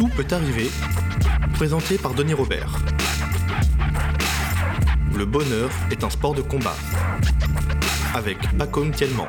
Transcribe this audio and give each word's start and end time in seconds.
Tout 0.00 0.08
peut 0.08 0.26
arriver, 0.30 0.70
présenté 1.52 1.98
par 1.98 2.14
Denis 2.14 2.32
Robert. 2.32 2.78
Le 5.14 5.26
bonheur 5.26 5.70
est 5.90 6.02
un 6.02 6.08
sport 6.08 6.34
de 6.34 6.40
combat. 6.40 6.74
Avec 8.14 8.38
Pacôme 8.56 8.92
Tielman. 8.92 9.28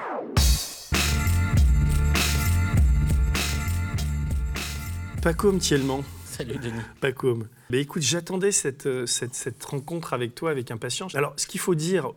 Pacôme 5.21 5.59
Tielman. 5.59 6.03
Salut 6.23 6.55
Denis. 6.55 6.79
Pacôme. 7.01 7.49
Ben 7.69 7.81
écoute, 7.81 8.03
j'attendais 8.03 8.53
cette, 8.53 8.85
euh, 8.85 9.05
cette, 9.05 9.35
cette 9.35 9.61
rencontre 9.65 10.13
avec 10.13 10.35
toi 10.35 10.51
avec 10.51 10.71
impatience. 10.71 11.13
Alors, 11.15 11.33
ce 11.35 11.47
qu'il 11.47 11.59
faut 11.59 11.75
dire 11.75 12.13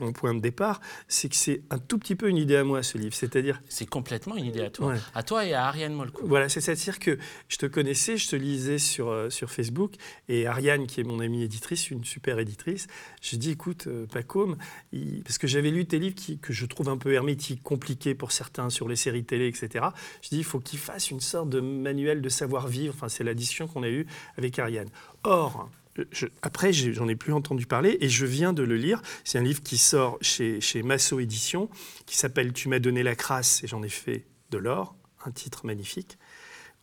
au 0.00 0.12
point 0.12 0.34
de 0.34 0.40
départ, 0.40 0.80
c'est 1.08 1.28
que 1.28 1.36
c'est 1.36 1.62
un 1.70 1.78
tout 1.78 1.98
petit 1.98 2.14
peu 2.16 2.28
une 2.28 2.36
idée 2.36 2.56
à 2.56 2.64
moi, 2.64 2.82
ce 2.82 2.98
livre. 2.98 3.14
C'est-à-dire. 3.14 3.60
C'est 3.68 3.86
complètement 3.88 4.36
une 4.36 4.44
idée 4.46 4.62
à 4.62 4.70
toi. 4.70 4.88
Ouais. 4.88 4.98
À 5.14 5.22
toi 5.22 5.44
et 5.46 5.52
à 5.54 5.66
Ariane 5.66 5.94
Molko. 5.94 6.26
Voilà, 6.26 6.48
c'est-à-dire 6.48 6.98
que 6.98 7.18
je 7.48 7.56
te 7.56 7.66
connaissais, 7.66 8.16
je 8.16 8.28
te 8.28 8.36
lisais 8.36 8.78
sur, 8.78 9.08
euh, 9.08 9.30
sur 9.30 9.50
Facebook, 9.50 9.94
et 10.28 10.46
Ariane, 10.46 10.86
qui 10.86 11.00
est 11.00 11.04
mon 11.04 11.20
amie 11.20 11.42
éditrice, 11.42 11.90
une 11.90 12.04
super 12.04 12.38
éditrice, 12.38 12.86
j'ai 13.20 13.36
dit 13.36 13.50
écoute, 13.50 13.86
euh, 13.86 14.06
Pacôme, 14.06 14.56
il- 14.92 15.22
parce 15.22 15.38
que 15.38 15.46
j'avais 15.46 15.70
lu 15.70 15.86
tes 15.86 15.98
livres 15.98 16.14
qui, 16.14 16.38
que 16.38 16.52
je 16.52 16.66
trouve 16.66 16.88
un 16.88 16.96
peu 16.98 17.12
hermétiques, 17.12 17.62
compliqués 17.62 18.14
pour 18.14 18.32
certains 18.32 18.70
sur 18.70 18.88
les 18.88 18.96
séries 18.96 19.24
télé, 19.24 19.46
etc. 19.48 19.86
Je 20.22 20.28
dis 20.30 20.38
il 20.38 20.44
faut 20.44 20.60
qu'il 20.60 20.78
fasse 20.78 21.10
une 21.10 21.20
sorte 21.20 21.48
de 21.50 21.60
manuel 21.60 22.20
de 22.22 22.28
savoir-vivre. 22.28 22.94
Enfin, 22.96 23.08
c'est 23.08 23.24
la 23.24 23.34
discussion 23.34 23.66
qu'on 23.66 23.82
a 23.82 23.88
eue 23.88 24.06
avec 24.36 24.58
Ariane. 24.58 24.88
Or, 25.24 25.68
je- 26.10 26.26
après, 26.42 26.72
j'en 26.72 27.06
ai 27.08 27.16
plus 27.16 27.32
entendu 27.32 27.66
parler 27.66 27.98
et 28.00 28.08
je 28.08 28.24
viens 28.26 28.52
de 28.52 28.62
le 28.62 28.76
lire. 28.76 29.02
C'est 29.24 29.38
un 29.38 29.42
livre 29.42 29.62
qui 29.62 29.76
sort 29.78 30.18
chez, 30.20 30.60
chez 30.60 30.82
Massot 30.82 31.20
Édition, 31.20 31.68
qui 32.06 32.16
s'appelle 32.16 32.52
Tu 32.52 32.68
m'as 32.68 32.78
donné 32.78 33.02
la 33.02 33.14
crasse 33.14 33.62
et 33.62 33.66
j'en 33.66 33.82
ai 33.82 33.88
fait 33.88 34.24
de 34.50 34.58
l'or, 34.58 34.94
un 35.24 35.30
titre 35.30 35.66
magnifique 35.66 36.18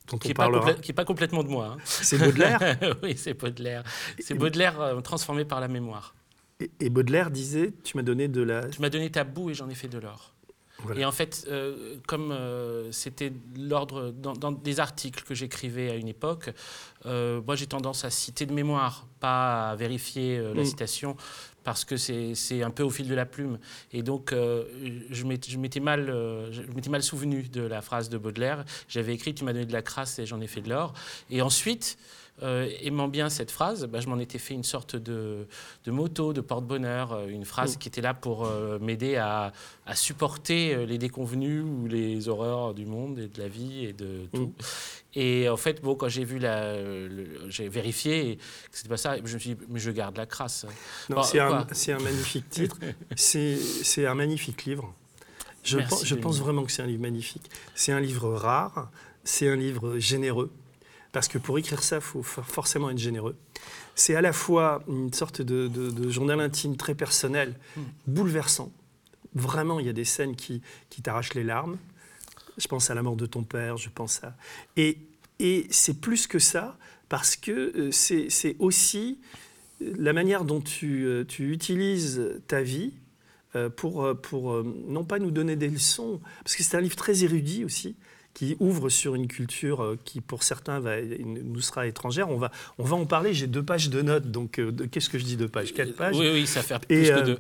dont 0.08 0.18
Qui 0.18 0.30
n'est 0.30 0.34
pas 0.94 1.06
complètement 1.06 1.44
de 1.44 1.50
moi. 1.50 1.76
hein. 1.76 1.78
C'est 1.86 2.18
Baudelaire. 2.18 2.60
oui, 3.04 3.16
c'est 3.18 3.34
Baudelaire. 3.36 3.84
C'est 4.20 4.34
Baudelaire 4.34 4.80
euh, 4.82 5.02
transformé 5.02 5.46
par 5.46 5.60
la 5.60 5.68
mémoire. 5.68 6.16
et, 6.60 6.72
et 6.80 6.90
Baudelaire 6.90 7.30
disait 7.30 7.74
Tu 7.84 7.96
m'as 7.98 8.02
donné 8.04 8.28
de 8.28 8.42
la. 8.42 8.68
Tu 8.70 8.82
m'as 8.82 8.90
donné 8.90 9.12
ta 9.12 9.24
boue 9.24 9.52
et 9.52 9.54
j'en 9.54 9.70
ai 9.70 9.76
fait 9.76 9.88
de 9.88 10.00
l'or. 10.00 10.34
Voilà. 10.84 11.02
Et 11.02 11.06
en 11.06 11.12
fait, 11.12 11.46
euh, 11.50 11.96
comme 12.08 12.32
euh, 12.32 12.92
c'était 12.92 13.34
l'ordre 13.58 14.12
dans, 14.12 14.34
dans 14.34 14.52
des 14.52 14.80
articles 14.80 15.24
que 15.24 15.36
j'écrivais 15.36 15.90
à 15.92 15.96
une 15.96 16.08
époque, 16.08 16.52
euh, 17.06 17.42
moi 17.46 17.56
j'ai 17.56 17.68
tendance 17.68 18.06
à 18.06 18.10
citer 18.10 18.46
de 18.46 18.54
mémoire, 18.54 19.06
pas 19.20 19.72
à 19.72 19.76
vérifier 19.76 20.40
la 20.56 20.62
Mm. 20.62 20.66
citation, 20.66 21.18
parce 21.64 21.84
que 21.86 21.98
c'est 21.98 22.64
un 22.64 22.72
peu 22.72 22.84
au 22.84 22.90
fil 22.90 23.08
de 23.08 23.14
la 23.14 23.26
plume. 23.26 23.60
Et 23.92 24.02
donc, 24.02 24.32
euh, 24.32 24.64
je 25.12 25.26
m'étais 25.26 25.80
mal, 25.82 26.10
euh, 26.10 26.52
je 26.52 26.62
m'étais 26.74 26.90
mal 26.90 27.04
souvenu 27.04 27.44
de 27.44 27.62
la 27.62 27.82
phrase 27.82 28.10
de 28.10 28.18
Baudelaire. 28.18 28.64
J'avais 28.88 29.14
écrit 29.14 29.34
Tu 29.36 29.44
m'as 29.44 29.54
donné 29.54 29.66
de 29.66 29.74
la 29.74 29.82
crasse 29.82 30.18
et 30.20 30.26
j'en 30.26 30.40
ai 30.42 30.48
fait 30.48 30.62
de 30.62 30.70
l'or. 30.70 30.94
Et 31.30 31.42
ensuite, 31.42 31.98
euh, 32.44 32.70
aimant 32.82 33.08
bien 33.08 33.30
cette 33.30 33.52
phrase, 33.52 33.86
bah, 33.86 34.00
je 34.00 34.08
m'en 34.08 34.20
étais 34.20 34.38
fait 34.40 34.54
une 34.54 34.64
sorte 34.64 34.96
de, 34.96 35.48
de 35.86 35.92
moto, 35.92 36.34
de 36.34 36.42
porte-bonheur, 36.42 37.14
euh, 37.14 37.28
une 37.28 37.46
phrase 37.46 37.76
Mm. 37.76 37.80
qui 37.80 37.88
était 37.88 38.02
là 38.02 38.14
pour 38.14 38.46
euh, 38.46 38.80
m'aider 38.80 39.16
à, 39.18 39.52
à 39.86 39.96
supporter 39.96 40.86
les 40.86 40.98
déconvenus 40.98 41.64
ou 41.64 41.88
les 41.88 42.28
horreurs 42.30 42.74
du 42.74 42.86
monde 42.86 43.20
et 43.20 43.28
de 43.28 43.40
la 43.42 43.48
vie 43.48 43.86
et 43.86 43.94
de 43.94 44.28
tout. 44.34 44.54
Et 45.16 45.50
en 45.50 45.58
fait, 45.58 45.82
bon, 45.82 45.96
quand 45.96 46.08
j'ai 46.08 46.24
vu 46.24 46.38
la, 46.40 46.76
j'ai 47.50 47.68
vérifié 47.68 48.38
que 48.38 48.42
c'était 48.78 48.90
pas 48.90 48.98
ça, 48.98 49.18
je 49.18 49.22
me 49.34 49.40
suis 49.40 49.56
dit, 49.56 49.62
mais 49.70 49.80
je 49.80 49.92
garde 49.92 50.16
la 50.18 50.26
crasse. 50.26 50.66
Non, 51.10 51.18
Bon, 51.18 51.24
c'est 51.24 51.40
un, 51.40 51.48
quoi? 51.64 51.68
c'est 51.72 51.94
un 51.94 52.00
magnifique 52.00 52.50
titre. 52.50 52.78
C'est 53.16 54.06
un 54.06 54.16
magnifique 54.16 54.66
livre. 54.66 54.94
Je, 55.64 55.78
Merci, 55.78 55.90
pense, 55.90 56.06
je 56.06 56.10
Denis. 56.16 56.22
pense 56.22 56.40
vraiment 56.40 56.64
que 56.64 56.72
c'est 56.72 56.82
un 56.84 56.88
livre 56.88 57.02
magnifique. 57.02 57.50
C'est 57.76 57.92
un 57.92 58.00
livre 58.00 58.30
rare, 58.34 58.90
c'est 59.26 59.50
un 59.50 59.58
livre 59.58 59.98
généreux. 60.00 60.52
Parce 61.12 61.28
que 61.28 61.38
pour 61.38 61.58
écrire 61.58 61.82
ça, 61.82 61.98
il 61.98 62.02
faut 62.02 62.22
for- 62.24 62.46
forcément 62.46 62.90
être 62.90 62.98
généreux. 63.00 63.36
C'est 63.96 64.16
à 64.16 64.22
la 64.22 64.32
fois 64.34 64.84
une 64.88 65.12
sorte 65.14 65.42
de, 65.42 65.68
de- 65.68 65.90
de 65.90 66.10
journal 66.10 66.40
intime 66.40 66.78
très 66.78 66.94
personnel, 66.96 67.56
Hmm. 67.76 67.82
bouleversant. 68.08 68.72
Vraiment, 69.34 69.80
il 69.80 69.86
y 69.86 69.90
a 69.90 69.94
des 69.94 70.06
scènes 70.06 70.36
qui, 70.36 70.62
qui 70.90 71.02
t'arrachent 71.02 71.34
les 71.34 71.44
larmes. 71.44 71.78
Je 72.58 72.68
pense 72.68 72.90
à 72.90 72.94
la 72.96 73.02
mort 73.04 73.16
de 73.16 73.26
ton 73.26 73.44
père, 73.44 73.78
je 73.78 73.90
pense 73.90 74.24
à... 74.24 74.36
Et, 74.78 74.98
et 75.40 75.66
c'est 75.72 76.00
plus 76.00 76.28
que 76.28 76.40
ça, 76.40 76.78
parce 77.10 77.36
que 77.36 77.52
euh, 77.52 77.92
c'est 77.92 78.56
aussi 78.60 79.20
euh, 79.82 79.94
la 79.98 80.14
manière 80.14 80.44
dont 80.46 80.62
tu, 80.62 81.06
euh, 81.06 81.24
tu 81.26 81.52
utilises 81.52 82.22
ta 82.48 82.62
vie 82.62 82.94
pour, 83.78 84.08
pour 84.22 84.64
non 84.64 85.04
pas 85.04 85.18
nous 85.18 85.32
donner 85.32 85.56
des 85.56 85.70
leçons, 85.70 86.22
parce 86.44 86.56
que 86.56 86.62
c'est 86.62 86.78
un 86.78 86.82
livre 86.82 86.96
très 86.96 87.24
érudit 87.24 87.66
aussi, 87.66 87.96
qui 88.40 88.56
ouvre 88.62 88.88
sur 88.88 89.16
une 89.16 89.28
culture 89.28 89.84
euh, 89.84 90.00
qui, 90.06 90.22
pour 90.22 90.44
certains, 90.44 90.80
va, 90.80 91.02
nous 91.02 91.60
sera 91.60 91.88
étrangère. 91.88 92.30
On 92.30 92.38
va, 92.38 92.52
on 92.78 92.86
va 92.86 92.96
en 92.96 93.06
parler. 93.06 93.34
J'ai 93.34 93.48
deux 93.48 93.64
pages 93.64 93.90
de 93.90 94.02
notes, 94.02 94.32
donc 94.32 94.60
euh, 94.60 94.72
qu'est-ce 94.90 95.10
que 95.10 95.18
je 95.20 95.26
dis 95.26 95.36
deux 95.36 95.50
pages 95.50 95.74
Quatre 95.74 95.94
pages? 95.94 96.16
Oui, 96.18 96.30
oui, 96.32 96.48
ça 96.48 96.62
fait 96.62 96.76
Et, 96.88 97.02
plus 97.02 97.10
euh, 97.12 97.20
que 97.20 97.26
deux. 97.26 97.40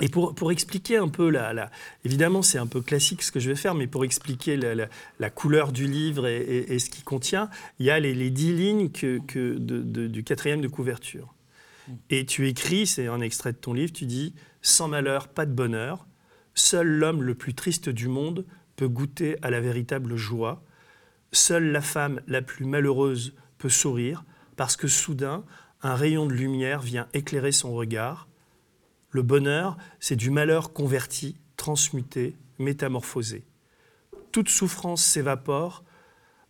Et 0.00 0.08
pour, 0.08 0.36
pour 0.36 0.52
expliquer 0.52 0.98
un 0.98 1.08
peu 1.08 1.30
la, 1.30 1.52
la- 1.52 1.68
évidemment 2.04 2.42
c'est 2.42 2.58
un 2.58 2.68
peu 2.68 2.80
classique 2.80 3.22
ce 3.22 3.32
que 3.32 3.40
je 3.40 3.48
vais 3.50 3.56
faire, 3.56 3.74
mais 3.74 3.88
pour 3.88 4.04
expliquer 4.04 4.56
la, 4.56 4.76
la- 4.76 4.88
la 5.18 5.30
couleur 5.30 5.72
du 5.72 5.88
livre 5.88 6.28
et, 6.28 6.38
et- 6.40 6.74
et 6.74 6.78
ce 6.78 6.90
qu'il 6.90 7.02
contient, 7.02 7.50
il 7.80 7.86
y 7.86 7.90
a 7.90 7.98
les, 7.98 8.14
les 8.14 8.30
dix 8.30 8.52
lignes 8.54 8.90
que, 8.90 9.18
que 9.26 9.58
de- 9.58 9.82
de- 9.82 10.06
du 10.06 10.22
quatrième 10.22 10.60
de 10.60 10.68
couverture. 10.68 11.34
Et 12.08 12.24
tu 12.24 12.46
écris, 12.48 12.86
c'est 12.86 13.08
un 13.08 13.20
extrait 13.20 13.52
de 13.52 13.58
ton 13.58 13.72
livre, 13.74 13.92
tu 13.92 14.06
dis 14.06 14.32
sans 14.62 14.86
malheur, 14.86 15.26
pas 15.26 15.44
de 15.44 15.52
bonheur. 15.52 16.06
Seul 16.54 16.86
l'homme 16.86 17.22
le 17.24 17.34
plus 17.34 17.54
triste 17.54 17.88
du 17.88 18.06
monde 18.06 18.44
goûter 18.86 19.36
à 19.42 19.50
la 19.50 19.60
véritable 19.60 20.16
joie. 20.16 20.62
Seule 21.32 21.70
la 21.70 21.80
femme 21.80 22.20
la 22.26 22.42
plus 22.42 22.64
malheureuse 22.64 23.34
peut 23.58 23.68
sourire, 23.68 24.24
parce 24.56 24.76
que 24.76 24.88
soudain, 24.88 25.44
un 25.82 25.94
rayon 25.94 26.26
de 26.26 26.32
lumière 26.32 26.80
vient 26.80 27.08
éclairer 27.14 27.52
son 27.52 27.72
regard. 27.72 28.28
Le 29.10 29.22
bonheur, 29.22 29.76
c'est 29.98 30.16
du 30.16 30.30
malheur 30.30 30.72
converti, 30.72 31.36
transmuté, 31.56 32.36
métamorphosé. 32.58 33.44
Toute 34.32 34.48
souffrance 34.48 35.02
s'évapore 35.02 35.84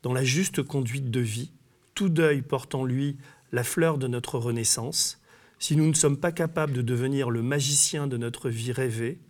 dans 0.02 0.12
la 0.12 0.24
juste 0.24 0.62
conduite 0.62 1.10
de 1.10 1.20
vie. 1.20 1.52
Tout 1.94 2.08
deuil 2.08 2.42
porte 2.42 2.74
en 2.74 2.84
lui 2.84 3.16
la 3.52 3.64
fleur 3.64 3.98
de 3.98 4.06
notre 4.06 4.38
renaissance. 4.38 5.20
Si 5.58 5.76
nous 5.76 5.86
ne 5.86 5.94
sommes 5.94 6.18
pas 6.18 6.32
capables 6.32 6.72
de 6.72 6.82
devenir 6.82 7.30
le 7.30 7.42
magicien 7.42 8.06
de 8.06 8.16
notre 8.16 8.48
vie 8.48 8.72
rêvée, 8.72 9.20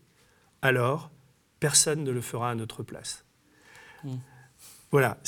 alors 0.63 1.11
personne 1.61 2.03
ne 2.05 2.11
le 2.11 2.21
fera 2.21 2.51
à 2.51 2.55
notre 2.55 2.83
place. 2.83 3.25
Mm. 4.05 4.15
Voilà, 4.91 5.19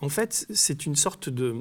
en 0.00 0.08
fait, 0.08 0.46
c'est 0.54 0.86
une 0.86 0.96
sorte 0.96 1.28
de, 1.28 1.56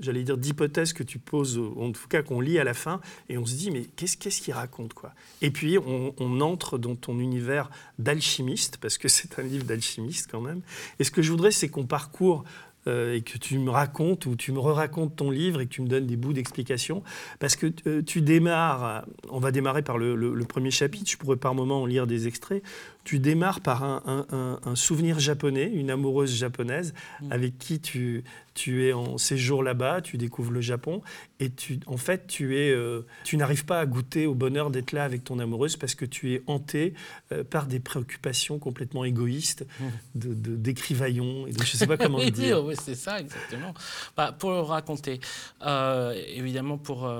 j'allais 0.00 0.22
dire, 0.22 0.38
d'hypothèse 0.38 0.94
que 0.94 1.02
tu 1.02 1.18
poses, 1.18 1.58
en 1.76 1.92
tout 1.92 2.08
cas 2.08 2.22
qu'on 2.22 2.40
lit 2.40 2.58
à 2.58 2.64
la 2.64 2.72
fin, 2.72 3.02
et 3.28 3.36
on 3.36 3.44
se 3.44 3.54
dit, 3.54 3.70
mais 3.70 3.84
qu'est-ce, 3.94 4.16
qu'est-ce 4.16 4.40
qu'il 4.40 4.54
raconte 4.54 4.94
quoi? 4.94 5.12
Et 5.42 5.50
puis, 5.50 5.76
on, 5.76 6.14
on 6.18 6.40
entre 6.40 6.78
dans 6.78 6.94
ton 6.96 7.18
univers 7.20 7.68
d'alchimiste, 7.98 8.78
parce 8.78 8.96
que 8.96 9.08
c'est 9.08 9.38
un 9.38 9.42
livre 9.42 9.64
d'alchimiste 9.64 10.28
quand 10.30 10.40
même. 10.40 10.62
Et 10.98 11.04
ce 11.04 11.10
que 11.10 11.20
je 11.20 11.30
voudrais, 11.30 11.50
c'est 11.50 11.68
qu'on 11.68 11.84
parcourt 11.84 12.44
euh, 12.88 13.14
et 13.14 13.20
que 13.20 13.36
tu 13.38 13.58
me 13.58 13.70
racontes 13.70 14.24
ou 14.26 14.34
tu 14.34 14.50
me 14.50 14.58
re-racontes 14.58 15.14
ton 15.14 15.30
livre 15.30 15.60
et 15.60 15.66
que 15.66 15.70
tu 15.72 15.82
me 15.82 15.88
donnes 15.88 16.06
des 16.06 16.16
bouts 16.16 16.32
d'explication. 16.32 17.04
Parce 17.38 17.54
que 17.54 17.70
euh, 17.86 18.02
tu 18.02 18.22
démarres, 18.22 19.04
on 19.28 19.38
va 19.40 19.52
démarrer 19.52 19.82
par 19.82 19.98
le, 19.98 20.16
le- 20.16 20.34
le 20.34 20.44
premier 20.46 20.70
chapitre, 20.72 21.08
je 21.08 21.16
pourrais 21.18 21.36
par 21.36 21.54
moment 21.54 21.82
en 21.82 21.86
lire 21.86 22.06
des 22.08 22.26
extraits. 22.26 22.62
Tu 23.04 23.18
démarres 23.18 23.60
par 23.60 23.82
un, 23.82 24.02
un- 24.06 24.26
un- 24.36 24.60
un 24.64 24.76
souvenir 24.76 25.18
japonais, 25.18 25.68
une 25.72 25.90
amoureuse 25.90 26.32
japonaise 26.34 26.94
Mm. 27.20 27.32
avec 27.32 27.58
qui 27.58 27.80
tu, 27.80 28.22
tu 28.54 28.86
es 28.86 28.92
en 28.92 29.18
séjour 29.18 29.62
là-bas, 29.64 30.02
tu 30.02 30.18
découvres 30.18 30.52
le 30.52 30.60
Japon 30.60 31.02
et 31.40 31.50
tu, 31.50 31.80
en 31.86 31.96
fait 31.96 32.26
tu, 32.28 32.56
es, 32.58 32.70
euh, 32.70 33.02
tu 33.24 33.36
n'arrives 33.36 33.64
pas 33.64 33.80
à 33.80 33.86
goûter 33.86 34.26
au 34.26 34.34
bonheur 34.34 34.70
d'être 34.70 34.92
là 34.92 35.02
avec 35.04 35.24
ton 35.24 35.38
amoureuse 35.40 35.76
parce 35.76 35.94
que 35.96 36.04
tu 36.04 36.32
es 36.34 36.42
hanté 36.46 36.94
euh, 37.32 37.42
par 37.42 37.66
des 37.66 37.80
préoccupations 37.80 38.58
complètement 38.60 39.04
égoïstes, 39.04 39.66
Mm. 39.80 39.84
de, 40.14 40.34
de- 40.34 40.56
d'écrivaillons 40.56 41.46
et 41.48 41.52
de, 41.52 41.62
je 41.64 41.72
ne 41.72 41.76
sais 41.78 41.86
pas 41.88 41.96
comment 41.96 42.18
oui, 42.18 42.26
le 42.26 42.30
dire. 42.30 42.64
oui, 42.64 42.74
c'est 42.80 42.94
ça, 42.94 43.18
exactement. 43.20 43.74
Bah, 44.16 44.30
pour 44.30 44.50
le 44.52 44.60
raconter, 44.60 45.18
euh, 45.66 46.14
évidemment, 46.28 46.78
pour, 46.78 47.10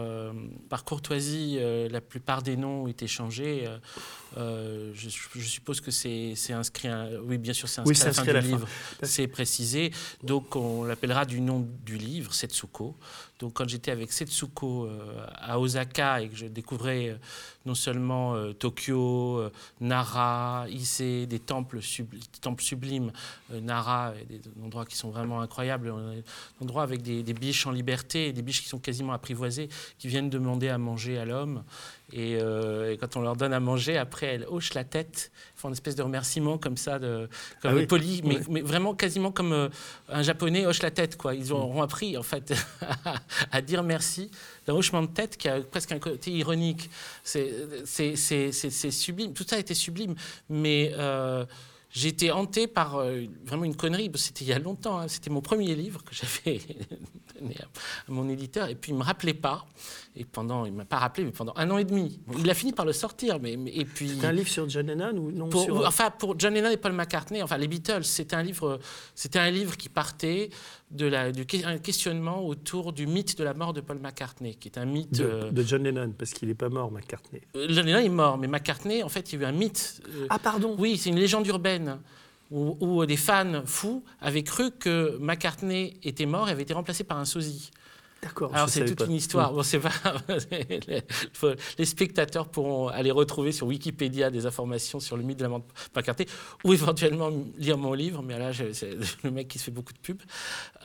par 0.69 0.85
courtoisie, 0.85 1.58
la 1.90 2.00
plupart 2.00 2.43
des 2.43 2.56
noms 2.56 2.85
ont 2.85 2.88
été 2.88 3.06
changés. 3.08 3.67
Euh, 4.37 4.93
je, 4.94 5.08
je 5.08 5.46
suppose 5.46 5.81
que 5.81 5.90
c'est 5.90 6.34
inscrit, 6.52 6.88
à- 6.88 7.08
oui, 7.25 7.38
bien 7.38 7.52
sûr, 7.52 7.69
c'est 7.69 7.81
inscrit 7.81 7.90
Oui, 7.90 7.96
c'est 7.96 8.05
à 8.05 8.06
la 8.08 8.12
fin 8.14 8.23
inscrit 8.23 8.34
du 8.43 8.49
fin. 8.49 8.56
livre. 8.56 8.69
C'est 9.02 9.26
précisé. 9.26 9.93
Donc, 10.23 10.56
on 10.56 10.84
l'appellera 10.84 11.25
du 11.25 11.40
nom 11.40 11.67
du 11.84 11.99
livre, 11.99 12.32
Setsuko. 12.34 12.96
Donc, 13.38 13.55
quand 13.55 13.69
j'étais 13.69 13.90
avec 13.90 14.12
Setsuko 14.12 14.87
euh, 14.87 15.26
à 15.34 15.58
Osaka 15.58 16.23
et 16.23 16.29
que 16.29 16.37
je 16.37 16.46
découvrais 16.46 17.08
euh, 17.08 17.17
non 17.67 17.75
seulement 17.75 18.37
euh, 18.37 18.52
Tokyo, 18.52 19.50
Nara, 19.81 20.67
Ise, 20.69 21.26
des 21.29 21.40
temples, 21.40 21.81
sublimes, 21.82 23.11
Nara, 23.50 24.12
des, 24.29 24.40
endroits 24.64 24.87
qui 24.87 24.96
sont 24.96 25.11
vraiment 25.11 25.40
incroyables, 25.40 25.93
des 26.14 26.23
endroits 26.64 26.84
avec 26.84 27.02
des, 27.02 27.23
biches 27.34 27.67
en 27.67 27.73
liberté, 27.73 28.32
des 28.32 28.43
biches 28.43 28.62
qui 28.62 28.69
sont 28.69 28.79
quasiment 28.79 29.12
apprivoisées, 29.12 29.69
qui 29.99 30.06
viennent 30.06 30.31
demander 30.31 30.69
à 30.69 30.78
manger 30.78 31.19
à 31.19 31.25
l'homme. 31.25 31.64
Et 32.12 32.38
quand 33.00 33.17
on 33.17 33.23
leur 33.23 33.37
donne 33.37 33.52
à 33.52 33.61
manger, 33.61 33.96
après, 33.96 34.26
elles 34.26 34.46
hochent 34.49 34.75
la 34.75 34.85
tête, 34.85 35.32
font 35.62 35.69
une 35.69 35.75
espèce 35.75 35.94
de 35.94 36.03
remerciement 36.03 36.59
comme 36.59 36.76
ça, 36.76 36.99
de, 36.99 37.29
comme 37.62 37.70
Ah 37.70 37.75
oui. 37.76 37.87
poli, 37.87 38.20
mais, 38.25 38.41
mais 38.50 38.61
vraiment 38.61 38.94
quasiment 38.94 39.31
comme 39.31 39.53
euh, 39.53 39.69
un 40.09 40.23
japonais 40.23 40.67
hoche 40.67 40.82
la 40.82 40.91
tête. 40.91 41.17
Quoi. 41.17 41.35
Ils 41.35 41.53
auront 41.53 41.82
appris, 41.82 42.17
en 42.19 42.23
fait, 42.23 42.53
à, 43.53 43.62
dire 43.62 43.82
merci 43.82 44.31
d'un 44.67 44.75
hochement 44.75 45.03
de 45.03 45.06
tête 45.06 45.37
qui 45.37 45.49
a 45.49 45.61
presque 45.61 45.93
un 45.93 45.99
côté 46.00 46.32
ironique. 46.32 46.91
C'est 47.23 47.53
sublime. 48.91 49.32
Tout 49.32 49.44
ça 49.47 49.59
était 49.59 49.75
sublime, 49.75 50.14
mais 50.50 50.93
euh, 50.99 51.44
j'ai 51.91 52.09
été 52.09 52.32
hanté 52.32 52.67
par 52.67 52.97
euh, 52.97 53.23
vraiment 53.44 53.64
une 53.64 53.76
connerie. 53.76 54.11
C'était 54.17 54.44
il 54.44 54.49
y 54.49 54.53
a 54.53 54.59
longtemps. 54.59 54.99
hein. 54.99 55.09
C'était 55.09 55.31
mon 55.31 55.41
premier 55.43 55.75
livre 55.75 56.03
que 56.03 56.14
j'avais 56.14 56.61
donné 57.40 57.56
à, 57.61 57.64
à 57.64 58.12
mon 58.12 58.29
éditeur, 58.29 58.69
et 58.69 58.75
puis 58.75 58.93
il 58.93 58.99
me 58.99 59.02
rappelait 59.02 59.34
pas. 59.34 59.67
Et 60.14 60.25
pendant, 60.25 60.67
il 60.67 60.73
m'a 60.73 60.84
pas 60.84 60.99
rappelé, 60.99 61.25
mais 61.25 61.32
pendant 61.32 61.55
un 61.56 61.70
an 61.70 61.79
et 61.79 61.84
demi. 61.84 62.20
Il 62.38 62.49
a 62.50 62.55
fini 62.55 62.73
par 62.73 62.84
le 62.84 62.93
sortir, 62.93 63.38
mais, 63.40 63.56
mais- 63.56 63.70
et 63.75 63.84
puis. 63.87 64.11
C'est 64.20 64.26
un 64.26 64.32
livre 64.32 64.49
sur 64.49 64.69
John 64.69 64.87
Lennon 64.87 65.17
ou 65.17 65.31
non 65.32 65.49
Pour- 65.49 65.64
sur... 65.64 65.87
Enfin, 65.87 66.11
pour 66.11 66.38
John 66.38 66.52
Lennon 66.55 66.70
et 66.70 66.76
Paul 66.76 66.93
McCartney, 66.93 67.43
enfin 67.43 67.56
les 67.56 67.69
Beatles, 67.69 68.05
c'était 68.05 68.37
un 68.37 68.43
livre, 68.43 68.79
c'était 69.14 69.38
un 69.38 69.50
livre 69.50 69.76
qui 69.76 69.88
partait 69.88 70.50
de 70.90 71.06
la, 71.06 71.32
du 71.32 71.46
un 71.64 71.79
questionnement 71.79 72.46
autour 72.46 72.93
du 72.93 73.06
mythe 73.06 73.38
de 73.38 73.44
la 73.44 73.55
mort 73.55 73.73
de 73.73 73.81
Paul 73.81 73.99
McCartney, 73.99 74.55
qui 74.56 74.69
est 74.69 74.76
un 74.78 74.85
mythe. 74.85 75.12
de, 75.19 75.25
euh, 75.25 75.50
de 75.50 75.62
John 75.62 75.82
Lennon, 75.82 76.12
parce 76.19 76.32
qu'il 76.35 76.49
n'est 76.49 76.55
pas 76.55 76.69
mort, 76.69 76.93
McCartney. 76.93 77.40
euh, 77.56 77.67
John 77.70 77.87
Lennon 77.87 78.00
est 78.00 78.08
mort, 78.11 78.37
mais 78.37 78.49
McCartney, 78.49 79.02
en 79.02 79.08
fait, 79.08 79.32
il 79.32 79.40
y 79.40 79.43
a 79.44 79.46
eu 79.46 79.49
un 79.49 79.52
mythe. 79.52 80.02
euh, 80.14 80.26
Ah, 80.28 80.38
pardon 80.38 80.76
oui, 80.78 80.99
c'est 80.99 81.08
une 81.08 81.19
légende 81.19 81.46
urbaine 81.46 81.99
où, 82.52 83.06
des 83.06 83.16
fans 83.16 83.62
fous 83.64 84.04
avaient 84.20 84.43
cru 84.43 84.70
que 84.70 85.16
McCartney 85.19 85.99
était 86.02 86.26
mort 86.26 86.49
et 86.49 86.52
avait 86.52 86.62
été 86.62 86.75
remplacé 86.75 87.04
par 87.04 87.19
un 87.19 87.25
sosie. 87.25 87.70
D'accord. 88.23 88.55
Alors 88.55 88.69
c'est 88.69 88.85
toute 88.85 88.99
pas. 88.99 89.07
une 89.07 89.15
histoire. 89.15 89.53
Bon, 89.53 89.65
c'est 89.65 89.81
pas. 89.81 89.91
les, 91.79 91.85
spectateurs 91.85 92.49
pourront 92.49 92.87
aller 92.87 93.11
retrouver 93.11 93.51
sur 93.51 93.67
Wikipédia 93.67 94.31
des 94.31 94.47
informations 94.47 95.01
sur 95.01 95.17
le 95.17 95.25
mythe 95.25 95.39
de 95.39 95.43
la 95.43 95.49
mort 95.49 95.59
de 95.59 95.65
McCartney 95.97 96.29
ou 96.63 96.73
éventuellement 96.73 97.31
lire 97.59 97.79
mon 97.79 97.95
livre. 97.95 98.23
Mais 98.23 98.39
là, 98.39 98.53
c'est 98.53 98.97
le 99.25 99.31
mec 99.33 99.49
qui 99.49 99.59
se 99.59 99.65
fait 99.65 99.71
beaucoup 99.73 99.93
de 99.93 99.99
pubs. 99.99 100.23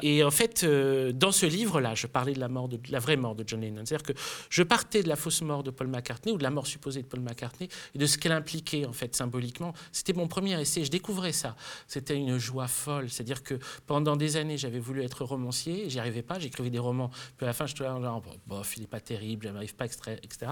Et 0.01 0.23
en 0.23 0.31
fait, 0.31 0.63
euh, 0.63 1.11
dans 1.11 1.31
ce 1.31 1.45
livre-là, 1.45 1.93
je 1.93 2.07
parlais 2.07 2.33
de 2.33 2.39
la 2.39 2.47
mort, 2.47 2.69
de, 2.69 2.77
de 2.77 2.91
la 2.91 2.97
vraie 2.97 3.17
mort 3.17 3.35
de 3.35 3.43
John 3.45 3.61
Lennon. 3.61 3.83
C'est-à-dire 3.85 4.15
que 4.15 4.19
je 4.49 4.63
partais 4.63 5.03
de 5.03 5.07
la 5.07 5.15
fausse 5.15 5.43
mort 5.43 5.61
de 5.61 5.69
Paul 5.69 5.87
McCartney 5.89 6.33
ou 6.33 6.39
de 6.39 6.43
la 6.43 6.49
mort 6.49 6.65
supposée 6.65 7.03
de 7.03 7.07
Paul 7.07 7.19
McCartney 7.19 7.69
et 7.93 7.99
de 7.99 8.05
ce 8.07 8.17
qu'elle 8.17 8.31
impliquait 8.31 8.87
en 8.87 8.93
fait 8.93 9.15
symboliquement. 9.15 9.73
C'était 9.91 10.13
mon 10.13 10.27
premier 10.27 10.59
essai. 10.59 10.83
Je 10.83 10.91
découvrais 10.91 11.33
ça. 11.33 11.55
C'était 11.87 12.15
une 12.15 12.39
joie 12.39 12.67
folle. 12.67 13.11
C'est-à-dire 13.11 13.43
que 13.43 13.59
pendant 13.85 14.15
des 14.15 14.37
années, 14.37 14.57
j'avais 14.57 14.79
voulu 14.79 15.03
être 15.03 15.23
romancier, 15.23 15.87
j'y 15.87 15.99
arrivais 15.99 16.23
pas. 16.23 16.39
J'écrivais 16.39 16.71
des 16.71 16.79
romans. 16.79 17.11
Puis 17.35 17.45
à 17.45 17.47
la 17.47 17.53
fin, 17.53 17.65
je 17.65 17.75
te 17.75 17.83
genre, 17.83 18.23
bof, 18.45 18.77
il 18.77 18.83
est 18.83 18.87
pas 18.87 18.99
terrible, 18.99 19.47
je 19.47 19.53
n'arrive 19.53 19.75
pas, 19.75 19.85
etc. 19.85 20.51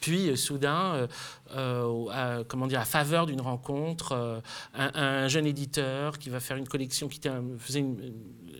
Puis 0.00 0.30
euh, 0.30 0.36
soudain, 0.36 0.94
euh, 0.94 1.06
euh, 1.54 2.08
à, 2.10 2.44
comment 2.44 2.66
dire, 2.66 2.80
à 2.80 2.84
faveur 2.84 3.26
d'une 3.26 3.40
rencontre, 3.40 4.42
un, 4.74 4.94
un 4.94 5.28
jeune 5.28 5.46
éditeur 5.46 6.18
qui 6.18 6.30
va 6.30 6.40
faire 6.40 6.56
une 6.56 6.68
collection, 6.68 7.08
qui 7.08 7.20
faisait 7.58 7.84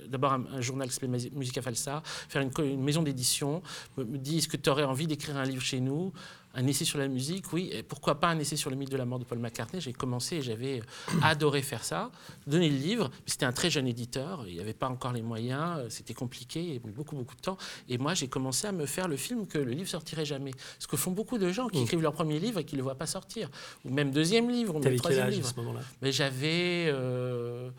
d'abord 0.08 0.32
un, 0.32 0.60
journal 0.60 0.88
qui 0.88 0.94
s'appelait 0.94 1.30
Musica 1.32 1.62
Falsa, 1.62 2.02
faire 2.04 2.42
une, 2.42 2.82
maison 2.82 3.02
d'édition, 3.02 3.62
me 3.96 4.18
dit 4.18 4.38
est-ce 4.38 4.48
que 4.48 4.56
tu 4.56 4.70
aurais 4.70 4.84
envie 4.84 5.06
d'écrire 5.06 5.36
un 5.36 5.44
livre 5.44 5.62
chez 5.62 5.80
nous? 5.80 6.12
Un 6.56 6.66
essai 6.66 6.84
sur 6.84 6.98
la 6.98 7.06
musique, 7.06 7.52
oui. 7.52 7.68
Et 7.72 7.82
pourquoi 7.82 8.18
pas 8.18 8.28
un 8.28 8.38
essai 8.38 8.56
sur 8.56 8.70
le 8.70 8.76
mythe 8.76 8.90
de 8.90 8.96
la 8.96 9.04
mort 9.04 9.18
de 9.18 9.24
Paul 9.24 9.38
McCartney? 9.38 9.80
J'ai 9.80 9.92
commencé 9.92 10.36
et 10.36 10.42
j'avais 10.42 10.80
euh, 10.80 11.18
adoré 11.22 11.62
faire 11.62 11.84
ça, 11.84 12.10
donner 12.46 12.68
le 12.70 12.76
livre. 12.78 13.10
C'était 13.26 13.44
un 13.44 13.52
très 13.52 13.70
jeune 13.70 13.86
éditeur, 13.86 14.44
il 14.48 14.54
n'y 14.54 14.60
avait 14.60 14.72
pas 14.72 14.88
encore 14.88 15.12
les 15.12 15.22
moyens, 15.22 15.78
euh, 15.78 15.86
c'était 15.90 16.14
compliqué, 16.14 16.80
avait 16.82 16.92
beaucoup, 16.92 17.14
beaucoup 17.14 17.36
de 17.36 17.40
temps. 17.42 17.58
Et 17.88 17.98
moi, 17.98 18.14
j'ai 18.14 18.28
commencé 18.28 18.66
à 18.66 18.72
me 18.72 18.86
faire 18.86 19.06
le 19.06 19.16
film 19.16 19.46
que 19.46 19.58
le 19.58 19.72
livre 19.72 19.88
sortirait 19.88 20.24
jamais. 20.24 20.52
Ce 20.78 20.86
que 20.86 20.96
font 20.96 21.12
beaucoup 21.12 21.38
de 21.38 21.50
gens 21.52 21.68
qui 21.68 21.78
Mm. 21.80 21.82
écrivent 21.84 22.02
leur 22.02 22.12
premier 22.14 22.38
livre 22.40 22.58
et 22.60 22.64
qui 22.64 22.74
ne 22.74 22.78
le 22.78 22.84
voient 22.84 22.94
pas 22.98 23.06
sortir. 23.06 23.50
Ou 23.84 23.90
même 23.90 24.10
deuxième 24.10 24.48
livre, 24.50 24.74
ou 24.76 24.78
même 24.80 24.96
troisième 24.96 25.28
livre. 25.28 25.46
ce 25.48 25.56
moment-là? 25.60 25.80
Mais 26.02 26.10
j'avais. 26.12 26.86
euh, 26.88 27.70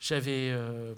j'avais. 0.00 0.50
euh, 0.52 0.94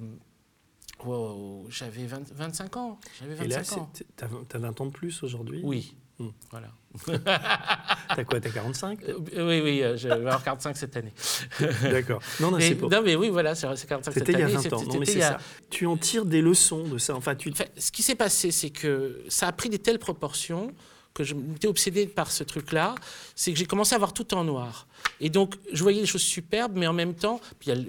wow, 1.05 1.67
j'avais 1.71 2.07
20 2.07 2.33
25 2.33 2.77
ans. 2.77 2.99
J'avais 3.19 3.45
Et 3.45 3.49
là, 3.49 3.59
25 3.59 3.79
ans. 3.79 3.91
c'est- 3.95 4.07
t'as 4.17 4.27
20 4.27 4.45
t'as 4.49 4.59
20 4.59 4.81
ans 4.81 4.87
de 4.87 4.91
plus 4.91 5.23
aujourd'hui? 5.23 5.61
Oui. 5.63 5.95
Mm. 6.19 6.29
Voilà. 6.51 6.69
T'as 7.07 8.25
quoi 8.25 8.41
T'as 8.41 8.51
45 8.51 8.99
Euh, 9.05 9.15
oui, 9.49 9.61
oui, 9.63 9.83
euh, 9.83 9.97
je 9.97 10.09
vais 10.09 10.15
avoir 10.15 10.43
45 10.43 10.77
cette 10.77 10.97
année. 10.97 11.13
D'accord. 11.83 12.21
Non, 12.41 12.51
non, 12.51 12.59
c'est 12.61 12.75
pas. 12.75 12.89
non, 12.89 13.03
mais 13.05 13.15
oui, 13.17 13.29
voilà, 13.29 13.55
c'est 13.55 13.67
c'est 13.77 13.87
45 13.87 14.13
cette 14.13 14.27
C'était 14.27 14.33
il 14.33 14.39
y 14.41 14.43
a 14.43 14.47
année. 14.47 14.55
20 14.57 14.73
ans. 14.73 14.83
Non, 14.85 14.99
mais 14.99 15.07
c'est 15.07 15.23
a- 15.23 15.33
ça. 15.33 15.39
Tu 15.71 15.87
en 15.87 15.97
tires 15.97 16.25
des 16.25 16.41
leçons 16.43 16.85
de 16.85 16.99
ça. 16.99 17.15
Enfin, 17.15 17.35
tu. 17.37 17.51
Enfin, 17.51 17.65
ce 17.77 17.93
qui 17.93 18.03
s'est 18.03 18.15
passé, 18.17 18.51
c'est 18.51 18.71
que 18.71 19.23
ça 19.29 19.47
a 19.47 19.53
pris 19.53 19.69
des 19.69 19.79
telles 19.79 19.99
proportions 20.01 20.73
que 21.15 21.25
je 21.25 21.35
m'étais 21.35 21.67
obsédé 21.69 22.07
par 22.07 22.31
ce 22.31 22.45
truc-là, 22.45 22.95
c'est 23.35 23.53
que 23.53 23.59
j'ai 23.59 23.67
commencé 23.67 23.95
à 23.97 23.99
voir 23.99 24.13
tout 24.13 24.33
en 24.33 24.45
noir. 24.45 24.87
Et 25.21 25.29
donc, 25.29 25.57
je 25.73 25.83
voyais 25.83 26.01
des 26.01 26.07
choses 26.07 26.23
superbes, 26.23 26.77
mais 26.77 26.87
en 26.87 26.93
même 26.93 27.15
temps, 27.15 27.41
il 27.63 27.69
y 27.69 27.73
a 27.73 27.75
le 27.75 27.87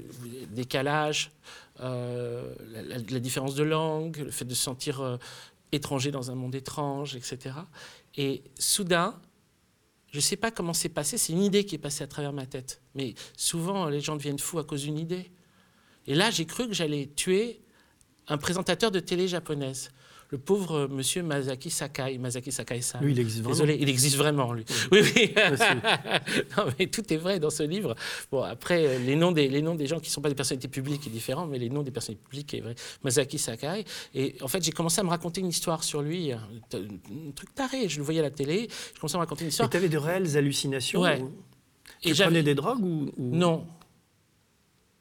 décalage, 0.50 1.32
euh, 1.82 2.52
la, 2.72 2.82
la- 2.82 2.98
la 2.98 3.20
différence 3.20 3.54
de 3.56 3.64
langue, 3.64 4.18
le 4.26 4.32
fait 4.32 4.46
de 4.46 4.54
se 4.56 4.64
sentir 4.64 5.02
euh, 5.02 5.18
étranger 5.72 6.10
dans 6.12 6.32
un 6.32 6.36
monde 6.36 6.56
étrange, 6.56 7.16
etc. 7.16 7.56
Et 8.16 8.44
soudain, 8.58 9.20
je 10.12 10.18
ne 10.18 10.22
sais 10.22 10.36
pas 10.36 10.52
comment 10.52 10.74
c'est 10.74 10.90
passé, 10.90 11.18
c'est 11.18 11.34
une 11.34 11.44
idée 11.44 11.66
qui 11.66 11.76
est 11.76 11.80
passée 11.80 12.04
à 12.04 12.08
travers 12.08 12.34
ma 12.34 12.46
tête. 12.46 12.82
Mais 12.96 13.16
souvent, 13.38 13.88
les 13.88 14.02
gens 14.02 14.16
deviennent 14.16 14.40
fous 14.40 14.60
à 14.60 14.64
cause 14.64 14.84
d'une 14.84 14.98
idée. 14.98 15.32
Et 16.08 16.16
là, 16.16 16.32
j'ai 16.32 16.46
cru 16.46 16.68
que 16.68 16.74
j'allais 16.74 17.10
tuer 17.16 17.62
un 18.28 18.38
présentateur 18.38 18.92
de 18.92 19.00
télé 19.00 19.28
japonaise, 19.28 19.92
le 20.32 20.38
pauvre 20.38 20.72
euh, 20.76 20.88
monsieur 20.88 21.22
Masaki 21.24 21.70
Sakai. 21.70 22.18
Masaki 22.18 22.52
Sakai-san. 22.52 23.02
Lui, 23.04 23.12
il 23.12 23.20
existe 23.20 23.40
vraiment. 23.44 23.54
Désolé, 23.54 23.78
il 23.80 23.90
existe 23.90 24.16
vraiment, 24.18 24.54
lui. 24.54 24.66
Oui, 24.92 25.02
oui. 25.16 25.34
Non, 26.58 26.66
mais 26.80 26.88
tout 26.88 27.14
est 27.14 27.18
vrai 27.18 27.40
dans 27.40 27.50
ce 27.50 27.64
livre. 27.64 27.96
Bon, 28.32 28.42
après, 28.42 28.86
euh, 28.88 29.00
les 29.00 29.16
noms 29.16 29.32
des, 29.32 29.48
les 29.50 29.62
noms 29.62 29.76
des 29.76 29.88
gens 29.88 30.00
qui 30.00 30.08
ne 30.10 30.14
sont 30.14 30.22
pas 30.22 30.30
des 30.30 30.36
personnalités 30.36 30.68
publiques 30.70 31.06
est 31.06 31.10
différent, 31.12 31.46
mais 31.48 31.60
les 31.60 31.70
noms 31.70 31.84
des 31.84 31.92
personnalités 31.92 32.24
publiques 32.24 32.54
est 32.54 32.62
vrai. 32.62 32.76
Masaki 33.04 33.38
Sakai. 33.38 33.84
Et 34.16 34.36
en 34.42 34.48
fait, 34.48 34.64
j'ai 34.64 34.72
commencé 34.72 35.02
à 35.02 35.04
me 35.04 35.10
raconter 35.10 35.42
une 35.42 35.50
histoire 35.50 35.84
sur 35.84 36.02
lui, 36.02 36.32
un, 36.32 36.40
un 36.74 37.32
truc 37.36 37.54
taré. 37.54 37.90
Je 37.90 37.98
le 37.98 38.04
voyais 38.04 38.22
à 38.22 38.24
la 38.24 38.32
télé, 38.32 38.68
je 38.96 39.00
commençais 39.00 39.16
à 39.16 39.20
me 39.20 39.24
raconter 39.24 39.42
une 39.42 39.48
Et 39.48 39.50
histoire. 39.50 39.70
tu 39.70 39.78
avais 39.78 39.90
de 39.90 39.98
réelles 39.98 40.38
hallucinations 40.38 41.02
Ouais. 41.02 41.22
ou- 41.22 41.32
Et 42.04 42.10
Tu 42.10 42.16
j'avais- 42.16 42.30
prenais 42.30 42.44
des 42.44 42.56
drogues 42.56 42.84
ou, 42.84 43.12
ou- 43.18 43.36
Non. 43.36 43.68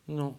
Non. 0.08 0.34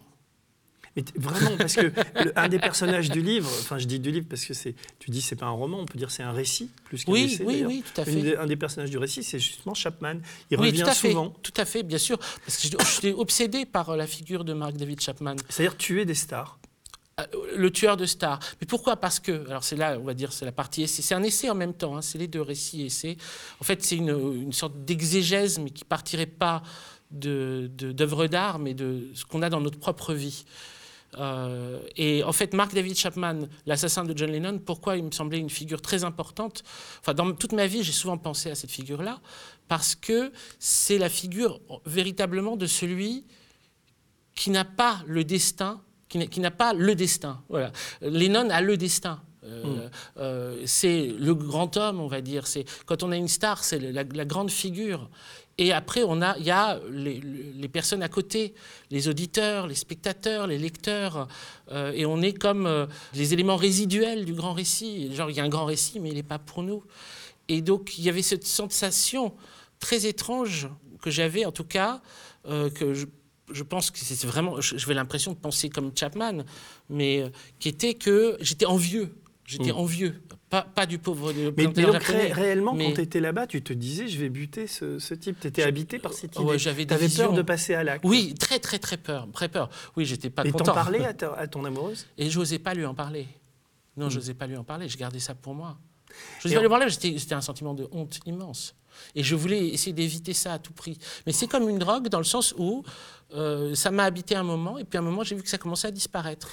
Mais 0.94 1.04
vraiment, 1.16 1.56
parce 1.56 1.74
que 1.74 1.86
le- 2.24 2.38
un 2.38 2.48
des 2.48 2.58
personnages 2.58 3.10
du 3.10 3.22
livre, 3.22 3.48
enfin 3.60 3.78
je 3.78 3.86
dis 3.86 3.98
du 3.98 4.10
livre 4.10 4.26
parce 4.28 4.44
que 4.44 4.52
c'est, 4.52 4.74
tu 4.98 5.10
dis 5.10 5.22
c'est 5.22 5.36
pas 5.36 5.46
un 5.46 5.50
roman, 5.50 5.78
on 5.80 5.86
peut 5.86 5.96
dire 5.98 6.10
c'est 6.10 6.22
un 6.22 6.32
récit 6.32 6.70
plus 6.84 7.04
qu'un 7.04 7.12
Oui, 7.12 7.32
essai. 7.32 7.44
oui, 7.44 7.64
oui, 7.66 7.82
tout 7.94 8.00
à 8.00 8.04
fait. 8.04 8.36
un 8.36 8.46
des 8.46 8.56
personnages 8.56 8.90
du 8.90 8.98
récit, 8.98 9.22
c'est 9.22 9.38
justement 9.38 9.74
Chapman. 9.74 10.16
Il 10.50 10.58
oui, 10.60 10.66
revient 10.68 10.82
tout 10.82 10.88
à 10.88 10.94
fait. 10.94 11.08
souvent. 11.10 11.30
Tout 11.42 11.54
à 11.56 11.64
fait, 11.64 11.82
bien 11.82 11.96
sûr. 11.98 12.18
Parce 12.18 12.58
que 12.58 12.68
je- 12.68 12.76
j'étais 12.94 13.12
obsédé 13.12 13.64
par 13.64 13.88
euh, 13.90 13.96
la 13.96 14.06
figure 14.06 14.44
de 14.44 14.52
Mark 14.52 14.76
David 14.76 15.00
Chapman. 15.00 15.36
C'est-à-dire 15.48 15.76
tuer 15.78 16.04
des 16.04 16.14
stars. 16.14 16.58
Euh, 17.20 17.24
le 17.56 17.70
tueur 17.70 17.96
de 17.96 18.04
stars. 18.06 18.40
Mais 18.60 18.66
pourquoi? 18.66 18.96
Parce 18.96 19.18
que, 19.20 19.46
alors 19.48 19.64
c'est 19.64 19.76
là, 19.76 19.96
on 19.98 20.04
va 20.04 20.12
dire, 20.14 20.32
c'est 20.32 20.44
la 20.44 20.52
partie 20.52 20.82
essai. 20.82 21.00
C'est 21.02 21.14
un 21.14 21.22
essai 21.22 21.48
en 21.50 21.54
même 21.54 21.72
temps, 21.74 21.96
hein, 21.96 22.02
c'est 22.02 22.18
les 22.18 22.28
deux 22.28 22.40
récits 22.42 22.82
essais. 22.86 23.16
En 23.60 23.64
fait, 23.64 23.82
c'est 23.82 23.96
une, 23.96 24.10
une 24.10 24.52
sorte 24.52 24.84
d'exégèse, 24.84 25.58
mais 25.58 25.70
qui 25.70 25.84
partirait 25.84 26.26
pas 26.26 26.62
de- 27.10 27.70
de- 27.76 27.92
d'œuvres 27.92 28.26
d'art, 28.26 28.58
mais 28.58 28.72
de 28.74 29.08
ce 29.14 29.24
qu'on 29.26 29.42
a 29.42 29.50
dans 29.50 29.60
notre 29.60 29.78
propre 29.78 30.14
vie. 30.14 30.44
Euh, 31.18 31.80
et 31.96 32.22
en 32.24 32.32
fait, 32.32 32.54
Mark 32.54 32.72
David 32.74 32.96
Chapman, 32.96 33.40
l'assassin 33.66 34.04
de 34.04 34.16
John 34.16 34.30
Lennon, 34.30 34.58
pourquoi 34.58 34.96
il 34.96 35.04
me 35.04 35.10
semblait 35.10 35.38
une 35.38 35.50
figure 35.50 35.82
très 35.82 36.04
importante? 36.04 36.62
Enfin, 37.00 37.12
dans 37.14 37.32
toute 37.32 37.52
ma 37.52 37.66
vie, 37.66 37.82
j'ai 37.82 37.92
souvent 37.92 38.16
pensé 38.18 38.50
à 38.50 38.54
cette 38.54 38.70
figure-là, 38.70 39.20
parce 39.68 39.94
que 39.94 40.32
c'est 40.58 40.98
la 40.98 41.08
figure 41.08 41.60
véritablement 41.86 42.56
de 42.56 42.66
celui 42.66 43.24
qui 44.34 44.50
n'a 44.50 44.64
pas 44.64 45.02
le 45.06 45.24
destin, 45.24 45.82
qui 46.08 46.40
n'a- 46.40 46.50
pas 46.50 46.72
le 46.74 46.94
destin. 46.94 47.42
Voilà. 47.48 47.72
Lennon 48.00 48.48
a 48.50 48.60
le 48.60 48.76
destin. 48.76 49.22
Euh, 49.44 49.88
euh, 50.18 50.62
c'est 50.66 51.08
le 51.18 51.34
grand 51.34 51.76
homme, 51.76 52.00
on 52.00 52.06
va 52.06 52.20
dire. 52.20 52.46
C'est 52.46 52.64
quand 52.86 53.02
on 53.02 53.10
a 53.10 53.16
une 53.16 53.28
star, 53.28 53.64
c'est 53.64 53.78
la, 53.80 54.04
la 54.04 54.24
grande 54.24 54.50
figure. 54.50 55.10
Et 55.62 55.72
après, 55.72 56.02
on 56.02 56.20
a, 56.22 56.36
il 56.38 56.44
y 56.44 56.50
a 56.50 56.80
les, 56.90 57.68
personnes 57.68 58.02
à 58.02 58.08
côté, 58.08 58.52
les 58.90 59.06
auditeurs, 59.06 59.68
les 59.68 59.76
spectateurs, 59.76 60.48
les 60.48 60.58
lecteurs, 60.58 61.28
euh, 61.70 61.92
et 61.94 62.04
on 62.04 62.20
est 62.20 62.32
comme 62.32 62.66
euh, 62.66 62.86
les 63.14 63.32
éléments 63.32 63.54
résiduels 63.54 64.24
du 64.24 64.34
grand 64.34 64.54
récit. 64.54 65.14
Genre, 65.14 65.30
il 65.30 65.36
y 65.36 65.40
a 65.40 65.44
un 65.44 65.48
grand 65.48 65.66
récit, 65.66 66.00
mais 66.00 66.08
il 66.08 66.16
n'est 66.16 66.24
pas 66.24 66.40
pour 66.40 66.64
nous. 66.64 66.82
Et 67.46 67.60
donc, 67.62 67.96
il 67.96 68.02
y 68.02 68.08
avait 68.08 68.22
cette 68.22 68.44
sensation 68.44 69.36
très 69.78 70.04
étrange 70.06 70.68
que 71.00 71.12
j'avais, 71.12 71.44
en 71.44 71.52
tout 71.52 71.62
cas, 71.62 72.02
euh, 72.48 72.68
que 72.68 72.92
je, 72.92 73.06
je 73.52 73.62
pense 73.62 73.92
que 73.92 74.00
c'est 74.00 74.26
vraiment, 74.26 74.60
j'avais 74.60 74.94
l'impression 74.94 75.30
de 75.30 75.38
penser 75.38 75.68
comme 75.68 75.92
Chapman, 75.96 76.42
mais 76.90 77.30
qui 77.60 77.68
était 77.68 77.94
que 77.94 78.36
j'étais 78.40 78.66
envieux. 78.66 79.14
J'étais 79.52 79.72
Mm. 79.72 79.76
envieux, 79.76 80.22
pas, 80.50 80.62
pas 80.62 80.86
du 80.86 80.98
pauvre 80.98 81.32
de 81.32 81.52
Mais, 81.56 81.66
donc 81.66 82.02
ré- 82.02 82.32
réellement, 82.32 82.72
mais- 82.74 82.86
quand 82.88 82.94
tu 82.94 83.00
étais 83.02 83.20
là-bas, 83.20 83.46
tu 83.46 83.62
te 83.62 83.72
disais 83.72 84.08
je 84.08 84.18
vais 84.18 84.28
buter 84.30 84.66
ce, 84.66 84.98
ce 84.98 85.14
type. 85.14 85.38
Tu 85.40 85.48
étais 85.48 85.62
habité 85.62 85.98
par 85.98 86.12
cette 86.12 86.34
idée. 86.36 86.44
Ouais, 86.44 86.58
j'avais 86.58 86.84
des 86.84 86.94
tu 86.96 87.04
avais 87.04 87.08
peur 87.14 87.32
de 87.32 87.42
passer 87.42 87.74
à 87.74 87.84
l'acte. 87.84 88.04
Oui, 88.06 88.34
très 88.38 88.58
très 88.58 88.78
très 88.78 88.96
peur, 88.96 89.28
très 89.32 89.48
peur. 89.48 89.68
Oui, 89.96 90.04
j'étais 90.06 90.30
pas 90.30 90.44
Et 90.44 90.52
t'en 90.52 90.58
content. 90.58 90.74
parlais 90.74 91.04
à, 91.04 91.12
ta- 91.14 91.34
à 91.34 91.46
ton 91.46 91.64
amoureuse? 91.64 92.06
Et 92.18 92.30
j'osais 92.30 92.58
pas 92.58 92.74
lui 92.74 92.86
en 92.86 92.94
parler. 92.94 93.26
Non, 93.96 94.06
Mm. 94.06 94.10
j'osais 94.10 94.34
pas 94.34 94.46
lui 94.46 94.56
en 94.56 94.64
parler. 94.64 94.88
Je 94.88 94.96
gardais 94.96 95.20
ça 95.20 95.34
pour 95.34 95.54
moi. 95.54 95.76
Je 96.40 96.48
Et 96.48 96.50
n'osais 96.50 96.54
pas 96.54 96.58
en- 96.58 96.60
lui 96.62 96.66
en 96.66 96.70
parler. 96.78 96.90
C'était 96.90 97.18
c'était 97.18 97.34
un 97.34 97.40
sentiment 97.40 97.74
de 97.74 97.88
honte 97.92 98.20
immense. 98.26 98.74
Et 99.14 99.22
je 99.22 99.34
voulais 99.34 99.68
essayer 99.68 99.94
d'éviter 99.94 100.34
ça 100.34 100.52
à 100.52 100.58
tout 100.58 100.74
prix. 100.74 100.98
Mais 101.26 101.32
c'est 101.32 101.46
comme 101.46 101.66
une 101.68 101.78
drogue 101.78 102.08
dans 102.08 102.18
le 102.18 102.24
sens 102.24 102.54
où 102.58 102.84
euh, 103.34 103.74
ça 103.74 103.90
m'a 103.90 104.04
habité 104.04 104.34
un 104.34 104.42
moment, 104.42 104.78
et 104.78 104.84
puis 104.84 104.98
à 104.98 105.00
un 105.00 105.04
moment, 105.04 105.22
j'ai 105.22 105.34
vu 105.34 105.42
que 105.42 105.48
ça 105.48 105.58
commençait 105.58 105.88
à 105.88 105.90
disparaître. 105.90 106.48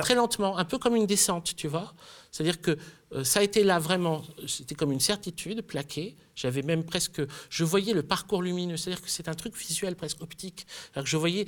Très 0.00 0.14
lentement, 0.14 0.56
un 0.56 0.64
peu 0.64 0.78
comme 0.78 0.96
une 0.96 1.06
descente, 1.06 1.54
tu 1.56 1.68
vois. 1.68 1.92
C'est-à-dire 2.30 2.60
que 2.62 2.78
euh, 3.12 3.24
ça 3.24 3.40
a 3.40 3.42
été 3.42 3.62
là 3.62 3.78
vraiment, 3.78 4.22
c'était 4.46 4.74
comme 4.74 4.90
une 4.90 5.00
certitude 5.00 5.60
plaquée. 5.62 6.16
J'avais 6.34 6.62
même 6.62 6.82
presque, 6.82 7.20
je 7.50 7.64
voyais 7.64 7.92
le 7.92 8.02
parcours 8.02 8.42
lumineux, 8.42 8.78
c'est-à-dire 8.78 9.02
que 9.02 9.10
c'est 9.10 9.28
un 9.28 9.34
truc 9.34 9.54
visuel, 9.54 9.96
presque 9.96 10.22
optique. 10.22 10.66
Que 10.94 11.04
je 11.04 11.18
voyais 11.18 11.44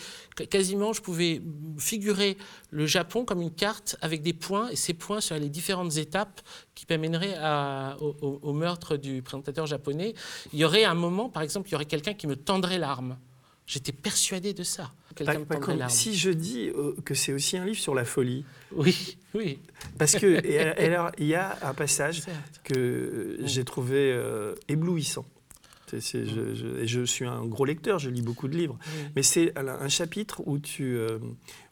quasiment, 0.51 0.93
je 0.93 1.01
pouvais 1.01 1.41
figurer 1.79 2.37
le 2.71 2.85
Japon 2.85 3.25
comme 3.25 3.41
une 3.41 3.55
carte 3.55 3.97
avec 4.03 4.21
des 4.21 4.35
points, 4.35 4.69
et 4.69 4.77
ces 4.77 4.93
points 4.93 5.23
sur 5.23 5.37
les 5.37 5.49
différentes 5.49 5.97
étapes 5.97 6.43
qui 6.75 6.85
m'amèneraient 6.91 7.39
au, 8.01 8.41
au 8.43 8.53
meurtre 8.53 8.99
du 8.99 9.23
présentateur 9.23 9.65
japonais. 9.65 10.15
Il 10.53 10.59
y 10.59 10.65
aurait 10.67 10.85
un 10.85 10.95
moment, 10.95 11.31
par 11.31 11.43
exemple, 11.43 11.69
il 11.71 11.73
y 11.73 11.75
aurait 11.77 11.87
quelqu'un 11.87 12.13
qui 12.13 12.27
me 12.27 12.37
tendrait 12.37 12.79
l'arme. 12.79 13.17
J'étais 13.67 13.93
persuadé 13.93 14.53
de 14.53 14.63
ça. 14.63 14.93
si 15.89 16.17
je 16.17 16.31
dis 16.31 16.69
euh, 16.69 16.95
que 17.05 17.15
c'est 17.15 17.33
aussi 17.33 17.57
un 17.57 17.65
livre 17.65 17.79
sur 17.79 17.95
la 17.95 18.05
folie. 18.05 18.45
Oui, 18.73 19.17
oui. 19.35 19.59
Parce 19.99 20.17
que 20.17 20.79
alors, 20.79 21.11
il 21.19 21.27
y 21.27 21.35
a 21.35 21.57
un 21.63 21.73
passage 21.73 22.23
que 22.63 23.39
j'ai 23.45 23.65
trouvé 23.65 24.13
euh, 24.13 24.55
éblouissant. 24.69 25.25
je, 25.93 26.81
et 26.83 26.87
je 26.87 27.05
suis 27.05 27.25
un 27.25 27.45
gros 27.47 27.65
lecteur, 27.65 27.99
je 27.99 28.11
lis 28.11 28.23
beaucoup 28.23 28.49
de 28.49 28.57
livres. 28.57 28.79
Mais 29.17 29.23
c'est 29.23 29.57
un 29.57 29.89
chapitre 29.89 30.43
où 30.45 30.59
tu, 30.59 30.97
euh, 30.97 31.19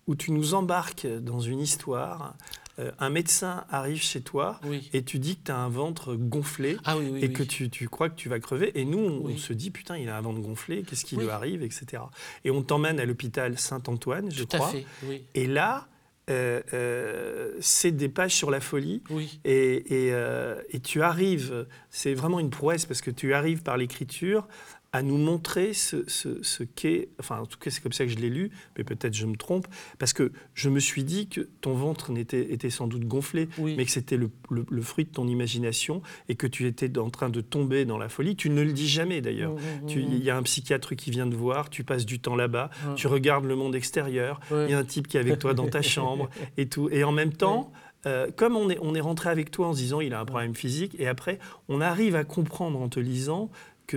où 0.06 0.14
tu 0.14 0.32
nous 0.32 0.54
embarques 0.54 1.06
dans 1.06 1.40
une 1.40 1.61
histoire 1.61 2.37
euh, 2.78 2.90
un 2.98 3.10
médecin 3.10 3.64
arrive 3.68 4.02
chez 4.02 4.22
toi 4.22 4.58
et 4.94 5.02
tu 5.02 5.18
dis 5.18 5.36
que 5.36 5.44
tu 5.44 5.52
as 5.52 5.58
un 5.58 5.68
ventre 5.68 6.14
gonflé 6.14 6.78
ah 6.84 6.96
et 7.20 7.30
que 7.30 7.42
tu, 7.42 7.88
crois 7.88 8.08
que 8.08 8.16
tu 8.16 8.30
vas 8.30 8.40
crever. 8.40 8.78
Et 8.80 8.84
nous, 8.86 8.98
on, 8.98 9.36
se 9.36 9.52
dit, 9.52 9.70
putain, 9.70 9.98
il 9.98 10.08
a 10.08 10.16
un 10.16 10.22
ventre 10.22 10.40
gonflé, 10.40 10.82
qu'est-ce 10.82 11.04
qui 11.04 11.16
lui 11.16 11.28
arrive, 11.28 11.62
etc. 11.62 12.02
Et 12.44 12.50
on 12.50 12.62
t'emmène 12.62 12.98
à 12.98 13.04
l'hôpital 13.04 13.58
Saint-Antoine, 13.58 14.30
je 14.30 14.44
Tout 14.44 14.56
crois. 14.56 14.68
À 14.68 14.72
fait, 14.72 14.86
et 15.34 15.46
là, 15.46 15.88
euh, 16.30 16.62
euh, 16.72 17.50
c'est 17.60 17.90
des 17.90 18.08
pages 18.08 18.34
sur 18.34 18.50
la 18.50 18.60
folie. 18.60 19.02
Et, 19.44 20.08
et, 20.08 20.80
tu 20.80 21.02
arrives, 21.02 21.66
c'est 21.90 22.14
vraiment 22.14 22.40
une 22.40 22.50
prouesse 22.50 22.86
parce 22.86 23.02
que 23.02 23.10
tu 23.10 23.34
arrives 23.34 23.62
par 23.62 23.76
l'écriture 23.76 24.48
à 24.92 25.02
nous 25.02 25.16
montrer 25.16 25.72
ce, 25.72 26.04
ce, 26.06 26.62
qu'est, 26.62 27.08
enfin 27.18 27.40
en 27.40 27.46
tout 27.46 27.58
cas 27.58 27.70
c'est 27.70 27.82
comme 27.82 27.92
ça 27.92 28.04
que 28.04 28.11
je 28.11 28.18
l'ai 28.18 28.28
lu, 28.28 28.50
mais 28.76 28.84
peut-être 28.84 29.14
je 29.14 29.25
me 29.25 29.37
trompe, 29.37 29.66
parce 29.99 30.12
que 30.12 30.32
je 30.52 30.68
me 30.68 30.80
suis 30.80 31.02
dit 31.02 31.28
que 31.28 31.40
ton 31.62 31.72
ventre 31.72 32.11
était, 32.16 32.52
était 32.52 32.68
sans 32.68 32.87
doute 32.87 33.06
gonflé, 33.06 33.49
mais 33.58 33.84
que 33.87 33.90
c'était 33.90 34.18
le, 34.18 34.30
le, 34.50 34.82
fruit 34.82 35.04
de 35.04 35.11
ton 35.11 35.26
imagination 35.26 36.02
et 36.28 36.34
que 36.34 36.46
tu 36.46 36.66
étais 36.66 36.99
en 36.99 37.08
train 37.08 37.30
de 37.30 37.40
tomber 37.40 37.87
dans 37.87 37.96
la 37.96 38.11
folie. 38.11 38.37
Tu 38.37 38.50
ne 38.50 38.61
le 38.61 38.72
dis 38.72 38.88
jamais 38.88 39.22
d'ailleurs. 39.22 39.54
Mmh, 39.54 39.56
mmh, 39.56 39.87
mmh. 39.87 40.12
Il 40.12 40.25
y 40.25 40.30
a 40.30 40.37
un 40.37 40.42
psychiatre 40.42 40.94
qui 40.94 41.11
vient 41.11 41.28
te 41.28 41.34
voir, 41.34 41.70
tu 41.70 41.84
passes 41.84 42.04
du 42.04 42.20
temps 42.20 42.37
là-bas, 42.37 42.70
tu 42.96 43.06
regardes 43.06 43.46
le 43.46 43.56
monde 43.56 43.75
extérieur, 43.75 44.40
il 44.50 44.70
y 44.70 44.75
a 44.75 44.78
un 44.78 44.84
type 44.84 45.08
qui 45.08 45.16
est 45.16 45.20
avec 45.20 45.38
toi 45.38 45.54
dans 45.54 45.68
ta 45.68 45.82
chambre 45.82 46.28
et 46.58 46.68
tout. 46.68 46.90
Et 46.90 47.02
en 47.04 47.12
même 47.12 47.32
temps... 47.32 47.72
Euh, 48.04 48.32
comme 48.34 48.56
on 48.56 48.68
est, 48.68 48.78
on 48.82 48.96
est 48.96 49.00
rentré 49.00 49.30
avec 49.30 49.52
toi 49.52 49.68
en 49.68 49.75
se 49.75 49.78
disant 49.78 50.00
il 50.00 50.12
a 50.12 50.18
un 50.18 50.25
problème 50.25 50.56
physique, 50.56 50.96
et 50.99 51.06
après 51.06 51.38
on 51.68 51.80
arrive 51.80 52.16
à 52.16 52.25
comprendre 52.25 52.80
en 52.80 52.88
te 52.88 52.99
lisant 52.99 53.49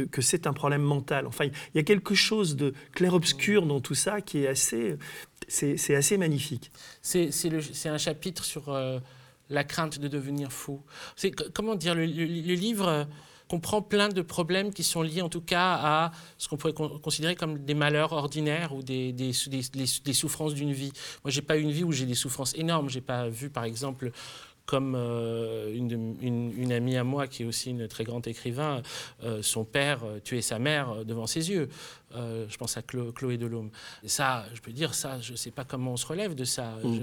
que, 0.03 0.21
c'est 0.21 0.47
un 0.47 0.53
problème 0.53 0.81
mental. 0.81 1.27
Enfin, 1.27 1.45
il 1.45 1.51
y 1.75 1.79
a 1.79 1.83
quelque 1.83 2.15
chose 2.15 2.55
de 2.55 2.73
clair-obscur 2.93 3.65
dans 3.65 3.79
tout 3.79 3.95
ça 3.95 4.21
qui 4.21 4.43
est 4.43 4.47
assez, 4.47 4.97
c'est 5.47 5.95
assez 5.95 6.17
magnifique. 6.17 6.71
C'est 7.01 7.89
un 7.89 7.97
chapitre 7.97 8.43
sur 8.43 8.69
euh, 8.69 8.99
la 9.49 9.63
crainte 9.63 9.99
de 9.99 10.07
devenir 10.07 10.51
fou. 10.51 10.81
C'est 11.15 11.31
comment 11.31 11.75
dire, 11.75 11.95
le, 11.95 12.05
livre 12.05 12.87
euh, 12.87 13.05
comprend 13.47 13.81
plein 13.81 14.09
de 14.09 14.21
problèmes 14.21 14.73
qui 14.73 14.83
sont 14.83 15.01
liés 15.01 15.21
en 15.21 15.29
tout 15.29 15.41
cas 15.41 15.79
à 15.81 16.11
ce 16.37 16.47
qu'on 16.47 16.57
pourrait 16.57 16.73
considérer 16.73 17.35
comme 17.35 17.59
des 17.59 17.75
malheurs 17.75 18.13
ordinaires 18.13 18.73
ou 18.73 18.81
des, 18.81 19.13
des, 19.13 19.31
des 20.03 20.13
souffrances 20.13 20.53
d'une 20.53 20.73
vie. 20.73 20.91
Moi, 21.23 21.31
j'ai 21.31 21.41
pas 21.41 21.57
une 21.57 21.71
vie 21.71 21.83
où 21.83 21.91
j'ai 21.91 22.05
des 22.05 22.15
souffrances 22.15 22.55
énormes. 22.55 22.89
J'ai 22.89 23.01
pas 23.01 23.29
vu, 23.29 23.49
par 23.49 23.63
exemple, 23.63 24.11
comme 24.65 24.95
euh, 24.95 25.73
une, 25.73 26.71
amie 26.71 26.97
à 26.97 27.03
moi 27.03 27.27
qui 27.27 27.43
est 27.43 27.45
aussi 27.45 27.69
une 27.69 27.87
très 27.87 28.03
grande 28.03 28.27
écrivain, 28.27 28.81
euh, 29.23 29.41
son 29.41 29.63
père 29.63 30.03
euh, 30.03 30.19
tuait 30.19 30.41
sa 30.41 30.59
mère 30.59 31.05
devant 31.05 31.27
ses 31.27 31.49
yeux. 31.49 31.69
je 32.13 32.57
pense 32.57 32.77
à 32.77 32.81
Chloé 32.81 33.37
Delhomme. 33.37 33.69
ça, 34.05 34.45
je 34.53 34.61
peux 34.61 34.71
dire, 34.71 34.93
ça, 34.93 35.19
je 35.21 35.33
ne 35.33 35.37
sais 35.37 35.51
pas 35.51 35.65
comment 35.65 35.91
on 35.93 35.97
se 35.97 36.05
relève 36.07 36.33
de 36.33 36.45
ça. 36.45 36.77
Mm. 36.83 36.99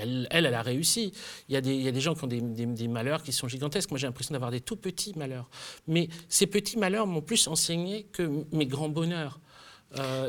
elle, 0.00 0.28
elle, 0.30 0.54
a 0.54 0.62
réussi. 0.62 1.12
Il 1.48 1.54
y 1.54 1.56
a 1.56 1.60
des, 1.60 1.74
il 1.74 1.82
y 1.82 1.88
a 1.88 1.92
des 1.92 2.00
gens 2.00 2.14
qui 2.14 2.24
ont 2.24 2.28
des, 2.28 2.40
des, 2.40 2.88
malheurs 2.88 3.22
qui 3.22 3.32
sont 3.32 3.46
gigantesques. 3.46 3.90
Moi, 3.90 3.98
j'ai 3.98 4.06
l'impression 4.06 4.32
d'avoir 4.32 4.50
des 4.50 4.60
tout 4.60 4.76
petits 4.76 5.12
malheurs. 5.16 5.48
Mais 5.86 6.08
ces 6.28 6.46
petits 6.46 6.78
malheurs 6.78 7.06
m'ont 7.06 7.22
plus 7.22 7.46
enseigné 7.46 8.04
que 8.12 8.44
mes 8.52 8.66
grands 8.66 8.88
bonheurs. 8.88 9.38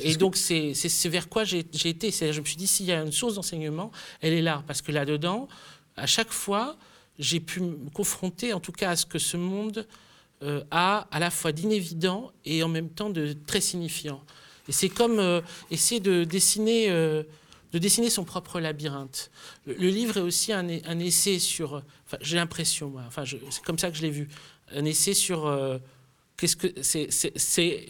et 0.01 0.15
donc, 0.17 0.35
c'est 0.35 1.09
vers 1.09 1.29
quoi 1.29 1.43
j'ai 1.45 1.59
été. 1.59 2.11
Je 2.11 2.39
me 2.39 2.45
suis 2.45 2.57
dit, 2.57 2.67
s'il 2.67 2.85
y 2.85 2.91
a 2.91 3.01
une 3.01 3.11
source 3.11 3.35
d'enseignement, 3.35 3.91
elle 4.21 4.33
est 4.33 4.43
là. 4.43 4.63
Parce 4.67 4.81
que 4.81 4.91
là-dedans, 4.91 5.47
à 5.97 6.07
chaque 6.07 6.31
fois, 6.31 6.77
j'ai 7.19 7.39
pu 7.39 7.61
me 7.61 7.89
confronter 7.89 8.53
en 8.53 8.59
tout 8.59 8.71
cas 8.71 8.91
à 8.91 8.95
ce 8.95 9.05
que 9.05 9.19
ce 9.19 9.37
monde 9.37 9.87
euh, 10.43 10.63
a 10.69 11.07
à 11.11 11.19
la 11.19 11.31
fois 11.31 11.51
d'inévident 11.51 12.31
et 12.43 12.61
en 12.61 12.67
même 12.67 12.89
temps 12.89 13.09
de 13.09 13.33
très 13.47 13.61
signifiant. 13.61 14.21
Et 14.67 14.71
c'est 14.71 14.89
comme 14.89 15.19
euh, 15.19 15.41
essayer 15.71 16.01
de 16.01 16.25
dessiner, 16.25 16.89
euh, 16.89 17.23
de 17.71 17.79
dessiner 17.79 18.09
son 18.09 18.25
propre 18.25 18.59
labyrinthe. 18.59 19.31
Le, 19.65 19.87
livre 19.87 20.17
est 20.17 20.21
aussi 20.21 20.51
un, 20.51 20.67
essai 20.67 21.39
sur, 21.39 21.83
j'ai 22.19 22.35
l'impression, 22.35 22.93
enfin, 23.07 23.23
c'est 23.25 23.63
comme 23.63 23.79
ça 23.79 23.91
que 23.91 23.97
je 23.97 24.01
l'ai 24.01 24.09
vu, 24.09 24.27
un 24.73 24.83
essai 24.83 25.13
sur 25.13 25.49
qu'est-ce 26.35 26.57
que 26.57 26.67
c'est, 26.81 27.07
c'est, 27.11 27.85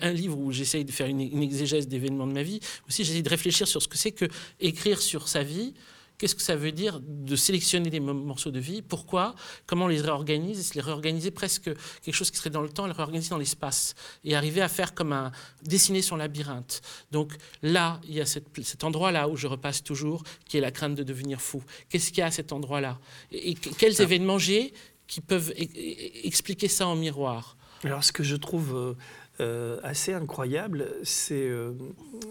un, 0.00 0.12
livre 0.12 0.38
où 0.38 0.52
j'essaye 0.52 0.84
de 0.84 0.92
faire 0.92 1.08
une, 1.08 1.20
une 1.20 1.42
exégèse 1.42 1.88
d'événements 1.88 2.26
de 2.26 2.32
ma 2.32 2.42
vie. 2.44 2.60
Aussi, 2.86 3.02
j'essaie 3.02 3.22
de 3.22 3.28
réfléchir 3.28 3.66
sur 3.66 3.82
ce 3.82 3.88
que 3.88 3.98
c'est 3.98 4.12
que 4.12 4.26
écrire 4.60 5.00
sur 5.00 5.26
sa 5.26 5.42
vie 5.42 5.74
Qu'est-ce 6.20 6.34
que 6.34 6.42
ça 6.42 6.54
veut 6.54 6.70
dire 6.70 7.00
de 7.00 7.34
sélectionner 7.34 7.88
des 7.88 7.98
morceaux 7.98 8.50
de 8.50 8.60
vie? 8.60 8.82
Pourquoi? 8.82 9.34
Comment 9.64 9.86
on 9.86 9.88
les 9.88 10.02
réorganise? 10.02 10.74
Les 10.74 10.82
réorganiser 10.82 11.30
presque 11.30 11.70
quelque 12.02 12.14
chose 12.14 12.30
qui 12.30 12.36
serait 12.36 12.50
dans 12.50 12.60
le 12.60 12.68
temps, 12.68 12.84
les 12.84 12.92
réorganiser 12.92 13.30
dans 13.30 13.38
l'espace 13.38 13.94
et 14.22 14.36
arriver 14.36 14.60
à 14.60 14.68
faire 14.68 14.92
comme 14.92 15.14
un 15.14 15.32
dessiner 15.62 16.02
son 16.02 16.16
labyrinthe. 16.16 16.82
Donc 17.10 17.32
là, 17.62 18.02
il 18.06 18.12
y 18.12 18.20
a 18.20 18.26
cet 18.26 18.84
endroit-là 18.84 19.30
où 19.30 19.36
je 19.36 19.46
repasse 19.46 19.82
toujours, 19.82 20.22
qui 20.46 20.58
est 20.58 20.60
la 20.60 20.70
crainte 20.70 20.94
de 20.94 21.02
devenir 21.02 21.40
fou. 21.40 21.64
Qu'est-ce 21.88 22.10
qu'il 22.10 22.18
y 22.18 22.22
a 22.22 22.26
à 22.26 22.30
cet 22.30 22.52
endroit-là? 22.52 22.98
Et, 23.32 23.54
quels 23.54 24.02
événements 24.02 24.36
j'ai 24.36 24.74
qui 25.06 25.22
peuvent 25.22 25.54
e, 25.58 25.62
e, 25.62 26.26
expliquer 26.26 26.68
ça 26.68 26.86
en 26.86 26.96
miroir? 26.96 27.56
Alors, 27.82 28.04
ce 28.04 28.12
que 28.12 28.22
je 28.22 28.36
trouve 28.36 28.94
euh, 29.40 29.80
assez 29.82 30.12
incroyable, 30.12 30.86
euh, 31.30 31.72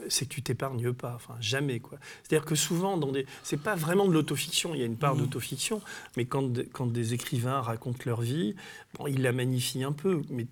c'est 0.07 0.25
que 0.25 0.33
tu 0.33 0.41
t'épargnes 0.41 0.93
pas, 0.93 1.13
enfin 1.15 1.35
jamais 1.39 1.79
quoi. 1.79 1.97
C'est-à-dire 2.23 2.45
que 2.45 2.55
souvent 2.55 2.97
dans 2.97 3.11
des, 3.11 3.25
c'est 3.43 3.61
pas 3.61 3.75
vraiment 3.75 4.07
de 4.07 4.13
l'autofiction, 4.13 4.75
il 4.75 4.79
y 4.79 4.83
a 4.83 4.85
une 4.85 4.97
part 4.97 5.15
mmh. 5.15 5.19
d'autofiction, 5.19 5.81
mais 6.17 6.25
quand, 6.25 6.49
quand 6.71 6.85
des 6.85 7.13
écrivains 7.13 7.61
racontent 7.61 7.99
leur 8.05 8.21
vie, 8.21 8.55
bon, 8.97 9.07
ils 9.07 9.21
la 9.21 9.31
magnifient 9.31 9.83
un 9.83 9.91
peu, 9.91 10.21
mais 10.29 10.45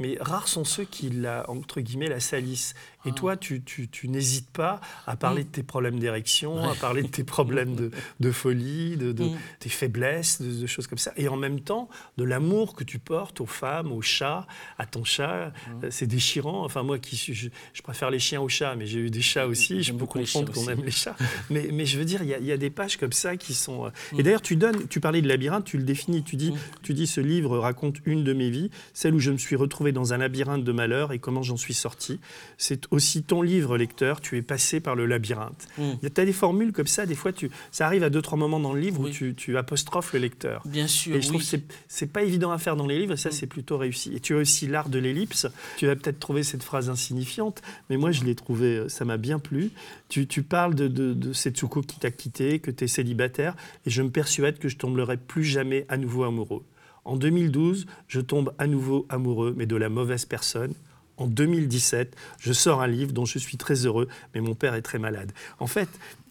mais 0.00 0.16
rares 0.18 0.48
sont 0.48 0.64
ceux 0.64 0.84
qui 0.84 1.10
la, 1.10 1.48
entre 1.48 1.80
guillemets, 1.80 2.08
la 2.08 2.20
salissent. 2.20 2.74
Et 3.06 3.10
ah. 3.10 3.14
toi, 3.14 3.36
tu, 3.36 3.62
tu, 3.62 3.88
tu 3.88 4.08
n'hésites 4.08 4.50
pas 4.50 4.80
à 5.06 5.16
parler 5.16 5.42
mm. 5.42 5.46
de 5.46 5.50
tes 5.50 5.62
problèmes 5.62 5.98
d'érection, 5.98 6.68
à 6.68 6.74
parler 6.74 7.02
de 7.02 7.08
tes 7.08 7.24
problèmes 7.24 7.74
de, 7.74 7.90
de 8.18 8.30
folie, 8.30 8.96
de, 8.96 9.12
de 9.12 9.24
mm. 9.24 9.38
tes 9.58 9.68
faiblesses, 9.68 10.40
de, 10.42 10.66
choses 10.66 10.86
comme 10.86 10.98
ça. 10.98 11.12
Et 11.16 11.28
en 11.28 11.36
même 11.36 11.60
temps, 11.60 11.88
de 12.16 12.24
l'amour 12.24 12.74
que 12.74 12.84
tu 12.84 12.98
portes 12.98 13.40
aux 13.40 13.46
femmes, 13.46 13.92
aux 13.92 14.02
chats, 14.02 14.46
à 14.78 14.86
ton 14.86 15.04
chat. 15.04 15.46
Mm. 15.48 15.84
Euh, 15.84 15.88
c'est 15.90 16.06
déchirant. 16.06 16.64
Enfin, 16.64 16.82
moi, 16.82 16.98
qui 16.98 17.16
suis, 17.16 17.34
je, 17.34 17.82
préfère 17.82 18.10
les 18.10 18.18
chiens 18.18 18.40
aux 18.40 18.48
chats, 18.48 18.74
mais 18.76 18.86
j'ai 18.86 19.00
eu 19.00 19.10
des 19.10 19.22
chats 19.22 19.46
aussi. 19.46 19.82
Je 19.82 19.92
peux 19.92 20.06
comprendre 20.06 20.52
qu'on 20.52 20.68
aime 20.68 20.82
les 20.82 20.90
chats. 20.90 21.16
mais, 21.50 21.68
mais 21.72 21.84
je 21.84 21.98
veux 21.98 22.04
dire, 22.06 22.22
il 22.22 22.28
y, 22.28 22.46
y, 22.46 22.52
a 22.52 22.56
des 22.56 22.70
pages 22.70 22.96
comme 22.96 23.12
ça 23.12 23.36
qui 23.36 23.52
sont. 23.52 23.86
Euh, 23.86 23.90
et 24.18 24.22
d'ailleurs, 24.22 24.42
tu 24.42 24.56
donnes, 24.56 24.88
tu 24.88 25.00
parlais 25.00 25.20
de 25.20 25.28
labyrinthe, 25.28 25.66
tu 25.66 25.76
le 25.76 25.84
définis. 25.84 26.22
Tu 26.22 26.36
dis, 26.36 26.54
tu 26.82 26.94
dis, 26.94 27.06
ce 27.06 27.20
livre 27.20 27.58
raconte 27.58 27.96
une 28.06 28.24
de 28.24 28.32
mes 28.32 28.50
vies, 28.50 28.70
celle 28.94 29.14
où 29.14 29.18
je 29.18 29.30
me 29.30 29.38
suis 29.38 29.56
retrouvé 29.56 29.89
dans 29.92 30.12
un 30.12 30.18
labyrinthe 30.18 30.64
de 30.64 30.72
malheur 30.72 31.12
et 31.12 31.18
comment 31.18 31.42
j'en 31.42 31.56
suis 31.56 31.74
sorti. 31.74 32.20
C'est 32.58 32.86
aussi 32.90 33.22
ton 33.22 33.42
livre, 33.42 33.76
lecteur, 33.76 34.20
tu 34.20 34.36
es 34.36 34.42
passé 34.42 34.80
par 34.80 34.94
le 34.94 35.06
labyrinthe. 35.06 35.68
Mm. 35.78 36.08
Tu 36.14 36.20
as 36.20 36.24
des 36.24 36.32
formules 36.32 36.72
comme 36.72 36.86
ça, 36.86 37.06
des 37.06 37.14
fois, 37.14 37.32
tu, 37.32 37.50
ça 37.70 37.86
arrive 37.86 38.02
à 38.02 38.10
deux, 38.10 38.22
trois 38.22 38.38
moments 38.38 38.60
dans 38.60 38.72
le 38.72 38.80
livre 38.80 39.00
où 39.00 39.08
tu, 39.08 39.34
tu, 39.34 39.56
apostrophes 39.56 40.12
le 40.12 40.20
lecteur. 40.20 40.62
Bien 40.66 40.86
sûr. 40.86 41.16
Et 41.16 41.22
je 41.22 41.28
trouve 41.28 41.42
que 41.48 41.56
c'est 41.88 42.06
pas 42.12 42.22
évident 42.22 42.52
à 42.52 42.58
faire 42.58 42.76
dans 42.76 42.86
les 42.86 42.98
livres, 42.98 43.14
et 43.14 43.16
ça, 43.16 43.30
mm. 43.30 43.32
c'est 43.32 43.46
plutôt 43.46 43.78
réussi. 43.78 44.14
Et 44.14 44.20
tu 44.20 44.34
as 44.34 44.38
aussi 44.38 44.66
l'art 44.66 44.88
de 44.88 44.98
l'ellipse. 44.98 45.46
Tu 45.76 45.86
vas 45.86 45.96
peut-être 45.96 46.18
trouver 46.18 46.42
cette 46.42 46.62
phrase 46.62 46.90
insignifiante, 46.90 47.62
mais 47.88 47.96
moi, 47.96 48.12
je 48.12 48.24
l'ai 48.24 48.34
trouvé, 48.34 48.76
euh, 48.76 48.88
ça 48.88 49.04
m'a 49.04 49.16
bien 49.16 49.38
plu. 49.38 49.70
Tu, 50.08 50.26
tu 50.26 50.42
parles 50.42 50.74
de, 50.74 50.88
de, 50.88 51.14
de 51.14 51.32
Setsuko 51.32 51.82
qui 51.82 51.98
t'a 51.98 52.10
quitté, 52.10 52.58
que 52.58 52.70
tu 52.70 52.84
es 52.84 52.88
célibataire, 52.88 53.54
et 53.86 53.90
je 53.90 54.02
me 54.02 54.10
persuade 54.10 54.58
que 54.58 54.68
je 54.68 54.76
tomberai 54.76 55.16
plus 55.16 55.44
jamais 55.44 55.86
à 55.88 55.96
nouveau 55.96 56.24
amoureux. 56.24 56.64
En 57.04 57.16
2012, 57.16 57.86
je 58.08 58.20
tombe 58.20 58.52
à 58.58 58.66
nouveau 58.66 59.06
amoureux, 59.08 59.54
mais 59.56 59.66
de 59.66 59.76
la 59.76 59.88
mauvaise 59.88 60.24
personne. 60.24 60.74
en 61.16 61.26
2017, 61.26 62.16
je 62.38 62.52
sors 62.54 62.80
un 62.80 62.86
livre 62.86 63.12
dont 63.12 63.26
je 63.26 63.38
suis 63.38 63.58
très 63.58 63.84
heureux, 63.84 64.08
mais 64.34 64.40
mon 64.40 64.54
père 64.54 64.74
est 64.74 64.80
très 64.80 64.98
malade. 64.98 65.32
En 65.58 65.66
fait, 65.66 65.88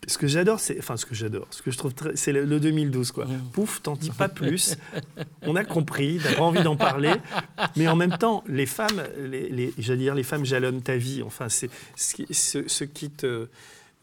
ce 0.07 0.17
que 0.17 0.27
j'adore, 0.27 0.59
c'est, 0.59 0.79
enfin 0.79 0.97
ce 0.97 1.05
que 1.05 1.13
j'adore, 1.13 1.47
ce 1.51 1.61
que 1.61 1.69
je 1.69 1.77
trouve, 1.77 1.93
très, 1.93 2.15
c'est 2.15 2.31
le, 2.31 2.59
2012 2.59 3.11
quoi. 3.11 3.25
Mmh. 3.25 3.41
Pouf, 3.53 3.81
t'en 3.83 3.95
dis 3.95 4.09
pas 4.09 4.29
plus. 4.29 4.77
On 5.43 5.55
a 5.55 5.63
compris, 5.63 6.19
t'as 6.23 6.39
envie 6.41 6.63
d'en 6.63 6.75
parler, 6.75 7.13
mais 7.75 7.87
en 7.87 7.95
même 7.95 8.17
temps, 8.17 8.43
les 8.47 8.65
femmes, 8.65 9.03
les, 9.19 9.73
j'allais 9.77 9.99
dire, 9.99 10.15
les 10.15 10.23
femmes 10.23 10.45
jalonnent 10.45 10.81
ta 10.81 10.97
vie. 10.97 11.21
Enfin, 11.21 11.49
c'est 11.49 11.69
ce, 11.95 12.83
qui 12.83 13.11
te 13.11 13.47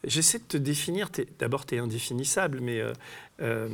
J'essaie 0.04 0.38
de 0.38 0.44
te 0.44 0.56
définir. 0.56 1.08
D'abord, 1.40 1.66
tu 1.66 1.74
es 1.74 1.78
indéfinissable, 1.78 2.60
mais 2.60 2.80
euh, 2.80 2.92
euh, 3.42 3.68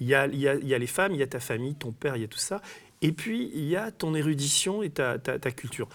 y, 0.00 0.14
a, 0.14 0.26
y, 0.26 0.46
a, 0.46 0.78
les 0.78 0.86
femmes, 0.86 1.12
il 1.12 1.18
y 1.18 1.22
a 1.22 1.26
ta 1.26 1.40
famille, 1.40 1.74
ton 1.74 1.92
père, 1.92 2.16
il 2.16 2.22
y 2.22 2.24
a 2.24 2.28
tout 2.28 2.38
ça. 2.38 2.62
Et 3.00 3.12
puis, 3.12 3.50
il 3.54 3.64
y 3.64 3.76
a 3.76 3.90
ton 3.90 4.14
érudition 4.14 4.82
et 4.82 4.90
ta, 4.90 5.18
culture. 5.50 5.88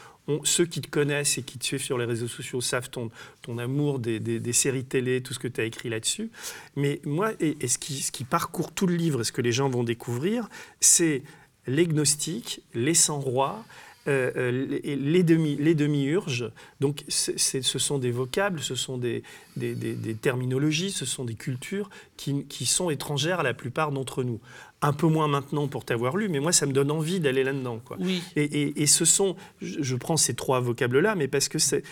ceux 0.44 0.66
qui 0.66 0.82
te 0.82 0.90
connaissent 0.90 1.38
et 1.38 1.44
qui 1.44 1.58
te 1.58 1.64
suivent 1.64 1.82
sur 1.82 1.98
les 1.98 2.04
réseaux 2.04 2.28
sociaux 2.28 2.60
savent 2.60 2.90
ton, 2.90 3.10
ton 3.42 3.58
amour 3.58 4.00
des, 4.00 4.54
séries 4.54 4.84
télé, 4.84 5.22
tout 5.22 5.34
ce 5.34 5.40
que 5.40 5.48
tu 5.48 5.62
as 5.62 5.64
écrit 5.64 5.90
là-dessus. 5.90 6.30
Mais 6.76 7.00
moi, 7.06 7.32
et, 7.40 7.68
ce, 7.68 7.78
qui, 7.78 8.02
ce, 8.02 8.12
qui, 8.12 8.26
parcourt 8.26 8.74
tout 8.74 8.88
le 8.88 8.96
livre 8.96 9.22
et 9.22 9.24
ce 9.24 9.32
que 9.32 9.42
les 9.42 9.54
gens 9.54 9.70
vont 9.70 9.84
découvrir, 9.84 10.50
c'est 10.82 11.24
les 11.66 11.88
gnostiques, 11.88 12.62
les 12.74 12.94
sans-rois, 12.94 13.64
euh, 14.08 14.32
euh, 14.38 14.52
les, 14.84 15.24
demi, 15.24 15.58
les 15.58 15.76
demi-urges, 15.76 16.50
donc 16.80 17.04
ce 17.10 17.62
sont 17.62 17.98
des 17.98 18.12
vocables, 18.12 18.62
ce 18.62 18.76
sont 18.76 18.98
des, 18.98 19.24
des, 19.58 20.16
terminologies, 20.16 20.92
ce 20.92 21.06
sont 21.06 21.26
des 21.26 21.34
cultures 21.34 21.90
qui, 22.16 22.46
qui, 22.46 22.66
sont 22.66 22.90
étrangères 22.90 23.42
à 23.42 23.44
la 23.44 23.54
plupart 23.54 23.92
d'entre 23.92 24.24
nous. 24.24 24.40
Un 24.82 24.94
peu 24.94 25.08
moins 25.08 25.28
maintenant 25.28 25.68
pour 25.68 25.84
t'avoir 25.84 26.16
lu, 26.16 26.30
mais 26.30 26.40
moi 26.40 26.52
ça 26.52 26.66
me 26.68 26.72
donne 26.72 26.92
envie 26.92 27.20
d'aller 27.20 27.44
là-dedans. 27.44 27.82
Quoi. 27.84 27.98
Oui. 28.00 28.22
Et, 28.36 28.82
et, 28.82 28.86
ce 28.86 29.04
sont, 29.06 29.36
je, 29.60 29.96
prends 29.96 30.18
ces 30.18 30.36
trois 30.36 30.60
vocables-là, 30.60 31.16
mais 31.16 31.28
parce 31.28 31.50
que 31.50 31.58
c'est 31.60 31.84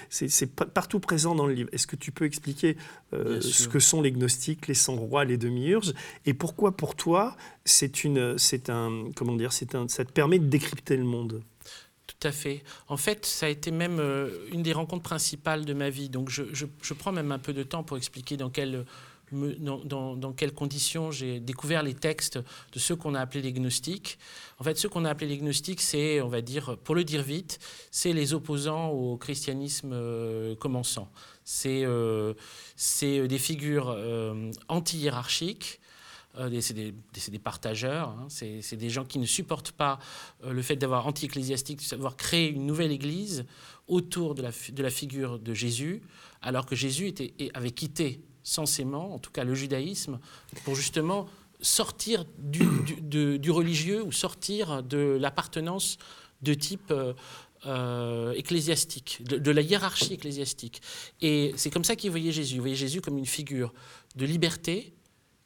partout 0.56 1.00
présent 1.00 1.36
dans 1.36 1.48
le 1.48 1.54
livre. 1.54 1.70
Est-ce 1.74 1.88
que 1.88 1.96
tu 1.96 2.12
peux 2.12 2.26
expliquer 2.26 2.78
euh, 3.14 3.42
ce 3.42 3.68
que 3.68 3.80
sont 3.80 4.02
les 4.02 4.12
gnostiques, 4.12 4.68
les 4.68 4.74
sans-rois, 4.74 5.26
les 5.26 5.38
demi-urges, 5.38 5.94
et 6.26 6.34
pourquoi 6.34 6.78
pour 6.78 6.96
toi 6.96 7.36
c'est 7.66 8.04
une, 8.04 8.38
c'est 8.38 8.70
un, 8.70 9.06
comment 9.16 9.36
dire, 9.36 9.52
c'est 9.52 9.76
un, 9.76 9.88
ça 9.88 10.06
te 10.06 10.12
permet 10.12 10.40
de 10.40 10.46
décrypter 10.46 10.96
le 10.96 11.04
monde? 11.04 11.42
Tout 12.20 12.28
à 12.28 12.32
fait. 12.32 12.64
En 12.88 12.98
fait, 12.98 13.26
ça 13.26 13.46
a 13.48 13.50
été 13.50 13.72
même 13.72 14.00
euh, 14.00 14.48
une 14.52 14.64
des 14.64 14.74
rencontres 14.74 15.04
principales 15.04 15.66
de 15.66 15.74
ma 15.74 15.90
vie. 15.90 16.10
Donc, 16.10 16.30
je, 16.30 16.94
prends 16.94 17.12
même 17.12 17.32
un 17.32 17.40
peu 17.40 17.54
de 17.54 17.64
temps 17.64 17.84
pour 17.84 17.98
expliquer 17.98 18.38
dans, 18.38 18.52
dans, 19.32 20.34
quelles 20.34 20.54
conditions 20.54 21.12
j'ai 21.12 21.40
découvert 21.40 21.84
les 21.84 21.94
textes 21.94 22.40
de 22.72 22.80
ceux 22.80 22.96
qu'on 22.96 23.16
a 23.16 23.20
appelés 23.20 23.42
les 23.42 23.54
gnostiques. 23.54 24.18
En 24.60 24.64
fait, 24.64 24.78
ceux 24.78 24.88
qu'on 24.88 25.04
a 25.04 25.10
appelés 25.10 25.28
les 25.28 25.38
gnostiques, 25.38 25.82
c'est, 25.82 26.22
on 26.22 26.30
va 26.30 26.42
dire, 26.42 26.78
pour 26.84 26.96
le 26.96 27.04
dire 27.04 27.22
vite, 27.22 27.60
c'est 27.92 28.14
les 28.14 28.34
opposants 28.34 28.90
au 28.90 29.18
christianisme 29.18 29.92
euh, 29.94 30.56
commençant. 30.56 31.12
C'est 31.44 31.84
euh, 31.84 32.34
des 32.98 33.40
figures 33.40 33.96
anti-hiérarchiques 34.68 35.80
euh, 36.38 36.62
c'est 36.62 36.74
des, 36.74 37.40
partageurs, 37.40 38.10
hein. 38.10 38.28
c'est 38.30 38.76
des 38.76 38.90
gens 38.90 39.06
qui 39.06 39.20
ne 39.20 39.26
supportent 39.26 39.72
pas 39.72 40.00
euh, 40.44 40.52
le 40.52 40.62
fait 40.62 40.76
d'avoir 40.76 41.08
anti-ecclésiastique, 41.08 41.90
d'avoir 41.90 42.18
créé 42.18 42.50
une 42.50 42.66
nouvelle 42.66 42.92
église 42.92 43.46
autour 43.88 44.36
de 44.36 44.42
la, 44.42 44.52
de 44.72 44.90
figure 44.90 45.40
de 45.40 45.54
Jésus, 45.54 46.02
alors 46.42 46.66
que 46.66 46.76
Jésus 46.76 47.14
avait 47.54 47.72
quitté 47.72 48.22
censément, 48.44 49.14
en 49.14 49.20
tout 49.20 49.32
cas 49.32 49.44
le 49.44 49.56
judaïsme, 49.56 50.20
pour 50.64 50.76
justement 50.76 51.28
sortir 51.62 52.26
du, 52.38 52.68
du, 53.40 53.52
religieux 53.52 54.04
ou 54.04 54.12
sortir 54.12 54.84
de 54.84 55.18
l'appartenance 55.20 55.98
de 56.42 56.54
type 56.54 56.94
euh, 57.66 58.34
ecclésiastique, 58.34 59.24
de, 59.24 59.38
de, 59.38 59.52
la 59.52 59.62
hiérarchie 59.62 60.14
ecclésiastique. 60.14 60.82
Et 61.22 61.52
c'est 61.56 61.72
comme 61.72 61.84
ça 61.84 61.96
qu'il 61.96 62.12
voyait 62.12 62.32
Jésus. 62.32 62.56
Il 62.56 62.60
voyait 62.60 62.76
Jésus 62.76 63.02
comme 63.02 63.18
une 63.18 63.26
figure 63.26 63.74
de 64.16 64.26
liberté, 64.26 64.94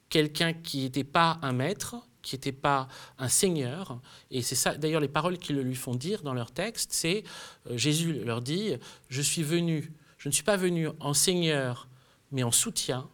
quelqu'un 0.10 0.54
qui 0.54 0.84
n'était 0.84 1.04
pas 1.04 1.40
un 1.42 1.54
maître, 1.54 1.96
qui 2.22 2.36
n'était 2.36 2.52
pas 2.52 2.88
un 3.18 3.30
seigneur. 3.30 4.00
Et 4.32 4.42
c'est 4.42 4.56
ça, 4.56 4.76
d'ailleurs, 4.76 5.02
les 5.02 5.08
paroles 5.08 5.38
qu'ils 5.38 5.56
le 5.56 5.64
lui 5.64 5.76
font 5.76 5.96
dire 5.96 6.22
dans 6.22 6.34
leur 6.34 6.52
texte, 6.52 6.92
c'est 6.94 7.24
euh, 7.70 7.78
Jésus 7.78 8.14
leur 8.26 8.42
dit 8.42 8.74
Je 9.10 9.22
suis 9.22 9.44
venu, 9.44 9.92
je 10.18 10.30
ne 10.30 10.34
suis 10.34 10.44
pas 10.44 10.58
venu 10.58 10.90
en 11.00 11.14
seigneur, 11.14 11.88
mais 12.32 12.44
en 12.44 12.52
soutien. 12.52 13.10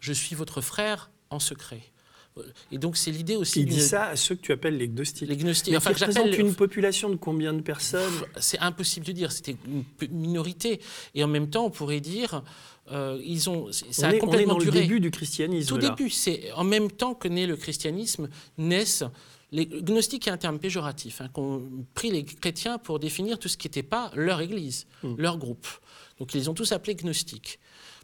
Je 0.00 0.12
suis 0.12 0.34
votre 0.34 0.60
frère 0.60 1.10
en 1.28 1.38
secret. 1.38 1.82
Et 2.70 2.78
donc 2.78 2.96
c'est 2.96 3.10
l'idée 3.10 3.36
aussi. 3.36 3.60
Il 3.60 3.66
dit 3.66 3.80
ça 3.80 4.06
à 4.06 4.16
ceux 4.16 4.34
que 4.34 4.40
tu 4.40 4.52
appelles 4.52 4.76
les 4.76 4.88
gnostiques. 4.88 5.28
Les 5.28 5.36
gnostiques. 5.36 5.74
enfin, 5.76 5.92
qui 5.92 6.04
représentent 6.04 6.38
une 6.38 6.54
population 6.54 7.10
de 7.10 7.16
combien 7.16 7.52
de 7.52 7.60
personnes? 7.60 8.12
C'est 8.38 8.58
impossible 8.60 9.04
de 9.06 9.12
dire. 9.12 9.32
C'était 9.32 9.56
une 9.66 9.84
minorité. 10.10 10.80
Et 11.14 11.24
en 11.24 11.28
même 11.28 11.50
temps, 11.50 11.66
on 11.66 11.70
pourrait 11.70 12.00
dire 12.00 12.42
euh, 12.92 13.20
ils 13.24 13.48
ont, 13.48 13.70
ça 13.72 14.08
on 14.08 14.10
a 14.10 14.18
complètement 14.18 14.54
on 14.54 14.60
est 14.60 14.64
dans 14.66 14.72
le 14.72 14.80
début 14.80 15.00
du 15.00 15.10
christianisme. 15.10 15.68
Tout 15.68 15.78
début, 15.78 16.10
c'est 16.10 16.50
en 16.52 16.64
même 16.64 16.90
temps 16.90 17.14
que 17.14 17.28
naît 17.28 17.46
le 17.46 17.56
christianisme, 17.56 18.28
naissent 18.58 19.04
les 19.52 19.66
gnostiques 19.66 20.28
est 20.28 20.30
un 20.30 20.36
terme 20.36 20.58
péjoratif, 20.58 21.20
hein, 21.20 21.28
qu'ont 21.32 21.84
pris 21.94 22.10
les 22.10 22.24
chrétiens 22.24 22.78
pour 22.78 22.98
définir 22.98 23.38
tout 23.38 23.48
ce 23.48 23.56
qui 23.56 23.66
n'était 23.66 23.82
pas 23.82 24.10
leur 24.14 24.40
église, 24.40 24.86
hmm. 25.02 25.14
leur 25.18 25.38
groupe. 25.38 25.66
Donc 26.18 26.34
ils 26.34 26.38
les 26.38 26.48
ont 26.48 26.54
tous 26.54 26.72
appelés 26.72 26.94
gnostiques. 26.94 27.58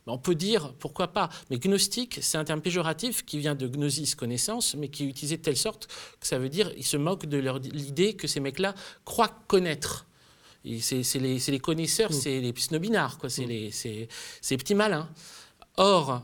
On 0.08 0.18
peut 0.18 0.36
dire, 0.36 0.72
pourquoi 0.74 1.08
pas, 1.08 1.28
mais 1.50 1.58
gnostique, 1.58 2.18
c'est 2.22 2.38
un 2.38 2.44
terme 2.44 2.60
péjoratif 2.60 3.24
qui 3.24 3.38
vient 3.38 3.56
de 3.56 3.66
gnosis, 3.66 4.14
connaissance, 4.14 4.76
mais 4.76 4.88
qui 4.88 5.02
est 5.02 5.08
utilisé 5.08 5.36
de 5.36 5.42
telle 5.42 5.56
sorte 5.56 5.88
que 6.20 6.26
ça 6.28 6.38
veut 6.38 6.48
dire, 6.48 6.70
ils 6.76 6.84
se 6.84 6.96
moquent 6.96 7.26
de 7.26 7.38
l'idée 7.72 8.14
que 8.14 8.28
ces 8.28 8.38
mecs-là 8.38 8.74
croient 9.04 9.36
connaître. 9.48 10.06
C'est 10.80 11.02
les, 11.18 11.38
les, 11.38 11.58
connaisseurs, 11.60 12.10
mm. 12.10 12.14
c'est 12.14 12.40
les 12.40 12.54
snobinards, 12.56 13.18
c'est 13.28 13.46
mm. 13.46 13.48
les, 13.48 14.56
petits 14.56 14.74
malins. 14.74 15.08
Or, 15.76 16.22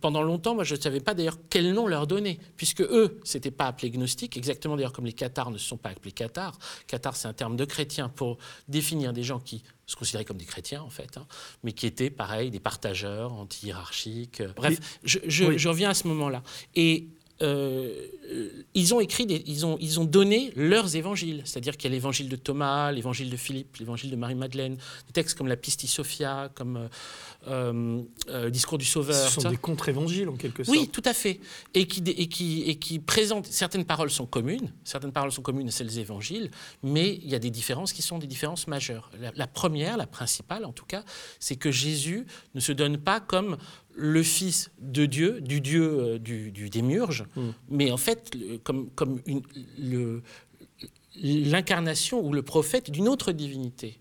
pendant 0.00 0.22
longtemps, 0.22 0.54
moi, 0.54 0.64
je 0.64 0.74
ne 0.74 0.80
savais 0.80 1.00
pas 1.00 1.14
d'ailleurs 1.14 1.36
quel 1.50 1.72
nom 1.72 1.86
leur 1.86 2.06
donner, 2.06 2.38
puisque 2.56 2.80
eux, 2.80 3.20
c'était 3.24 3.50
pas 3.50 3.66
appelé 3.66 3.90
gnostique, 3.90 4.36
exactement 4.36 4.76
d'ailleurs 4.76 4.92
comme 4.92 5.04
les 5.04 5.12
cathares 5.12 5.50
ne 5.50 5.58
se 5.58 5.66
sont 5.66 5.76
pas 5.76 5.90
appelés 5.90 6.12
cathares. 6.12 6.58
Cathare, 6.86 7.16
c'est 7.16 7.28
un 7.28 7.34
terme 7.34 7.56
de 7.56 7.64
chrétien 7.64 8.08
pour 8.08 8.38
définir 8.66 9.12
des 9.12 9.22
gens 9.22 9.40
qui 9.40 9.62
se 9.86 9.96
considéraient 9.96 10.24
comme 10.24 10.38
des 10.38 10.44
chrétiens, 10.44 10.82
en 10.82 10.90
fait, 10.90 11.16
hein, 11.16 11.26
mais 11.62 11.72
qui 11.72 11.86
étaient, 11.86 12.10
pareil, 12.10 12.50
des 12.50 12.60
partageurs, 12.60 13.32
anti-hiérarchiques. 13.32 14.42
Bref, 14.56 14.78
je, 15.04 15.18
je, 15.26 15.68
reviens 15.68 15.90
à 15.90 15.94
ce 15.94 16.08
moment-là. 16.08 16.42
Et 16.74 17.08
euh, 17.40 18.08
ils 18.74 18.94
ont 18.94 19.00
écrit, 19.00 19.24
ils, 19.46 19.64
ont, 19.64 19.76
ils 19.80 20.00
ont 20.00 20.04
donné 20.04 20.52
leurs 20.56 20.96
évangiles. 20.96 21.42
C'est-à-dire 21.44 21.76
qu'il 21.76 21.90
y 21.90 21.92
a 21.92 21.96
l'évangile 21.96 22.28
de 22.28 22.36
Thomas, 22.36 22.90
l'évangile 22.92 23.30
de 23.30 23.36
Philippe, 23.36 23.76
l'évangile 23.76 24.10
de 24.10 24.16
Marie-Madeleine, 24.16 24.76
des 25.06 25.12
textes 25.12 25.36
comme 25.36 25.48
la 25.48 25.56
Pistis 25.56 25.86
Sophia, 25.86 26.50
comme 26.54 26.76
euh, 26.76 26.88
euh, 27.48 28.02
euh 28.28 28.50
Discours 28.50 28.78
du 28.78 28.84
Sauveur. 28.84 29.28
Ce 29.28 29.40
sont 29.40 29.50
des 29.50 29.56
contre-évangiles 29.56 30.28
en 30.28 30.36
quelque 30.36 30.64
sorte. 30.64 30.76
Oui, 30.76 30.88
tout 30.88 31.02
à 31.04 31.14
fait. 31.14 31.40
Et 31.74 31.86
qui, 31.86 32.02
et, 32.06 32.28
qui, 32.28 32.62
et 32.62 32.76
qui 32.76 32.98
présentent. 32.98 33.46
Certaines 33.46 33.84
paroles 33.84 34.10
sont 34.10 34.26
communes, 34.26 34.72
certaines 34.84 35.12
paroles 35.12 35.32
sont 35.32 35.42
communes, 35.42 35.70
c'est 35.70 35.84
les 35.84 36.00
évangiles, 36.00 36.50
mais 36.82 37.20
il 37.22 37.28
y 37.28 37.34
a 37.34 37.38
des 37.38 37.50
différences 37.50 37.92
qui 37.92 38.02
sont 38.02 38.18
des 38.18 38.26
différences 38.26 38.66
majeures. 38.66 39.10
La, 39.20 39.30
la 39.34 39.46
première, 39.46 39.96
la 39.96 40.06
principale 40.06 40.64
en 40.64 40.72
tout 40.72 40.86
cas, 40.86 41.04
c'est 41.38 41.56
que 41.56 41.70
Jésus 41.70 42.26
ne 42.54 42.60
se 42.60 42.72
donne 42.72 42.98
pas 42.98 43.20
comme 43.20 43.56
le 43.98 44.22
Fils 44.22 44.70
de 44.80 45.06
Dieu, 45.06 45.40
du 45.40 45.60
Dieu 45.60 45.82
euh, 45.82 46.18
du, 46.18 46.70
démiurge, 46.70 47.24
mm. 47.34 47.48
mais 47.68 47.90
en 47.90 47.96
fait 47.96 48.36
comme, 48.62 48.88
comme 48.90 49.20
l'incarnation 51.20 52.24
ou 52.24 52.32
le 52.32 52.42
prophète 52.42 52.90
d'une 52.90 53.08
autre 53.08 53.32
divinité 53.32 53.98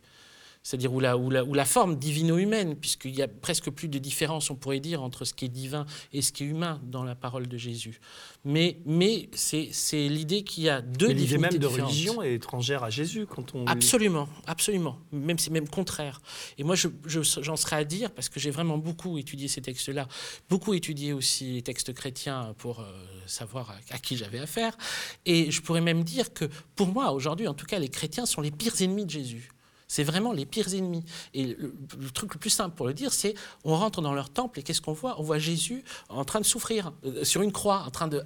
c'est-à-dire 0.67 0.91
où 0.91 0.99
la, 0.99 1.15
la, 1.15 1.63
forme 1.63 1.95
divino-humaine, 1.95 2.75
puisqu'il 2.75 3.15
y 3.15 3.21
a 3.21 3.29
presque 3.29 3.69
plus 3.69 3.87
de 3.87 3.99
différence, 3.99 4.49
on 4.49 4.55
pourrait 4.55 4.81
dire, 4.81 5.01
entre 5.01 5.23
ce 5.23 5.33
qui 5.33 5.45
est 5.45 5.47
divin 5.47 5.85
et 6.11 6.21
ce 6.21 6.33
qui 6.33 6.43
est 6.43 6.47
humain 6.47 6.81
dans 6.83 7.05
la 7.05 7.15
parole 7.15 7.47
de 7.47 7.57
Jésus. 7.57 8.01
Mais, 8.43 8.77
mais 8.85 9.29
c'est, 9.31 9.69
l'idée 9.93 10.43
qu'il 10.43 10.65
y 10.65 10.69
a 10.69 10.81
deux 10.81 11.13
divinités 11.13 11.21
L'idée 11.21 11.37
même 11.37 11.57
de 11.57 11.67
religion 11.67 12.21
est 12.21 12.33
étrangère 12.33 12.83
à 12.83 12.89
Jésus 12.89 13.25
quand 13.25 13.55
on... 13.55 13.65
Absolument, 13.65 14.27
absolument. 14.45 14.99
Même 15.13 15.39
c'est 15.39 15.51
même 15.51 15.69
contraire. 15.69 16.21
Et 16.57 16.65
moi, 16.65 16.75
je, 16.75 16.89
j'en 17.05 17.55
serais 17.55 17.77
à 17.77 17.85
dire, 17.85 18.11
parce 18.11 18.27
que 18.27 18.41
j'ai 18.41 18.51
vraiment 18.51 18.77
beaucoup 18.77 19.17
étudié 19.17 19.47
ces 19.47 19.61
textes-là, 19.61 20.09
beaucoup 20.49 20.73
étudié 20.73 21.13
aussi 21.13 21.53
les 21.53 21.61
textes 21.61 21.93
chrétiens 21.93 22.53
pour 22.57 22.81
euh, 22.81 22.91
savoir 23.25 23.73
à 23.89 23.99
qui 23.99 24.17
j'avais 24.17 24.39
affaire. 24.39 24.77
Et 25.25 25.49
je 25.49 25.61
pourrais 25.61 25.79
même 25.79 26.03
dire 26.03 26.33
que, 26.33 26.43
pour 26.75 26.87
moi, 26.87 27.13
aujourd'hui, 27.13 27.47
en 27.47 27.53
tout 27.53 27.65
cas, 27.65 27.79
les 27.79 27.87
chrétiens 27.87 28.25
sont 28.25 28.41
les 28.41 28.51
pires 28.51 28.81
ennemis 28.81 29.05
de 29.05 29.11
Jésus. 29.11 29.49
C'est 29.87 30.03
vraiment 30.03 30.33
les 30.33 30.45
pires 30.45 30.73
ennemis. 30.73 31.03
Et 31.33 31.45
le, 31.45 31.73
truc 32.13 32.33
le 32.33 32.39
plus 32.39 32.49
simple 32.49 32.75
pour 32.75 32.87
le 32.87 32.93
dire, 32.93 33.13
c'est 33.13 33.33
on 33.63 33.75
rentre 33.75 34.01
dans 34.01 34.13
leur 34.13 34.29
temple 34.29 34.59
et 34.59 34.63
qu'est-ce 34.63 34.81
qu'on 34.81 34.93
voit? 34.93 35.19
On 35.19 35.23
voit 35.23 35.39
Jésus 35.39 35.83
en 36.09 36.25
train 36.25 36.39
de 36.39 36.45
souffrir, 36.45 36.91
euh, 37.05 37.23
sur 37.23 37.41
une 37.41 37.51
croix, 37.51 37.83
en 37.87 37.91
train 37.91 38.07
de... 38.07 38.23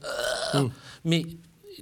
Euh, 0.55 0.61
mm. 0.61 0.71
Mais 1.05 1.25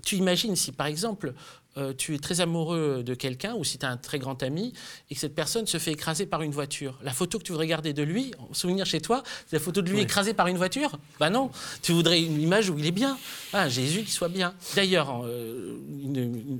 tu 0.03 0.15
imagines 0.15 0.55
si, 0.55 0.71
par 0.71 0.87
exemple, 0.87 1.33
euh, 1.79 1.93
tu 1.97 2.15
es 2.15 2.19
très 2.19 2.41
amoureux 2.41 3.03
de 3.03 3.13
quelqu'un 3.13 3.55
ou 3.55 3.63
si 3.63 3.77
tu 3.77 3.85
as 3.85 3.89
un 3.89 3.97
très 3.97 4.19
grand 4.19 4.41
ami 4.43 4.73
et 5.09 5.15
que 5.15 5.19
cette 5.19 5.35
personne 5.35 5.65
se 5.65 5.77
fait 5.77 5.91
écraser 5.91 6.25
par 6.25 6.41
une 6.41 6.51
voiture. 6.51 6.97
La 7.03 7.11
photo 7.11 7.39
que 7.39 7.43
tu 7.43 7.51
voudrais 7.51 7.67
garder 7.67 7.93
de 7.93 8.03
lui, 8.03 8.31
souvenir 8.51 8.85
chez 8.85 9.01
toi, 9.01 9.23
c'est 9.47 9.55
la 9.55 9.61
photo 9.61 9.81
de 9.81 9.89
lui 9.89 9.99
écrasé 10.01 10.33
par 10.33 10.47
une 10.47 10.57
voiture? 10.57 10.97
Bah 11.19 11.29
non, 11.29 11.51
tu 11.81 11.91
voudrais 11.91 12.21
une 12.21 12.41
image 12.41 12.69
où 12.69 12.77
il 12.77 12.85
est 12.85 12.91
bien. 12.91 13.17
Ah, 13.53 13.69
Jésus 13.69 14.03
qui 14.03 14.11
soit 14.11 14.29
bien. 14.29 14.53
D'ailleurs, 14.75 15.23
euh, 15.25 15.77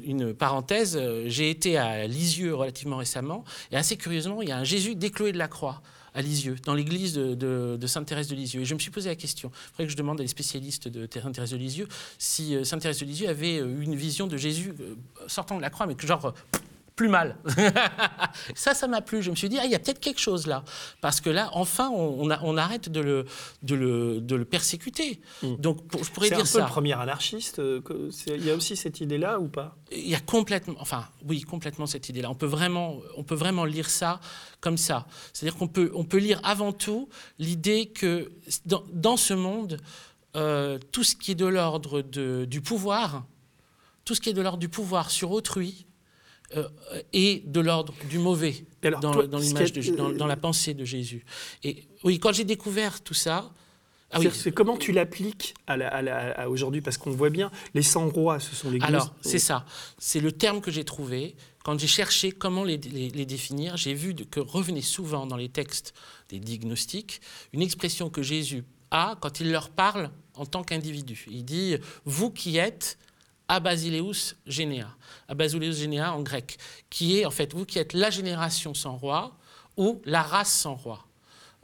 une, 0.04 0.34
parenthèse, 0.34 0.98
euh, 1.00 1.24
j'ai 1.28 1.50
été 1.50 1.78
à 1.78 2.08
Lisieux 2.08 2.56
relativement 2.56 2.98
récemment 2.98 3.44
et 3.72 3.78
assez 3.78 3.98
curieusement, 3.98 4.42
il 4.42 4.50
y 4.50 4.52
a 4.52 4.58
un 4.58 4.64
Jésus 4.64 4.96
décloué 4.96 5.32
de 5.32 5.38
la 5.38 5.48
croix 5.48 5.82
à 6.20 6.22
Lisieux, 6.22 6.58
dans 6.66 6.74
l'église 6.74 7.14
de, 7.14 7.88
Sainte-Thérèse 7.88 8.28
de 8.28 8.36
Lisieux. 8.36 8.62
Et 8.62 8.66
je 8.66 8.74
me 8.74 8.80
suis 8.80 8.92
posé 8.92 9.08
la 9.08 9.16
question, 9.16 9.52
il 9.54 9.68
faudrait 9.70 9.86
que 9.86 9.92
je 9.92 9.98
demande 9.98 10.20
à 10.20 10.24
des 10.24 10.28
spécialistes 10.28 10.90
de 10.90 11.08
Sainte-Thérèse 11.12 11.52
de 11.52 11.58
Lisieux 11.58 11.88
si 12.18 12.56
euh, 12.56 12.66
Sainte-Thérèse 12.66 13.00
de 13.00 13.06
Lisieux 13.06 13.30
avait 13.30 13.60
euh, 13.60 13.82
une 13.82 13.96
vision 13.96 14.28
de 14.28 14.36
Jésus 14.36 14.74
euh, 14.82 14.96
sortant 15.28 15.56
de 15.56 15.62
la 15.62 15.70
croix, 15.70 15.88
mais 15.88 15.96
que 15.96 16.06
genre 16.06 16.34
plus 17.00 17.08
mal. 17.08 17.38
ça, 18.56 18.74
ça 18.74 18.86
m'a 18.88 19.00
plu. 19.00 19.22
Je 19.22 19.32
me 19.32 19.36
suis 19.38 19.48
dit, 19.48 19.58
ah, 19.58 19.64
il 19.64 19.72
y 19.72 19.76
a 19.76 19.80
peut-être 19.80 20.02
quelque 20.02 20.20
chose 20.20 20.48
là. 20.48 20.66
Parce 21.00 21.22
que 21.22 21.30
là, 21.30 21.50
enfin, 21.54 21.90
on, 21.94 22.30
on, 22.30 22.58
arrête 22.58 22.90
de 22.90 23.00
le, 23.00 23.26
de 23.64 23.76
le, 23.76 24.20
de 24.20 24.36
le 24.36 24.44
persécuter. 24.44 25.22
Hmm. 25.42 25.56
Donc, 25.56 25.78
je 25.98 26.10
pourrais 26.10 26.28
dire 26.28 26.40
ça. 26.40 26.46
C'est 26.46 26.58
un 26.58 26.64
peu 26.64 26.68
le 26.68 26.72
premier 26.74 27.00
anarchiste. 27.00 27.60
Euh, 27.60 27.80
il 28.28 28.44
y 28.44 28.52
a 28.52 28.56
aussi 28.56 28.76
cette 28.76 29.00
idée-là 29.00 29.40
ou 29.40 29.48
pas? 29.48 29.78
Il 29.94 30.10
y 30.10 30.14
a 30.14 30.20
complètement, 30.20 30.76
enfin, 30.78 31.06
oui, 31.26 31.40
complètement 31.44 31.86
cette 31.86 32.10
idée-là. 32.10 32.30
On 32.30 32.36
peut 32.36 32.46
vraiment, 32.46 32.98
on 33.16 33.24
peut 33.24 33.34
vraiment 33.34 33.64
lire 33.64 33.90
ça 33.90 34.20
comme 34.60 34.76
ça. 34.76 35.08
C'est-à-dire 35.32 35.58
qu'on 35.58 35.70
peut, 35.70 35.92
on 35.96 36.04
peut 36.04 36.18
lire 36.18 36.42
avant 36.44 36.74
tout 36.74 37.08
l'idée 37.38 37.86
que 37.86 38.30
dans, 38.66 38.84
dans, 38.92 39.16
ce 39.16 39.34
monde, 39.34 39.78
euh, 40.36 40.78
tout 40.92 41.06
ce 41.06 41.16
qui 41.16 41.32
est 41.32 41.36
de 41.36 41.46
l'ordre 41.46 42.02
du 42.02 42.60
pouvoir, 42.60 43.24
tout 44.04 44.16
ce 44.16 44.20
qui 44.20 44.30
est 44.32 44.34
de 44.34 44.42
l'ordre 44.42 44.60
du 44.60 44.68
pouvoir 44.68 45.12
sur 45.12 45.32
autrui, 45.32 45.86
euh, 46.56 46.68
et 47.14 47.44
de 47.46 47.60
l'ordre 47.60 47.94
du 48.10 48.18
mauvais 48.18 48.66
dans, 48.82 49.22
l'image, 49.38 49.74
dans, 49.74 50.28
la 50.28 50.38
pensée 50.38 50.74
de 50.74 50.84
Jésus. 50.84 51.26
Et 51.64 51.86
oui, 52.04 52.20
quand 52.20 52.32
j'ai 52.32 52.44
découvert 52.44 53.02
tout 53.02 53.14
ça, 53.14 53.52
ah 54.12 54.20
c'est 54.34 54.52
comment 54.52 54.76
tu 54.76 54.92
l'appliques 54.92 55.54
à, 55.68 56.50
aujourd'hui 56.50 56.82
Parce 56.82 56.98
qu'on 56.98 57.12
voit 57.12 57.30
bien, 57.30 57.52
les 57.76 57.84
100 57.84 58.10
rois, 58.10 58.40
ce 58.40 58.56
sont 58.56 58.72
les 58.72 58.82
Alors, 58.82 59.14
c'est 59.22 59.38
ça. 59.38 59.66
C'est 60.00 60.20
le 60.20 60.32
terme 60.32 60.62
que 60.62 60.72
j'ai 60.72 60.84
trouvé. 60.84 61.36
Quand 61.64 61.80
j'ai 61.80 61.88
cherché 61.88 62.32
comment 62.32 62.64
les, 62.64 62.78
les 62.78 63.26
définir, 63.26 63.78
j'ai 63.78 63.94
vu 63.94 64.16
que 64.16 64.40
revenait 64.40 64.82
souvent 64.82 65.28
dans 65.28 65.38
les 65.38 65.50
textes 65.50 65.94
des 66.30 66.40
diagnostics 66.40 67.22
une 67.54 67.62
expression 67.62 68.10
que 68.10 68.24
Jésus 68.24 68.64
a 68.90 69.18
quand 69.22 69.40
il 69.40 69.52
leur 69.52 69.70
parle 69.70 70.10
en 70.36 70.48
tant 70.48 70.64
qu'individu. 70.64 71.28
Il 71.30 71.46
dit 71.46 71.78
Vous 72.06 72.32
qui 72.32 72.58
êtes 72.58 72.98
Abasileus 73.50 74.36
Genea. 74.46 74.96
Abasileus 75.28 75.74
Genea 75.74 76.14
en 76.14 76.22
grec, 76.22 76.58
qui 76.90 77.20
est 77.20 77.26
en 77.26 77.32
fait 77.32 77.54
vous 77.54 77.66
qui 77.66 77.80
êtes 77.80 77.94
la 77.94 78.10
génération 78.10 78.74
sans 78.74 78.96
roi 78.96 79.36
ou 79.76 80.02
la 80.06 80.22
race 80.22 80.54
sans 80.54 80.76
roi. 80.76 81.06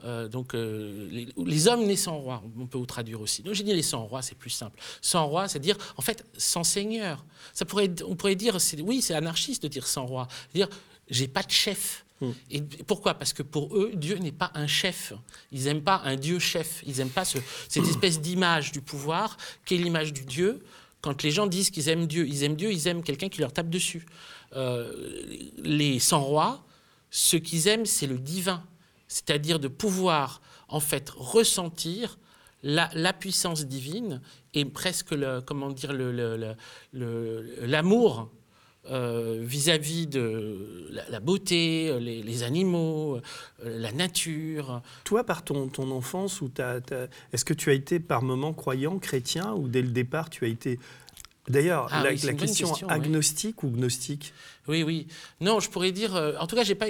Euh, 0.04 0.28
donc 0.28 0.54
euh, 0.54 1.26
les, 1.38 1.68
hommes 1.68 1.86
nés 1.86 1.96
sans 1.96 2.18
roi, 2.18 2.42
on 2.58 2.66
peut 2.66 2.76
vous 2.76 2.86
traduire 2.86 3.20
aussi. 3.20 3.42
Donc 3.42 3.54
j'ai 3.54 3.64
dit 3.64 3.72
les 3.72 3.82
sans 3.82 4.04
rois, 4.04 4.20
c'est 4.20 4.34
plus 4.34 4.50
simple. 4.50 4.78
Sans 5.00 5.26
roi, 5.26 5.48
c'est 5.48 5.58
dire 5.58 5.78
en 5.96 6.02
fait 6.02 6.24
sans 6.36 6.64
seigneur. 6.64 7.24
Ça 7.54 7.64
pourrait, 7.64 7.90
on 8.06 8.14
pourrait 8.14 8.34
dire, 8.34 8.58
oui, 8.82 9.00
c'est 9.00 9.14
anarchiste 9.14 9.62
de 9.62 9.68
dire 9.68 9.86
sans 9.86 10.04
roi. 10.04 10.28
Dire 10.54 10.68
j'ai 11.08 11.28
pas 11.28 11.42
de 11.42 11.50
chef. 11.50 12.04
Hmm. 12.20 12.32
Et 12.50 12.62
pourquoi? 12.62 13.14
Parce 13.14 13.32
que 13.32 13.42
pour 13.42 13.76
eux, 13.76 13.92
Dieu 13.94 14.16
n'est 14.16 14.32
pas 14.32 14.50
un 14.54 14.66
chef. 14.66 15.12
Ils 15.52 15.64
n'aiment 15.64 15.84
pas 15.84 16.02
un 16.04 16.16
Dieu 16.16 16.38
chef. 16.38 16.82
Ils 16.86 16.96
n'aiment 16.96 17.10
pas 17.10 17.24
ce, 17.24 17.38
cette 17.68 17.86
espèce 17.86 18.20
d'image 18.20 18.72
du 18.72 18.80
pouvoir 18.80 19.36
qui 19.64 19.76
est 19.76 19.78
l'image 19.78 20.12
du 20.12 20.24
Dieu 20.24 20.62
quand 21.06 21.22
les 21.22 21.30
gens 21.30 21.46
disent 21.46 21.70
qu'ils 21.70 21.88
aiment 21.88 22.08
Dieu, 22.08 22.26
ils 22.26 22.42
aiment 22.42 22.56
Dieu, 22.56 22.72
ils 22.72 22.88
aiment 22.88 23.04
quelqu'un 23.04 23.28
qui 23.28 23.40
leur 23.40 23.52
tape 23.52 23.70
dessus. 23.70 24.06
Euh, 24.56 24.92
les 25.56 26.00
sans-rois, 26.00 26.64
ce 27.12 27.36
qu'ils 27.36 27.68
aiment, 27.68 27.86
c'est 27.86 28.08
le 28.08 28.18
divin, 28.18 28.64
c'est-à-dire 29.06 29.60
de 29.60 29.68
pouvoir 29.68 30.42
en 30.66 30.80
fait 30.80 31.10
ressentir 31.10 32.18
la, 32.64 33.12
puissance 33.12 33.66
divine 33.66 34.20
et 34.52 34.64
presque 34.64 35.12
le, 35.12 35.40
comment 35.42 35.70
dire 35.70 35.92
l'amour 36.92 38.32
euh, 38.90 39.38
vis-à-vis 39.42 40.06
de 40.06 40.88
la, 41.10 41.20
beauté, 41.20 41.98
les, 42.00 42.42
animaux, 42.42 43.16
euh, 43.16 43.78
la 43.78 43.92
nature. 43.92 44.82
Toi, 45.04 45.24
par 45.24 45.42
ton, 45.44 45.68
ton 45.68 45.90
enfance, 45.90 46.40
est-ce 47.32 47.44
que 47.44 47.54
tu 47.54 47.70
as 47.70 47.74
été 47.74 48.00
par 48.00 48.22
moments 48.22 48.52
croyant, 48.52 48.98
chrétien, 48.98 49.52
ou 49.54 49.68
dès 49.68 49.82
le 49.82 49.88
départ 49.88 50.30
tu 50.30 50.44
as 50.44 50.48
été 50.48 50.78
D'ailleurs, 51.48 51.88
ah 51.92 52.02
la, 52.02 52.14
question, 52.34 52.72
agnostique 52.88 53.62
ou 53.62 53.68
gnostique? 53.68 54.32
Oui, 54.66 54.82
oui. 54.82 55.06
Non, 55.40 55.60
je 55.60 55.70
pourrais 55.70 55.92
dire. 55.92 56.16
Euh, 56.16 56.34
en 56.40 56.46
tout 56.46 56.56
cas, 56.56 56.64
j'ai 56.64 56.74
pas. 56.74 56.86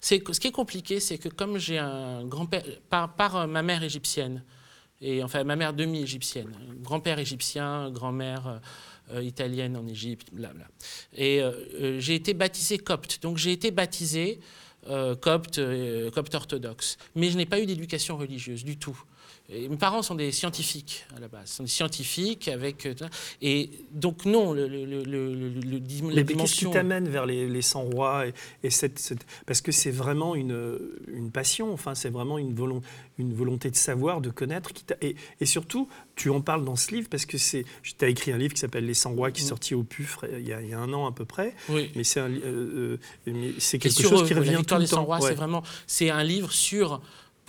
C'est 0.00 0.22
ce 0.32 0.40
qui 0.40 0.46
est 0.46 0.52
compliqué, 0.52 1.00
c'est 1.00 1.18
que 1.18 1.28
comme 1.28 1.58
j'ai 1.58 1.78
un 1.78 2.24
grand-père 2.24 2.62
par, 2.88 3.14
par, 3.14 3.48
ma 3.48 3.62
mère 3.62 3.82
égyptienne 3.82 4.44
et 5.00 5.24
enfin 5.24 5.42
ma 5.44 5.56
mère 5.56 5.72
demi-égyptienne, 5.72 6.52
grand-père 6.82 7.18
égyptien, 7.18 7.90
grand-mère 7.90 8.46
euh, 8.46 8.58
italienne 9.22 9.76
en 9.76 9.86
Égypte, 9.86 10.28
blabla. 10.32 10.66
Et 11.16 11.42
euh, 11.42 11.52
euh, 11.80 12.00
j'ai 12.00 12.14
été 12.14 12.34
baptisé 12.34 12.78
copte. 12.78 13.22
Donc 13.22 13.36
j'ai 13.36 13.52
été 13.52 13.70
baptisé 13.70 14.40
copte, 15.20 15.60
copte 16.14 16.34
orthodoxe. 16.34 16.96
Mais 17.14 17.30
je 17.30 17.36
n'ai 17.36 17.46
pas 17.46 17.60
eu 17.60 17.66
d'éducation 17.66 18.16
religieuse 18.16 18.64
du 18.64 18.78
tout 18.78 18.98
mes 19.50 19.76
parents 19.76 20.02
sont 20.02 20.14
des 20.14 20.30
scientifiques 20.32 21.04
à 21.16 21.20
la 21.20 21.28
base, 21.28 21.50
sont 21.50 21.64
des 21.64 21.68
scientifiques 21.68 22.48
avec 22.48 22.86
euh, 22.86 22.94
et 23.42 23.70
donc 23.92 24.24
non 24.24 24.52
le 24.52 24.68
le 24.68 24.84
le, 24.84 25.02
le, 25.02 26.22
Qu'est-ce 26.24 26.56
qui 26.56 26.70
t'amène 26.70 27.08
vers 27.08 27.26
les, 27.26 27.48
les 27.48 27.62
100 27.62 27.82
rois 27.82 28.24
et, 28.62 28.70
cette, 28.70 29.00
parce 29.46 29.60
que 29.60 29.72
c'est 29.72 29.90
vraiment 29.90 30.34
une, 30.34 30.78
une 31.08 31.30
passion, 31.30 31.72
enfin 31.72 31.94
c'est 31.94 32.10
vraiment 32.10 32.38
une, 32.38 32.54
une 33.18 33.34
volonté 33.34 33.70
de 33.70 33.76
savoir, 33.76 34.20
de 34.20 34.30
connaître, 34.30 34.72
qui 34.72 34.84
et, 35.00 35.16
et, 35.40 35.46
surtout 35.46 35.88
tu 36.14 36.30
en 36.30 36.40
parles 36.40 36.64
dans 36.64 36.76
ce 36.76 36.94
livre 36.94 37.08
parce 37.10 37.26
que 37.26 37.38
c'est 37.38 37.64
tu 37.82 38.04
as 38.04 38.08
écrit 38.08 38.32
un 38.32 38.38
livre 38.38 38.54
qui 38.54 38.60
s'appelle 38.60 38.86
Les 38.86 38.94
100 38.94 39.12
rois 39.12 39.30
qui 39.30 39.42
est 39.42 39.44
mm. 39.44 39.48
sorti 39.48 39.74
au 39.74 39.82
PUF 39.82 40.18
il 40.38 40.46
y, 40.46 40.52
a, 40.52 40.62
il 40.62 40.68
y 40.68 40.74
a 40.74 40.78
un 40.78 40.92
an 40.92 41.06
à 41.06 41.12
peu 41.12 41.24
près, 41.24 41.54
oui. 41.68 41.90
mais 41.96 42.04
c'est 42.04 42.20
euh, 42.20 42.98
euh, 43.26 43.52
c'est 43.58 43.78
quelque 43.78 44.02
chose 44.02 44.26
qui 44.26 44.34
revient 44.34 44.62
tout 44.66 44.76
le 44.76 44.86
temps. 44.86 45.04
Rois, 45.04 45.20
c'est 45.20 45.34
vraiment 45.34 45.62
c'est 45.86 46.10
un 46.10 46.22
livre 46.22 46.52
sur 46.52 47.00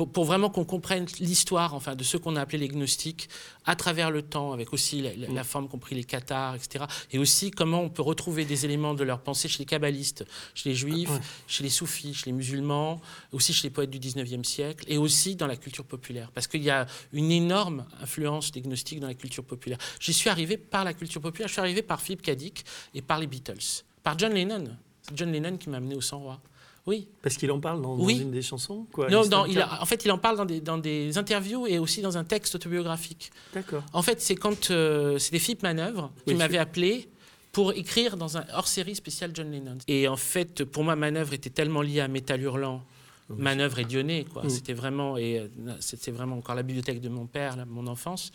pour, 0.05 0.25
vraiment 0.25 0.49
qu'on 0.49 0.65
comprenne 0.65 1.05
l'histoire 1.19 1.73
enfin, 1.73 1.95
de 1.95 2.03
ce 2.03 2.17
qu'on 2.17 2.35
a 2.35 2.41
appelé 2.41 2.57
les 2.57 2.67
gnostiques 2.67 3.29
à 3.65 3.75
travers 3.75 4.11
le 4.11 4.21
temps, 4.21 4.53
avec 4.53 4.73
aussi 4.73 5.01
la, 5.01 5.43
forme 5.43 5.67
compris 5.67 5.95
les 5.95 6.03
cathares, 6.03 6.55
etc. 6.55 6.85
Et 7.11 7.19
aussi 7.19 7.51
comment 7.51 7.81
on 7.81 7.89
peut 7.89 8.01
retrouver 8.01 8.45
des 8.45 8.65
éléments 8.65 8.93
de 8.93 9.03
leur 9.03 9.21
pensée 9.21 9.47
chez 9.47 9.59
les 9.59 9.65
kabbalistes, 9.65 10.25
chez 10.55 10.69
les 10.69 10.75
juifs, 10.75 11.11
chez 11.47 11.63
les 11.63 11.69
soufis, 11.69 12.13
chez 12.13 12.27
les 12.27 12.31
musulmans, 12.31 13.01
aussi 13.31 13.53
chez 13.53 13.67
les 13.67 13.73
poètes 13.73 13.89
du 13.89 13.99
19e 13.99 14.43
siècle, 14.43 14.85
et 14.87 14.97
aussi 14.97 15.35
dans 15.35 15.47
la 15.47 15.57
culture 15.57 15.85
populaire. 15.85 16.31
Parce 16.31 16.47
qu'il 16.47 16.63
y 16.63 16.69
a 16.69 16.87
une 17.13 17.31
énorme 17.31 17.85
influence 18.01 18.51
des 18.51 18.61
gnostiques 18.61 18.99
dans 18.99 19.07
la 19.07 19.13
culture 19.13 19.43
populaire. 19.43 19.77
J'y 19.99 20.13
suis 20.13 20.29
arrivé 20.29 20.57
par 20.57 20.83
la 20.83 20.93
culture 20.93 21.21
populaire, 21.21 21.47
je 21.47 21.53
suis 21.53 21.61
arrivé 21.61 21.81
par 21.81 22.01
Philip 22.01 22.21
Dick 22.31 22.65
et 22.93 23.01
par 23.01 23.19
les 23.19 23.27
Beatles, 23.27 23.83
par 24.03 24.17
John 24.17 24.33
Lennon. 24.33 24.65
C'est 25.01 25.17
John 25.17 25.31
Lennon 25.31 25.57
qui 25.57 25.69
m'a 25.69 25.77
amené 25.77 25.95
au 25.95 26.01
100 26.01 26.19
rois. 26.19 26.41
Oui. 26.87 27.07
Parce 27.21 27.37
qu'il 27.37 27.51
en 27.51 27.59
parle 27.59 27.81
dans, 27.81 28.07
une 28.07 28.31
des 28.31 28.41
chansons 28.41 28.87
quoi, 28.91 29.09
Non, 29.09 29.23
il 29.45 29.61
en 29.61 29.85
fait, 29.85 30.03
il 30.05 30.11
en 30.11 30.17
parle 30.17 30.37
dans 30.37 30.45
des, 30.45 30.61
dans 30.61 30.77
des, 30.77 31.17
interviews 31.17 31.67
et 31.67 31.77
aussi 31.77 32.01
dans 32.01 32.17
un 32.17 32.23
texte 32.23 32.55
autobiographique. 32.55 33.31
D'accord. 33.53 33.83
En 33.93 34.01
fait, 34.01 34.19
c'est 34.21 34.35
quand 34.35 34.71
euh, 34.71 35.19
c'est 35.19 35.31
des 35.31 35.39
Philippe 35.39 35.63
Manœuvre 35.63 36.11
qui 36.25 36.33
m'avaient 36.33 36.57
appelé 36.57 37.07
pour 37.51 37.73
écrire 37.73 38.17
dans 38.17 38.37
un 38.37 38.45
hors-série 38.53 38.95
spécial 38.95 39.31
John 39.33 39.51
Lennon. 39.51 39.77
Et 39.87 40.07
en 40.07 40.17
fait, 40.17 40.63
pour 40.63 40.83
moi, 40.83 40.95
Manœuvre 40.95 41.33
était 41.33 41.49
tellement 41.49 41.81
liée 41.81 41.99
à 41.99 42.07
Métal 42.07 42.41
Hurlant. 42.41 42.83
Manœuvre 43.29 43.79
et 43.79 43.85
Dionée, 43.85 44.25
quoi. 44.25 44.43
C'était 44.49 44.73
vraiment, 44.73 45.17
et 45.17 45.39
euh, 45.39 45.47
c'était 45.79 46.11
vraiment 46.11 46.37
encore 46.37 46.55
la 46.55 46.63
bibliothèque 46.63 46.99
de 46.99 47.07
mon 47.07 47.27
père, 47.27 47.55
mon 47.65 47.87
enfance. 47.87 48.31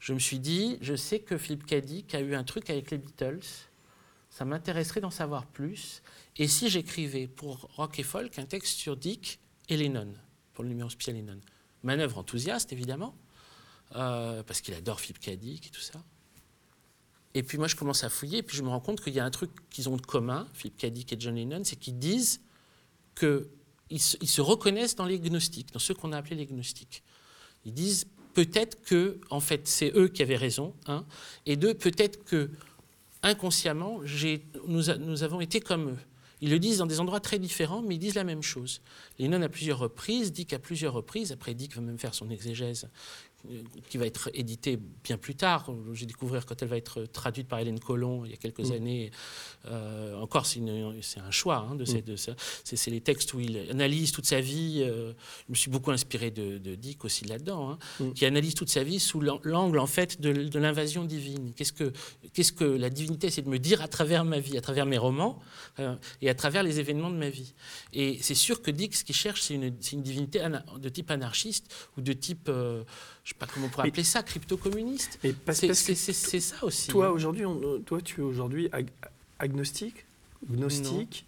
Je 0.00 0.12
me 0.12 0.18
suis 0.18 0.38
dit, 0.38 0.76
je 0.82 0.94
sais 0.94 1.20
que 1.20 1.38
Philippe 1.38 1.64
Cadic 1.64 2.14
a 2.14 2.20
eu 2.20 2.34
un 2.34 2.44
truc 2.44 2.68
avec 2.68 2.90
les 2.90 2.98
Beatles. 2.98 3.40
Ça 4.28 4.44
m'intéresserait 4.44 5.00
d'en 5.00 5.10
savoir 5.10 5.46
plus. 5.46 6.02
Et 6.36 6.48
si 6.48 6.68
j'écrivais 6.68 7.28
pour 7.28 7.68
Rock 7.76 7.98
et 7.98 8.02
Folk 8.02 8.38
un 8.38 8.46
texte 8.46 8.78
sur 8.78 8.96
Dick 8.96 9.38
et 9.68 9.76
Lennon, 9.76 10.12
pour 10.52 10.64
le 10.64 10.70
numéro 10.70 10.90
spécial 10.90 11.16
Lennon 11.16 11.40
Manœuvre 11.82 12.18
enthousiaste, 12.18 12.72
évidemment, 12.72 13.14
euh, 13.94 14.42
parce 14.42 14.60
qu'il 14.60 14.74
adore 14.74 15.00
Philippe. 15.00 15.38
Dick 15.38 15.66
et 15.66 15.70
tout 15.70 15.80
ça. 15.80 16.02
Et 17.34 17.42
puis 17.42 17.58
moi, 17.58 17.68
je 17.68 17.76
commence 17.76 18.04
à 18.04 18.08
fouiller, 18.08 18.38
et 18.38 18.42
puis 18.42 18.56
je 18.56 18.62
me 18.62 18.68
rends 18.68 18.80
compte 18.80 19.00
qu'il 19.02 19.12
y 19.12 19.20
a 19.20 19.24
un 19.24 19.30
truc 19.30 19.50
qu'ils 19.68 19.88
ont 19.88 19.96
de 19.96 20.06
commun, 20.06 20.48
Philippe. 20.54 20.86
Dick 20.86 21.12
et 21.12 21.16
John 21.18 21.34
Lennon, 21.34 21.62
c'est 21.64 21.76
qu'ils 21.76 21.98
disent 21.98 22.40
qu'ils 23.14 24.00
se, 24.00 24.16
ils 24.20 24.28
se 24.28 24.40
reconnaissent 24.40 24.96
dans 24.96 25.04
les 25.04 25.20
gnostiques, 25.20 25.72
dans 25.72 25.78
ceux 25.78 25.94
qu'on 25.94 26.12
a 26.12 26.16
appelés 26.16 26.36
les 26.36 26.46
gnostiques. 26.46 27.02
Ils 27.64 27.74
disent 27.74 28.06
peut-être 28.32 28.82
que, 28.82 29.20
en 29.30 29.40
fait, 29.40 29.68
c'est 29.68 29.92
eux 29.94 30.08
qui 30.08 30.22
avaient 30.22 30.36
raison, 30.36 30.74
hein, 30.86 31.04
et 31.44 31.56
deux, 31.56 31.74
peut-être 31.74 32.24
que 32.24 32.50
inconsciemment, 33.22 34.00
nous 34.66 35.22
avons 35.22 35.40
été 35.40 35.60
comme 35.60 35.90
eux. 35.90 35.98
Ils 36.40 36.50
le 36.50 36.58
disent 36.58 36.78
dans 36.78 36.86
des 36.86 37.00
endroits 37.00 37.20
très 37.20 37.38
différents, 37.38 37.82
mais 37.82 37.94
ils 37.94 37.98
disent 37.98 38.14
la 38.14 38.24
même 38.24 38.42
chose. 38.42 38.80
Lennon 39.18 39.42
à 39.42 39.48
plusieurs 39.48 39.78
reprises, 39.78 40.32
Dick 40.32 40.52
à 40.52 40.58
plusieurs 40.58 40.92
reprises, 40.92 41.32
après 41.32 41.54
Dick 41.54 41.74
va 41.74 41.80
même 41.80 41.98
faire 41.98 42.14
son 42.14 42.30
exégèse 42.30 42.88
qui 43.88 43.98
va 43.98 44.06
être 44.06 44.30
éditée 44.34 44.78
bien 45.02 45.16
plus 45.18 45.34
tard. 45.34 45.70
J'ai 45.92 46.06
découvert 46.06 46.46
quand 46.46 46.60
elle 46.62 46.68
va 46.68 46.76
être 46.76 47.04
traduite 47.04 47.46
par 47.48 47.58
Hélène 47.58 47.78
Collomb 47.80 48.24
il 48.24 48.30
y 48.30 48.34
a 48.34 48.36
quelques 48.36 48.68
Mm. 48.70 48.72
années. 48.72 49.10
Euh, 49.66 50.16
encore, 50.20 50.46
c'est 50.46 50.60
un 50.60 51.30
choix. 51.30 51.66
hein, 51.70 51.74
de 51.76 52.16
ça. 52.16 52.32
C'est 52.64 52.90
les 52.90 53.00
textes 53.00 53.34
où 53.34 53.40
il 53.40 53.56
analyse 53.70 54.12
toute 54.12 54.26
sa 54.26 54.40
vie. 54.40 54.80
euh, 54.82 55.12
je 55.46 55.50
me 55.52 55.54
suis 55.54 55.70
beaucoup 55.70 55.90
inspiré 55.90 56.30
de, 56.30 56.58
de 56.58 56.74
Dick 56.74 57.04
aussi 57.04 57.24
là-dedans, 57.24 57.70
hein, 57.70 57.78
Mm. 58.00 58.12
qui 58.12 58.24
analyse 58.26 58.54
toute 58.54 58.70
sa 58.70 58.82
vie 58.82 58.98
sous 59.00 59.20
l'an- 59.20 59.40
l'angle 59.44 59.78
en 59.78 59.86
fait 59.86 60.20
de, 60.20 60.32
de 60.32 60.58
l'invasion 60.58 61.04
divine. 61.04 61.52
Qu'est-ce 61.54 61.72
que, 61.72 61.92
qu'est-ce 62.32 62.52
que 62.52 62.64
la 62.64 62.90
divinité 62.90 63.30
c'est 63.30 63.42
de 63.42 63.48
me 63.48 63.58
dire 63.58 63.82
à 63.82 63.88
travers 63.88 64.24
ma 64.24 64.38
vie, 64.40 64.56
à 64.56 64.60
travers 64.60 64.86
mes 64.86 64.98
romans 64.98 65.38
euh, 65.78 65.94
et 66.22 66.28
à 66.30 66.34
travers 66.34 66.62
les 66.62 66.80
événements 66.80 67.10
de 67.10 67.16
ma 67.16 67.30
vie. 67.30 67.54
Et 67.92 68.18
c'est 68.22 68.34
sûr 68.34 68.62
que 68.62 68.70
Dick, 68.70 68.94
ce 68.94 69.04
qu'il 69.04 69.14
cherche, 69.14 69.42
c'est 69.42 69.54
une, 69.54 69.70
divinité 70.02 70.40
de 70.78 70.88
type 70.88 71.10
anarchiste 71.10 71.72
ou 71.96 72.00
de 72.00 72.12
type, 72.12 72.50
je 73.24 73.33
sais 73.34 73.38
pas 73.38 73.46
comment 73.52 73.66
on 73.66 73.68
pourrait 73.68 73.84
Mais- 73.84 73.88
appeler 73.90 74.04
ça, 74.04 74.22
crypto-communiste. 74.22 75.18
C'est 75.22 75.32
que 75.72 76.40
ça 76.40 76.64
aussi. 76.64 76.88
toi 76.88 77.10
aujourd'hui, 77.10 77.44
on- 77.46 77.80
toi 77.80 78.00
tu 78.00 78.20
es 78.20 78.24
aujourd'hui 78.24 78.68
ag- 78.72 78.90
agnostique, 79.38 80.04
gnostique? 80.50 81.26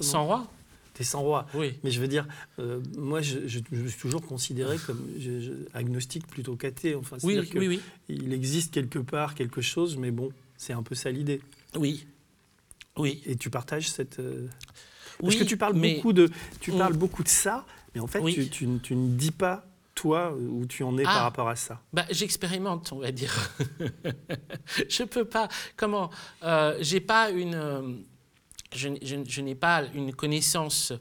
Sans 0.00 0.24
roi 0.26 0.46
T'es 0.94 1.04
sans 1.04 1.22
roi. 1.22 1.46
Oui. 1.54 1.74
Mais 1.84 1.92
je 1.92 2.00
veux 2.00 2.08
dire, 2.08 2.26
euh, 2.58 2.80
moi, 2.96 3.20
je, 3.22 3.46
je- 3.46 3.60
je 3.70 3.76
me 3.82 3.86
suis 3.88 4.00
toujours 4.00 4.20
considéré 4.22 4.78
comme 4.78 5.00
je- 5.16 5.52
agnostique 5.72 6.26
plutôt 6.26 6.56
qu'athée. 6.56 6.96
Enfin, 6.96 7.18
Oui, 7.22 7.48
que 7.48 7.56
oui, 7.56 7.68
oui. 7.68 7.80
il 8.08 8.32
existe 8.32 8.74
quelque 8.74 8.98
part 8.98 9.36
quelque 9.36 9.60
chose, 9.60 9.96
mais 9.96 10.10
bon, 10.10 10.32
c'est 10.56 10.72
un 10.72 10.82
peu 10.82 10.96
ça 10.96 11.12
l'idée. 11.12 11.40
Oui. 11.76 12.04
Oui. 12.96 13.22
Et 13.26 13.36
tu 13.36 13.48
partages 13.48 13.88
cette. 13.90 14.18
euh, 14.18 14.48
Parce 15.20 15.34
Oui, 15.34 15.38
que 15.40 15.44
tu 15.44 15.56
parles 15.56 15.74
mais- 15.76 15.96
beaucoup 15.96 16.12
de, 16.12 16.30
tu 16.60 16.72
parles 16.72 16.94
beaucoup 16.96 17.22
de 17.22 17.28
ça, 17.28 17.64
mais 17.94 18.00
en 18.00 18.08
fait, 18.08 18.18
Oui. 18.18 18.34
tu, 18.34 18.48
tu- 18.48 18.68
tu 18.82 18.96
ne 18.96 19.16
dis 19.16 19.30
pas 19.30 19.67
toi 19.98 20.32
où 20.32 20.64
tu 20.66 20.82
en 20.84 20.96
es 20.96 21.02
Ah. 21.04 21.12
par 21.14 21.22
rapport 21.24 21.48
à 21.48 21.56
ça. 21.56 21.80
Bah, 21.92 22.06
j'expérimente, 22.10 22.92
on 22.92 22.98
va 23.00 23.10
dire. 23.10 23.34
je 24.88 25.02
peux 25.04 25.24
pas. 25.24 25.48
Comment 25.76 26.10
euh, 26.44 26.76
J'ai 26.80 27.00
pas 27.00 27.30
une. 27.30 27.54
euh, 27.54 27.82
je, 28.74 29.40
n'ai 29.40 29.54
pas 29.54 29.84
une 29.94 30.14
connaissance 30.14 30.92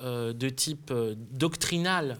euh, 0.00 0.32
de 0.32 0.48
type 0.50 0.92
doctrinal 1.32 2.18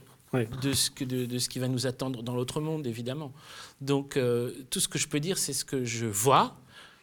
de, 0.63 0.73
ce 0.73 0.91
que, 0.91 1.05
de, 1.05 1.25
de 1.27 1.39
ce 1.39 1.49
qui 1.49 1.59
va 1.59 1.69
nous 1.69 1.87
attendre 1.87 2.23
dans 2.23 2.35
l'autre 2.35 2.61
monde, 2.61 2.87
évidemment. 2.87 3.33
Donc, 3.81 4.19
tout 4.71 4.81
ce 4.81 4.89
que 4.89 4.99
je 4.99 5.07
peux 5.09 5.21
dire, 5.21 5.39
c'est 5.39 5.53
ce 5.55 5.65
que 5.65 5.85
je 5.85 6.07
vois, 6.07 6.57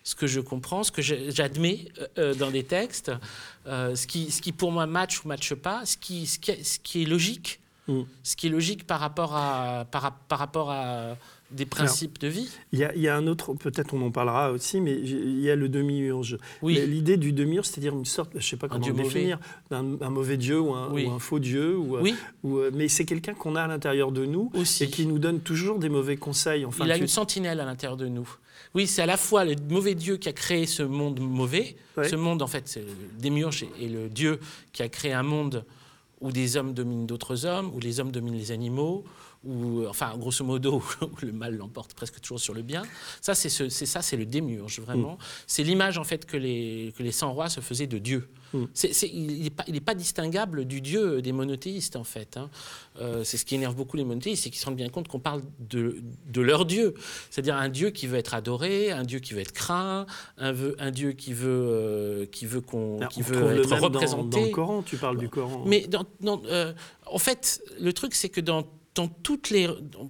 ce 0.03 0.13
que 0.15 0.27
je 0.27 0.39
comprends, 0.41 0.83
ce 0.83 0.91
que 0.91 1.01
j'admets 1.01 1.87
euh, 2.19 2.35
dans 2.35 2.51
des 2.51 2.63
textes, 2.63 3.11
euh, 3.67 3.95
ce, 3.95 4.05
qui, 4.05 4.29
ce 4.31 4.41
qui 4.41 4.51
pour 4.51 4.71
moi 4.71 4.85
match 4.85 5.23
ou 5.23 5.27
matche 5.29 5.53
pas, 5.55 5.83
ce 5.85 5.97
qui, 5.97 6.27
ce 6.27 6.37
qui, 6.39 6.51
est- 6.51 6.63
ce 6.63 6.77
qui 6.79 7.03
est 7.03 7.05
logique, 7.05 7.59
Mm. 7.87 8.01
ce 8.23 8.35
qui 8.37 8.47
est 8.47 8.49
logique 8.49 8.87
par 8.87 8.99
rapport 9.01 9.35
à, 9.35 9.85
par, 9.91 10.03
rap- 10.03 10.21
par 10.29 10.39
rapport 10.39 10.71
à 10.71 11.17
des 11.51 11.65
principes 11.65 12.17
de 12.19 12.27
vie. 12.29 12.49
Il 12.71 12.79
y, 12.79 12.83
a, 12.85 12.95
il 12.95 13.01
y 13.01 13.07
a 13.09 13.15
un 13.15 13.27
autre, 13.27 13.53
peut-être 13.53 13.93
on 13.93 14.01
en 14.01 14.09
parlera 14.09 14.51
aussi, 14.51 14.79
mais 14.81 14.93
il 14.93 15.39
y 15.41 15.49
a 15.51 15.55
le 15.55 15.69
demi-urge. 15.69 16.37
Oui. 16.61 16.79
L'idée 16.87 17.17
du 17.17 17.31
demi-urge, 17.33 17.67
c'est-à-dire 17.67 17.93
une 17.93 18.05
sorte, 18.05 18.31
je 18.31 18.37
ne 18.37 18.41
sais 18.41 18.55
pas 18.57 18.67
comment 18.69 18.89
définir, 18.89 19.37
un 19.69 20.09
mauvais 20.09 20.37
dieu 20.37 20.59
ou 20.59 20.73
un, 20.73 20.89
Oui. 20.91 21.05
ou 21.05 21.11
un 21.11 21.19
faux 21.19 21.39
dieu. 21.39 21.77
Ou, 21.77 21.97
euh, 21.97 22.01
Oui, 22.01 22.15
ou, 22.43 22.57
euh, 22.57 22.71
mais 22.73 22.87
c'est 22.87 23.05
quelqu'un 23.05 23.33
qu'on 23.33 23.55
a 23.55 23.61
à 23.63 23.67
l'intérieur 23.67 24.11
de 24.11 24.25
nous 24.25 24.49
aussi. 24.55 24.85
et 24.85 24.89
qui 24.89 25.05
nous 25.05 25.19
donne 25.19 25.41
toujours 25.41 25.77
des 25.77 25.89
mauvais 25.89 26.15
conseils. 26.17 26.65
Enfin, 26.65 26.85
Il 26.85 26.91
a 26.91 26.95
tu- 26.95 27.01
une 27.01 27.07
sentinelle 27.07 27.59
à 27.59 27.65
l'intérieur 27.65 27.97
de 27.97 28.07
nous. 28.07 28.27
Oui, 28.73 28.87
c'est 28.87 29.03
à 29.03 29.05
la 29.05 29.17
fois 29.17 29.45
le 29.45 29.55
mauvais 29.69 29.93
Dieu 29.93 30.17
qui 30.17 30.29
a 30.29 30.33
créé 30.33 30.65
ce 30.65 30.81
monde 30.81 31.19
mauvais. 31.19 31.75
Ouais. 31.97 32.07
Ce 32.09 32.15
monde, 32.15 32.41
en 32.41 32.47
fait, 32.47 32.63
c'est 32.67 32.79
le 32.79 32.87
démiurge 33.19 33.65
et 33.79 33.87
le 33.89 34.09
Dieu 34.09 34.39
qui 34.71 34.81
a 34.81 34.89
créé 34.89 35.11
un 35.13 35.21
monde 35.21 35.63
où 36.23 36.31
des 36.31 36.57
hommes 36.57 36.73
dominent 36.73 37.05
d'autres 37.05 37.45
hommes, 37.45 37.69
où 37.75 37.79
les 37.79 37.99
hommes 37.99 38.11
dominent 38.11 38.37
les 38.37 38.51
animaux, 38.51 39.03
où, 39.43 39.85
enfin, 39.87 40.17
grosso 40.17 40.43
modo, 40.45 40.81
où 41.01 41.07
le 41.25 41.31
mal 41.33 41.55
l'emporte 41.57 41.93
presque 41.93 42.19
toujours 42.21 42.39
sur 42.39 42.53
le 42.53 42.61
bien. 42.61 42.81
Ça, 43.21 43.35
c'est 43.35 43.49
ce- 43.49 43.67
c'est 43.69 43.85
ça, 43.85 44.01
c'est 44.01 44.15
le 44.17 44.25
démiurge, 44.25 44.79
vraiment. 44.79 45.17
C'est 45.47 45.63
l'image, 45.63 45.97
en 45.97 46.03
fait, 46.05 46.25
que 46.25 46.37
les, 46.37 46.93
que 46.97 47.03
les 47.03 47.11
100 47.11 47.33
rois 47.33 47.49
se 47.49 47.59
faisaient 47.59 47.87
de 47.87 47.97
Dieu. 47.97 48.29
Mm. 48.53 48.65
C'est- 48.73 49.07
il 49.09 49.43
n'est 49.43 49.49
pas, 49.49 49.63
pas 49.85 49.95
distinguable 49.95 50.65
du 50.65 50.79
Dieu 50.81 51.21
des 51.21 51.31
monothéistes, 51.31 51.95
en 51.95 52.03
fait. 52.03 52.37
hein. 52.37 52.49
Euh, 53.01 53.23
c'est 53.23 53.37
ce 53.37 53.45
qui 53.45 53.55
énerve 53.55 53.75
beaucoup 53.75 53.97
les 53.97 54.03
monothéistes, 54.05 54.43
c'est 54.43 54.49
qu'ils 54.49 54.59
se 54.59 54.65
rendent 54.65 54.75
bien 54.75 54.89
compte 54.89 55.07
qu'on 55.07 55.19
parle 55.19 55.41
de, 55.59 55.97
de 56.27 56.41
leur 56.41 56.65
Dieu. 56.65 56.93
C'est-à-dire 57.31 57.55
un 57.55 57.69
Dieu 57.69 57.89
qui 57.89 58.05
veut 58.07 58.17
être 58.17 58.33
adoré, 58.33 58.91
un 58.91 59.03
Dieu 59.03 59.19
qui 59.19 59.33
veut 59.33 59.39
être 59.41 59.51
craint, 59.53 60.05
un, 60.37 60.91
Dieu 60.91 61.13
qui 61.13 61.33
veut, 61.33 61.47
euh, 61.49 62.25
qui 62.27 62.45
veut, 62.45 62.61
qu'on, 62.61 62.99
Ah, 63.01 63.07
qui 63.07 63.21
on 63.21 63.23
veut 63.23 63.59
être 63.61 63.69
dans- 63.69 63.77
représenté. 63.77 64.39
Dans, 64.39 64.45
le 64.45 64.51
Coran, 64.51 64.83
tu 64.83 64.97
parles 64.97 65.17
du 65.17 65.29
Coran. 65.29 65.63
Mais 65.65 65.87
dans, 65.87 66.05
dans, 66.21 66.41
euh, 66.45 66.73
en 67.07 67.17
fait, 67.17 67.61
le 67.79 67.91
truc, 67.93 68.13
c'est 68.13 68.29
que 68.29 68.41
dans, 68.41 68.63
dans 68.95 69.07
toutes 69.07 69.49
les, 69.49 69.67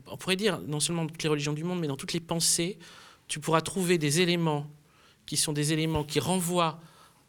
on 0.08 0.18
pourrait 0.18 0.36
dire 0.36 0.60
non 0.68 0.82
seulement 0.82 1.04
dans 1.06 1.10
toutes 1.12 1.24
les 1.24 1.30
religions 1.30 1.54
du 1.54 1.64
monde, 1.64 1.80
mais 1.80 1.88
dans 1.88 1.96
toutes 1.96 2.14
les 2.14 2.20
pensées, 2.20 2.78
tu 3.30 3.40
pourras 3.40 3.62
trouver 3.62 3.98
des 3.98 4.20
éléments 4.20 4.68
qui 5.26 5.38
sont 5.38 5.54
des 5.54 5.72
éléments 5.72 6.04
qui 6.04 6.20
renvoient 6.20 6.82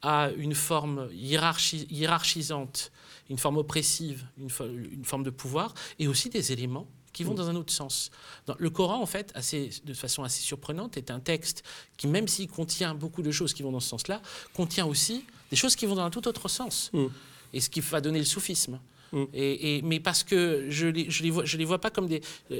à 0.06 0.30
une 0.36 0.54
forme 0.54 1.08
hiérarchi- 1.12 1.86
hiérarchisante, 1.90 2.92
une 3.30 3.38
forme 3.38 3.56
oppressive, 3.56 4.24
une, 4.38 4.48
fo- 4.48 4.68
une 4.92 5.04
forme 5.04 5.24
de 5.24 5.30
pouvoir, 5.30 5.72
et 5.98 6.06
aussi 6.08 6.28
des 6.28 6.52
éléments 6.52 6.86
qui 7.12 7.24
vont 7.24 7.32
Mm. 7.32 7.36
dans 7.36 7.48
un 7.48 7.56
autre 7.56 7.72
sens. 7.72 8.10
Dans- 8.46 8.56
le 8.58 8.70
Coran, 8.70 9.00
en 9.00 9.06
fait, 9.06 9.32
assez, 9.34 9.70
de 9.84 9.94
façon 9.94 10.22
assez 10.24 10.42
surprenante, 10.42 10.96
est 10.96 11.10
un 11.10 11.20
texte 11.20 11.62
qui, 11.96 12.06
même 12.06 12.28
s'il 12.28 12.48
contient 12.48 12.94
beaucoup 12.94 13.22
de 13.22 13.30
choses 13.30 13.54
qui 13.54 13.62
vont 13.62 13.72
dans 13.72 13.80
ce 13.80 13.88
sens-là, 13.88 14.20
contient 14.52 14.84
aussi 14.86 15.24
des 15.50 15.56
choses 15.56 15.74
qui 15.76 15.86
vont 15.86 15.94
dans 15.94 16.04
un 16.04 16.10
tout 16.10 16.26
autre 16.28 16.48
sens 16.48 16.90
Mm. 16.92 17.06
et 17.54 17.60
ce 17.60 17.70
qui 17.70 17.80
va 17.80 18.00
donner 18.00 18.18
le 18.18 18.24
soufisme. 18.24 18.78
Mm. 19.14 19.24
Et, 19.33 19.77
et- 19.79 19.83
mais 19.83 20.00
parce 20.00 20.22
que 20.24 20.66
je 20.68 20.87
les, 20.88 21.09
je 21.11 21.22
les 21.22 21.31
vois, 21.31 21.44
je 21.44 21.57
les 21.57 21.64
vois 21.64 21.81
pas 21.81 21.90
comme 21.90 22.09
des. 22.09 22.20
euh, 22.50 22.59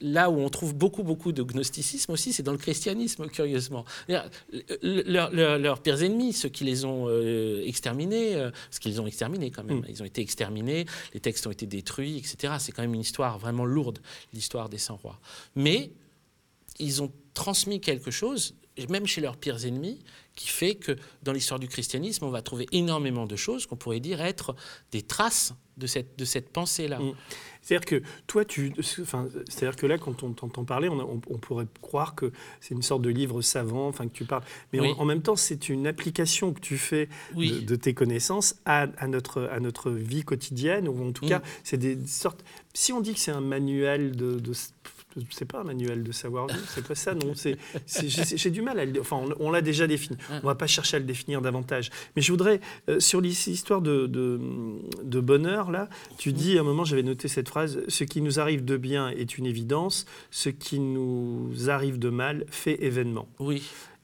là 0.00 0.30
où 0.30 0.38
on 0.38 0.48
trouve 0.48 0.74
beaucoup, 0.74 1.02
beaucoup 1.02 1.32
de 1.32 1.42
gnosticisme 1.42 2.12
aussi, 2.12 2.32
c'est 2.32 2.42
dans 2.42 2.52
le 2.52 2.58
christianisme, 2.58 3.26
curieusement. 3.28 3.84
Le- 4.08 5.02
Leur- 5.10 5.30
leur- 5.32 5.58
leurs 5.58 5.82
pires 5.82 6.02
ennemis, 6.02 6.32
ceux 6.32 6.48
qui 6.48 6.64
les 6.64 6.84
ont 6.84 7.06
euh, 7.08 7.62
exterminés, 7.66 8.36
euh, 8.36 8.50
parce 8.50 8.78
qu'ils 8.78 8.92
les 8.92 9.00
ont 9.00 9.06
exterminés 9.06 9.50
quand 9.50 9.64
même, 9.64 9.80
Mm. 9.80 9.86
ils 9.88 10.02
ont 10.02 10.06
été 10.06 10.22
exterminés, 10.22 10.86
les 11.14 11.20
textes 11.20 11.46
ont 11.46 11.50
été 11.50 11.66
détruits, 11.66 12.16
etc. 12.16 12.54
C'est 12.58 12.72
quand 12.72 12.82
même 12.82 12.94
une 12.94 13.00
histoire 13.00 13.38
vraiment 13.38 13.66
lourde, 13.66 13.98
l'histoire 14.32 14.68
des 14.68 14.78
100 14.78 14.96
rois. 14.96 15.20
Mais 15.56 15.90
ils 16.78 17.02
ont 17.02 17.12
transmis 17.34 17.80
quelque 17.80 18.10
chose, 18.10 18.54
même 18.88 19.06
chez 19.06 19.20
leurs 19.20 19.36
pires 19.36 19.64
ennemis, 19.66 19.98
qui 20.36 20.48
fait 20.48 20.74
que 20.76 20.96
dans 21.22 21.32
l'histoire 21.32 21.60
du 21.60 21.68
christianisme, 21.68 22.24
on 22.24 22.30
va 22.30 22.40
trouver 22.42 22.66
énormément 22.72 23.26
de 23.26 23.36
choses 23.36 23.66
qu'on 23.66 23.76
pourrait 23.76 24.00
dire 24.00 24.20
être 24.22 24.54
des 24.92 25.02
traces 25.02 25.54
de 25.76 25.86
cette, 25.86 26.18
de 26.18 26.24
cette 26.24 26.50
pensée-là. 26.50 26.98
Mm. 26.98 27.12
C'est-à-dire 27.62 27.86
que 27.86 28.02
toi, 28.26 28.44
tu, 28.44 28.72
enfin, 29.00 29.28
c'est-à-dire 29.48 29.76
que 29.76 29.86
là, 29.86 29.98
quand 29.98 30.22
on 30.22 30.32
t'entend 30.32 30.64
parler, 30.64 30.88
on, 30.88 30.98
a- 31.00 31.04
on- 31.04 31.20
on 31.28 31.38
pourrait 31.38 31.66
croire 31.82 32.14
que 32.14 32.32
c'est 32.60 32.74
une 32.74 32.82
sorte 32.82 33.02
de 33.02 33.08
livre 33.10 33.42
savant, 33.42 33.88
enfin 33.88 34.06
que 34.08 34.12
tu 34.12 34.24
parles. 34.24 34.44
Mais 34.72 34.80
Oui. 34.80 34.92
en, 34.96 35.02
en 35.02 35.04
même 35.04 35.22
temps, 35.22 35.36
c'est 35.36 35.68
une 35.68 35.86
application 35.86 36.52
que 36.52 36.60
tu 36.60 36.78
fais 36.78 37.08
Oui. 37.34 37.52
de, 37.52 37.60
de 37.66 37.76
tes 37.76 37.92
connaissances 37.94 38.56
à, 38.66 38.88
à 38.98 39.08
notre, 39.08 39.42
à 39.52 39.58
notre 39.60 39.90
vie 39.90 40.22
quotidienne, 40.22 40.86
ou 40.88 41.06
en 41.08 41.12
tout 41.12 41.24
Mm. 41.24 41.28
cas, 41.28 41.42
c'est 41.64 41.76
des 41.78 41.98
sortes. 42.06 42.44
Si 42.72 42.92
on 42.92 43.00
dit 43.00 43.14
que 43.14 43.20
c'est 43.20 43.32
un 43.32 43.40
manuel 43.42 44.14
de, 44.16 44.38
de 44.38 44.52
c'est 45.30 45.44
pas 45.44 45.60
un 45.60 45.64
manuel 45.64 46.02
de 46.02 46.12
savoir-vivre, 46.12 46.60
c'est 46.68 46.86
pas 46.86 46.94
ça, 46.94 47.14
non. 47.14 47.32
C'est, 47.34 47.56
j'ai, 47.86 48.36
j'ai 48.36 48.50
du 48.50 48.62
mal 48.62 48.78
à 48.78 48.84
le. 48.84 49.00
Enfin, 49.00 49.16
on, 49.16 49.46
on 49.46 49.50
l'a 49.50 49.62
déjà 49.62 49.86
défini. 49.86 50.16
On 50.42 50.46
va 50.46 50.54
pas 50.54 50.66
chercher 50.66 50.96
à 50.96 51.00
le 51.00 51.06
définir 51.06 51.40
davantage. 51.40 51.90
Mais 52.16 52.22
je 52.22 52.30
voudrais, 52.32 52.60
euh, 52.88 53.00
sur 53.00 53.20
l'histoire 53.20 53.82
de, 53.82 54.06
de, 54.06 54.40
de 55.02 55.20
bonheur, 55.20 55.70
là, 55.70 55.88
tu 56.18 56.32
dis, 56.32 56.56
à 56.58 56.60
un 56.60 56.64
moment, 56.64 56.84
j'avais 56.84 57.02
noté 57.02 57.28
cette 57.28 57.48
phrase 57.48 57.80
Ce 57.88 58.04
qui 58.04 58.20
nous 58.20 58.40
arrive 58.40 58.64
de 58.64 58.76
bien 58.76 59.10
est 59.10 59.38
une 59.38 59.46
évidence, 59.46 60.06
ce 60.30 60.48
qui 60.48 60.78
nous 60.78 61.50
arrive 61.68 61.98
de 61.98 62.10
mal 62.10 62.44
fait 62.50 62.82
événement. 62.84 63.28
Oui, 63.38 63.62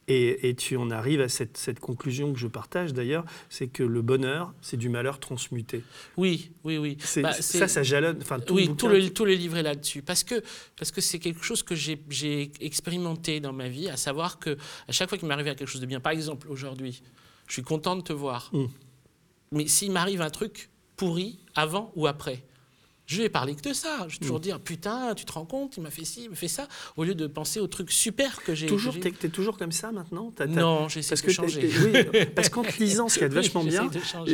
Et, 0.08 0.48
et 0.48 0.54
tu 0.54 0.76
en 0.76 0.90
arrives 0.90 1.20
à 1.20 1.28
cette, 1.28 1.56
cette 1.56 1.80
conclusion 1.80 2.32
que 2.32 2.38
je 2.38 2.46
partage 2.46 2.92
d'ailleurs 2.94 3.24
c'est 3.48 3.68
que 3.68 3.82
le 3.82 4.02
bonheur, 4.02 4.52
c'est 4.60 4.76
du 4.76 4.88
malheur 4.88 5.18
transmuté. 5.18 5.82
oui, 6.16 6.50
oui, 6.64 6.78
oui. 6.78 6.96
C'est, 7.00 7.22
Bah, 7.22 7.32
ça, 7.32 7.68
ça 7.68 7.82
jalonne. 7.82 8.18
Enfin, 8.20 8.38
tout 8.38 8.54
oui, 8.54 8.68
le 8.68 8.76
tout 8.76 8.88
le, 8.88 9.10
tout 9.10 9.24
le 9.24 9.32
livre 9.32 9.56
est 9.56 9.62
là-dessus. 9.62 10.02
Parce 10.02 10.24
que 10.24 10.42
parce 10.76 10.90
que 10.90 11.00
c'est 11.00 11.18
quelque 11.18 11.42
chose 11.42 11.62
que 11.62 11.74
j'ai, 11.74 12.02
j'ai 12.08 12.50
expérimenté 12.60 13.40
dans 13.40 13.52
ma 13.52 13.68
vie, 13.68 13.88
à 13.88 13.96
savoir 13.96 14.38
que 14.38 14.56
à 14.88 14.92
chaque 14.92 15.08
fois 15.08 15.18
qu'il 15.18 15.28
m'arrive 15.28 15.46
quelque 15.46 15.66
chose 15.66 15.80
de 15.80 15.86
bien, 15.86 16.00
par 16.00 16.12
exemple 16.12 16.48
aujourd'hui, 16.50 17.02
je 17.46 17.52
suis 17.54 17.62
content 17.62 17.96
de 17.96 18.02
te 18.02 18.12
voir. 18.12 18.50
Mm. 18.52 18.66
Mais 19.52 19.66
s'il 19.68 19.92
m'arrive 19.92 20.20
un 20.20 20.30
truc 20.30 20.70
pourri, 20.96 21.38
avant 21.54 21.92
ou 21.94 22.06
après, 22.06 22.42
je 23.06 23.22
vais 23.22 23.28
parler 23.28 23.54
que 23.54 23.62
de 23.68 23.72
ça. 23.72 24.06
Je 24.08 24.14
vais 24.14 24.18
Mm. 24.18 24.20
toujours 24.20 24.40
dire 24.40 24.60
putain, 24.60 25.14
tu 25.14 25.24
te 25.24 25.32
rends 25.32 25.44
compte, 25.44 25.76
il 25.76 25.82
m'a 25.82 25.90
fait 25.90 26.04
ci, 26.04 26.24
il 26.24 26.30
m'a 26.30 26.36
fait 26.36 26.48
ça, 26.48 26.66
au 26.96 27.04
lieu 27.04 27.14
de 27.14 27.26
penser 27.26 27.60
aux 27.60 27.66
trucs 27.66 27.90
super 27.90 28.42
que 28.42 28.54
j'ai. 28.54 28.66
Toujours, 28.66 28.98
t'es, 28.98 29.10
t'es 29.12 29.28
toujours 29.28 29.56
comme 29.58 29.72
ça 29.72 29.92
maintenant? 29.92 30.32
T'as- 30.34 30.46
t'as- 30.46 30.52
Non, 30.60 30.88
j'essaie 30.88 31.14
de 31.14 31.20
que 31.20 31.30
changer. 31.30 31.68
oui, 31.84 31.92
parce 32.34 32.48
qu'en 32.48 32.62
te 32.62 32.76
lisant, 32.82 33.08
ce 33.08 33.18
qui 33.18 33.24
est 33.24 33.28
vachement 33.28 33.64
bien, 33.64 33.88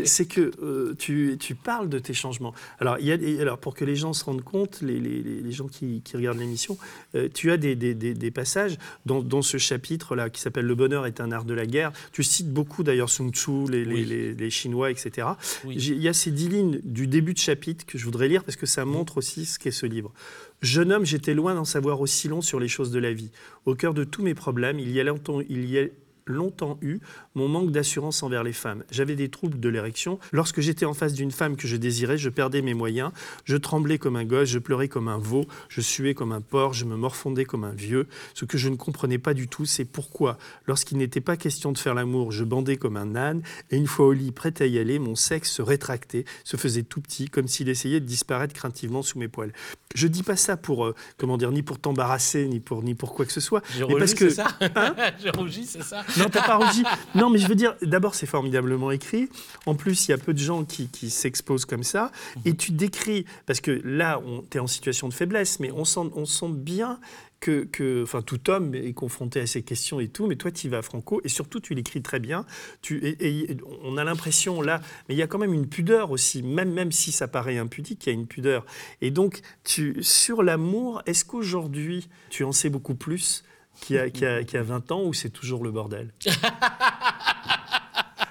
c'est 0.04 0.26
que 0.26 0.50
euh, 0.62 0.94
tu, 0.98 1.37
tu 1.38 1.54
parles 1.54 1.88
de 1.88 1.98
tes 1.98 2.14
changements. 2.14 2.54
Alors, 2.80 2.98
y 2.98 3.12
a, 3.12 3.40
alors, 3.40 3.58
pour 3.58 3.74
que 3.74 3.85
les 3.85 3.96
gens 3.96 4.12
se 4.12 4.24
rendent 4.24 4.42
compte, 4.42 4.80
les, 4.82 4.98
les- 4.98 5.22
les- 5.22 5.52
gens 5.52 5.68
qui, 5.68 6.00
qui 6.02 6.16
regardent 6.16 6.38
l'émission, 6.38 6.78
euh, 7.14 7.28
tu 7.32 7.50
as 7.50 7.56
des, 7.58 7.76
des- 7.76 7.94
des- 7.94 8.14
des 8.14 8.30
passages 8.30 8.78
dans, 9.04 9.22
dans 9.22 9.42
ce 9.42 9.58
chapitre-là 9.58 10.30
qui 10.30 10.40
s'appelle 10.40 10.64
Le 10.64 10.74
bonheur 10.74 11.06
est 11.06 11.20
un 11.20 11.30
art 11.30 11.44
de 11.44 11.52
la 11.54 11.66
guerre. 11.66 11.92
Tu 12.12 12.22
cites 12.22 12.50
beaucoup 12.50 12.82
d'ailleurs 12.82 13.11
Sun 13.11 13.30
Tzu, 13.30 13.66
les, 13.70 13.85
les- 13.85 13.94
Oui. 13.94 14.35
les- 14.38 14.50
Chinois, 14.50 14.90
etc. 14.90 15.28
Il 15.68 16.02
y 16.02 16.08
a 16.08 16.12
ces 16.12 16.30
dix 16.30 16.48
lignes 16.48 16.80
du 16.85 17.06
début 17.06 17.32
de 17.35 17.38
chapitre 17.38 17.85
que 17.87 17.96
je 17.98 18.04
voudrais 18.04 18.28
lire 18.28 18.44
parce 18.44 18.56
que 18.56 18.62
que 18.62 18.66
ça 18.66 18.85
montre 18.85 19.18
aussi 19.18 19.44
ce 19.44 19.59
qu'est 19.59 19.72
ce 19.72 19.87
livre. 19.87 20.12
Jeune 20.61 20.92
homme, 20.92 21.05
j'étais 21.05 21.35
loin 21.35 21.57
d'en 21.57 21.64
savoir 21.64 22.01
aussi 22.01 22.29
long 22.29 22.42
sur 22.42 22.61
les 22.61 22.68
choses 22.68 22.92
de 22.92 23.01
la 23.01 23.12
vie. 23.12 23.33
Au 23.64 23.75
cœur 23.75 23.92
de 23.92 24.05
tous 24.05 24.22
mes 24.22 24.35
problèmes, 24.35 24.79
il 24.79 24.92
y 24.92 25.01
a 25.01 25.03
longtemps, 25.03 25.40
il 25.40 25.68
y 25.68 25.81
a 25.81 25.87
longtemps 26.27 26.79
eu 26.81 27.01
mon 27.35 27.49
manque 27.49 27.71
d'assurance 27.71 28.23
envers 28.23 28.45
les 28.45 28.53
femmes. 28.53 28.85
J'avais 28.90 29.16
des 29.16 29.29
troubles 29.29 29.61
de 29.61 29.68
l'érection. 29.68 30.18
Lorsque 30.33 30.61
j'étais 30.61 30.85
en 30.85 30.95
face 30.95 31.14
d'une 31.14 31.31
femme 31.31 31.57
que 31.57 31.66
je 31.66 31.77
désirais, 31.77 32.18
je 32.18 32.29
perdais 32.29 32.62
mes 32.62 32.75
moyens. 32.75 33.11
Je 33.45 33.57
tremblais 33.57 33.99
comme 33.99 34.16
un 34.16 34.25
gosse, 34.25 34.49
je 34.49 34.59
pleurais 34.59 34.88
comme 34.88 35.09
un 35.09 35.18
veau, 35.18 35.47
je 35.68 35.81
suais 35.81 36.14
comme 36.14 36.33
un 36.33 36.40
porc, 36.40 36.75
je 36.75 36.85
me 36.85 36.97
morfondais 36.97 37.45
comme 37.45 37.64
un 37.64 37.73
vieux. 37.73 38.07
Ce 38.35 38.45
que 38.45 38.59
je 38.59 38.68
ne 38.68 38.77
comprenais 38.77 39.18
pas 39.18 39.35
du 39.35 39.49
tout, 39.49 39.64
c'est 39.64 39.85
pourquoi, 39.85 40.38
lorsqu'il 40.66 40.99
n'était 40.99 41.21
pas 41.21 41.37
question 41.37 41.73
de 41.73 41.79
faire 41.79 41.95
l'amour, 41.95 42.33
je 42.33 42.45
bandais 42.45 42.77
comme 42.77 42.97
un 42.97 43.16
âne, 43.16 43.42
et 43.71 43.77
une 43.77 43.87
fois 43.87 44.07
au 44.07 44.12
lit, 44.12 44.33
prêt 44.33 44.55
à 44.61 44.66
y 44.66 44.79
aller, 44.79 44.99
mon 44.99 45.14
sexe 45.14 45.51
se 45.51 45.62
rétractait, 45.62 46.25
se 46.45 46.57
faisait 46.57 46.83
tout 46.83 47.01
petit, 47.01 47.29
comme 47.29 47.49
s'il 47.49 47.68
essayait 47.68 48.01
de 48.01 48.07
disparaître 48.07 48.55
craintivement 48.55 49.03
sous 49.03 49.18
mes 49.18 49.29
poils. 49.29 49.53
Je 49.95 50.07
dis 50.07 50.23
pas 50.23 50.37
ça 50.37 50.57
pour, 50.57 50.87
euh, 50.87 50.95
comment 51.18 51.37
dire, 51.37 51.51
ni 51.53 51.62
pour 51.62 51.79
t'embarrasser, 51.79 52.47
ni 52.47 52.61
pour, 52.61 52.83
ni 52.83 52.95
pour 52.95 53.14
quoi 53.14 53.27
que 53.27 53.33
ce 53.33 53.40
soit. 53.40 53.62
Je 53.77 53.85
mais 53.85 53.97
parce 53.97 54.12
rougis, 54.12 54.14
que, 54.14 54.29
c'est 54.31 54.37
ça? 54.37 54.49
Hein? 54.61 54.95
Je 55.25 55.38
rougis, 55.38 55.66
c'est 55.66 55.83
ça? 55.83 56.03
Non, 56.18 56.27
t'as 56.31 56.42
pas 56.42 56.57
rougi. 56.57 56.83
Non, 57.22 57.30
mais 57.30 57.38
je 57.38 57.46
veux 57.46 57.54
dire, 57.54 57.76
d'abord, 57.82 58.16
c'est 58.16 58.26
formidablement 58.26 58.90
écrit. 58.90 59.28
En 59.66 59.76
plus, 59.76 60.08
il 60.08 60.11
y 60.11 60.12
a 60.12 60.18
peu 60.18 60.35
de 60.35 60.40
gens 60.40 60.64
qui, 60.64 60.88
qui 60.88 61.08
s'exposent 61.08 61.66
comme 61.66 61.85
ça. 61.85 62.11
Et 62.44 62.56
tu 62.56 62.72
décris, 62.72 63.26
parce 63.46 63.61
que 63.61 63.80
là, 63.85 64.20
tu 64.50 64.56
es 64.56 64.61
en 64.61 64.66
situation 64.66 65.08
de 65.08 65.14
faiblesse, 65.14 65.61
mais 65.61 65.70
on 65.70 65.85
sent, 65.85 66.11
on 66.16 66.24
sent 66.24 66.48
bien 66.48 66.98
que, 67.38 67.62
que, 67.62 68.02
enfin, 68.02 68.22
tout 68.22 68.50
homme 68.50 68.74
est 68.74 68.92
confronté 68.92 69.38
à 69.38 69.46
ces 69.46 69.62
questions 69.62 70.00
et 70.00 70.08
tout, 70.08 70.26
mais 70.26 70.35
toi, 70.35 70.50
tu 70.50 70.66
y 70.66 70.70
vas 70.70 70.82
franco, 70.82 71.20
et 71.22 71.28
surtout, 71.28 71.61
tu 71.61 71.74
l'écris 71.74 72.02
très 72.02 72.18
bien. 72.18 72.44
Tu, 72.80 72.98
et, 73.06 73.52
et 73.52 73.56
on 73.85 73.96
a 73.98 74.02
l'impression, 74.02 74.61
là, 74.61 74.80
mais 75.08 75.14
il 75.14 75.18
y 75.18 75.22
a 75.22 75.28
quand 75.28 75.38
même 75.38 75.54
une 75.54 75.68
pudeur 75.68 76.11
aussi, 76.11 76.42
même, 76.42 76.72
même 76.72 76.90
si 76.90 77.12
ça 77.12 77.28
paraît 77.28 77.56
impudique, 77.56 78.04
il 78.04 78.08
y 78.08 78.11
a 78.11 78.14
une 78.14 78.26
pudeur. 78.26 78.66
Et 79.00 79.12
donc, 79.12 79.42
tu, 79.62 80.02
sur 80.02 80.42
l'amour, 80.42 81.02
est-ce 81.06 81.24
qu'aujourd'hui, 81.24 82.08
tu 82.30 82.42
en 82.42 82.50
sais 82.50 82.68
beaucoup 82.68 82.96
plus 82.96 83.44
qu'il 83.80 83.96
y, 83.96 83.98
a, 83.98 84.11
qu'il 84.11 84.22
y 84.22 84.26
a- 84.26 84.44
qu'il 84.44 84.54
y 84.54 84.61
a 84.61 84.62
20 84.62 84.92
ans, 84.92 85.02
ou 85.04 85.12
c'est 85.14 85.30
toujours 85.30 85.64
le 85.64 85.70
bordel 85.70 86.12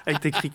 Avec 0.04 0.18
tes 0.20 0.30
cris. 0.32 0.50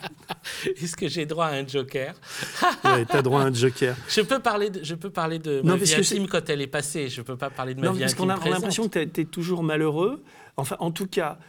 Est-ce 0.82 0.98
que 0.98 1.08
j'ai 1.08 1.26
droit 1.26 1.46
à 1.46 1.52
un 1.54 1.66
joker 1.66 2.14
Ouais, 2.84 3.06
t'as 3.06 3.22
droit 3.22 3.42
à 3.42 3.46
un 3.46 3.54
joker. 3.54 3.96
Je 4.10 4.20
peux 4.22 4.40
parler 4.40 4.70
de, 4.70 4.84
je 4.84 4.94
peux 4.94 5.10
parler 5.10 5.40
de 5.40 5.62
Non, 5.62 5.74
ma 5.74 5.78
parce 5.78 5.92
vie 5.92 5.96
intime 5.96 6.28
quand 6.28 6.50
elle 6.50 6.62
est 6.62 6.68
passée. 6.68 7.08
Je 7.08 7.22
peux 7.22 7.38
pas 7.38 7.50
parler 7.50 7.74
de 7.74 7.80
ma 7.80 7.88
Non, 7.88 7.94
vie 7.94 8.00
parce 8.02 8.12
intime 8.14 8.26
qu'on 8.26 8.30
a, 8.30 8.50
l'impression 8.50 8.90
que 8.90 9.04
tu 9.06 9.22
es 9.22 9.26
toujours 9.26 9.64
malheureux. 9.64 10.22
Enfin, 10.58 10.76
en 10.80 10.92
tout 10.92 11.08
cas, 11.08 11.40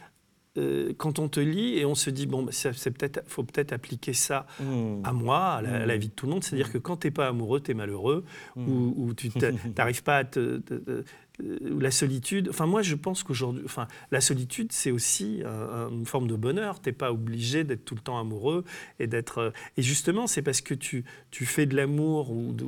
euh, 0.57 0.93
quand 0.97 1.19
on 1.19 1.27
te 1.27 1.41
lit 1.41 1.77
et 1.77 1.83
on 1.85 1.93
se 1.95 2.09
dit, 2.09 2.25
bon, 2.25 2.43
bah, 2.43 2.51
c'est 2.53 2.91
peut-être, 2.91 3.21
faut 3.27 3.43
peut-être 3.43 3.73
appliquer 3.73 4.13
ça 4.13 4.45
Hmm. 4.61 5.01
à 5.03 5.11
moi, 5.11 5.55
à 5.55 5.61
la, 5.61 5.81
à 5.81 5.85
la 5.85 5.97
vie 5.97 6.07
de 6.07 6.13
tout 6.13 6.25
le 6.25 6.31
monde. 6.31 6.43
C'est-à-dire 6.45 6.71
que 6.71 6.77
quand 6.77 6.97
tu 6.97 7.07
n'es 7.07 7.11
pas 7.11 7.27
amoureux, 7.27 7.59
tu 7.59 7.71
es 7.71 7.73
malheureux, 7.73 8.23
ou, 8.55 8.93
ou 8.95 9.13
tu 9.13 9.29
n'arrives 9.77 10.03
pas 10.03 10.17
à 10.17 10.23
te... 10.23 10.59
te- 10.59 10.75
te- 10.75 10.99
ou 11.01 11.03
la 11.39 11.91
solitude. 11.91 12.49
Enfin, 12.49 12.65
moi, 12.65 12.81
je 12.81 12.95
pense 12.95 13.23
qu'aujourd'hui, 13.23 13.63
enfin, 13.65 13.87
la 14.11 14.21
solitude, 14.21 14.71
c'est 14.71 14.91
aussi 14.91 15.41
un- 15.45 15.89
une 15.89 16.05
forme 16.05 16.27
de 16.27 16.35
bonheur. 16.35 16.79
T'es 16.81 16.91
pas 16.91 17.11
obligé 17.11 17.63
d'être 17.63 17.85
tout 17.85 17.95
le 17.95 18.01
temps 18.01 18.19
amoureux 18.19 18.65
et 18.99 19.07
d'être. 19.07 19.37
euh, 19.39 19.51
Et 19.77 19.81
justement, 19.81 20.27
c'est 20.27 20.41
parce 20.41 20.61
que 20.61 20.73
tu, 20.73 21.05
tu 21.31 21.45
fais 21.45 21.65
de 21.65 21.75
l'amour 21.75 22.31
ou 22.31 22.51
de, 22.53 22.65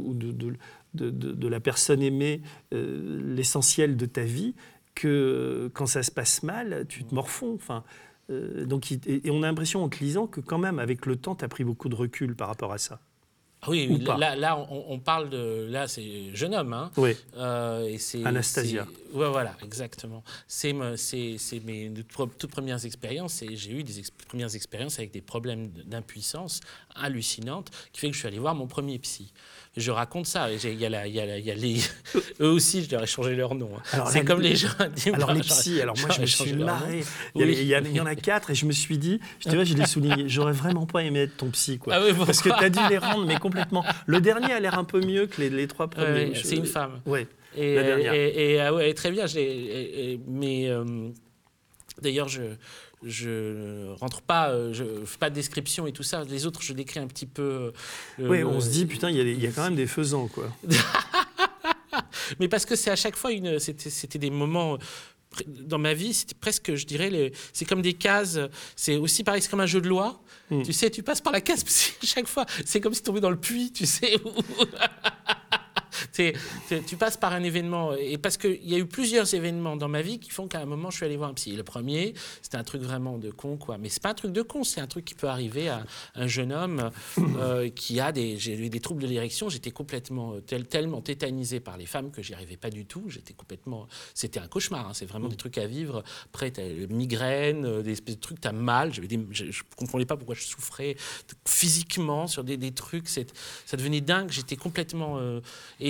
de, 0.94 1.10
de- 1.10 1.48
la 1.48 1.60
personne 1.60 2.02
aimée 2.02 2.42
euh, 2.74 3.22
l'essentiel 3.36 3.98
de 3.98 4.06
ta 4.06 4.24
vie 4.24 4.56
que 4.96 5.08
euh, 5.08 5.70
quand 5.74 5.86
ça 5.86 6.04
se 6.04 6.12
passe 6.12 6.44
mal, 6.44 6.86
tu 6.88 7.04
te 7.04 7.14
morfonds. 7.14 7.54
Enfin, 7.56 7.84
euh, 8.30 8.66
donc, 8.66 8.92
et 8.92 9.30
on 9.32 9.44
a 9.44 9.48
l'impression 9.48 9.84
en 9.84 9.90
te 9.90 10.00
lisant 10.04 10.28
que 10.28 10.40
quand 10.42 10.58
même, 10.58 10.80
avec 10.80 11.06
le 11.06 11.16
temps, 11.18 11.36
tu 11.36 11.44
as 11.46 11.50
pris 11.50 11.64
beaucoup 11.64 11.90
de 11.90 11.96
recul 11.96 12.36
par 12.36 12.48
rapport 12.48 12.72
à 12.74 12.78
ça. 12.78 13.00
Ah 13.64 13.70
Oui, 13.70 14.04
là, 14.18 14.36
là 14.36 14.58
on, 14.58 14.86
on 14.90 14.98
parle 15.00 15.30
de. 15.30 15.68
Là, 15.70 15.88
c'est 15.88 16.34
jeune 16.34 16.56
homme. 16.56 16.74
Hein. 16.74 16.92
Oui. 16.98 17.16
Euh, 17.38 17.86
et 17.86 18.00
c'est, 18.00 18.26
Anastasia. 18.26 18.88
Ouais, 19.14 19.30
voilà, 19.30 19.56
exactement. 19.64 20.24
C'est, 20.48 20.74
c'est, 20.98 21.36
c'est 21.38 21.60
mes 21.60 21.92
toutes 22.10 22.48
premières 22.48 22.84
expériences. 22.86 23.44
Et 23.44 23.56
j'ai 23.56 23.72
eu 23.74 23.84
des 23.84 24.00
ex- 24.00 24.10
premières 24.28 24.56
expériences 24.56 24.98
avec 24.98 25.12
des 25.12 25.22
problèmes 25.22 25.70
d'impuissance 25.86 26.60
hallucinantes 26.96 27.70
qui 27.94 28.00
fait 28.02 28.08
que 28.08 28.14
je 28.14 28.20
suis 28.20 28.28
allé 28.28 28.40
voir 28.40 28.56
mon 28.56 28.66
premier 28.68 28.98
psy. 28.98 29.32
Je 29.78 29.90
raconte 29.90 30.26
ça. 30.28 30.50
Il 30.52 30.74
y 30.80 30.86
a, 30.86 30.90
la- 30.90 31.08
il 31.08 31.16
y 31.16 31.20
a 31.22 31.26
la- 31.26 31.38
il 31.38 31.46
y 31.46 31.52
a 31.52 31.56
les. 31.56 31.78
Eux 32.42 32.50
aussi, 32.50 32.84
je 32.84 32.92
leur 32.92 33.04
ai 33.04 33.08
changé 33.08 33.36
leur 33.36 33.56
nom. 33.56 33.70
hein. 33.94 34.04
C'est 34.12 34.26
comme 34.26 34.42
les- 34.42 34.56
gens. 34.58 34.68
Alors 35.14 35.34
les 35.34 35.40
psys, 35.42 35.80
alors 35.82 35.96
moi 35.98 36.10
je 36.14 36.22
me 36.22 36.26
suis 36.26 36.54
marré. 36.54 37.04
Il 37.36 37.42
y, 37.50 37.74
Oui. 37.76 38.00
en 38.02 38.06
a 38.06 38.16
quatre 38.16 38.50
et 38.52 38.56
je 38.56 38.66
me 38.66 38.74
suis 38.74 38.98
dit, 38.98 39.22
je 39.40 39.50
te 39.50 39.56
vois, 39.56 39.64
je 39.64 39.74
l'ai 39.76 39.86
souligné, 39.86 40.28
j'aurais 40.28 40.52
vraiment 40.52 40.86
pas 40.86 41.04
aimé 41.04 41.22
être 41.22 41.38
ton 41.38 41.50
psy. 41.52 41.78
Quoi. 41.78 41.94
Ah 41.96 42.02
oui, 42.04 42.12
Parce 42.26 42.42
que 42.42 42.50
tu 42.50 42.64
as 42.66 42.70
dû 42.70 42.80
les 42.90 42.98
rendre, 42.98 43.26
mais 43.26 43.38
complètement. 43.38 43.86
Le 44.08 44.20
dernier 44.20 44.52
a 44.52 44.60
l'air 44.60 44.78
un 44.78 44.84
peu 44.84 45.00
mieux 45.00 45.28
que 45.28 45.40
les, 45.40 45.50
les 45.50 45.68
trois 45.68 45.88
premiers. 45.90 46.32
Ouais, 46.32 46.42
c'est 46.44 46.58
une 46.58 46.66
femme. 46.66 47.00
Ouais. 47.06 47.28
Et, 47.56 47.76
La 47.76 47.84
dernière. 47.84 48.14
et- 48.14 48.54
et, 48.56 48.60
ah 48.62 48.74
ouais, 48.74 48.94
très 48.94 49.12
bien. 49.12 49.26
mais 50.28 50.68
euh, 50.70 50.84
d'ailleurs, 52.02 52.28
je 52.28 52.42
je 53.04 53.92
rentre 53.96 54.22
pas, 54.22 54.50
euh, 54.52 54.74
je 54.74 54.84
fais 55.06 55.18
pas 55.18 55.30
de 55.30 55.36
description 55.36 55.88
et 55.88 55.92
tout 55.92 56.04
ça. 56.04 56.24
Les 56.24 56.46
autres, 56.46 56.62
je 56.62 56.74
décris 56.74 57.00
un 57.00 57.08
petit 57.08 57.26
peu. 57.26 57.42
euh, 57.42 57.72
le- 58.20 58.46
on 58.46 58.60
se 58.62 58.70
dit, 58.70 58.86
putain, 58.86 59.10
il 59.10 59.18
y, 59.18 59.42
y 59.42 59.48
a 59.48 59.52
quand 59.52 59.64
même 59.64 59.76
des 59.76 59.88
faisans. 59.88 60.28
Quoi. 60.28 60.50
Mais 62.40 62.48
parce 62.48 62.66
que 62.66 62.76
c'est 62.76 62.92
à 62.92 62.96
chaque 62.96 63.16
fois 63.16 63.32
une. 63.32 63.60
C'était 63.60 64.20
des 64.20 64.30
moments. 64.30 64.78
Dans 65.48 65.78
ma 65.78 65.94
vie, 65.94 66.14
c'était 66.14 66.36
presque, 66.36 66.76
je 66.76 66.86
dirais, 66.86 67.10
les- 67.10 67.32
c'est 67.54 67.64
comme 67.66 67.82
des 67.82 67.94
cases. 67.94 68.38
C'est 68.76 68.98
aussi 68.98 69.24
pareil, 69.24 69.42
c'est 69.42 69.50
comme 69.50 69.62
un 69.62 69.66
jeu 69.66 69.80
de 69.82 69.88
loi. 69.88 70.22
Mm. 70.50 70.64
Tu 70.64 70.74
sais, 70.74 70.90
tu 70.90 71.04
passes 71.04 71.22
par 71.22 71.32
la 71.34 71.40
case 71.42 71.64
à 72.04 72.06
chaque 72.06 72.28
fois. 72.28 72.46
C'est 72.66 72.82
comme 72.82 72.94
si 72.94 73.02
tu 73.02 73.06
tombais 73.08 73.22
dans 73.22 73.30
le 73.30 73.40
puits, 73.40 73.72
tu 73.72 73.86
sais. 73.86 74.20
où- 74.26 74.30
Tu 76.88 76.98
passes 76.98 77.18
par 77.18 77.34
un 77.34 77.44
événement. 77.44 77.94
Et 77.96 78.18
parce 78.18 78.38
qu'il 78.38 78.68
y 78.70 78.76
a 78.76 78.78
eu 78.78 78.86
plusieurs 78.86 79.34
événements 79.34 79.76
dans 79.76 79.88
ma 79.90 80.02
vie 80.02 80.20
qui 80.20 80.30
font 80.32 80.48
qu'à 80.48 80.60
un 80.62 80.66
moment, 80.66 80.90
je 80.90 80.98
suis 80.98 81.06
allé 81.06 81.18
voir 81.18 81.30
un 81.30 81.34
psy. 81.34 81.56
Le 81.56 81.64
premier, 81.64 82.14
c'était 82.42 82.58
un 82.58 82.64
truc 82.64 82.82
vraiment 82.82 83.18
de 83.18 83.32
con, 83.32 83.58
quoi. 83.58 83.78
Mais 83.78 83.90
c'est 83.90 84.02
pas 84.02 84.10
un 84.10 84.14
truc 84.14 84.32
de 84.32 84.42
con, 84.42 84.64
c'est 84.64 84.82
un 84.82 84.88
truc 84.88 85.06
qui 85.06 85.14
peut 85.16 85.28
arriver 85.28 85.70
à 85.70 85.86
un 86.16 86.28
jeune 86.28 86.52
homme 86.52 86.92
euh, 87.38 87.70
qui 87.70 88.00
a 88.00 88.12
des. 88.12 88.50
Eu 88.50 88.70
des 88.70 88.80
troubles 88.80 89.02
de 89.04 89.08
l'érection. 89.08 89.50
J'étais 89.50 89.72
complètement, 89.72 90.34
euh, 90.34 90.42
tel- 90.42 90.68
tellement 90.68 91.02
tétanisé 91.02 91.60
par 91.60 91.78
les 91.78 91.86
femmes 91.86 92.12
que 92.12 92.22
j'y 92.22 92.34
arrivais 92.34 92.58
pas 92.58 92.70
du 92.70 92.86
tout. 92.86 93.04
J'étais 93.08 93.34
complètement. 93.34 93.88
C'était 94.14 94.40
un 94.40 94.48
cauchemar. 94.48 94.88
hein. 94.90 94.94
C'est 94.94 95.06
vraiment 95.06 95.28
des 95.30 95.36
trucs 95.38 95.58
à 95.58 95.68
vivre. 95.68 96.04
Après, 96.26 96.52
t'as 96.52 96.68
une 96.68 96.96
migraine, 96.96 97.66
euh, 97.66 97.82
des 97.82 97.92
espèces 97.94 98.16
de 98.16 98.22
trucs, 98.22 98.42
t'as 98.42 98.52
mal. 98.52 98.94
J'avais 98.94 99.08
des- 99.08 99.26
je, 99.32 99.52
je 99.52 99.64
comprenais 99.76 100.06
pas 100.06 100.18
pourquoi 100.18 100.36
je 100.36 100.44
souffrais 100.44 100.96
physiquement 101.48 102.28
sur 102.28 102.44
des, 102.44 102.58
des 102.58 102.72
trucs. 102.72 103.08
Ça 103.08 103.78
devenait 103.78 104.02
dingue. 104.02 104.32
J'étais 104.32 104.56
complètement. 104.56 105.18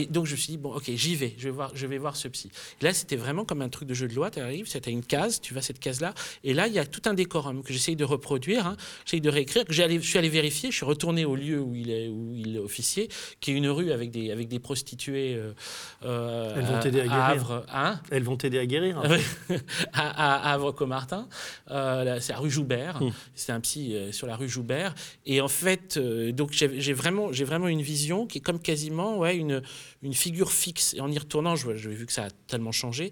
Donc, 0.06 0.26
je 0.26 0.32
me 0.34 0.38
suis 0.38 0.52
dit, 0.52 0.58
bon, 0.58 0.74
ok, 0.74 0.90
j'y 0.96 1.16
vais. 1.16 1.34
Je 1.38 1.46
vais 1.46 1.50
voir, 1.50 1.72
je 1.74 1.88
vais 1.88 1.98
voir 1.98 2.16
ce 2.16 2.28
psy. 2.28 2.52
Et 2.82 2.86
là, 2.86 2.94
c'était 2.94 3.16
vraiment 3.16 3.46
comme 3.46 3.62
un 3.62 3.70
truc 3.70 3.88
de 3.88 3.94
jeu 3.94 4.08
de 4.08 4.14
loi. 4.14 4.32
Tu 4.32 4.40
arrives, 4.40 4.70
tu 4.70 4.78
as 4.78 4.92
une 4.92 5.04
case, 5.04 5.42
tu 5.42 5.54
vas 5.54 5.60
à 5.60 5.62
cette 5.64 5.80
case-là. 5.80 6.14
Et 6.44 6.54
là, 6.54 6.68
il 6.68 6.74
y 6.74 6.80
a 6.80 6.86
tout 6.86 7.02
un 7.06 7.14
décorum 7.14 7.64
que 7.64 7.74
j'essaye 7.74 7.96
de 7.96 8.04
reproduire, 8.06 8.66
hein, 8.68 8.78
j'essaye 9.06 9.22
de 9.22 9.30
réécrire. 9.30 9.66
que 9.66 9.82
allé- 9.82 10.02
je 10.02 10.08
suis 10.08 10.18
allé 10.18 10.30
vérifier. 10.30 10.72
Je 10.72 10.76
suis 10.76 10.86
retourné 10.86 11.26
au 11.26 11.36
lieu 11.36 11.60
où 11.60 11.76
il 11.76 11.90
est, 11.90 12.08
où 12.08 12.34
il 12.36 12.56
est 12.56 12.60
officier, 12.60 13.10
qui 13.40 13.52
est 13.52 13.54
une 13.56 13.70
rue 13.70 13.92
avec 13.92 14.12
des, 14.12 14.32
avec 14.32 14.48
des 14.48 14.60
prostituées. 14.60 15.36
euh, 15.36 15.54
euh, 16.04 16.62
vont 16.62 16.76
à 16.76 16.90
guérir. 16.90 17.14
Havre, 17.14 17.66
hein? 17.72 18.00
Elles 18.12 18.24
vont 18.24 18.38
t'aider 18.38 18.60
à 18.60 18.66
guérir. 18.66 19.02
à, 19.94 20.54
Havre-Comartin. 20.54 21.28
Euh, 21.70 22.18
c'est 22.20 22.34
à 22.34 22.38
rue 22.38 22.50
Joubert. 22.50 23.02
Mm. 23.02 23.12
C'est 23.36 23.52
un 23.52 23.60
psy 23.60 23.96
euh, 23.96 24.12
sur 24.12 24.28
la 24.28 24.36
rue 24.36 24.50
Joubert. 24.50 24.94
Et 25.26 25.42
en 25.42 25.48
fait, 25.48 25.98
donc 25.98 26.52
j'ai 26.52 26.94
vraiment, 26.94 27.28
vraiment 27.28 27.68
une 27.68 27.82
vision 27.82 28.26
qui 28.26 28.40
est 28.40 28.42
comme 28.42 28.60
quasiment 28.60 29.18
ouais, 29.18 29.36
une, 29.38 29.62
une 30.02 30.14
figure 30.14 30.52
fixe. 30.52 30.94
Et 30.94 31.02
en 31.02 31.12
y 31.12 31.18
retournant, 31.18 31.56
je- 31.56 31.76
j'ai 31.76 31.90
vu 31.90 32.06
que 32.06 32.14
ça 32.14 32.26
a 32.26 32.30
tellement 32.48 32.72
changé 32.72 33.12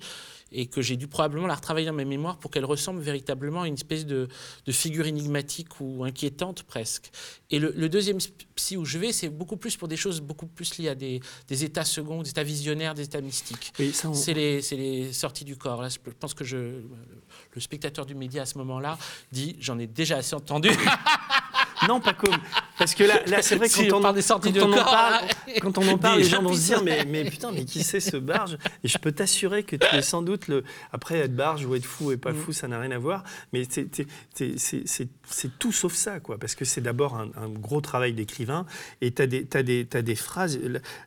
et 0.52 0.66
que 0.66 0.82
j'ai 0.82 0.98
dû 0.98 1.08
probablement 1.08 1.46
la 1.46 1.54
retravailler 1.54 1.86
dans 1.86 1.94
ma 1.94 2.06
mémoire 2.06 2.38
pour 2.40 2.50
qu'elle 2.50 2.66
ressemble 2.66 3.02
véritablement 3.02 3.62
à 3.62 3.68
une 3.68 3.76
espèce 3.76 4.06
de, 4.08 4.28
de 4.66 4.72
figure 4.72 5.06
énigmatique 5.06 5.80
ou 5.80 6.04
inquiétante 6.04 6.64
presque. 6.64 7.12
Et 7.52 7.60
le, 7.60 7.72
le 7.78 7.88
deuxième 7.88 8.18
psy 8.56 8.76
où 8.76 8.84
je 8.84 8.98
vais, 8.98 9.12
c'est 9.12 9.30
beaucoup 9.30 9.58
plus 9.58 9.78
pour 9.78 9.88
des 9.88 9.96
choses 9.98 10.22
beaucoup 10.22 10.48
plus 10.48 10.80
liées 10.80 10.90
à 10.90 10.96
des, 10.96 11.20
des 11.48 11.64
états 11.64 11.86
seconds, 11.86 12.24
des 12.24 12.32
états 12.32 12.42
visionnaires, 12.44 12.96
des 12.96 13.04
états 13.04 13.22
mystiques. 13.22 13.72
Oui, 13.78 13.94
on- 14.06 14.14
C'est 14.16 14.34
les, 14.34 14.62
les 14.72 15.14
sorties 15.14 15.46
du 15.46 15.56
corps. 15.56 15.84
Là, 15.84 15.90
je 15.90 15.98
pense 16.20 16.34
que 16.34 16.44
je, 16.44 16.58
le 17.54 17.62
spectateur 17.62 18.08
du 18.08 18.16
média 18.16 18.42
à 18.42 18.46
ce 18.48 18.58
moment-là 18.58 18.98
dit 19.32 19.56
J'en 19.60 19.78
ai 19.78 19.86
déjà 19.86 20.18
assez 20.18 20.34
entendu. 20.36 20.70
Non, 21.88 22.02
pas 22.02 22.14
comme. 22.14 22.36
Parce 22.80 22.96
que 22.96 23.04
là, 23.04 23.22
là 23.28 23.42
c'est 23.44 23.56
vrai 23.58 23.68
Si 23.70 23.88
quand 23.88 23.96
on 23.98 24.00
on, 24.00 24.02
parle 24.02 24.16
des 24.16 24.22
sorties 24.24 24.52
quand 24.52 24.60
de 24.60 24.64
on 24.64 24.72
en 24.74 24.76
corps, 24.76 24.86
parle, 24.86 25.26
quand 25.62 25.78
on 25.78 25.88
en 25.88 25.98
parle, 26.00 26.18
Des 26.18 26.24
les 26.24 26.30
gens 26.30 26.42
vont 26.42 26.54
se 26.54 26.66
dire 26.66 26.84
mais, 26.84 27.06
mais 27.06 27.24
putain, 27.26 27.52
mais 27.52 27.66
qui 27.66 27.84
c'est 27.84 28.00
ce 28.00 28.18
barge? 28.18 28.58
Et 28.84 28.88
je 28.88 28.98
peux 28.98 29.12
t'assurer 29.12 29.64
que 29.64 29.76
tu 29.76 29.96
es 29.96 30.02
sans 30.02 30.22
doute 30.24 30.48
le. 30.48 30.64
Après, 30.92 31.20
être 31.20 31.36
barge 31.36 31.66
ou 31.66 31.76
être 31.76 31.86
fou 31.86 32.12
et 32.12 32.18
pas 32.18 32.32
Mm. 32.32 32.36
fou, 32.38 32.54
ça 32.54 32.68
n'a 32.68 32.80
rien 32.80 32.92
à 32.92 32.98
voir. 32.98 33.24
Mais 33.54 33.64
c'est- 33.70 35.50
tout 35.60 35.72
sauf 35.72 35.94
ça, 35.94 36.20
quoi. 36.20 36.38
Parce 36.38 36.56
que 36.56 36.66
c'est 36.66 36.82
d'abord 36.82 37.16
un, 37.16 37.30
un 37.36 37.50
gros 37.50 37.82
travail 37.82 38.14
d'écrivain. 38.14 38.66
Et 39.02 39.12
tu 39.12 39.22
as, 39.22 39.28
des- 39.28 39.46
t'as 39.46 39.62
des, 39.64 40.16
phrases. 40.16 40.60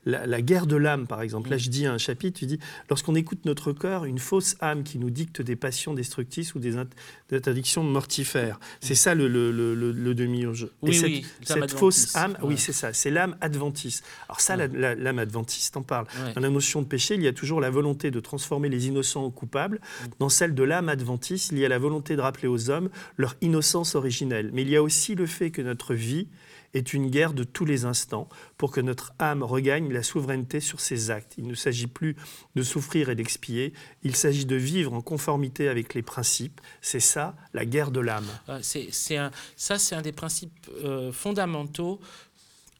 La, 0.04 0.42
guerre 0.42 0.66
de 0.66 0.76
l'âme, 0.76 1.06
par 1.06 1.22
exemple. 1.22 1.50
Là, 1.50 1.56
je 1.58 1.68
dis 1.70 1.86
un 1.86 1.98
chapitre, 1.98 2.38
tu 2.40 2.46
dis 2.46 2.58
Lorsqu'on 2.90 3.14
écoute 3.14 3.44
notre 3.44 3.72
cœur, 3.72 4.04
une 4.04 4.18
fausse 4.18 4.56
âme 4.60 4.82
qui 4.84 4.98
nous 4.98 5.10
dicte 5.10 5.40
des 5.42 5.56
passions 5.56 5.94
destructrices 5.94 6.54
ou 6.54 6.58
des, 6.58 6.76
int- 6.76 6.86
des 7.30 7.36
interdictions 7.36 7.82
mortifères. 7.82 8.58
C'est 8.80 8.94
ça 8.94 9.14
le, 9.14 9.28
le, 9.28 9.50
le- 9.50 9.74
le- 9.74 9.92
le 9.92 10.14
demi-mot 10.14 10.50
mensonge. 10.50 10.68
Oui, 10.82 10.94
cette, 10.94 11.06
oui, 11.08 11.26
cette 11.68 11.78
fausse 11.78 12.14
âme, 12.16 12.36
oui, 12.42 12.58
c'est 12.58 12.72
ça, 12.72 12.92
c'est 12.92 13.10
l'âme 13.10 13.36
adventiste. 13.40 14.04
Alors 14.28 14.40
ça, 14.40 14.56
l'âme 14.56 15.18
adventiste 15.18 15.76
en 15.76 15.82
parle. 15.82 16.06
Ouais. 16.24 16.32
Dans 16.34 16.40
la 16.40 16.50
notion 16.50 16.82
de 16.82 16.86
péché, 16.86 17.14
il 17.14 17.22
y 17.22 17.28
a 17.28 17.32
toujours 17.32 17.60
la 17.60 17.70
volonté 17.70 18.10
de 18.10 18.20
transformer 18.20 18.68
les 18.68 18.86
innocents 18.88 19.24
en 19.24 19.30
coupables. 19.30 19.76
Mm. 19.78 20.06
Dans 20.18 20.28
celle 20.28 20.54
de 20.54 20.62
l'âme 20.62 20.88
adventiste, 20.88 21.52
il 21.52 21.58
y 21.58 21.64
a 21.64 21.68
la 21.68 21.78
volonté 21.78 22.16
de 22.16 22.20
rappeler 22.20 22.48
aux 22.48 22.70
hommes 22.70 22.88
leur 23.16 23.36
innocence 23.40 23.94
originelle. 23.94 24.50
Mais 24.52 24.62
il 24.62 24.70
y 24.70 24.76
a 24.76 24.82
aussi 24.82 25.14
le 25.14 25.26
fait 25.26 25.50
que 25.50 25.62
notre 25.62 25.94
vie 25.94 26.26
est 26.74 26.92
une 26.92 27.10
guerre 27.10 27.34
de 27.34 27.44
tous 27.44 27.64
les 27.64 27.84
instants 27.84 28.28
pour 28.56 28.70
que 28.70 28.80
notre 28.80 29.12
âme 29.18 29.42
regagne 29.42 29.92
la 29.92 30.02
souveraineté 30.02 30.60
sur 30.60 30.80
ses 30.80 31.10
actes. 31.10 31.34
Il 31.38 31.46
ne 31.46 31.54
s'agit 31.54 31.86
plus 31.86 32.16
de 32.54 32.62
souffrir 32.62 33.10
et 33.10 33.14
d'expier, 33.14 33.72
il 34.02 34.16
s'agit 34.16 34.46
de 34.46 34.56
vivre 34.56 34.92
en 34.92 35.02
conformité 35.02 35.68
avec 35.68 35.94
les 35.94 36.02
principes. 36.02 36.60
C'est 36.80 37.00
ça, 37.00 37.34
la 37.52 37.64
guerre 37.64 37.90
de 37.90 38.00
l'âme. 38.00 38.28
Euh, 38.48 38.60
c'est, 38.62 39.16
un, 39.16 39.30
ça, 39.56 39.78
c'est 39.78 39.94
un 39.94 40.02
des 40.02 40.12
principes 40.12 40.68
euh, 40.84 41.12
fondamentaux, 41.12 42.00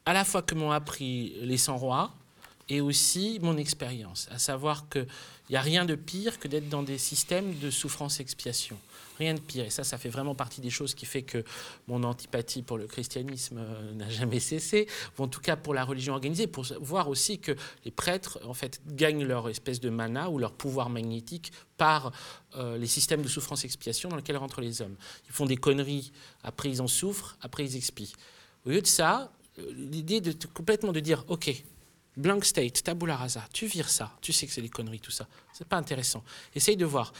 à 0.04 0.12
la 0.12 0.24
fois 0.24 0.42
que 0.42 0.54
m'ont 0.54 0.72
appris 0.72 1.34
les 1.42 1.58
100 1.58 1.76
rois 1.76 2.12
et 2.68 2.80
aussi 2.80 3.38
mon 3.42 3.56
expérience, 3.56 4.28
à 4.30 4.38
savoir 4.38 4.88
qu'il 4.88 5.06
n'y 5.50 5.56
a 5.56 5.60
rien 5.60 5.84
de 5.84 5.94
pire 5.94 6.38
que 6.38 6.48
d'être 6.48 6.68
dans 6.68 6.82
des 6.82 6.98
systèmes 6.98 7.58
de 7.58 7.70
souffrance-expiation. 7.70 8.78
Rien 9.18 9.34
de 9.34 9.40
pire. 9.40 9.64
Et 9.64 9.70
ça, 9.70 9.84
ça 9.84 9.98
fait 9.98 10.08
vraiment 10.08 10.34
partie 10.34 10.60
des 10.60 10.70
choses 10.70 10.94
qui 10.94 11.06
fait 11.06 11.22
que 11.22 11.44
mon 11.86 12.02
antipathie 12.02 12.62
pour 12.62 12.78
le 12.78 12.86
christianisme 12.86 13.58
euh, 13.58 13.92
n'a 13.94 14.08
jamais 14.08 14.40
cessé, 14.40 14.86
ou 15.18 15.22
en 15.22 15.28
tout 15.28 15.40
cas 15.40 15.56
pour 15.56 15.74
la 15.74 15.84
religion 15.84 16.14
organisée, 16.14 16.46
pour 16.46 16.64
voir 16.80 17.08
aussi 17.08 17.38
que 17.38 17.52
les 17.84 17.90
prêtres, 17.90 18.40
en 18.44 18.54
fait, 18.54 18.80
gagnent 18.86 19.24
leur 19.24 19.48
espèce 19.48 19.80
de 19.80 19.90
mana 19.90 20.30
ou 20.30 20.38
leur 20.38 20.52
pouvoir 20.52 20.88
magnétique 20.88 21.52
par 21.76 22.12
euh, 22.56 22.78
les 22.78 22.86
systèmes 22.86 23.22
de 23.22 23.28
souffrance-expiation 23.28 24.08
dans 24.08 24.16
lesquels 24.16 24.36
rentrent 24.36 24.60
les 24.60 24.82
hommes. 24.82 24.96
Ils 25.26 25.32
font 25.32 25.46
des 25.46 25.56
conneries, 25.56 26.12
après 26.42 26.70
ils 26.70 26.80
en 26.80 26.88
souffrent, 26.88 27.36
après 27.40 27.64
ils 27.64 27.76
expient. 27.76 28.12
Au 28.64 28.70
lieu 28.70 28.80
de 28.80 28.86
ça, 28.86 29.32
euh, 29.58 29.72
l'idée 29.74 30.20
de 30.20 30.34
complètement 30.54 30.92
de 30.92 31.00
dire, 31.00 31.24
ok, 31.28 31.52
blank 32.16 32.44
state, 32.44 32.82
tabula 32.82 33.16
rasa, 33.16 33.44
tu 33.52 33.66
vires 33.66 33.88
ça, 33.88 34.16
tu 34.20 34.32
sais 34.32 34.46
que 34.46 34.52
c'est 34.52 34.62
des 34.62 34.68
conneries, 34.68 35.00
tout 35.00 35.10
ça. 35.10 35.26
C'est 35.52 35.66
pas 35.66 35.76
intéressant. 35.76 36.22
Essaye 36.54 36.76
de 36.76 36.84
voir 36.84 37.12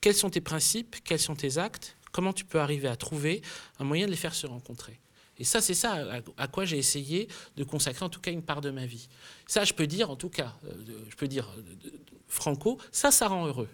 quels 0.00 0.14
sont 0.14 0.30
tes 0.30 0.40
principes, 0.40 0.96
quels 1.04 1.18
sont 1.18 1.34
tes 1.34 1.58
actes, 1.58 1.96
comment 2.12 2.32
tu 2.32 2.44
peux 2.44 2.60
arriver 2.60 2.88
à 2.88 2.96
trouver 2.96 3.42
un 3.78 3.84
moyen 3.84 4.06
de 4.06 4.10
les 4.10 4.16
faire 4.16 4.34
se 4.34 4.46
rencontrer. 4.46 5.00
Et 5.38 5.44
ça, 5.44 5.62
c'est 5.62 5.74
ça 5.74 6.22
à, 6.36 6.48
quoi 6.48 6.66
j'ai 6.66 6.76
essayé 6.76 7.28
de 7.56 7.64
consacrer 7.64 8.04
en 8.04 8.10
tout 8.10 8.20
cas 8.20 8.30
une 8.30 8.42
part 8.42 8.60
de 8.60 8.70
ma 8.70 8.84
vie. 8.84 9.08
Ça, 9.46 9.64
je 9.64 9.72
peux 9.72 9.86
dire, 9.86 10.10
en 10.10 10.16
tout 10.16 10.28
cas, 10.28 10.54
euh, 10.66 10.72
je 11.08 11.16
peux 11.16 11.28
dire, 11.28 11.50
euh, 11.56 11.90
franco, 12.28 12.78
ça, 12.92 13.10
ça 13.10 13.28
rend 13.28 13.46
heureux. 13.46 13.68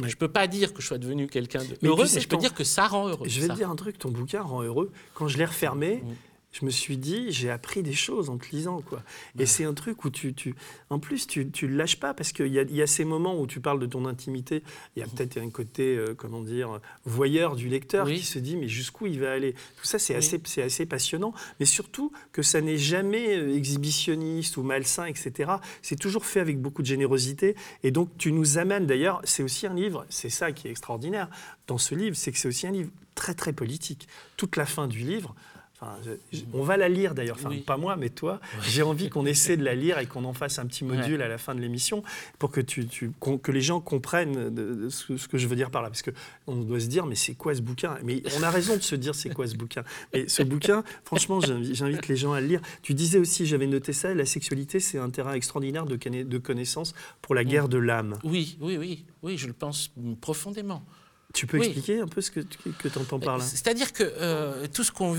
Ouais. 0.00 0.08
Je 0.08 0.16
peux 0.16 0.28
pas 0.30 0.46
dire 0.46 0.72
que 0.72 0.80
je 0.80 0.86
sois 0.86 0.98
devenu 0.98 1.26
quelqu'un 1.26 1.64
de 1.64 1.76
Mais 1.82 1.88
heureux, 1.88 2.06
mais 2.14 2.20
je 2.20 2.28
peux 2.28 2.36
dire 2.36 2.54
que 2.54 2.62
ça 2.62 2.86
rend 2.86 3.08
heureux. 3.08 3.28
Je 3.28 3.40
vais 3.40 3.48
ça. 3.48 3.54
te 3.54 3.58
dire 3.58 3.68
un 3.68 3.74
truc, 3.74 3.98
ton 3.98 4.10
bouquin 4.10 4.42
rend 4.42 4.62
heureux. 4.62 4.92
Quand 5.14 5.26
je 5.26 5.38
l'ai 5.38 5.44
refermé, 5.44 5.96
Mm. 5.96 6.14
Je 6.52 6.64
me 6.64 6.70
suis 6.70 6.96
dit, 6.96 7.26
j'ai 7.30 7.48
appris 7.50 7.82
des 7.82 7.92
choses 7.92 8.28
en 8.28 8.36
te 8.36 8.46
lisant. 8.50 8.80
Quoi. 8.80 9.02
Et 9.38 9.46
c'est 9.46 9.64
un 9.64 9.72
truc 9.74 10.04
où 10.04 10.10
tu, 10.10 10.34
tu... 10.34 10.54
En 10.90 10.98
plus, 10.98 11.26
tu 11.28 11.44
ne 11.44 11.68
le 11.68 11.76
lâches 11.76 12.00
pas, 12.00 12.12
parce 12.12 12.32
qu'il 12.32 12.48
y 12.48 12.58
a, 12.58 12.62
y 12.62 12.82
a 12.82 12.86
ces 12.88 13.04
moments 13.04 13.40
où 13.40 13.46
tu 13.46 13.60
parles 13.60 13.78
de 13.78 13.86
ton 13.86 14.04
intimité. 14.06 14.62
Il 14.96 15.00
y 15.00 15.02
a 15.02 15.06
Mm. 15.06 15.10
peut-être 15.10 15.36
un 15.38 15.50
côté, 15.50 15.96
euh, 15.96 16.14
comment 16.16 16.40
dire, 16.42 16.80
voyeur 17.04 17.54
du 17.54 17.68
lecteur 17.68 18.06
Oui. 18.06 18.18
qui 18.18 18.26
se 18.26 18.38
dit, 18.40 18.56
mais 18.56 18.66
jusqu'où 18.68 19.06
il 19.06 19.20
va 19.20 19.32
aller? 19.32 19.52
Tout 19.52 19.84
ça, 19.84 19.98
c'est 20.00 20.14
Oui. 20.14 20.18
assez, 20.18 20.40
c'est 20.44 20.62
assez 20.62 20.86
passionnant. 20.86 21.32
Mais 21.60 21.66
surtout 21.66 22.10
que 22.32 22.42
ça 22.42 22.60
n'est 22.60 22.78
jamais 22.78 23.36
euh, 23.38 23.54
exhibitionniste 23.54 24.56
ou 24.56 24.62
malsain, 24.62 25.06
etc. 25.06 25.52
C'est 25.82 25.98
toujours 25.98 26.26
fait 26.26 26.40
avec 26.40 26.60
beaucoup 26.60 26.82
de 26.82 26.86
générosité. 26.86 27.54
Et 27.84 27.90
donc, 27.92 28.10
tu 28.18 28.32
nous 28.32 28.58
amènes, 28.58 28.86
d'ailleurs, 28.86 29.20
c'est 29.24 29.42
aussi 29.42 29.66
un 29.66 29.74
livre, 29.74 30.04
c'est 30.08 30.30
ça 30.30 30.52
qui 30.52 30.68
est 30.68 30.70
extraordinaire 30.70 31.28
dans 31.68 31.78
ce 31.78 31.94
livre, 31.94 32.16
c'est 32.16 32.32
que 32.32 32.38
c'est 32.38 32.48
aussi 32.48 32.66
un 32.66 32.72
livre 32.72 32.90
très, 33.14 33.34
très 33.34 33.52
politique. 33.52 34.08
Toute 34.36 34.56
la 34.56 34.66
fin 34.66 34.88
du 34.88 34.98
livre, 35.00 35.34
enfin, 35.80 35.96
je- 36.04 36.36
je- 36.38 36.44
on 36.52 36.62
va 36.62 36.76
la 36.76 36.88
lire 36.88 37.14
d'ailleurs, 37.14 37.36
enfin, 37.38 37.48
Oui. 37.50 37.60
pas 37.60 37.76
moi, 37.76 37.96
mais 37.96 38.10
toi, 38.10 38.40
j'ai 38.62 38.82
envie 38.82 39.08
qu'on 39.08 39.26
essaie 39.26 39.56
de 39.56 39.64
la 39.64 39.74
lire 39.74 39.98
et 39.98 40.06
qu'on 40.06 40.24
en 40.24 40.32
fasse 40.32 40.58
un 40.58 40.66
petit 40.66 40.84
module 40.84 41.22
à 41.22 41.28
la 41.28 41.38
fin 41.38 41.54
de 41.54 41.60
l'émission 41.60 42.02
pour 42.38 42.50
que, 42.50 42.60
tu, 42.60 42.86
tu- 42.86 43.10
qu'on- 43.18 43.38
que 43.38 43.50
les 43.52 43.60
gens 43.62 43.80
comprennent 43.80 44.50
de- 44.50 44.74
de 44.74 44.88
ce, 44.88 45.16
ce 45.16 45.26
que 45.28 45.38
je 45.38 45.46
veux 45.46 45.56
dire 45.56 45.70
par 45.70 45.82
là. 45.82 45.88
Parce 45.88 46.02
qu'on 46.02 46.56
doit 46.56 46.80
se 46.80 46.86
dire, 46.86 47.06
mais 47.06 47.14
c'est 47.14 47.34
quoi 47.34 47.54
ce 47.54 47.62
bouquin? 47.62 47.96
Mais 48.04 48.22
on 48.38 48.42
a 48.42 48.50
raison 48.50 48.76
de 48.76 48.82
se 48.82 48.94
dire, 48.94 49.14
c'est 49.14 49.30
quoi 49.30 49.46
ce 49.46 49.54
bouquin? 49.56 49.82
Mais 50.12 50.28
ce 50.28 50.42
bouquin, 50.42 50.84
franchement, 51.04 51.40
j'invite, 51.40 52.08
les 52.08 52.16
gens 52.16 52.32
à 52.32 52.40
le 52.40 52.46
lire. 52.46 52.60
Tu 52.82 52.94
disais 52.94 53.18
aussi, 53.18 53.46
j'avais 53.46 53.66
noté 53.66 53.92
ça, 53.92 54.14
la 54.14 54.26
sexualité, 54.26 54.80
c'est 54.80 54.98
un 54.98 55.10
terrain 55.10 55.32
extraordinaire 55.34 55.86
de, 55.86 55.96
de 55.96 56.38
connaissances 56.38 56.94
pour 57.22 57.34
la 57.34 57.44
guerre 57.44 57.68
de 57.68 57.78
l'âme. 57.78 58.18
Oui, 58.24 58.58
oui, 58.60 58.76
oui, 58.76 59.04
oui, 59.22 59.38
je 59.38 59.46
le 59.46 59.52
pense 59.52 59.92
profondément. 60.20 60.84
Tu 61.32 61.46
peux 61.46 61.58
Oui. 61.58 61.66
expliquer 61.66 62.00
un 62.00 62.08
peu 62.08 62.20
ce 62.20 62.30
que, 62.32 62.40
que 62.40 62.88
tu 62.88 62.98
entends 62.98 63.20
par 63.20 63.38
là? 63.38 63.44
C'est-à-dire 63.44 63.92
que 63.92 64.02
euh, 64.02 64.66
tout 64.66 64.82
ce 64.82 64.90
qu'on 64.90 65.12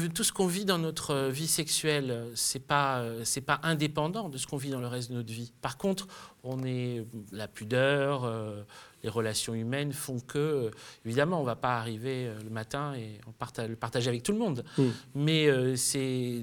vit- 0.47 0.65
dans 0.65 0.77
notre 0.77 1.11
euh, 1.11 1.29
vie 1.29 1.47
sexuelle, 1.47 2.11
euh, 2.11 2.31
c'est 2.35 2.59
pas 2.65 2.99
euh, 2.99 3.21
c'est 3.23 3.39
pas 3.41 3.59
indépendant 3.63 4.27
de 4.27 4.37
ce 4.37 4.45
qu'on 4.45 4.57
vit 4.57 4.71
dans 4.71 4.81
le 4.81 4.87
reste 4.87 5.09
de 5.09 5.15
notre 5.15 5.31
vie. 5.31 5.53
Par 5.61 5.77
contre, 5.77 6.07
on 6.43 6.63
est 6.65 7.05
la 7.31 7.47
pudeur, 7.47 8.25
euh, 8.25 8.61
les 9.03 9.09
relations 9.09 9.53
humaines 9.53 9.93
font 9.93 10.19
que 10.19 10.37
euh, 10.37 10.71
évidemment 11.05 11.39
on 11.39 11.45
va 11.45 11.55
pas 11.55 11.77
arriver 11.79 12.27
euh, 12.27 12.37
le 12.43 12.49
matin 12.49 12.93
et 12.95 13.19
on 13.27 13.31
partage, 13.31 13.69
le 13.69 13.75
partager 13.77 14.09
avec 14.09 14.21
tout 14.23 14.33
le 14.33 14.39
monde. 14.39 14.65
Mm. 14.77 14.83
Mais 15.15 15.47
euh, 15.47 15.75
c'est 15.77 16.41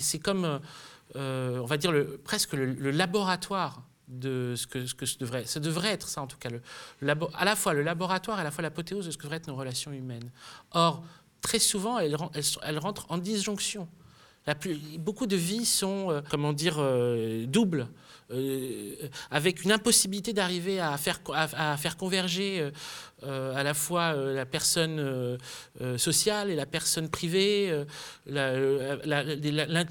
c'est 0.00 0.18
comme 0.20 0.44
euh, 0.44 0.58
euh, 1.16 1.58
on 1.58 1.66
va 1.66 1.76
dire 1.78 1.92
le, 1.92 2.18
presque 2.18 2.52
le, 2.52 2.66
le 2.66 2.90
laboratoire 2.90 3.82
de 4.08 4.54
ce 4.56 4.66
que, 4.66 4.86
ce 4.86 5.18
devrait, 5.18 5.44
ça 5.44 5.60
devrait 5.60 5.90
être 5.90 6.08
ça 6.08 6.22
en 6.22 6.26
tout 6.26 6.38
cas, 6.38 6.48
le, 6.48 6.60
à 7.34 7.44
la 7.44 7.56
fois 7.56 7.74
le 7.74 7.82
laboratoire 7.82 8.38
et 8.38 8.40
à 8.42 8.44
la 8.44 8.50
fois 8.50 8.62
l'apothéose 8.62 9.06
de 9.06 9.10
ce 9.10 9.16
que 9.16 9.24
devraient 9.24 9.38
être 9.38 9.48
nos 9.48 9.56
relations 9.56 9.92
humaines. 9.92 10.30
Or, 10.72 11.02
très 11.40 11.58
souvent, 11.58 11.98
elles, 11.98 12.16
elles 12.34 12.44
elles 12.62 12.78
rentrent 12.78 13.06
en 13.08 13.18
disjonction. 13.18 13.88
Beaucoup 14.98 15.26
de 15.26 15.34
vies 15.34 15.64
sont, 15.64 16.10
euh, 16.10 16.20
comment 16.30 16.52
dire, 16.52 16.76
euh, 16.78 17.46
doubles, 17.46 17.88
avec 19.30 19.62
une 19.64 19.70
impossibilité 19.72 20.32
d'arriver 20.32 20.80
à 20.80 20.96
faire, 20.96 21.22
converger 21.96 22.60
euh, 22.60 22.70
euh, 23.22 23.54
à 23.54 23.62
la 23.62 23.72
fois 23.72 24.14
euh, 24.14 24.34
la 24.34 24.44
personne 24.44 24.98
euh, 24.98 25.38
euh, 25.80 25.96
sociale 25.96 26.50
et 26.50 26.56
la 26.56 26.66
personne 26.66 27.08
privée, 27.08 27.70
euh, 27.70 27.84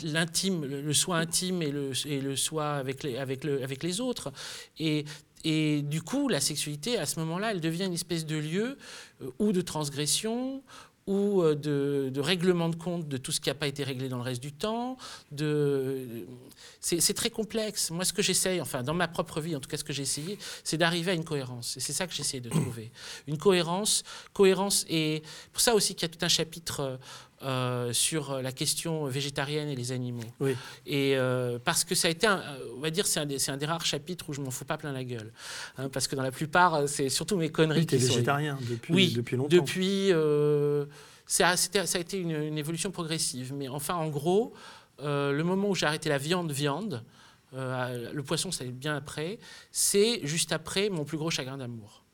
l'intime, 0.03 0.65
le, 0.65 0.93
soi 0.93 1.17
intime 1.17 1.61
et 1.61 1.71
le, 1.71 2.35
soi 2.35 2.73
avec 2.73 3.03
les, 3.03 4.01
autres. 4.01 4.33
Et, 4.79 5.05
et 5.45 5.83
du 5.83 6.01
coup, 6.01 6.27
la 6.27 6.39
sexualité, 6.39 6.97
à 6.97 7.05
ce 7.05 7.19
moment-là, 7.19 7.51
elle 7.51 7.61
devient 7.61 7.85
une 7.85 7.93
espèce 7.93 8.25
de 8.25 8.35
lieu 8.35 8.77
euh, 9.21 9.29
ou 9.37 9.51
de 9.51 9.61
transgression, 9.61 10.63
ou 11.07 11.43
euh, 11.43 11.55
de, 11.55 12.19
règlement 12.19 12.69
de 12.69 12.75
compte 12.75 13.07
de 13.07 13.17
tout 13.17 13.31
ce 13.31 13.39
qui 13.39 13.49
n'a 13.49 13.55
pas 13.55 13.67
été 13.67 13.83
réglé 13.83 14.09
dans 14.09 14.17
le 14.17 14.23
reste 14.23 14.41
du 14.41 14.51
temps. 14.51 14.97
C'est 16.79 17.13
très 17.13 17.29
complexe. 17.29 17.91
Moi, 17.91 18.05
ce 18.05 18.13
que 18.13 18.21
j'essaye, 18.21 18.59
enfin, 18.61 18.83
dans 18.83 18.93
ma 18.93 19.07
propre 19.07 19.39
vie, 19.39 19.55
en 19.55 19.59
tout 19.59 19.69
cas, 19.69 19.77
ce 19.77 19.83
que 19.83 19.93
j'ai 19.93 20.03
essayé, 20.03 20.39
c'est 20.63 20.77
d'arriver 20.77 21.11
à 21.11 21.13
une 21.13 21.25
cohérence. 21.25 21.77
Et 21.77 21.79
c'est 21.79 21.93
ça 21.93 22.07
que 22.07 22.13
j'essaie 22.13 22.39
de 22.39 22.49
trouver. 22.49 22.91
Une 23.27 23.37
cohérence, 23.37 24.03
cohérence, 24.33 24.85
et 24.89 25.21
pour 25.51 25.61
ça 25.61 25.75
aussi 25.75 25.95
qu'il 25.95 26.07
y 26.09 26.11
a 26.11 26.15
tout 26.15 26.25
un 26.25 26.29
chapitre 26.29 26.99
euh, 27.45 27.93
sur 27.93 28.41
la 28.41 28.51
question 28.51 29.05
végétarienne 29.05 29.69
et 29.69 29.75
les 29.75 29.91
animaux. 29.91 30.23
Oui. 30.39 30.55
Et 30.85 31.15
euh, 31.15 31.59
parce 31.63 31.83
que 31.83 31.95
ça 31.95 32.07
a 32.07 32.11
été, 32.11 32.25
un, 32.27 32.41
on 32.75 32.79
va 32.79 32.89
dire, 32.89 33.05
c'est 33.05 33.19
un, 33.19 33.53
un 33.53 33.57
des 33.57 33.65
rares 33.65 33.85
chapitres 33.85 34.25
où 34.29 34.33
je 34.33 34.41
m'en 34.41 34.51
fous 34.51 34.65
pas 34.65 34.77
plein 34.77 34.91
la 34.91 35.03
gueule. 35.03 35.31
Hein, 35.77 35.89
parce 35.89 36.07
que 36.07 36.15
dans 36.15 36.23
la 36.23 36.31
plupart, 36.31 36.73
euh, 36.73 36.87
c'est 36.87 37.09
surtout 37.09 37.37
mes 37.37 37.49
conneries 37.49 37.81
Oui, 37.81 37.83
es 37.83 37.97
qui 37.97 38.01
sont- 38.01 38.13
végétarien 38.13 38.57
depuis, 38.69 38.93
oui, 38.93 39.13
depuis 39.13 39.37
longtemps. 39.37 39.55
Depuis, 39.55 40.11
euh, 40.11 40.85
ça, 41.27 41.49
a 41.49 41.99
été 41.99 42.17
une, 42.17 42.31
une 42.31 42.57
évolution 42.57 42.89
progressive. 42.91 43.53
Mais 43.53 43.67
enfin, 43.67 43.93
en 43.95 44.09
gros, 44.09 44.53
le 44.99 45.41
moment 45.43 45.69
où 45.69 45.75
j'ai 45.75 45.85
arrêté 45.85 46.09
la 46.09 46.17
viande, 46.17 46.51
viande, 46.51 47.03
le 47.53 48.21
poisson, 48.21 48.51
ça 48.51 48.63
bien 48.65 48.95
après, 48.95 49.39
c'est 49.71 50.19
juste 50.25 50.51
après 50.51 50.89
mon 50.89 51.03
plus 51.05 51.17
gros 51.17 51.29
chagrin 51.29 51.57
d'amour. 51.57 52.04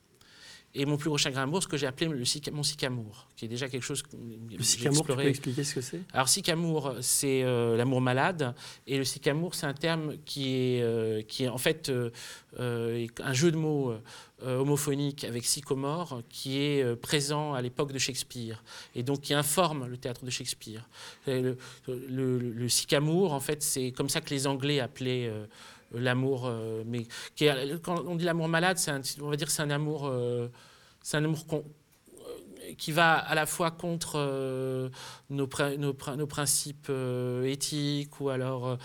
Et 0.74 0.86
mon 0.86 0.96
plus 0.96 1.10
gros 1.10 1.18
chagrin 1.18 1.42
d'amour, 1.42 1.62
ce 1.62 1.68
que 1.68 1.76
j'ai 1.76 1.86
appelé 1.86 2.08
le 2.08 2.24
mon 2.54 2.64
sycamour, 2.64 3.28
qui 3.36 3.44
est 3.46 3.48
déjà 3.50 3.68
quelque 3.68 3.84
chose 3.84 4.02
que 4.04 4.16
Le 4.16 4.64
sycamour, 4.64 5.06
tu 5.06 5.14
peux 5.14 5.26
expliquer 5.26 5.64
ce 5.66 5.76
que 5.76 5.82
c'est? 5.82 6.00
Alors, 6.14 6.30
sycamour, 6.30 6.96
c'est 7.02 7.44
euh, 7.44 7.76
l'amour 7.76 8.00
malade. 8.00 8.56
Et 8.88 8.98
le 8.98 9.04
sycamour, 9.04 9.54
c'est 9.54 9.66
un 9.66 9.74
terme 9.74 10.16
qui 10.24 10.56
est, 10.56 10.82
euh, 10.82 11.24
qui 11.24 11.44
est 11.44 11.50
en 11.50 11.58
fait 11.58 11.90
euh, 11.90 12.10
un 12.58 13.34
jeu 13.34 13.52
de 13.52 13.58
mots 13.58 13.94
homophonique 14.44 15.24
avec 15.24 15.46
sycomore 15.46 16.24
qui 16.30 16.58
est 16.58 16.96
présent 16.96 17.54
à 17.54 17.62
l'époque 17.62 17.92
de 17.92 18.00
Shakespeare 18.00 18.64
et 18.96 19.04
donc 19.04 19.22
qui 19.22 19.36
informe 19.36 19.86
le 19.88 19.98
théâtre 19.98 20.26
de 20.26 20.32
Shakespeare. 20.32 20.90
Le, 21.28 21.58
le, 21.88 22.40
le 22.40 22.70
sycamour, 22.70 23.34
en 23.34 23.40
fait, 23.40 23.62
c'est 23.62 23.92
comme 23.92 24.10
ça 24.10 24.20
que 24.22 24.32
les 24.32 24.48
Anglais 24.48 24.80
appelaient. 24.80 25.32
L'amour, 25.94 26.46
euh, 26.46 26.84
mais 26.86 27.06
quand 27.84 28.04
on 28.06 28.16
dit 28.16 28.26
l'amour 28.26 28.48
malade, 28.48 28.78
on 29.22 29.30
va 29.30 29.36
dire 29.36 29.50
c'est 29.52 29.62
un 29.62 29.70
amour, 29.70 30.08
euh, 30.08 30.48
c'est 31.02 31.18
un 31.18 31.26
amour 31.26 31.46
euh, 31.54 31.62
qui 32.78 32.92
va 32.92 33.14
à 33.14 33.36
la 33.36 33.46
fois 33.46 33.72
contre 33.72 34.18
nos, 35.30 35.48
nos 35.78 35.94
prin- 35.94 36.16
nos 36.16 36.28
principes 36.28 36.92
éthiques 37.44 38.22
ou 38.22 38.30
alors 38.30 38.78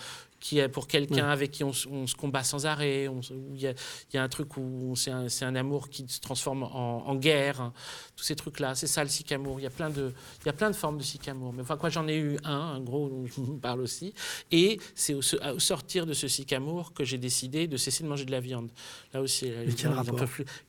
qui 0.47 0.59
est 0.59 0.69
pour 0.69 0.87
quelqu'un 0.87 1.27
avec 1.27 1.51
qui 1.51 1.65
on, 1.65 1.73
se 1.73 2.15
combat 2.15 2.41
sans 2.41 2.65
arrêt. 2.65 3.09
Il 3.53 3.61
y, 3.61 3.67
y, 4.13 4.17
a 4.17 4.23
un 4.23 4.29
truc 4.29 4.55
où 4.55 4.93
c'est 4.95 5.11
un, 5.11 5.27
un, 5.41 5.55
amour 5.55 5.89
qui 5.89 6.05
se 6.07 6.21
transforme 6.21 6.63
en, 6.63 7.15
guerre. 7.15 7.59
Hein. 7.59 7.73
tous 8.15 8.23
ces 8.23 8.35
trucs-là, 8.37 8.73
c'est 8.73 8.87
ça 8.87 9.03
le 9.03 9.09
sicamour. 9.09 9.59
Il 9.59 9.63
y 9.63 9.65
a 9.65 9.69
plein 9.69 9.89
de, 9.89 10.13
il 10.41 10.45
y 10.45 10.49
a 10.49 10.53
plein 10.53 10.69
de 10.69 10.75
formes 10.75 10.99
de 10.99 11.03
sicamour. 11.03 11.51
Mais 11.51 11.63
enfin, 11.63 11.75
quoi, 11.75 11.89
j'en 11.89 12.07
ai 12.07 12.15
eu 12.15 12.37
un, 12.45 12.75
un 12.75 12.79
gros, 12.79 13.09
dont 13.09 13.25
je 13.25 13.41
vous 13.41 13.57
parle 13.57 13.81
aussi. 13.81 14.13
Et 14.49 14.79
c'est 14.95 15.13
au, 15.13 15.21
sortir 15.21 16.05
de 16.05 16.13
ce 16.13 16.29
sicamour 16.29 16.93
que 16.93 17.03
j'ai 17.03 17.17
décidé 17.17 17.67
de 17.67 17.75
cesser 17.75 18.05
de 18.05 18.07
manger 18.07 18.23
de 18.23 18.31
la 18.31 18.39
viande. 18.39 18.71
Là 19.13 19.21
aussi, 19.21 19.51
quel 19.77 19.91
rapport 19.91 20.19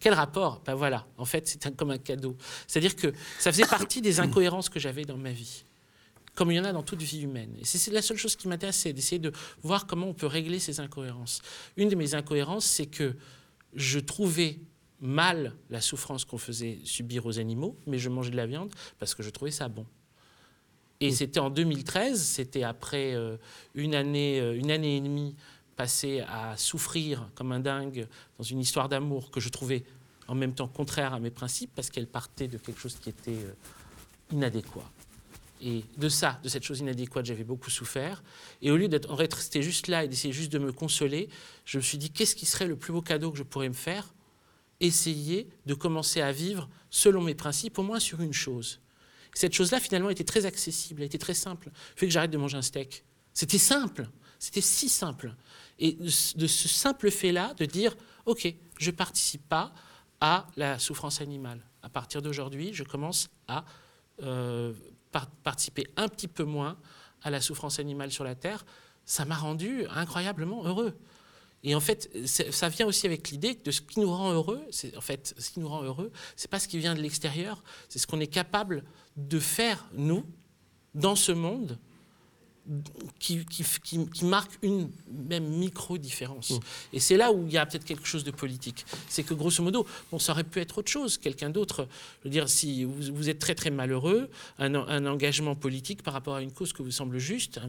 Quel 0.00 0.14
rapport? 0.14 0.60
Ben 0.66 0.74
voilà, 0.74 1.06
en 1.18 1.24
fait, 1.24 1.46
c'est 1.46 1.76
comme 1.76 1.92
un 1.92 1.98
cadeau. 1.98 2.36
C'est-à-dire 2.66 2.96
que 2.96 3.12
ça 3.38 3.52
faisait 3.52 3.66
partie 3.70 4.00
des 4.00 4.18
incohérences 4.18 4.68
que 4.68 4.80
j'avais 4.80 5.04
dans 5.04 5.18
ma 5.18 5.30
vie 5.30 5.64
comme 6.38 6.52
il 6.52 6.54
y 6.54 6.60
en 6.60 6.64
a 6.64 6.72
dans 6.72 6.84
toute 6.84 7.02
vie 7.02 7.22
humaine. 7.22 7.52
Et 7.60 7.64
c'est 7.64 7.90
la 7.90 8.00
seule 8.00 8.16
chose 8.16 8.36
qui 8.36 8.46
m'intéresse, 8.46 8.76
c'est 8.76 8.92
d'essayer 8.92 9.18
de 9.18 9.32
voir 9.64 9.88
comment 9.88 10.06
on 10.06 10.14
peut 10.14 10.28
régler 10.28 10.60
ces 10.60 10.78
incohérences. 10.78 11.42
Une 11.76 11.88
de 11.88 11.96
mes 11.96 12.14
incohérences, 12.14 12.64
c'est 12.64 12.86
que 12.86 13.16
je 13.74 13.98
trouvais 13.98 14.60
mal 15.00 15.56
la 15.68 15.80
souffrance 15.80 16.24
qu'on 16.24 16.38
faisait 16.38 16.78
subir 16.84 17.26
aux 17.26 17.40
animaux, 17.40 17.76
mais 17.88 17.98
je 17.98 18.08
mangeais 18.08 18.30
de 18.30 18.36
la 18.36 18.46
viande 18.46 18.72
parce 19.00 19.16
que 19.16 19.24
je 19.24 19.30
trouvais 19.30 19.50
ça 19.50 19.66
bon. 19.66 19.84
Et 21.00 21.10
c'était 21.10 21.40
en 21.40 21.50
2013, 21.50 22.22
c'était 22.22 22.62
après 22.62 23.16
euh, 23.16 23.36
une, 23.74 23.96
année, 23.96 24.38
euh, 24.38 24.56
une 24.56 24.70
année 24.70 24.96
et 24.96 25.00
demie 25.00 25.34
passée 25.74 26.20
à 26.20 26.56
souffrir 26.56 27.28
comme 27.34 27.50
un 27.50 27.58
dingue 27.58 28.06
dans 28.38 28.44
une 28.44 28.60
histoire 28.60 28.88
d'amour 28.88 29.32
que 29.32 29.40
je 29.40 29.48
trouvais 29.48 29.82
en 30.28 30.36
même 30.36 30.54
temps 30.54 30.68
contraire 30.68 31.14
à 31.14 31.18
mes 31.18 31.32
principes 31.32 31.72
parce 31.74 31.90
qu'elle 31.90 32.06
partait 32.06 32.46
de 32.46 32.58
quelque 32.58 32.78
chose 32.78 32.96
qui 33.02 33.08
était 33.08 33.32
euh, 33.32 33.54
inadéquat. 34.30 34.88
Et 35.60 35.84
de 35.96 36.08
ça, 36.08 36.38
de 36.42 36.48
cette 36.48 36.62
chose 36.62 36.80
inadéquate, 36.80 37.26
j'avais 37.26 37.44
beaucoup 37.44 37.70
souffert. 37.70 38.22
Et 38.62 38.70
au 38.70 38.76
lieu 38.76 38.88
d'être 38.88 39.12
rester 39.12 39.62
juste 39.62 39.88
là 39.88 40.04
et 40.04 40.08
d'essayer 40.08 40.32
juste 40.32 40.52
de 40.52 40.58
me 40.58 40.72
consoler, 40.72 41.28
je 41.64 41.78
me 41.78 41.82
suis 41.82 41.98
dit 41.98 42.10
qu'est-ce 42.10 42.36
qui 42.36 42.46
serait 42.46 42.66
le 42.66 42.76
plus 42.76 42.92
beau 42.92 43.02
cadeau 43.02 43.32
que 43.32 43.38
je 43.38 43.42
pourrais 43.42 43.68
me 43.68 43.74
faire? 43.74 44.14
Essayer 44.80 45.48
de 45.66 45.74
commencer 45.74 46.20
à 46.20 46.30
vivre 46.30 46.68
selon 46.90 47.22
mes 47.22 47.34
principes, 47.34 47.78
au 47.78 47.82
moins 47.82 47.98
sur 47.98 48.20
une 48.20 48.32
chose. 48.32 48.80
Cette 49.34 49.52
chose-là, 49.52 49.80
finalement, 49.80 50.10
était 50.10 50.24
très 50.24 50.46
accessible, 50.46 51.02
elle 51.02 51.06
était 51.06 51.18
très 51.18 51.34
simple. 51.34 51.70
Fait 51.96 52.06
que 52.06 52.12
j'arrête 52.12 52.30
de 52.30 52.38
manger 52.38 52.56
un 52.56 52.62
steak. 52.62 53.04
C'était 53.34 53.58
simple, 53.58 54.08
c'était 54.38 54.60
si 54.60 54.88
simple. 54.88 55.34
Et 55.78 55.92
de, 55.92 56.08
ce 56.08 56.68
simple 56.68 57.10
fait-là, 57.10 57.54
de 57.54 57.64
dire 57.64 57.96
ok, 58.26 58.52
je 58.78 58.90
participe 58.90 59.48
pas 59.48 59.72
à 60.20 60.46
la 60.56 60.78
souffrance 60.78 61.20
animale. 61.20 61.60
À 61.82 61.88
partir 61.88 62.22
d'aujourd'hui, 62.22 62.74
je 62.74 62.82
commence 62.82 63.30
à 63.46 63.64
euh, 64.22 64.72
participer 65.10 65.86
un 65.96 66.08
petit 66.08 66.28
peu 66.28 66.44
moins 66.44 66.78
à 67.22 67.30
la 67.30 67.40
souffrance 67.40 67.78
animale 67.78 68.10
sur 68.10 68.24
la 68.24 68.34
Terre, 68.34 68.64
ça 69.04 69.24
m'a 69.24 69.36
rendu 69.36 69.86
incroyablement 69.86 70.64
heureux. 70.64 70.96
Et 71.64 71.74
en 71.74 71.80
fait, 71.80 72.08
ça 72.26 72.68
vient 72.68 72.86
aussi 72.86 73.06
avec 73.06 73.30
l'idée 73.30 73.54
de 73.54 73.70
ce 73.70 73.80
qui 73.80 73.98
nous 74.00 74.12
rend 74.12 74.32
heureux. 74.32 74.62
C'est 74.70 74.96
en 74.96 75.00
fait 75.00 75.34
ce 75.38 75.50
qui 75.50 75.60
nous 75.60 75.68
rend 75.68 75.82
heureux, 75.82 76.12
c'est 76.36 76.50
pas 76.50 76.60
ce 76.60 76.68
qui 76.68 76.78
vient 76.78 76.94
de 76.94 77.00
l'extérieur, 77.00 77.64
c'est 77.88 77.98
ce 77.98 78.06
qu'on 78.06 78.20
est 78.20 78.28
capable 78.28 78.84
de 79.16 79.40
faire 79.40 79.84
nous 79.92 80.24
dans 80.94 81.16
ce 81.16 81.32
monde 81.32 81.78
qui, 83.18 83.44
qui, 83.46 84.24
marque 84.24 84.52
une 84.62 84.90
même 85.28 85.48
micro-différence. 85.48 86.50
Mmh. 86.50 86.58
Et 86.92 87.00
c'est 87.00 87.16
là 87.16 87.32
où 87.32 87.46
il 87.46 87.52
y 87.52 87.58
a 87.58 87.64
peut-être 87.66 87.84
quelque 87.84 88.06
chose 88.06 88.24
de 88.24 88.30
politique. 88.30 88.84
C'est 89.08 89.22
que 89.22 89.34
grosso 89.34 89.62
modo, 89.62 89.86
bon, 90.10 90.18
ça 90.18 90.32
aurait 90.32 90.44
pu 90.44 90.60
être 90.60 90.78
autre 90.78 90.90
chose, 90.90 91.18
quelqu'un 91.18 91.50
d'autre. 91.50 91.88
Je 92.20 92.28
veux 92.28 92.30
dire, 92.30 92.48
si 92.48 92.84
vous, 92.84 93.28
êtes 93.28 93.38
très 93.38 93.54
très 93.54 93.70
malheureux, 93.70 94.28
un, 94.58 94.74
un, 94.74 95.06
engagement 95.06 95.54
politique 95.54 96.02
par 96.02 96.14
rapport 96.14 96.36
à 96.36 96.42
une 96.42 96.52
cause 96.52 96.72
que 96.72 96.82
vous 96.82 96.90
semble 96.90 97.18
juste, 97.18 97.60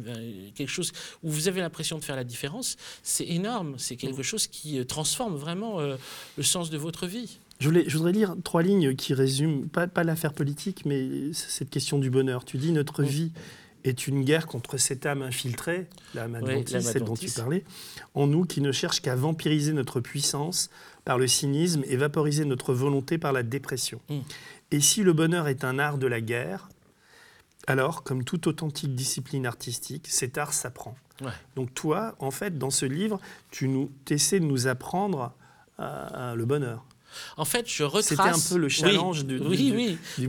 quelque 0.56 0.70
chose 0.70 0.92
où 1.24 1.30
vous 1.30 1.48
avez 1.48 1.62
l'impression 1.62 1.98
de 1.98 2.04
faire 2.04 2.16
la 2.16 2.24
différence, 2.24 2.76
c'est 3.04 3.28
énorme. 3.28 3.76
C'est 3.78 3.96
quelque 3.96 4.20
mmh. 4.20 4.24
chose 4.24 4.48
qui 4.48 4.80
euh, 4.80 4.84
transforme 4.84 5.36
vraiment 5.36 5.80
euh, 5.80 5.96
le 6.38 6.44
sens 6.44 6.70
de 6.70 6.78
votre 6.78 7.08
vie. 7.08 7.40
Je, 7.60 7.68
voulais, 7.68 7.84
je, 7.88 7.98
voudrais 7.98 8.14
lire 8.14 8.36
trois 8.44 8.64
lignes 8.64 8.96
qui 8.96 9.14
résument, 9.14 9.68
pas, 9.68 9.88
pas 9.88 10.04
l'affaire 10.04 10.34
politique, 10.34 10.86
mais 10.86 11.34
cette 11.34 11.70
question 11.70 12.00
du 12.00 12.10
bonheur. 12.10 12.46
Tu 12.46 12.58
dis 12.58 12.72
notre 12.72 13.04
mmh. 13.04 13.08
vie 13.08 13.32
est 13.84 14.08
une 14.08 14.24
guerre 14.24 14.48
contre 14.48 14.78
cette 14.78 15.06
âme 15.06 15.22
infiltrée, 15.22 15.88
la 16.14 16.28
Madontis, 16.28 16.82
celle 16.82 17.04
dont 17.04 17.16
tu 17.16 17.30
parlais, 17.30 17.64
en 18.14 18.28
nous 18.28 18.46
qui 18.46 18.62
ne 18.62 18.72
cherche 18.72 19.02
qu'à 19.02 19.16
vampiriser 19.16 19.74
notre 19.74 20.00
puissance 20.00 20.70
par 21.06 21.18
le 21.18 21.28
cynisme 21.28 21.84
et 21.88 21.96
vaporiser 21.96 22.46
notre 22.46 22.74
volonté 22.74 23.18
par 23.18 23.34
la 23.34 23.44
dépression. 23.44 24.00
Mm. 24.10 24.20
Et 24.72 24.80
si 24.80 25.04
le 25.04 25.14
bonheur 25.14 25.48
est 25.48 25.64
un 25.64 25.80
art 25.80 25.98
de 25.98 26.08
la 26.08 26.22
guerre, 26.22 26.70
alors, 27.68 28.04
comme 28.04 28.24
toute 28.24 28.48
authentique 28.48 28.96
discipline 28.96 29.46
artistique, 29.46 30.08
cet 30.10 30.38
art 30.38 30.54
s'apprend. 30.54 30.96
Donc 31.56 31.74
toi, 31.74 32.16
en 32.20 32.32
fait, 32.32 32.58
dans 32.58 32.70
ce 32.70 32.86
livre, 32.86 33.20
tu 33.52 33.68
nous, 33.68 33.92
essaies 34.10 34.40
de 34.40 34.46
nous 34.46 34.68
apprendre 34.68 35.34
le 35.78 36.44
bonheur. 36.46 36.86
En 37.38 37.46
fait, 37.46 37.70
je 37.70 37.84
retrace. 37.84 38.06
C'était 38.08 38.22
un 38.22 38.50
peu 38.50 38.58
le 38.58 38.70
challenge 38.70 39.26
du, 39.26 39.40
Oui, 39.40 39.74
oui. 39.76 40.28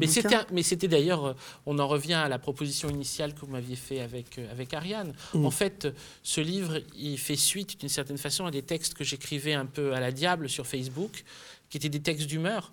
mais 0.53 0.63
c'était, 0.63 0.89
d'ailleurs, 0.89 1.25
euh, 1.25 1.33
on 1.67 1.79
en 1.79 1.89
revient 1.89 2.15
à 2.15 2.29
la 2.29 2.39
proposition 2.39 2.89
initiale 2.89 3.35
que 3.35 3.41
vous 3.41 3.53
m'aviez 3.53 3.77
fait 3.77 4.01
avec, 4.01 4.39
euh, 4.39 4.51
avec 4.51 4.73
Ariane. 4.75 5.15
Mm. 5.35 5.47
En 5.47 5.51
fait, 5.51 5.89
ce 6.23 6.41
livre, 6.41 6.79
il 6.97 7.19
fait 7.19 7.37
suite 7.37 7.81
d'une 7.81 7.89
certaine 7.89 8.19
façon 8.19 8.47
à 8.47 8.51
des 8.51 8.63
textes 8.63 8.95
que 8.95 9.05
j'écrivais 9.05 9.55
un 9.55 9.67
peu 9.67 9.95
à 9.95 10.01
la 10.01 10.13
diable 10.13 10.49
sur 10.49 10.67
Facebook, 10.67 11.25
qui 11.69 11.77
étaient 11.77 11.89
des 11.89 12.01
textes 12.01 12.27
d'humeur, 12.27 12.73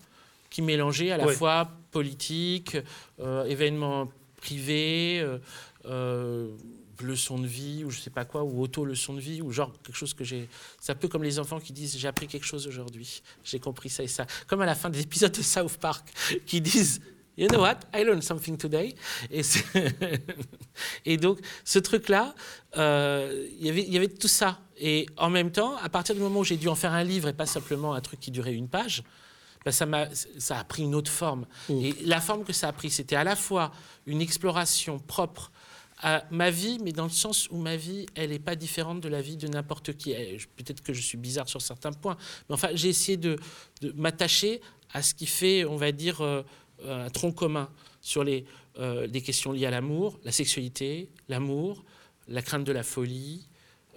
qui 0.50 0.62
mélangeaient 0.62 1.12
à 1.12 1.18
la 1.18 1.28
fois 1.28 1.72
politique, 1.92 2.78
euh, 3.20 3.46
événements 3.46 4.10
privés, 4.38 5.26
leçon 7.02 7.38
de 7.40 7.48
vie 7.48 7.84
ou 7.84 7.90
je 7.90 8.00
sais 8.00 8.10
pas 8.10 8.26
quoi 8.26 8.44
ou 8.44 8.62
auto 8.62 8.86
leçon 8.86 9.14
de 9.14 9.20
vie 9.20 9.42
ou 9.42 9.52
genre 9.52 9.74
quelque 9.84 9.96
chose 9.96 10.14
que 10.14 10.24
j'ai 10.24 10.50
c'est 10.80 10.92
un 10.92 10.96
peu 10.96 11.08
comme 11.08 11.24
les 11.24 11.40
enfants 11.40 11.60
qui 11.60 11.74
disent 11.74 11.98
j'ai 11.98 12.08
appris 12.08 12.28
quelque 12.28 12.46
chose 12.46 12.68
aujourd'hui 12.68 13.22
j'ai 13.44 13.60
compris 13.60 13.90
ça 13.90 14.04
et 14.04 14.08
ça 14.08 14.26
comme 14.48 14.62
à 14.62 14.66
la 14.66 14.76
fin 14.76 14.90
des 14.90 15.02
épisodes 15.02 15.32
de 15.32 15.42
South 15.42 15.78
Park 15.78 16.08
qui 16.46 16.62
disent 16.62 17.02
You 17.38 17.48
know 17.50 17.60
what? 17.60 17.86
I 17.94 18.04
learned 18.04 18.24
something 18.24 18.58
today. 18.58 18.96
Et, 19.30 19.42
et 21.06 21.18
donc, 21.18 21.40
ce 21.64 21.78
truc-là, 21.78 22.34
euh, 22.78 23.48
y 23.60 23.68
il 23.68 23.94
y 23.94 23.98
avait 23.98 24.08
tout 24.08 24.28
ça. 24.28 24.60
Et 24.76 25.06
en 25.18 25.30
même 25.30 25.52
temps, 25.52 25.78
à 25.78 25.88
partir 25.90 26.16
du 26.16 26.22
moment 26.22 26.40
où 26.40 26.44
j'ai 26.44 26.58
dû 26.58 26.68
en 26.68 26.74
faire 26.74 26.94
un 26.94 27.04
livre 27.04 27.28
et 27.28 27.34
pas 27.34 27.46
simplement 27.46 27.94
un 27.94 28.02
truc 28.02 28.20
qui 28.20 28.32
durait 28.32 28.54
une 28.54 28.68
page, 28.68 29.04
ben 29.64 29.72
ça, 29.72 29.86
a, 29.86 30.08
ça 30.40 30.58
a 30.58 30.64
pris 30.64 30.84
une 30.84 30.96
autre 30.96 31.12
forme. 31.12 31.46
Mmh. 31.70 31.74
Et 31.74 31.96
la 32.06 32.22
forme 32.22 32.44
que 32.44 32.54
ça 32.54 32.70
a 32.70 32.74
pris, 32.74 32.90
c'était 32.90 33.16
à 33.16 33.24
la 33.24 33.36
fois 33.36 33.72
une 34.08 34.22
exploration 34.22 34.98
propre 34.98 35.52
à 36.00 36.26
ma 36.30 36.52
vie, 36.52 36.78
mais 36.84 36.92
dans 36.92 37.06
le 37.06 37.10
sens 37.10 37.48
où 37.50 37.58
ma 37.58 37.76
vie, 37.76 38.06
elle 38.16 38.30
n'est 38.30 38.40
pas 38.40 38.56
différente 38.56 39.02
de 39.02 39.10
la 39.10 39.22
vie 39.22 39.38
de 39.38 39.48
n'importe 39.48 39.94
qui. 39.98 40.14
Peut-être 40.56 40.82
que 40.82 40.94
je 40.94 41.02
suis 41.02 41.18
bizarre 41.18 41.50
sur 41.50 41.62
certains 41.62 41.92
points, 41.92 42.18
mais 42.50 42.56
enfin, 42.56 42.70
j'ai 42.74 42.90
essayé 42.90 43.18
de, 43.18 43.38
m'attacher 43.96 44.62
à 44.94 45.02
ce 45.02 45.14
qui 45.14 45.26
fait, 45.26 45.66
on 45.66 45.76
va 45.76 45.92
dire, 45.92 46.22
euh, 46.22 46.44
un 46.86 47.10
tronc 47.10 47.32
commun 47.32 47.70
sur 48.02 48.24
les, 48.24 48.46
euh, 48.80 49.08
les 49.08 49.22
questions 49.22 49.52
liées 49.52 49.66
à 49.66 49.72
l'amour, 49.72 50.20
la 50.24 50.32
sexualité, 50.32 51.10
l'amour, 51.30 51.84
la 52.28 52.42
crainte 52.42 52.64
de 52.64 52.72
la 52.72 52.84
folie, 52.84 53.48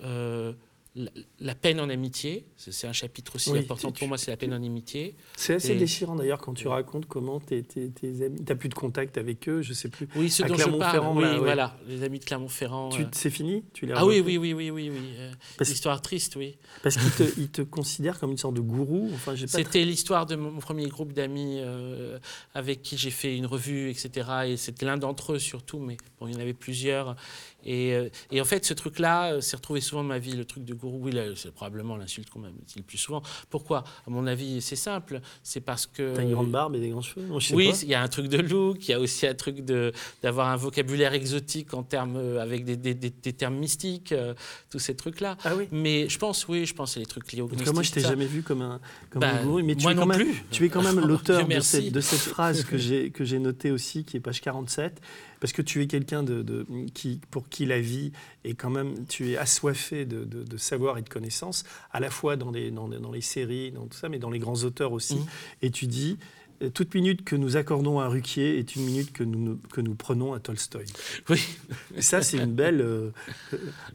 euh, 0.03 0.55
la, 0.97 1.55
peine 1.55 1.79
en 1.79 1.89
amitié, 1.89 2.47
c'est 2.57 2.87
un 2.89 2.93
chapitre 2.93 3.37
aussi 3.37 3.57
important 3.57 3.93
pour 3.93 4.09
moi, 4.09 4.19
c'est 4.19 4.33
la 4.33 4.37
peine 4.37 4.53
en 4.53 4.57
amitié. 4.63 5.15
C'est 5.37 5.55
assez 5.55 5.77
déchirant 5.77 6.17
d'ailleurs 6.17 6.41
quand 6.41 6.55
tu 6.55 6.67
racontes 6.67 7.07
comment 7.07 7.39
tes, 7.39 7.65
amis, 7.77 7.93
tu 7.95 8.43
n'as 8.49 8.55
plus 8.57 8.69
de 8.69 8.75
contact 8.75 9.17
avec 9.17 9.49
eux, 9.49 9.63
je 9.63 9.73
sais 9.73 9.89
plus. 9.89 10.09
Oui, 10.17 10.31
ceux 10.31 10.45
dont 10.45 10.57
je 10.57 10.69
parle, 10.69 11.17
oui, 11.17 11.39
voilà, 11.39 11.77
les 11.87 12.03
amis 12.03 12.19
de 12.19 12.25
Clermont-Ferrand. 12.25 12.91
Euh. 12.99 13.05
C'est 13.13 13.31
fini? 13.31 13.63
Tu 13.73 13.87
les 13.87 13.93
Ah 13.95 14.05
oui, 14.05 14.21
oui, 14.25 14.37
oui, 14.37 14.53
oui, 14.53 14.71
oui, 14.71 14.91
oui. 14.91 15.01
Euh, 15.17 15.33
l'histoire 15.61 16.03
triste, 16.03 16.35
oui. 16.35 16.57
Parce 16.83 16.97
qu'ils 16.97 17.13
te, 17.13 17.47
te 17.53 17.63
considèrent 17.63 18.19
comme 18.19 18.33
une 18.33 18.39
sorte 18.39 18.55
de 18.55 18.61
gourou. 18.61 19.11
Enfin, 19.15 19.35
C'était 19.37 19.85
l'histoire 19.85 20.27
de 20.27 20.35
mon 20.35 20.59
premier 20.59 20.89
groupe 20.89 21.13
d'amis 21.13 21.59
euh, 21.61 22.19
avec 22.55 22.83
qui 22.83 22.97
j'ai 22.97 23.11
fait 23.11 23.37
une 23.37 23.47
revue, 23.47 23.91
etc. 23.91 24.29
Et 24.47 24.57
c'était 24.57 24.87
l'un 24.87 24.97
d'entre 24.97 25.35
eux 25.35 25.39
surtout, 25.39 25.79
mais 25.79 25.97
bon, 26.19 26.27
il 26.27 26.35
y 26.35 26.37
en 26.37 26.41
avait 26.41 26.53
plusieurs. 26.53 27.15
Et, 27.65 28.11
et 28.31 28.41
en 28.41 28.45
fait, 28.45 28.65
ce 28.65 28.75
truc-là 28.75 29.41
s'est 29.41 29.57
retrouvé 29.57 29.81
souvent 29.81 30.03
dans 30.03 30.09
ma 30.09 30.19
vie, 30.19 30.33
le 30.33 30.45
truc 30.45 30.65
de 30.65 30.75
gourou. 30.75 31.01
Oui, 31.03 31.17
c'est 31.37 31.53
probablement 31.53 31.97
l'insulte 31.97 32.31
qu'on 32.31 32.41
m'a 32.41 32.49
dit 32.49 32.75
le 32.77 32.83
plus 32.83 32.99
souvent. 32.99 33.23
Pourquoi? 33.49 33.85
À 34.07 34.11
mon 34.11 34.27
avis, 34.27 34.61
c'est 34.61 34.77
simple. 34.77 35.21
C'est 35.43 35.61
parce 35.61 35.87
que. 35.87 36.15
T'as 36.15 36.23
une 36.23 36.33
grande 36.33 36.51
barbe 36.51 36.77
et 36.77 36.81
des 36.81 36.91
grands 36.91 37.01
cheveux 37.01 37.27
Oui, 37.53 37.73
il 37.83 37.89
y 37.89 37.95
a 37.95 38.03
un 38.03 38.09
truc 38.09 38.29
de 38.29 38.39
look, 38.39 38.89
il 38.89 38.91
y 38.91 38.95
a 38.95 39.01
aussi 39.01 39.27
un 39.27 39.35
truc 39.35 39.65
d'avoir 40.23 40.49
un 40.49 40.57
vocabulaire 40.57 41.15
exotique 41.15 41.75
en 41.75 41.83
termes, 41.83 42.17
euh, 42.17 42.43
avec 42.43 42.65
des, 42.65 42.77
des, 42.77 42.95
des, 42.95 43.33
termes 43.33 43.57
mystiques, 43.57 44.13
euh, 44.13 44.35
tous 44.71 44.79
ces 44.79 44.95
trucs-là. 44.95 45.37
Ah 45.45 45.55
oui 45.57 45.69
Mais 45.73 46.09
je 46.09 46.19
pense, 46.19 46.47
oui, 46.49 46.67
je 46.67 46.75
pense 46.75 46.95
c'est 46.95 47.01
les 47.01 47.07
trucs 47.07 47.33
liés 47.33 47.43
au 47.43 47.47
gnostique. 47.47 47.75
Moi, 47.75 47.83
je 47.83 47.93
t'ai 47.93 48.01
jamais 48.01 48.27
vu 48.27 48.43
comme 48.43 48.63
un, 48.63 48.81
comme 49.11 49.23
un 49.23 49.33
bah, 49.33 49.43
gourou. 49.43 49.63
Mais 49.63 49.75
tu 49.75 49.83
moi 49.83 49.93
es 49.93 49.95
quand 49.95 50.01
non 50.01 50.07
même, 50.07 50.19
plus. 50.19 50.45
Tu 50.51 50.65
es 50.65 50.69
quand 50.69 50.83
même 50.83 51.01
l'auteur 51.07 51.47
de 51.47 51.91
de 51.91 52.01
cette 52.01 52.19
phrase 52.21 52.65
que 52.65 52.79
j'ai 52.79 53.39
notée 53.39 53.71
aussi, 53.71 54.05
qui 54.05 54.17
est 54.17 54.21
page 54.21 54.41
47 54.41 55.01
parce 55.41 55.53
que 55.53 55.63
tu 55.63 55.83
es 55.83 55.87
quelqu'un 55.87 56.23
de, 56.23 56.67
qui, 56.95 57.21
pour 57.31 57.49
qui 57.49 57.67
la 57.67 57.81
vie 57.81 58.13
est 58.45 58.55
quand 58.55 58.71
même, 58.71 59.07
tu 59.07 59.31
es 59.31 59.37
assoiffé 59.37 60.05
de, 60.05 60.25
de 60.25 60.57
savoir 60.57 60.99
et 60.99 61.03
de 61.03 61.09
connaissances, 61.09 61.65
à 61.93 62.01
la 62.01 62.11
fois 62.11 62.37
dans 62.37 62.51
les, 62.51 62.71
dans, 62.71 62.89
dans, 62.89 63.13
les 63.13 63.21
séries, 63.21 63.73
dans 63.73 63.87
tout 63.87 63.97
ça, 63.97 64.09
mais 64.09 64.19
dans 64.19 64.31
les 64.31 64.39
grands 64.39 64.63
auteurs 64.65 64.93
aussi. 64.93 65.17
Mmh. 65.17 65.27
Et 65.63 65.71
tu 65.71 65.87
dis, 65.87 66.19
toute 66.69 66.95
minute 66.95 67.25
que 67.25 67.37
nous 67.37 67.57
accordons 67.57 68.01
à 68.01 68.09
Ruquier 68.09 68.59
est 68.59 68.77
une 68.77 68.85
minute 68.85 69.13
que 69.13 69.25
nous, 69.25 69.59
que 69.73 69.81
nous 69.81 69.95
prenons 69.95 70.35
à 70.35 70.41
Tolstoï. 70.41 70.85
Oui. 71.31 71.41
Et 71.97 72.03
ça, 72.03 72.21
c'est 72.23 72.37
une 72.37 72.53
belle, 72.53 72.81
euh, 72.83 73.11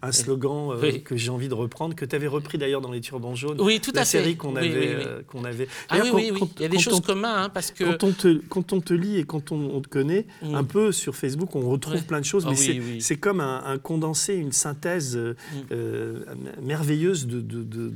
un 0.01 0.11
slogan 0.11 0.71
euh, 0.71 0.79
Oui. 0.81 1.03
que 1.03 1.15
j'ai 1.15 1.29
envie 1.29 1.47
de 1.47 1.53
reprendre, 1.53 1.95
que 1.95 2.05
tu 2.05 2.15
avais 2.15 2.27
repris 2.27 2.57
d'ailleurs 2.57 2.81
dans 2.81 2.91
Les 2.91 3.01
Turbans 3.01 3.35
Jaunes, 3.35 3.59
Oui, 3.61 3.79
tout 3.79 3.91
la 3.93 4.01
à 4.01 4.05
fait. 4.05 4.17
série 4.19 4.35
qu'on 4.35 4.53
Oui, 4.55 4.59
avait, 4.59 4.69
oui, 4.69 4.95
oui. 4.97 5.03
euh, 5.05 5.21
qu'on 5.27 5.43
avait. 5.43 5.67
Ah 5.89 5.99
oui, 6.01 6.09
oui, 6.13 6.31
quand- 6.39 6.49
Il 6.57 6.61
y 6.63 6.65
a 6.65 6.69
des 6.69 6.79
choses 6.79 6.95
on- 6.95 7.01
communes, 7.01 7.25
hein, 7.25 7.49
parce 7.53 7.71
que. 7.71 7.83
Quand 7.83 8.03
on, 8.03 8.11
te, 8.11 8.37
quand 8.49 8.73
on 8.73 8.81
te 8.81 8.93
lit 8.93 9.17
et 9.17 9.23
quand 9.25 9.51
on, 9.51 9.75
on 9.75 9.81
te 9.81 9.87
connaît, 9.89 10.25
Mm. 10.41 10.55
un 10.55 10.63
peu 10.63 10.91
sur 10.91 11.15
Facebook, 11.15 11.55
on 11.55 11.69
retrouve 11.69 11.95
Ouais. 11.95 12.01
plein 12.01 12.19
de 12.19 12.25
choses, 12.25 12.45
Ah 12.47 12.51
mais 12.51 12.57
oui, 12.79 13.01
c'est 13.01 13.17
comme 13.17 13.39
un, 13.41 13.63
un 13.65 13.77
condensé, 13.77 14.33
une 14.35 14.51
synthèse 14.51 15.15
euh, 15.15 15.33
Mm. 15.53 15.57
euh, 15.71 16.19
merveilleuse 16.63 17.27
de, 17.27 17.41
de, 17.41 17.63
de, 17.63 17.89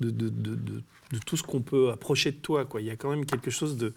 de, 0.00 0.28
de, 1.12 1.18
tout 1.18 1.36
ce 1.36 1.42
qu'on 1.42 1.62
peut 1.62 1.90
approcher 1.90 2.32
de 2.32 2.36
toi. 2.38 2.64
Quoi. 2.64 2.80
Il 2.80 2.86
y 2.86 2.90
a 2.90 2.96
quand 2.96 3.10
même 3.10 3.24
quelque 3.26 3.50
chose 3.50 3.76
de, 3.76 3.92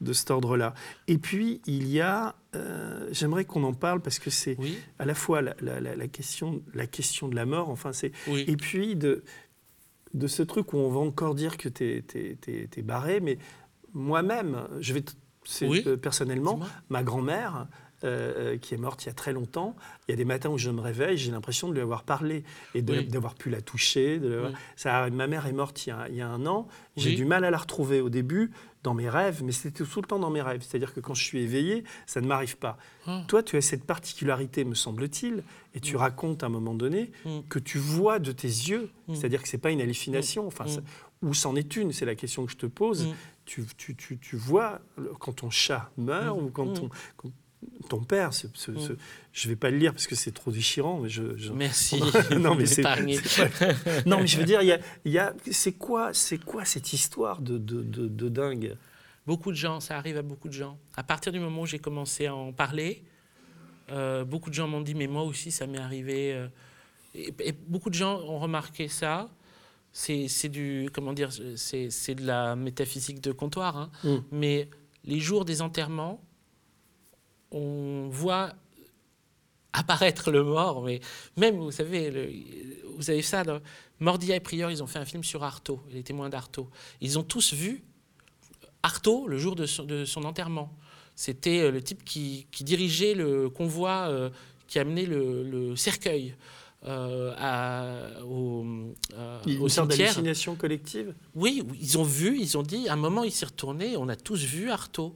de 0.00 0.12
cet 0.12 0.30
ordre-là. 0.30 0.74
Et 1.08 1.18
puis, 1.18 1.60
il 1.66 1.88
y 1.88 2.00
a, 2.00 2.34
euh, 2.54 3.08
j'aimerais 3.12 3.44
qu'on 3.44 3.64
en 3.64 3.74
parle 3.74 4.00
parce 4.00 4.18
que 4.18 4.30
c'est 4.30 4.56
Oui, 4.58 4.78
à 4.98 5.04
la 5.04 5.14
fois 5.14 5.42
la, 5.42 5.54
la- 5.60 5.80
la- 5.80 5.96
la 5.96 6.08
question, 6.08 6.62
la 6.74 6.86
question 6.86 7.28
de 7.28 7.34
la 7.36 7.46
mort, 7.46 7.68
enfin, 7.70 7.92
c'est 7.92 8.12
oui. 8.28 8.44
et 8.48 8.56
puis 8.56 8.96
de, 8.96 9.22
de 10.14 10.26
ce 10.26 10.42
truc 10.42 10.72
où 10.72 10.78
on 10.78 10.90
va 10.90 11.00
encore 11.00 11.34
dire 11.34 11.56
que 11.56 11.68
tu 11.68 11.84
es, 12.04 12.82
barré, 12.82 13.20
mais 13.20 13.38
moi-même, 13.92 14.66
je 14.80 14.92
vais 14.94 15.04
Oui. 15.62 15.82
euh, 15.86 15.96
personnellement, 15.96 16.60
ma 16.88 17.02
grand-mère, 17.02 17.66
euh, 18.04 18.54
euh, 18.54 18.58
qui 18.58 18.74
est 18.74 18.78
morte 18.78 19.04
il 19.04 19.08
y 19.08 19.10
a 19.10 19.14
très 19.14 19.32
longtemps, 19.32 19.76
il 20.08 20.12
y 20.12 20.14
a 20.14 20.16
des 20.16 20.24
matins 20.24 20.48
où 20.50 20.58
je 20.58 20.70
me 20.70 20.80
réveille, 20.80 21.18
j'ai 21.18 21.30
l'impression 21.30 21.68
de 21.68 21.74
lui 21.74 21.80
avoir 21.82 22.02
parlé 22.04 22.44
et 22.74 22.82
Oui. 22.86 23.06
d'avoir 23.06 23.34
pu 23.34 23.50
la 23.50 23.60
toucher. 23.60 24.18
de 24.18 24.28
l'avoir- 24.28 24.50
Oui. 24.52 24.56
ça, 24.76 25.08
ma 25.10 25.26
mère 25.26 25.46
est 25.46 25.52
morte 25.52 25.86
il 25.86 25.90
y 25.90 25.92
a, 25.92 26.08
il 26.08 26.14
y 26.16 26.20
a 26.22 26.28
un 26.28 26.46
an, 26.46 26.66
j'ai 26.96 27.10
Oui. 27.10 27.16
du 27.16 27.24
mal 27.24 27.44
à 27.44 27.50
la 27.50 27.58
retrouver 27.58 28.00
au 28.00 28.08
début 28.08 28.50
dans 28.82 28.94
mes 28.94 29.08
rêves, 29.10 29.42
mais 29.44 29.52
c'était 29.52 29.84
tout 29.84 30.00
le 30.00 30.06
temps 30.06 30.18
dans 30.18 30.30
mes 30.30 30.40
rêves. 30.40 30.62
C'est-à-dire 30.66 30.94
que 30.94 31.00
quand 31.00 31.12
je 31.12 31.22
suis 31.22 31.40
éveillé, 31.40 31.84
ça 32.06 32.20
ne 32.22 32.26
m'arrive 32.26 32.56
pas. 32.56 32.78
Ah. 33.06 33.22
Toi, 33.28 33.42
tu 33.42 33.56
as 33.56 33.60
cette 33.60 33.84
particularité, 33.84 34.64
me 34.64 34.74
semble-t-il, 34.74 35.42
et 35.74 35.80
tu 35.80 35.96
racontes 35.96 36.42
à 36.42 36.46
un 36.46 36.48
moment 36.48 36.72
donné 36.74 37.12
Mm. 37.26 37.40
que 37.50 37.58
tu 37.58 37.76
vois 37.78 38.18
de 38.18 38.32
tes 38.32 38.48
yeux, 38.48 38.90
Mm. 39.08 39.14
c'est-à-dire 39.14 39.42
que 39.42 39.48
c'est 39.48 39.58
pas 39.58 39.70
une 39.70 39.82
hallucination, 39.82 40.46
enfin, 40.46 40.64
Mm. 40.64 41.26
ou 41.28 41.34
c'en 41.34 41.54
est 41.56 41.76
une, 41.76 41.92
c'est 41.92 42.06
la 42.06 42.14
question 42.14 42.46
que 42.46 42.52
je 42.52 42.56
te 42.56 42.66
pose. 42.66 43.06
Mm. 43.08 43.14
Tu, 43.44 43.64
tu- 43.76 43.96
tu- 43.96 44.18
tu 44.18 44.36
vois 44.36 44.80
quand 45.18 45.32
ton 45.34 45.50
chat 45.50 45.90
meurt 45.98 46.38
Mm. 46.40 46.42
ou 46.44 46.50
quand 46.50 46.66
Mm. 46.66 46.74
ton, 46.74 46.88
quand 47.18 47.30
ton 47.88 48.02
père, 48.02 48.32
ce, 48.32 48.46
ce- 48.54 48.70
Mm. 48.70 48.80
ce- 48.80 48.92
je 49.32 49.48
vais 49.48 49.56
pas 49.56 49.70
le 49.70 49.76
lire 49.78 49.92
parce 49.92 50.06
que 50.06 50.14
c'est 50.14 50.32
trop 50.32 50.50
déchirant, 50.50 51.00
mais 51.00 51.08
je, 51.08 51.36
je- 51.36 51.52
Merci. 51.52 52.00
non 52.38 52.54
mais 52.54 52.66
c'est 52.66 52.82
non 54.06 54.18
mais 54.20 54.26
je 54.26 54.38
veux 54.38 54.44
dire, 54.44 54.62
y 54.62 54.72
a, 54.72 54.78
y 55.04 55.18
a- 55.18 55.34
c'est 55.50 55.72
quoi, 55.72 56.12
c'est 56.14 56.38
quoi 56.42 56.64
cette 56.64 56.92
histoire 56.92 57.40
de, 57.40 57.58
de, 57.58 57.82
de- 57.82 58.08
de 58.08 58.28
dingue? 58.28 58.76
Beaucoup 59.26 59.50
de 59.50 59.56
gens, 59.56 59.80
ça 59.80 59.96
arrive 59.98 60.16
à 60.16 60.22
beaucoup 60.22 60.48
de 60.48 60.54
gens. 60.54 60.78
À 60.96 61.02
partir 61.02 61.30
du 61.32 61.38
moment 61.40 61.62
où 61.62 61.66
j'ai 61.66 61.78
commencé 61.78 62.26
à 62.26 62.34
en 62.34 62.52
parler, 62.52 63.02
euh, 63.90 64.24
beaucoup 64.24 64.50
de 64.50 64.54
gens 64.54 64.66
m'ont 64.68 64.80
dit, 64.80 64.94
mais 64.94 65.06
moi 65.06 65.22
aussi, 65.22 65.50
ça 65.50 65.66
m'est 65.66 65.78
arrivé. 65.78 66.32
euh, 66.32 66.48
et, 67.14 67.32
et 67.40 67.52
beaucoup 67.52 67.90
de 67.90 67.94
gens 67.94 68.20
ont 68.20 68.38
remarqué 68.38 68.88
ça. 68.88 69.28
C'est 69.92 70.28
c'est 70.28 70.48
du, 70.48 70.88
comment 70.92 71.12
dire, 71.12 71.30
c'est 71.56 71.90
c'est 71.90 72.14
de 72.14 72.24
la 72.24 72.54
métaphysique 72.56 73.20
de 73.20 73.32
comptoir. 73.32 73.76
hein. 73.76 73.90
Mm. 74.04 74.16
Mais 74.32 74.68
les 75.04 75.18
jours 75.20 75.44
des 75.44 75.60
enterrements, 75.62 76.22
on 77.50 78.08
voit 78.10 78.52
apparaître 79.72 80.30
le 80.30 80.42
mort. 80.42 80.82
Mais 80.82 81.00
même, 81.36 81.56
vous 81.56 81.70
savez, 81.70 82.10
le- 82.10 82.30
vous 82.96 83.10
avez 83.10 83.22
ça. 83.22 83.44
dans- 83.44 83.60
Mordilla 84.00 84.36
et 84.36 84.40
Prieur, 84.40 84.70
ils 84.70 84.82
ont 84.82 84.86
fait 84.86 84.98
un 84.98 85.04
film 85.04 85.22
sur 85.22 85.44
Artaud, 85.44 85.80
les 85.90 86.02
témoins 86.02 86.28
d'Artaud. 86.30 86.68
Ils 87.00 87.18
ont 87.18 87.22
tous 87.22 87.52
vu 87.52 87.82
Artaud 88.82 89.26
le 89.28 89.38
jour 89.38 89.54
de 89.56 89.66
son, 89.66 89.84
de 89.84 90.04
son 90.04 90.24
enterrement. 90.24 90.72
C'était 91.14 91.60
euh, 91.60 91.70
le 91.70 91.82
type 91.82 92.02
qui, 92.04 92.46
qui 92.50 92.64
dirigeait 92.64 93.14
le 93.14 93.50
convoi 93.50 94.06
euh, 94.08 94.30
qui 94.66 94.78
amenait 94.78 95.04
le, 95.04 95.42
le 95.42 95.76
cercueil 95.76 96.34
euh, 96.86 97.34
à- 97.36 98.24
au, 98.24 98.64
euh, 99.12 99.40
Une 99.46 99.58
au 99.60 99.68
cimetière. 99.68 99.98
d'hallucination 100.14 100.56
collective? 100.56 101.14
Oui, 101.34 101.62
oui, 101.68 101.78
ils 101.82 101.98
ont 101.98 102.02
vu, 102.04 102.38
ils 102.40 102.56
ont 102.56 102.62
dit, 102.62 102.88
à 102.88 102.94
un 102.94 102.96
moment, 102.96 103.22
il 103.22 103.32
s'est 103.32 103.44
retourné, 103.46 103.98
on 103.98 104.08
a 104.08 104.16
tous 104.16 104.42
vu 104.42 104.70
Artaud. 104.70 105.14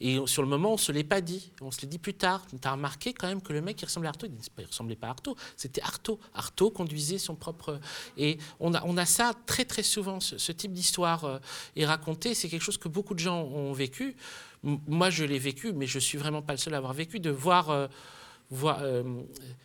Et 0.00 0.18
sur 0.26 0.42
le 0.42 0.48
moment, 0.48 0.70
on 0.70 0.74
ne 0.74 0.78
se 0.78 0.92
l'est 0.92 1.04
pas 1.04 1.20
dit. 1.20 1.52
On 1.60 1.70
se 1.70 1.80
l'est 1.82 1.86
dit 1.86 1.98
plus 1.98 2.14
tard. 2.14 2.46
Tu 2.48 2.56
as 2.66 2.72
remarqué 2.72 3.12
quand 3.12 3.28
même 3.28 3.42
que 3.42 3.52
le 3.52 3.60
mec, 3.60 3.80
il 3.82 3.84
ressemblait 3.84 4.08
à 4.08 4.10
Artaud. 4.10 4.26
Il 4.26 4.62
ne 4.62 4.66
ressemblait 4.66 4.96
pas 4.96 5.08
à 5.08 5.10
Artaud. 5.10 5.36
C'était 5.56 5.82
Artaud. 5.82 6.18
Artaud 6.34 6.70
conduisait 6.70 7.18
son 7.18 7.34
propre... 7.34 7.80
Et 8.16 8.38
on 8.60 8.72
a, 8.74 8.82
on 8.84 8.96
a 8.96 9.04
ça 9.04 9.32
très, 9.46 9.64
très 9.64 9.82
souvent. 9.82 10.20
Ce, 10.20 10.38
ce 10.38 10.52
type 10.52 10.72
d'histoire 10.72 11.24
euh, 11.24 11.38
est 11.76 11.86
raconté. 11.86 12.34
C'est 12.34 12.48
quelque 12.48 12.62
chose 12.62 12.78
que 12.78 12.88
beaucoup 12.88 13.14
de 13.14 13.20
gens 13.20 13.42
ont 13.42 13.72
vécu. 13.72 14.16
Moi, 14.62 15.10
je 15.10 15.24
l'ai 15.24 15.38
vécu, 15.38 15.72
mais 15.72 15.86
je 15.86 15.98
suis 15.98 16.18
vraiment 16.18 16.42
pas 16.42 16.54
le 16.54 16.58
seul 16.58 16.74
à 16.74 16.78
avoir 16.78 16.94
vécu. 16.94 17.20
De 17.20 17.30
voir... 17.30 17.70
euh, 18.52 18.56
euh, 18.82 19.02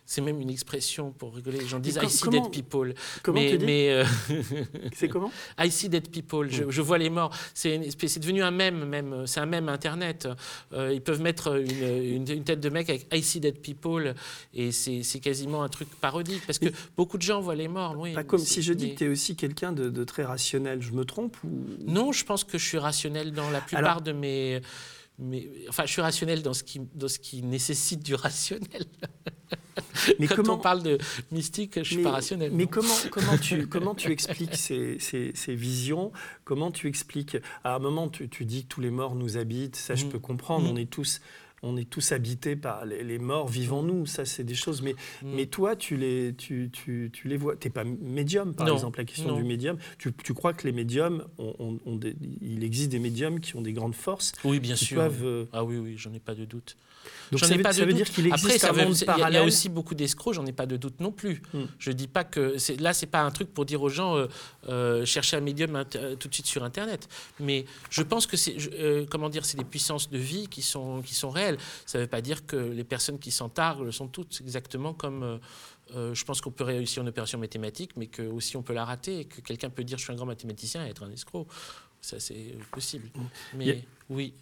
c'est 0.06 0.22
même 0.22 0.40
une 0.40 0.52
expression 0.52 1.12
pour 1.12 1.34
rigoler. 1.36 1.58
Les 1.60 1.66
gens 1.68 1.80
disent 1.80 1.98
com- 1.98 2.06
I 2.08 2.12
see 2.12 2.30
dead 2.30 2.52
people. 2.52 2.94
Comment 3.24 3.40
mais, 3.40 3.52
tu 3.52 3.58
dis 3.58 3.66
mais, 3.66 3.90
euh, 3.90 4.06
C'est 4.94 5.08
comment 5.10 5.32
I 5.60 5.72
see 5.72 5.90
dead 5.90 6.10
people, 6.12 6.48
je, 6.52 6.70
je 6.70 6.82
vois 6.82 6.98
les 7.00 7.10
morts. 7.10 7.32
C'est 7.56 7.80
devenu 8.20 8.44
un 8.44 8.52
mème, 8.52 8.86
même. 8.86 9.26
C'est 9.26 9.40
un 9.40 9.48
mème 9.48 9.68
internet. 9.70 10.28
Euh, 10.74 10.92
ils 10.94 11.02
peuvent 11.02 11.22
mettre 11.22 11.56
une, 11.60 11.72
une- 12.22 12.30
une 12.32 12.44
tête 12.44 12.60
de 12.60 12.70
mec 12.70 12.90
avec 12.90 13.08
I 13.14 13.24
see 13.24 13.40
dead 13.40 13.60
people 13.60 14.14
et 14.54 14.72
c'est 14.72 15.02
quasiment 15.20 15.64
un 15.64 15.70
truc 15.70 15.90
parodique 16.00 16.44
parce 16.46 16.60
que 16.60 16.70
beaucoup 16.96 17.18
de 17.18 17.24
gens 17.24 17.42
voient 17.42 17.56
les 17.56 17.68
morts. 17.68 17.96
Oui, 17.98 18.14
Pas 18.14 18.24
comme 18.24 18.40
si 18.40 18.62
je 18.62 18.74
dis 18.74 18.88
mais- 18.88 18.94
que 18.94 18.98
tu 19.00 19.06
es 19.06 19.10
aussi 19.10 19.36
quelqu'un 19.36 19.72
de, 19.72 19.90
de 19.90 20.04
très 20.04 20.24
rationnel. 20.24 20.82
Je 20.84 20.92
me 20.92 21.06
trompe 21.06 21.36
ou 21.44 21.50
Non, 21.88 22.12
je 22.12 22.24
pense 22.24 22.44
que 22.44 22.58
je 22.60 22.66
suis 22.66 22.78
rationnel 22.78 23.32
dans 23.34 23.50
la 23.50 23.62
plupart 23.62 23.84
Alors- 23.84 24.02
de 24.02 24.12
mes. 24.12 24.62
Mes- 25.20 25.50
enfin, 25.70 25.86
je 25.86 25.92
suis 25.92 26.02
rationnel 26.02 26.42
dans 26.42 26.54
ce 26.54 26.64
qui, 26.64 26.82
dans 26.94 27.08
ce 27.08 27.20
qui 27.20 27.42
nécessite 27.44 28.04
du 28.04 28.16
rationnel. 28.16 28.86
Mais 30.20 30.28
Quand 30.28 30.36
comment 30.36 30.54
on 30.56 30.58
parle 30.58 30.84
de 30.84 30.98
mystique, 31.32 31.76
je 31.78 31.84
suis 31.84 31.98
mais, 31.98 32.04
pas 32.04 32.12
rationnel. 32.12 32.52
mais 32.52 32.64
non. 32.64 32.70
comment, 32.70 32.94
comment, 33.12 33.38
tu, 33.38 33.68
comment 33.68 33.96
tu 33.96 34.12
expliques 34.12 34.56
ces, 34.56 34.98
ces- 35.00 35.32
ces 35.36 35.56
visions? 35.56 36.12
Comment 36.44 36.72
tu 36.72 36.88
expliques? 36.88 37.38
À 37.64 37.76
un 37.76 37.80
moment, 37.80 38.10
tu, 38.10 38.30
tu 38.30 38.46
dis 38.46 38.64
que 38.64 38.68
tous 38.70 38.82
les 38.82 38.92
morts 38.92 39.16
nous 39.16 39.38
habitent. 39.38 39.76
Ça, 39.76 39.96
je 39.96 40.06
Mhm. 40.06 40.12
peux 40.12 40.20
comprendre. 40.20 40.66
Mhm. 40.66 40.72
On 40.74 40.76
est 40.78 40.90
tous. 40.90 41.22
On 41.68 41.78
est 41.78 41.90
tous 41.90 42.12
habités 42.12 42.56
par 42.56 42.86
les, 42.86 43.04
les 43.04 43.18
morts 43.18 43.48
vivant 43.48 43.82
nous, 43.82 44.06
ça 44.06 44.24
c'est 44.24 44.44
des 44.44 44.54
choses. 44.56 44.82
Mais, 44.84 44.94
Mm. 45.24 45.36
mais 45.36 45.46
toi, 45.48 45.76
tu 45.76 45.98
les, 45.98 46.34
tu, 46.38 46.70
tu, 46.72 47.10
tu 47.12 47.28
les 47.28 47.38
vois. 47.38 47.56
Tu 47.56 47.68
n'es 47.68 47.74
pas 47.74 47.84
médium, 47.84 48.54
par 48.54 48.68
Non, 48.68 48.74
exemple, 48.76 49.00
la 49.00 49.06
question 49.06 49.30
non. 49.30 49.38
du 49.38 49.44
médium. 49.44 49.78
Tu, 49.98 50.14
tu 50.14 50.34
crois 50.34 50.54
que 50.54 50.66
les 50.68 50.74
médiums, 50.74 51.26
ont, 51.38 51.56
ont- 51.60 51.80
ont 51.86 51.96
des- 51.96 52.16
il 52.42 52.64
existe 52.64 52.90
des 52.90 53.00
médiums 53.00 53.40
qui 53.40 53.56
ont 53.56 53.62
des 53.62 53.74
grandes 53.74 53.96
forces 53.96 54.32
Oui, 54.44 54.60
bien 54.60 54.76
sûr. 54.76 54.98
peuvent. 54.98 55.24
euh, 55.26 55.46
Ah 55.54 55.64
oui, 55.64 55.78
oui, 55.78 55.96
j'en 55.98 56.14
ai 56.14 56.20
pas 56.20 56.36
de 56.36 56.46
doute. 56.46 56.78
donc 57.32 57.40
ça 57.40 57.54
ai 57.54 57.58
veut, 57.58 57.64
pas 57.64 57.72
ça 57.74 57.82
de 57.82 57.86
veut 57.86 57.92
doute. 57.94 58.04
dire 58.04 58.12
qu'il 58.14 58.28
existe 58.28 58.46
Après, 58.46 58.58
ça 58.60 58.70
un 58.70 58.74
veut- 58.74 58.84
monde 58.86 58.96
il 58.96 59.00
y 59.06 59.10
a- 59.10 59.14
il 59.14 59.18
y, 59.18 59.20
parallèle. 59.22 59.42
a 59.42 59.46
aussi 59.46 59.70
beaucoup 59.70 59.96
d'escrocs, 59.96 60.34
j'en 60.36 60.46
ai 60.46 60.52
pas 60.54 60.66
de 60.66 60.76
doute 60.78 61.00
non 61.00 61.12
plus. 61.12 61.42
Mm. 61.54 61.64
Je 61.80 61.92
dis 61.92 62.08
pas 62.08 62.24
que 62.24 62.56
là, 62.80 62.94
c'est 62.94 63.06
pas 63.08 63.22
un 63.22 63.32
truc 63.32 63.54
pour 63.54 63.66
dire 63.66 63.82
aux 63.82 63.90
gens 63.90 64.16
euh, 64.18 64.28
euh, 64.70 65.06
chercher 65.06 65.38
un 65.38 65.42
médium 65.42 65.76
euh, 65.96 66.16
tout 66.16 66.28
de 66.28 66.34
suite 66.34 66.46
sur 66.48 66.64
Internet. 66.64 67.08
Mais 67.40 67.66
je 67.90 68.02
pense 68.04 68.26
que 68.28 68.38
c'est, 68.38 68.56
comment 69.10 69.30
dire, 69.30 69.46
c'est 69.46 69.58
des 69.58 69.64
puissances 69.64 70.10
de 70.10 70.18
vie 70.18 70.48
qui 70.48 70.62
sont 70.62 71.02
qui 71.02 71.16
sont 71.16 71.30
réelles. 71.30 71.55
Ça 71.86 72.00
veut 72.00 72.08
pas 72.08 72.22
dire 72.22 72.46
que 72.46 72.56
les 72.56 72.84
personnes 72.84 73.20
qui 73.20 73.32
s'en 73.32 73.50
targuent 73.50 73.86
le 73.86 73.92
sont 73.92 74.08
toutes 74.08 74.40
exactement 74.42 74.94
comme. 74.94 75.24
euh, 75.24 75.38
euh, 75.96 76.14
je 76.16 76.26
pense 76.26 76.42
qu'on 76.42 76.50
peut 76.52 76.64
réussir 76.64 77.04
une 77.04 77.10
opération 77.10 77.38
mathématique, 77.38 77.92
mais 77.96 78.08
que 78.08 78.24
aussi 78.24 78.58
on 78.58 78.64
peut 78.64 78.74
la 78.74 78.86
rater 78.86 79.20
et 79.20 79.26
que 79.26 79.40
quelqu'un 79.42 79.70
peut 79.70 79.84
dire 79.84 80.00
je 80.00 80.04
suis 80.04 80.14
un 80.14 80.16
grand 80.16 80.26
mathématicien 80.26 80.86
et 80.86 80.90
être 80.90 81.04
un 81.04 81.12
escroc. 81.12 81.46
Ça, 82.02 82.20
c'est 82.20 82.56
possible. 82.72 83.10
Mais 83.56 83.66
Il 83.66 83.68
y 83.68 83.72
a- 83.72 83.82
oui. 84.10 84.34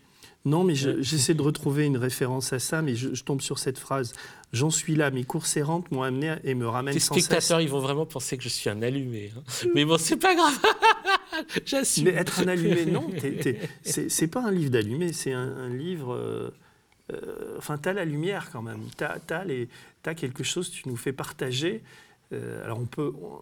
Non, 0.46 0.64
mais 0.66 0.76
je- 0.76 1.02
j'essaie 1.02 1.34
de 1.34 1.42
retrouver 1.42 1.86
une 1.86 1.98
référence 1.98 2.52
à 2.54 2.60
ça, 2.60 2.82
mais 2.82 2.96
je, 2.96 3.14
je 3.14 3.24
tombe 3.24 3.42
sur 3.42 3.60
cette 3.60 3.78
phrase. 3.78 4.14
J'en 4.54 4.70
suis 4.70 4.96
là, 4.96 5.10
mes 5.12 5.24
courses 5.26 5.56
errantes 5.58 5.90
m'ont 5.92 6.04
amené 6.04 6.36
et 6.46 6.54
me 6.56 6.68
ramènent 6.68 6.94
Les 6.94 7.00
sans 7.02 7.14
cesse. 7.16 7.26
spectateurs, 7.26 7.62
ils 7.62 7.70
vont 7.70 7.80
vraiment 7.80 8.06
penser 8.06 8.38
que 8.38 8.44
je 8.44 8.50
suis 8.50 8.70
un 8.70 8.82
allumé. 8.82 9.32
hein. 9.38 9.42
Mais 9.74 9.84
bon, 9.86 9.98
c'est 9.98 10.18
pas 10.18 10.36
grave. 10.36 10.58
J'assume. 11.66 12.06
Mais 12.06 12.12
être 12.12 12.40
un 12.42 12.48
allumé, 12.48 12.86
non, 12.86 13.10
t'es- 13.10 13.60
c'est 13.84 14.10
c'est 14.10 14.28
pas 14.28 14.44
un 14.44 14.52
livre 14.52 14.72
d'allumé, 14.72 15.14
c'est 15.14 15.34
un, 15.34 15.48
un 15.58 15.70
livre. 15.70 16.54
Euh, 17.14 17.56
enfin, 17.58 17.78
tu 17.78 17.90
as 17.90 17.94
la 17.94 18.06
lumière 18.06 18.50
quand 18.52 18.62
même. 18.62 18.82
Tu 18.98 19.04
as, 19.04 20.16
quelque 20.16 20.44
chose, 20.44 20.70
tu 20.72 20.88
nous 20.90 20.98
fais 20.98 21.14
partager. 21.14 21.82
Euh, 22.32 22.64
alors, 22.66 22.80
on 22.80 22.86
peut. 22.86 23.14
on- 23.22 23.40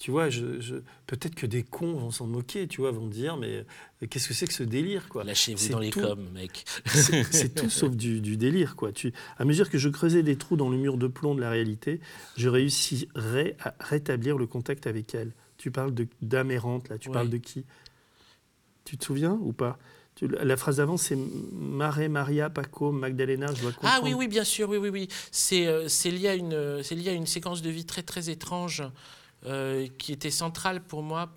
tu 0.00 0.10
vois, 0.10 0.28
je, 0.28 0.60
je- 0.60 0.74
peut-être 1.06 1.36
que 1.36 1.46
des 1.46 1.62
cons 1.62 1.94
vont 1.94 2.10
s'en 2.10 2.26
moquer, 2.26 2.66
tu 2.66 2.80
vois, 2.80 2.90
vont 2.90 3.06
dire, 3.06 3.36
mais 3.36 3.64
qu'est-ce 4.10 4.26
que 4.28 4.34
c'est 4.34 4.46
que 4.46 4.52
ce 4.52 4.64
délire, 4.64 5.08
quoi? 5.08 5.22
Lâchez-vous 5.24 5.68
dans 5.68 5.78
les 5.78 5.90
tout. 5.90 6.00
coms, 6.00 6.30
mec. 6.34 6.64
C'est 6.84 7.54
tout 7.54 7.70
sauf 7.70 7.94
du, 7.94 8.20
du 8.20 8.36
délire. 8.36 8.74
Quoi. 8.76 8.92
Tu, 8.92 9.12
à 9.38 9.44
mesure 9.44 9.70
que 9.70 9.78
je 9.78 9.88
creusais 9.88 10.22
des 10.24 10.36
trous 10.36 10.56
dans 10.56 10.68
le 10.68 10.76
mur 10.76 10.98
de 10.98 11.06
plomb 11.06 11.34
de 11.36 11.40
la 11.40 11.48
réalité, 11.48 12.00
je 12.36 12.48
réussirais 12.48 13.56
à 13.60 13.74
rétablir 13.80 14.36
le 14.36 14.46
contact 14.46 14.86
avec 14.88 15.14
elle. 15.14 15.30
Tu 15.58 15.70
parles 15.70 15.94
d'âme 16.20 16.50
errante, 16.50 16.88
là. 16.88 16.98
Tu 16.98 17.08
parles 17.10 17.30
de 17.30 17.38
qui? 17.38 17.64
Tu 18.84 18.98
te 18.98 19.04
souviens 19.04 19.38
ou 19.40 19.52
pas? 19.52 19.78
La 20.20 20.56
phrase 20.56 20.76
d'avant, 20.76 20.96
c'est 20.96 21.16
Mare, 21.16 22.08
Maria, 22.08 22.48
Paco, 22.48 22.92
Magdalena, 22.92 23.48
je 23.54 23.62
dois 23.62 23.72
comprendre. 23.72 23.94
Ah 23.96 24.00
oui, 24.04 24.14
oui, 24.14 24.28
bien 24.28 24.44
sûr, 24.44 24.68
oui, 24.68 24.78
oui, 24.78 24.88
oui. 24.88 25.08
C'est 25.32 25.66
euh, 25.66 25.88
lié, 26.04 26.28
à 26.28 26.34
une, 26.34 26.80
lié 26.92 27.10
à 27.10 27.12
une 27.12 27.26
séquence 27.26 27.62
de 27.62 27.70
vie 27.70 27.84
très, 27.84 28.02
très 28.02 28.30
étrange 28.30 28.84
euh, 29.46 29.88
qui 29.98 30.12
était 30.12 30.30
centrale 30.30 30.80
pour 30.80 31.02
moi 31.02 31.30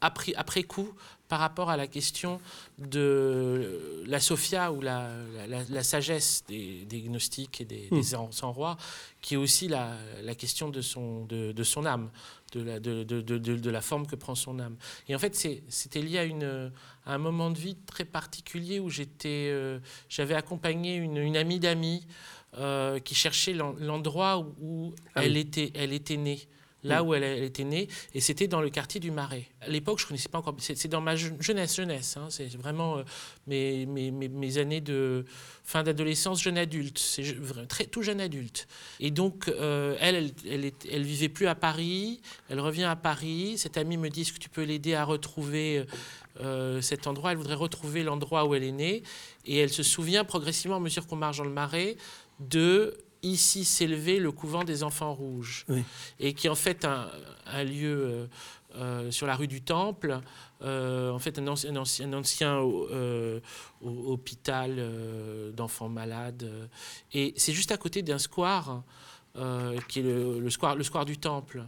après, 0.00 0.34
après 0.36 0.62
coup 0.62 0.90
par 1.30 1.38
rapport 1.38 1.70
à 1.70 1.76
la 1.76 1.86
question 1.86 2.40
de 2.78 4.02
la 4.04 4.18
Sophia 4.18 4.72
ou 4.72 4.80
la, 4.80 5.08
la, 5.46 5.84
sagesse 5.84 6.42
des, 6.48 7.02
gnostiques 7.06 7.60
et 7.60 7.64
des, 7.64 7.88
hmm. 7.92 8.02
sans 8.02 8.50
rois, 8.52 8.76
qui 9.22 9.34
est 9.34 9.36
aussi 9.36 9.68
la, 9.68 9.96
la 10.22 10.34
question 10.34 10.70
de 10.70 10.80
son, 10.80 11.24
de, 11.26 11.52
de 11.52 11.62
son 11.62 11.86
âme, 11.86 12.10
de 12.52 12.62
la, 12.62 12.80
de, 12.80 13.04
de, 13.04 13.70
la 13.70 13.80
forme 13.80 14.08
que 14.08 14.16
prend 14.16 14.34
son 14.34 14.58
âme. 14.58 14.76
Et 15.08 15.14
en 15.14 15.20
fait, 15.20 15.36
c'était 15.68 16.02
lié 16.02 16.18
à, 16.18 16.24
une, 16.24 16.72
à 17.06 17.14
un 17.14 17.18
moment 17.18 17.52
de 17.52 17.58
vie 17.58 17.76
très 17.86 18.04
particulier 18.04 18.80
où 18.80 18.90
j'étais, 18.90 19.50
euh, 19.52 19.78
j'avais 20.08 20.34
accompagné 20.34 20.96
une, 20.96 21.16
une 21.16 21.36
amie 21.36 21.60
d'amis 21.60 22.08
euh, 22.58 22.98
qui 22.98 23.14
cherchait 23.14 23.52
l'endroit 23.52 24.44
où, 24.60 24.92
ah 25.14 25.24
elle, 25.24 25.36
était, 25.36 25.70
elle 25.76 25.92
était 25.92 26.16
née 26.16 26.40
là 26.82 27.02
où 27.02 27.14
elle, 27.14 27.24
était 27.42 27.64
née, 27.64 27.88
et 28.14 28.20
c'était 28.20 28.48
dans 28.48 28.60
le 28.60 28.70
quartier 28.70 29.00
du 29.00 29.10
Marais. 29.10 29.46
À 29.60 29.68
l'époque, 29.68 29.98
je 29.98 30.04
ne 30.04 30.08
connaissais 30.08 30.28
pas 30.28 30.38
encore. 30.38 30.54
C'est 30.58 30.88
dans 30.88 31.00
ma 31.00 31.16
jeunesse, 31.16 31.76
jeunesse. 31.76 32.16
Hein, 32.16 32.26
c'est 32.30 32.54
vraiment 32.56 32.98
euh, 32.98 33.02
mes, 33.46 33.86
mes, 33.86 34.10
mes, 34.10 34.58
années 34.58 34.80
de 34.80 35.24
fin 35.64 35.82
d'adolescence, 35.82 36.42
jeune 36.42 36.58
adulte. 36.58 36.98
C'est 36.98 37.24
très 37.68 37.84
tout 37.84 38.02
jeune 38.02 38.20
adulte. 38.20 38.66
Et 38.98 39.10
donc, 39.10 39.48
euh, 39.48 39.96
elle, 40.00 40.32
elle, 40.48 40.72
elle, 40.90 41.02
vivait 41.02 41.28
plus 41.28 41.46
à 41.46 41.54
Paris. 41.54 42.20
Elle 42.48 42.60
revient 42.60 42.84
à 42.84 42.96
Paris. 42.96 43.58
Cette 43.58 43.76
amie 43.76 43.96
me 43.96 44.08
dit 44.08 44.24
que 44.24 44.38
tu 44.38 44.48
peux 44.48 44.62
l'aider 44.62 44.94
à 44.94 45.04
retrouver 45.04 45.84
euh, 46.40 46.80
cet 46.80 47.06
endroit? 47.06 47.32
Elle 47.32 47.38
voudrait 47.38 47.54
retrouver 47.54 48.02
l'endroit 48.02 48.44
où 48.46 48.54
elle 48.54 48.64
est 48.64 48.72
née, 48.72 49.02
et 49.44 49.58
elle 49.58 49.70
se 49.70 49.82
souvient 49.82 50.24
progressivement, 50.24 50.76
à 50.76 50.80
mesure 50.80 51.06
qu'on 51.06 51.16
marche 51.16 51.38
dans 51.38 51.44
le 51.44 51.50
Marais, 51.50 51.96
de 52.38 52.96
ici 53.22 53.64
s'élevait 53.64 54.18
le 54.18 54.32
couvent 54.32 54.64
des 54.64 54.82
enfants 54.82 55.14
rouges, 55.14 55.66
et 56.18 56.34
qui 56.34 56.46
est 56.46 56.50
en 56.50 56.54
fait 56.54 56.84
un, 56.84 57.64
lieu 57.64 58.04
euh, 58.04 58.26
euh, 58.76 59.10
sur 59.10 59.26
la 59.26 59.36
rue 59.36 59.48
du 59.48 59.60
Temple, 59.62 60.20
euh, 60.62 61.10
en 61.10 61.18
fait 61.18 61.38
un 61.38 61.46
ancien, 61.48 61.74
un 61.74 62.12
ancien, 62.12 62.60
hôpital 63.82 65.52
d'enfants 65.54 65.88
malades, 65.88 66.68
et 67.12 67.34
c'est 67.36 67.52
juste 67.52 67.72
à 67.72 67.76
côté 67.76 68.02
d'un 68.02 68.18
square 68.18 68.82
qui 69.88 70.00
est 70.00 70.02
le, 70.02 70.50
square, 70.50 70.76
le 70.76 70.82
square 70.82 71.04
du 71.04 71.16
Temple. 71.16 71.64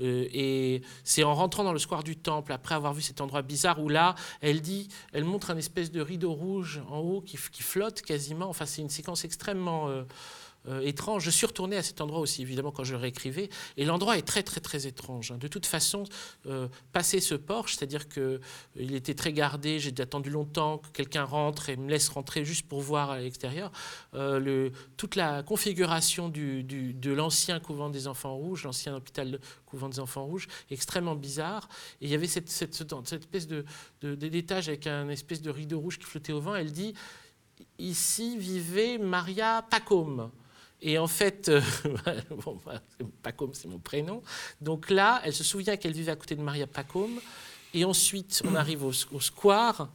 et 0.00 0.82
c'est 1.04 1.22
en 1.22 1.34
rentrant 1.34 1.62
dans 1.62 1.72
le 1.72 1.78
square 1.78 2.02
du 2.02 2.16
Temple, 2.16 2.52
après 2.52 2.74
avoir 2.74 2.92
vu 2.92 3.02
cet 3.02 3.20
endroit 3.20 3.42
bizarre, 3.42 3.80
où 3.80 3.88
là, 3.88 4.16
elle 4.40 4.60
dit, 4.60 4.88
elle 5.12 5.24
montre 5.24 5.50
un 5.50 5.56
espèce 5.56 5.92
de 5.92 6.00
rideau 6.00 6.32
rouge 6.32 6.82
en 6.88 6.98
haut 6.98 7.20
qui, 7.20 7.38
qui 7.52 7.62
flotte 7.62 8.02
quasiment. 8.02 8.48
Enfin, 8.48 8.66
c'est 8.66 8.82
une 8.82 8.90
séquence 8.90 9.24
extrêmement 9.24 9.88
euh, 9.88 10.02
étrange. 10.82 11.24
Je 11.24 11.30
suis 11.30 11.46
retourné 11.46 11.76
à 11.76 11.82
cet 11.82 12.00
endroit 12.00 12.20
aussi, 12.20 12.42
évidemment, 12.42 12.70
quand 12.70 12.84
je 12.84 12.94
réécrivais. 12.94 13.48
Et 13.76 13.84
l'endroit 13.84 14.16
est 14.16 14.22
très, 14.22 14.42
très, 14.42 14.60
très 14.60 14.86
étrange. 14.86 15.30
Hein. 15.30 15.38
De 15.38 15.48
toute 15.48 15.66
façon, 15.66 16.04
euh, 16.46 16.68
passer 16.92 17.20
ce 17.20 17.34
porche, 17.34 17.76
c'est-à-dire 17.76 18.08
qu'il 18.08 18.22
euh, 18.22 18.38
était 18.76 19.14
très 19.14 19.32
gardé, 19.32 19.78
j'ai 19.78 19.92
attendu 19.98 20.30
longtemps 20.30 20.78
que 20.78 20.88
quelqu'un 20.88 21.24
rentre 21.24 21.68
et 21.68 21.76
me 21.76 21.90
laisse 21.90 22.08
rentrer 22.08 22.44
juste 22.44 22.66
pour 22.68 22.80
voir 22.80 23.10
à 23.10 23.18
l'extérieur. 23.18 23.70
toute 24.96 25.16
la 25.16 25.42
configuration 25.42 26.28
de 26.28 27.10
l'ancien 27.10 27.60
couvent 27.60 27.90
des 27.90 28.06
enfants 28.06 28.34
rouges, 28.36 28.64
l'ancien 28.64 28.96
hôpital 28.96 29.38
couvent 29.66 29.88
des 29.88 30.00
enfants 30.00 30.24
rouges, 30.24 30.46
extrêmement 30.70 31.14
bizarre. 31.14 31.68
Et 32.00 32.06
il 32.06 32.10
y 32.10 32.14
avait 32.14 32.26
cette, 32.26 32.48
cette, 32.48 32.80
espèce 33.12 33.46
de, 33.46 33.64
d'étage 34.02 34.68
avec 34.68 34.86
un 34.86 35.08
espèce 35.08 35.42
de 35.42 35.50
rideau 35.50 35.80
rouge 35.80 35.98
qui 35.98 36.04
flottait 36.04 36.32
au 36.32 36.40
vent. 36.40 36.54
Elle 36.54 36.72
dit 36.72 36.94
Ici 37.78 38.36
vivait 38.38 38.98
Maria 38.98 39.62
Pacôme. 39.70 40.30
Et 40.86 40.98
en 40.98 41.06
fait, 41.06 41.48
euh, 41.48 41.62
bon, 42.44 42.60
Pacôme, 43.22 43.54
c'est 43.54 43.68
mon 43.68 43.78
prénom. 43.78 44.22
Donc 44.60 44.90
là, 44.90 45.22
elle 45.24 45.32
se 45.32 45.42
souvient 45.42 45.78
qu'elle 45.78 45.94
vivait 45.94 46.12
à 46.12 46.16
côté 46.16 46.36
de 46.36 46.42
Maria 46.42 46.66
Pacôme. 46.66 47.18
Et 47.72 47.86
ensuite, 47.86 48.42
on 48.44 48.54
arrive 48.54 48.84
au, 48.84 48.92
square. 48.92 49.88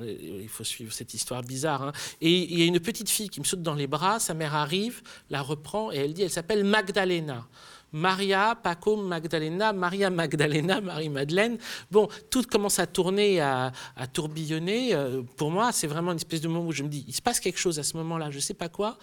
Il 0.00 0.48
faut 0.48 0.62
suivre 0.62 0.92
cette 0.92 1.12
histoire 1.14 1.42
bizarre. 1.42 1.82
Hein. 1.82 1.92
Et 2.20 2.52
il 2.52 2.60
y 2.60 2.62
a 2.62 2.64
une 2.64 2.78
petite 2.78 3.10
fille 3.10 3.28
qui 3.28 3.40
me 3.40 3.44
saute 3.44 3.60
dans 3.60 3.74
les 3.74 3.88
bras. 3.88 4.20
Sa 4.20 4.34
mère 4.34 4.54
arrive, 4.54 5.02
la 5.30 5.42
reprend 5.42 5.90
et 5.90 5.96
elle 5.96 6.14
dit 6.14 6.22
elle 6.22 6.30
s'appelle 6.30 6.62
Magdalena. 6.62 7.46
Maria, 7.92 8.58
Paco, 8.62 8.96
Magdalena, 8.96 9.72
Maria 9.72 10.10
Magdalena, 10.10 10.80
Marie-Madeleine. 10.80 11.56
Bon, 11.90 12.08
tout 12.30 12.42
commence 12.42 12.78
à 12.78 12.86
tourner, 12.86 13.40
à, 13.40 13.72
tourbillonner. 14.12 14.94
Euh, 14.94 15.22
pour 15.36 15.50
moi, 15.50 15.72
c'est 15.72 15.86
vraiment 15.86 16.12
une 16.12 16.18
espèce 16.18 16.40
de 16.40 16.48
moment 16.48 16.66
où 16.66 16.72
je 16.72 16.82
me 16.82 16.88
dis, 16.88 17.04
il 17.08 17.14
se 17.14 17.22
passe 17.22 17.40
quelque 17.40 17.58
chose 17.58 17.78
à 17.78 17.82
ce 17.82 17.96
moment-là, 17.96 18.30
je 18.30 18.36
ne 18.36 18.42
sais 18.42 18.54
pas 18.54 18.68
quoi. 18.68 18.98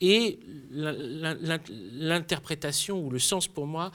Et 0.00 0.38
l'interprétation 0.70 3.04
ou 3.04 3.10
le 3.10 3.18
sens 3.18 3.48
pour 3.48 3.66
moi 3.66 3.90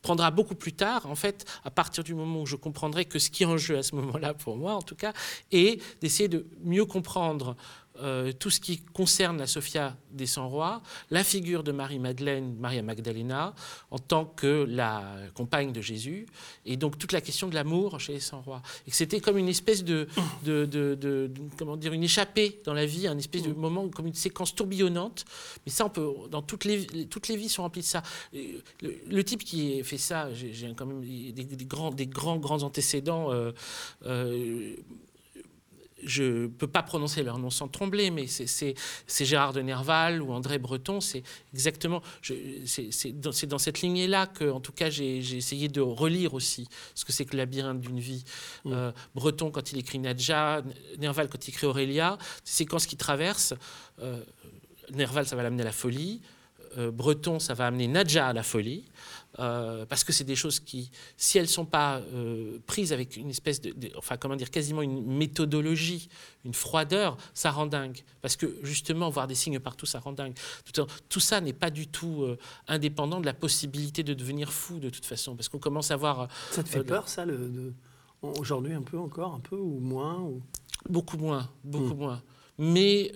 prendra 0.00 0.30
beaucoup 0.30 0.54
plus 0.54 0.72
tard, 0.72 1.06
en 1.06 1.14
fait, 1.14 1.44
à 1.64 1.70
partir 1.70 2.04
du 2.04 2.14
moment 2.14 2.42
où 2.42 2.46
je 2.46 2.56
comprendrai 2.56 3.04
que 3.04 3.18
ce 3.18 3.30
qui 3.30 3.42
est 3.42 3.46
en 3.46 3.56
jeu 3.56 3.78
à 3.78 3.82
ce 3.82 3.94
moment-là, 3.96 4.34
pour 4.34 4.56
moi 4.56 4.74
en 4.74 4.82
tout 4.82 4.94
cas, 4.94 5.12
est 5.50 5.82
d'essayer 6.00 6.28
de 6.28 6.46
mieux 6.62 6.84
comprendre 6.84 7.56
euh, 8.00 8.32
tout 8.32 8.50
ce 8.50 8.58
qui 8.60 8.78
concerne 8.80 9.38
la 9.38 9.46
Sophia 9.46 9.96
des 10.10 10.26
100 10.26 10.48
rois, 10.48 10.82
la 11.10 11.22
figure 11.24 11.62
de 11.62 11.72
Marie-Madeleine, 11.72 12.56
Maria 12.58 12.82
Magdalena, 12.82 13.54
en 13.90 13.98
tant 13.98 14.24
que 14.24 14.66
la 14.68 15.04
compagne 15.34 15.72
de 15.72 15.80
Jésus, 15.80 16.26
et 16.64 16.76
donc 16.76 16.98
toute 16.98 17.12
la 17.12 17.20
question 17.20 17.48
de 17.48 17.54
l'amour 17.54 18.00
chez 18.00 18.14
les 18.14 18.20
100 18.20 18.42
rois. 18.42 18.62
Et 18.86 18.90
c'était 18.90 19.20
comme 19.20 19.38
une 19.38 19.48
espèce 19.48 19.84
de, 19.84 20.08
de, 20.44 21.30
comment 21.58 21.76
dire, 21.76 21.92
une 21.92 22.04
échappée 22.04 22.60
dans 22.64 22.74
la 22.74 22.86
vie, 22.86 23.06
un 23.06 23.18
espèce 23.18 23.42
de 23.42 23.52
moment, 23.52 23.88
comme 23.88 24.06
une 24.06 24.14
séquence 24.14 24.54
tourbillonnante. 24.54 25.24
Mais 25.66 25.72
ça, 25.72 25.84
on 25.84 25.90
peut, 25.90 26.08
dans 26.30 26.42
toutes 26.42 26.64
les, 26.64 27.06
toutes 27.06 27.28
les 27.28 27.36
vies 27.36 27.48
sont 27.48 27.62
remplies 27.62 27.82
de 27.82 27.86
ça. 27.86 28.02
Le, 28.32 29.22
type 29.22 29.44
qui 29.44 29.82
fait 29.84 29.98
ça, 29.98 30.32
j'ai 30.32 30.74
quand 30.76 30.86
même 30.86 31.02
des, 31.02 31.66
grands, 31.66 31.90
des 31.90 32.06
grands, 32.06 32.38
grands 32.38 32.62
antécédents. 32.62 33.32
Euh, 33.32 33.52
euh, 34.06 34.74
je 36.02 36.42
ne 36.42 36.46
peux 36.46 36.66
pas 36.66 36.82
prononcer 36.82 37.22
leur 37.22 37.38
nom 37.38 37.50
sans 37.50 37.68
trembler, 37.68 38.10
mais 38.10 38.26
c'est 38.26 38.74
Gérard 39.24 39.52
de 39.52 39.60
Nerval 39.60 40.22
ou 40.22 40.32
André 40.32 40.58
Breton, 40.58 41.00
c'est 41.00 41.22
exactement, 41.52 42.02
c'est 42.22 43.20
dans, 43.20 43.30
dans, 43.48 43.58
cette 43.58 43.80
lignée-là 43.80 44.26
que, 44.26 44.50
en 44.50 44.60
tout 44.60 44.72
cas, 44.72 44.90
j'ai 44.90 45.18
essayé 45.18 45.68
de 45.68 45.80
relire 45.80 46.34
aussi 46.34 46.68
ce 46.94 47.04
que 47.04 47.12
c'est 47.12 47.24
que 47.24 47.32
le 47.32 47.38
labyrinthe 47.38 47.80
d'une 47.80 48.00
vie. 48.00 48.24
Mm. 48.64 48.72
Euh, 48.72 48.92
Breton 49.14 49.50
quand 49.50 49.72
il 49.72 49.78
écrit 49.78 49.98
Nadja, 49.98 50.62
Nerval 50.98 51.28
quand 51.28 51.46
il 51.46 51.50
écrit 51.50 51.66
Aurélia, 51.66 52.18
ces 52.44 52.64
séquences 52.64 52.86
qui 52.86 52.96
traversent. 52.96 53.54
Euh, 54.00 54.22
Nerval, 54.92 55.26
ça 55.26 55.36
va 55.36 55.42
l'amener 55.42 55.62
à 55.62 55.66
la 55.66 55.72
folie. 55.72 56.20
Euh, 56.78 56.90
Breton, 56.90 57.38
ça 57.38 57.54
va 57.54 57.66
amener 57.66 57.88
Nadja 57.88 58.28
à 58.28 58.32
la 58.32 58.42
folie. 58.42 58.84
Euh, 59.38 59.86
parce 59.86 60.04
que 60.04 60.12
c'est 60.12 60.24
des 60.24 60.36
choses 60.36 60.60
qui, 60.60 60.90
si 61.16 61.38
elles 61.38 61.44
ne 61.44 61.48
sont 61.48 61.64
pas 61.64 62.00
euh, 62.00 62.58
prises 62.66 62.92
avec 62.92 63.16
une 63.16 63.30
espèce 63.30 63.62
de, 63.62 63.72
enfin 63.96 64.18
comment 64.18 64.36
dire, 64.36 64.50
quasiment 64.50 64.82
une 64.82 65.06
méthodologie, 65.06 66.10
une 66.44 66.52
froideur, 66.52 67.16
ça 67.32 67.50
rend 67.50 67.64
dingue. 67.64 68.02
Parce 68.20 68.36
que 68.36 68.58
justement, 68.62 69.08
voir 69.08 69.26
des 69.26 69.34
signes 69.34 69.58
partout, 69.58 69.86
ça 69.86 70.00
rend 70.00 70.12
dingue. 70.12 70.34
Tout, 70.70 70.86
tout 71.08 71.20
ça 71.20 71.40
n'est 71.40 71.54
pas 71.54 71.70
du 71.70 71.86
tout 71.86 72.24
euh, 72.24 72.38
indépendant 72.68 73.20
de 73.20 73.26
la 73.26 73.32
possibilité 73.32 74.02
de 74.02 74.12
devenir 74.12 74.52
fou 74.52 74.78
de 74.80 74.90
toute 74.90 75.06
façon, 75.06 75.34
parce 75.34 75.48
qu'on 75.48 75.58
commence 75.58 75.90
à 75.90 75.96
voir. 75.96 76.28
Ça 76.50 76.62
te 76.62 76.68
fait 76.68 76.84
peur, 76.84 77.08
ça, 77.08 77.24
aujourd'hui 78.20 78.74
un 78.74 78.82
peu 78.82 78.98
encore, 78.98 79.34
un 79.34 79.40
peu 79.40 79.56
ou 79.56 79.80
moins 79.80 80.20
ou... 80.20 80.42
Beaucoup 80.90 81.16
moins, 81.16 81.48
beaucoup 81.64 81.94
hmm. 81.94 81.98
moins. 81.98 82.22
Mais 82.58 83.12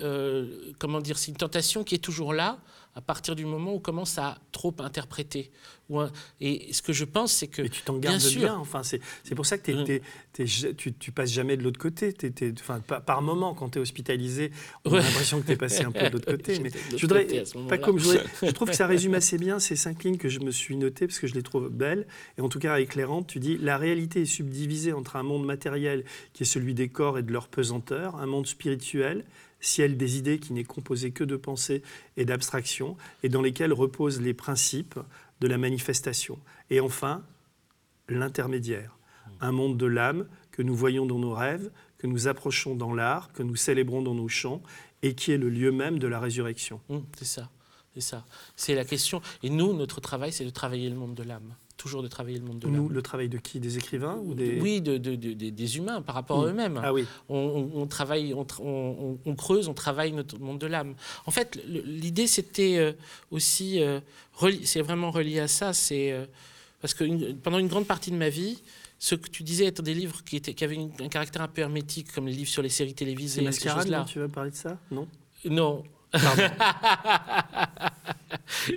comment 0.79 1.01
dire, 1.01 1.19
c'est 1.19 1.31
une 1.31 1.37
tentation 1.37 1.85
qui 1.85 1.95
est 1.95 2.05
toujours 2.05 2.33
là 2.33 2.59
à 2.97 3.03
partir 3.03 3.37
du 3.37 3.45
moment 3.45 3.73
où 3.73 3.77
on 3.77 3.81
commence 3.81 4.17
à 4.17 4.39
trop 4.53 4.75
interpréter. 4.79 5.51
Et 6.41 6.73
ce 6.73 6.81
que 6.81 6.95
je 6.95 7.05
pense, 7.05 7.31
c'est 7.31 7.47
que. 7.47 7.63
Mais 7.63 7.69
tu 7.69 7.83
t'en 7.83 7.99
gardes 7.99 8.21
bien, 8.21 8.39
bien. 8.39 8.57
Enfin, 8.57 8.83
c'est 8.83 9.01
pour 9.37 9.47
ça 9.47 9.59
que 9.59 10.01
tu, 10.73 10.93
tu 10.95 11.13
passes 11.13 11.31
jamais 11.31 11.59
de 11.59 11.63
l'autre 11.63 11.79
côté. 11.79 12.15
enfin, 12.59 12.81
par 12.81 13.23
moment, 13.23 13.55
quand 13.55 13.69
tu 13.69 13.79
es 13.79 13.83
hospitalisé, 13.83 14.51
on 14.87 14.95
a 14.95 15.01
l'impression 15.01 15.41
que 15.43 15.47
tu 15.47 15.53
es 15.53 15.57
passé 15.57 15.85
un 15.85 15.93
peu 15.93 16.09
de 16.09 16.15
l'autre 16.15 16.31
côté. 16.31 16.59
mais 16.59 16.71
je 16.91 17.01
voudrais. 17.03 17.27
Pas 17.69 17.79
comme 17.79 17.99
je, 17.99 18.19
je 18.43 18.51
trouve 18.51 18.71
que 18.71 18.77
ça 18.77 18.87
résume 18.87 19.15
assez 19.15 19.37
bien 19.37 19.59
ces 19.59 19.77
cinq 19.77 20.03
lignes 20.03 20.17
que 20.17 20.31
je 20.31 20.41
me 20.41 20.51
suis 20.51 20.77
notées 20.77 21.07
parce 21.07 21.19
que 21.19 21.27
je 21.27 21.35
les 21.35 21.43
trouve 21.43 21.69
belles 21.69 22.07
et 22.39 22.41
en 22.41 22.49
tout 22.49 22.59
cas 22.59 22.79
éclairantes. 22.79 23.27
Tu 23.27 23.41
dis 23.41 23.59
La 23.59 23.77
réalité 23.77 24.23
est 24.23 24.27
subdivisée 24.27 24.95
entre 24.95 25.17
un 25.17 25.23
monde 25.23 25.45
matériel 25.45 26.05
qui 26.33 26.45
est 26.45 26.47
celui 26.47 26.73
des 26.73 26.89
corps 26.89 27.19
et 27.19 27.23
de 27.23 27.33
leur 27.33 27.49
pesanteur, 27.49 28.17
un 28.17 28.27
monde 28.27 28.47
spirituel 28.47 29.25
ciel 29.61 29.97
des 29.97 30.19
idées 30.19 30.39
qui 30.39 30.53
n'est 30.53 30.65
composé 30.65 31.11
que 31.11 31.25
de 31.25 31.37
pensées 31.37 31.83
et 32.17 32.25
d'abstractions, 32.25 32.97
et 33.23 33.29
dans 33.29 33.43
lesquelles 33.43 33.73
reposent 33.73 34.21
les 34.21 34.35
principes 34.35 34.99
de 35.41 35.49
la 35.49 35.59
manifestation. 35.59 36.39
Et 36.71 36.81
enfin, 36.81 37.25
l'intermédiaire, 38.09 38.97
un 39.41 39.53
monde 39.53 39.77
de 39.77 39.87
l'âme 39.87 40.27
que 40.51 40.63
nous 40.63 40.75
voyons 40.75 41.07
dans 41.07 41.19
nos 41.19 41.35
rêves, 41.35 41.71
que 41.99 42.07
nous 42.07 42.29
approchons 42.29 42.75
dans 42.75 42.95
l'art, 42.95 43.33
que 43.33 43.43
nous 43.43 43.57
célébrons 43.57 44.03
dans 44.03 44.15
nos 44.15 44.29
chants, 44.29 44.63
et 45.03 45.15
qui 45.15 45.33
est 45.33 45.39
le 45.39 45.51
lieu 45.51 45.73
même 45.73 45.99
de 45.99 46.07
la 46.07 46.21
résurrection. 46.21 46.81
Mmh, 46.89 46.99
c'est 47.19 47.25
ça, 47.25 47.51
c'est 47.95 48.01
ça. 48.01 48.25
C'est 48.57 48.75
la 48.75 48.85
question. 48.85 49.21
Et 49.43 49.51
nous, 49.51 49.75
notre 49.75 50.01
travail, 50.01 50.33
c'est 50.33 50.45
de 50.45 50.51
travailler 50.51 50.89
le 50.89 50.97
monde 50.97 51.15
de 51.15 51.23
l'âme 51.23 51.55
toujours 51.77 52.03
de 52.03 52.09
travailler 52.09 52.39
le 52.39 52.45
monde 52.45 52.59
de 52.59 52.67
l'âme. 52.67 52.77
Nous, 52.77 52.89
le 52.89 53.03
travail 53.03 53.29
de 53.29 53.39
qui? 53.39 53.61
Des 53.61 53.77
écrivains 53.77 54.17
ou 54.25 54.35
des... 54.35 54.61
Oui, 54.61 54.81
de, 54.81 54.97
des 54.97 55.77
humains 55.77 56.01
par 56.03 56.15
rapport 56.15 56.43
à 56.43 56.47
eux-mêmes. 56.47 56.81
Ah 56.83 56.93
oui. 56.93 57.07
On, 57.29 57.87
travaille, 57.87 58.35
on, 58.35 59.35
creuse, 59.35 59.69
on 59.69 59.75
travaille 59.75 60.13
notre 60.13 60.39
monde 60.39 60.59
de 60.59 60.67
l'âme. 60.67 60.95
En 61.27 61.31
fait, 61.31 61.61
l'idée, 61.67 62.27
c'était 62.27 62.79
euh, 62.79 62.93
aussi, 63.31 63.83
euh, 63.83 64.01
c'est 64.65 64.83
vraiment 64.83 65.11
relié 65.11 65.41
à 65.41 65.49
ça, 65.49 65.73
c'est... 65.73 66.13
Euh, 66.13 66.27
parce 66.81 66.95
que 66.95 67.33
pendant 67.33 67.59
une 67.59 67.69
grande 67.69 67.87
partie 67.87 68.11
de 68.11 68.17
ma 68.17 68.29
vie, 68.29 68.63
ce 68.99 69.15
que 69.15 69.29
tu 69.29 69.43
disais 69.43 69.67
être 69.67 69.83
des 69.83 69.95
livres 69.95 70.23
qui, 70.25 70.37
étaient, 70.37 70.55
qui 70.55 70.65
avaient 70.65 70.79
un 71.01 71.09
caractère 71.09 71.43
un 71.43 71.49
peu 71.49 71.63
hermétique, 71.63 72.13
comme 72.13 72.27
les 72.27 72.33
livres 72.33 72.51
sur 72.51 72.63
les 72.63 72.69
séries 72.69 72.95
télévisées. 72.95 73.41
C'est 73.41 73.45
Mascarade, 73.45 73.89
là. 73.89 74.05
tu 74.09 74.19
veux 74.19 74.29
parler 74.29 74.51
de 74.51 74.57
ça? 74.57 74.79
Non? 74.91 75.09
Non. 75.45 75.85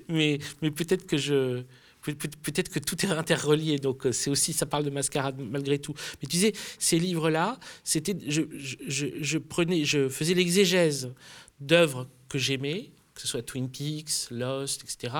mais 0.09 0.39
mais 0.61 0.71
peut-être 0.71 1.05
que 1.05 1.17
je 1.17 1.63
peut-être 2.01 2.69
que 2.69 2.79
tout 2.79 3.05
est 3.05 3.09
interrelié, 3.09 3.77
donc 3.77 4.05
euh, 4.05 4.11
c'est 4.11 4.29
aussi 4.29 4.53
ça 4.53 4.65
parle 4.65 4.83
de 4.85 4.89
mascarade 4.89 5.35
malgré 5.39 5.79
tout. 5.79 5.93
Mais 6.21 6.27
tu 6.27 6.37
disais 6.37 6.53
ces 6.77 6.99
livres-là, 6.99 7.59
c'était 7.83 8.15
je, 8.27 8.41
je, 8.87 9.07
je, 9.19 9.37
prenais, 9.37 9.85
je 9.85 10.09
faisais 10.09 10.33
l'exégèse 10.33 11.13
d'œuvres 11.59 12.07
que 12.29 12.37
j'aimais, 12.37 12.91
que 13.13 13.21
ce 13.21 13.27
soit 13.27 13.41
Twin 13.41 13.69
Peaks, 13.69 14.29
Lost, 14.31 14.83
etc., 14.83 15.13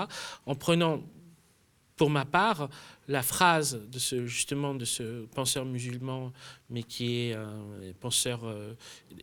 en 0.46 0.56
prenant 0.56 1.04
pour 2.00 2.10
ma 2.10 2.24
part, 2.24 2.70
la 3.10 3.22
phrase 3.22 3.82
de 3.92 4.00
ce, 4.00 4.26
justement 4.26 4.74
de 4.74 4.86
ce 4.86 5.26
penseur 5.26 5.66
musulman, 5.66 6.32
mais 6.70 6.84
qui 6.84 7.18
est 7.18 7.34
un 7.34 7.60
penseur 8.00 8.46
euh, 8.46 8.74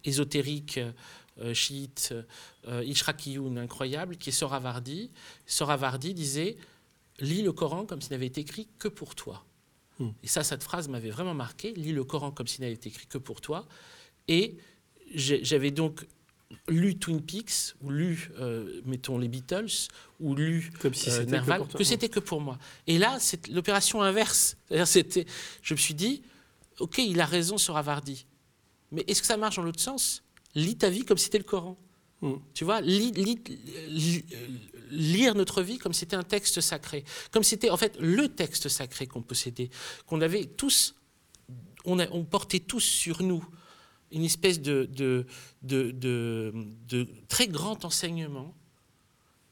ésotérique, 0.04 0.78
euh, 1.38 1.54
chiite, 1.54 2.14
euh, 2.68 3.56
incroyable, 3.56 4.18
qui 4.18 4.28
est 4.28 4.32
Soravardi. 4.32 5.10
Soravardi 5.46 6.12
disait 6.12 6.58
Lis 7.20 7.42
le 7.42 7.52
Coran 7.52 7.86
comme 7.86 8.00
s'il 8.00 8.12
n'avait 8.12 8.26
été 8.26 8.40
écrit 8.40 8.68
que 8.78 8.88
pour 8.88 9.14
toi. 9.14 9.44
Hmm. 9.98 10.10
Et 10.22 10.26
ça, 10.26 10.44
cette 10.44 10.62
phrase 10.62 10.88
m'avait 10.88 11.10
vraiment 11.10 11.34
marqué 11.34 11.72
Lis 11.72 11.92
le 11.92 12.04
Coran 12.04 12.30
comme 12.30 12.46
s'il 12.46 12.62
n'avait 12.62 12.74
été 12.74 12.88
écrit 12.88 13.06
que 13.06 13.18
pour 13.18 13.40
toi. 13.40 13.66
Et 14.28 14.56
j'avais 15.14 15.70
donc 15.70 16.06
lu 16.68 16.96
Twin 16.96 17.20
Peaks, 17.20 17.74
ou 17.82 17.90
lu, 17.90 18.30
euh, 18.38 18.80
mettons, 18.84 19.18
les 19.18 19.28
Beatles, 19.28 19.88
ou 20.20 20.34
lu 20.34 20.70
Comme 20.80 20.94
si 20.94 21.10
euh, 21.10 21.24
Nerval, 21.24 21.66
que, 21.66 21.84
c'était 21.84 22.08
que 22.08 22.20
pour 22.20 22.40
moi. 22.40 22.58
Et 22.86 22.98
là, 22.98 23.18
c'est 23.20 23.48
l'opération 23.48 24.02
inverse. 24.02 24.56
C'était, 24.84 25.26
je 25.62 25.74
me 25.74 25.78
suis 25.78 25.94
dit, 25.94 26.22
ok, 26.78 26.98
il 26.98 27.20
a 27.20 27.26
raison 27.26 27.58
sur 27.58 27.76
Avardi, 27.76 28.26
mais 28.92 29.04
est-ce 29.08 29.20
que 29.20 29.26
ça 29.26 29.36
marche 29.36 29.56
dans 29.56 29.62
l'autre 29.62 29.80
sens? 29.80 30.22
Lis 30.54 30.76
ta 30.76 30.88
vie 30.88 31.04
comme 31.04 31.18
si 31.18 31.24
c'était 31.24 31.38
le 31.38 31.44
Coran. 31.44 31.76
Hmm. 32.22 32.36
Tu 32.54 32.64
vois, 32.64 32.80
lire 34.90 35.34
notre 35.34 35.62
vie 35.62 35.78
comme 35.78 35.92
c'était 35.92 36.16
un 36.16 36.22
texte 36.22 36.60
sacré, 36.60 37.04
comme 37.30 37.42
c'était 37.42 37.70
en 37.70 37.76
fait 37.76 37.96
le 38.00 38.28
texte 38.28 38.68
sacré 38.68 39.06
qu'on 39.06 39.22
possédait, 39.22 39.70
qu'on 40.06 40.20
avait 40.20 40.44
tous, 40.44 40.94
on, 41.84 42.24
portait 42.24 42.60
tous 42.60 42.80
sur 42.80 43.22
nous 43.22 43.44
une 44.10 44.24
espèce 44.24 44.60
de, 44.60 45.26
très 47.28 47.48
grand 47.48 47.84
enseignement 47.84 48.54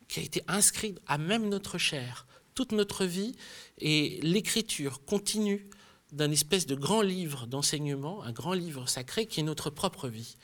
qui 0.08 0.20
a 0.20 0.22
été 0.22 0.42
inscrit 0.48 0.94
à 1.06 1.18
même 1.18 1.48
notre 1.48 1.78
chair, 1.78 2.26
toute 2.54 2.72
notre 2.72 3.04
vie, 3.04 3.34
et 3.78 4.20
l'écriture 4.22 5.04
continue 5.04 5.68
d'un 6.12 6.30
espèce 6.30 6.66
de 6.66 6.76
grand 6.76 7.02
livre 7.02 7.46
d'enseignement, 7.46 8.22
un 8.22 8.32
grand 8.32 8.52
livre 8.52 8.88
sacré 8.88 9.26
qui 9.26 9.40
est 9.40 9.44
notre 9.44 9.70
propre 9.70 10.08
vie, 10.08 10.36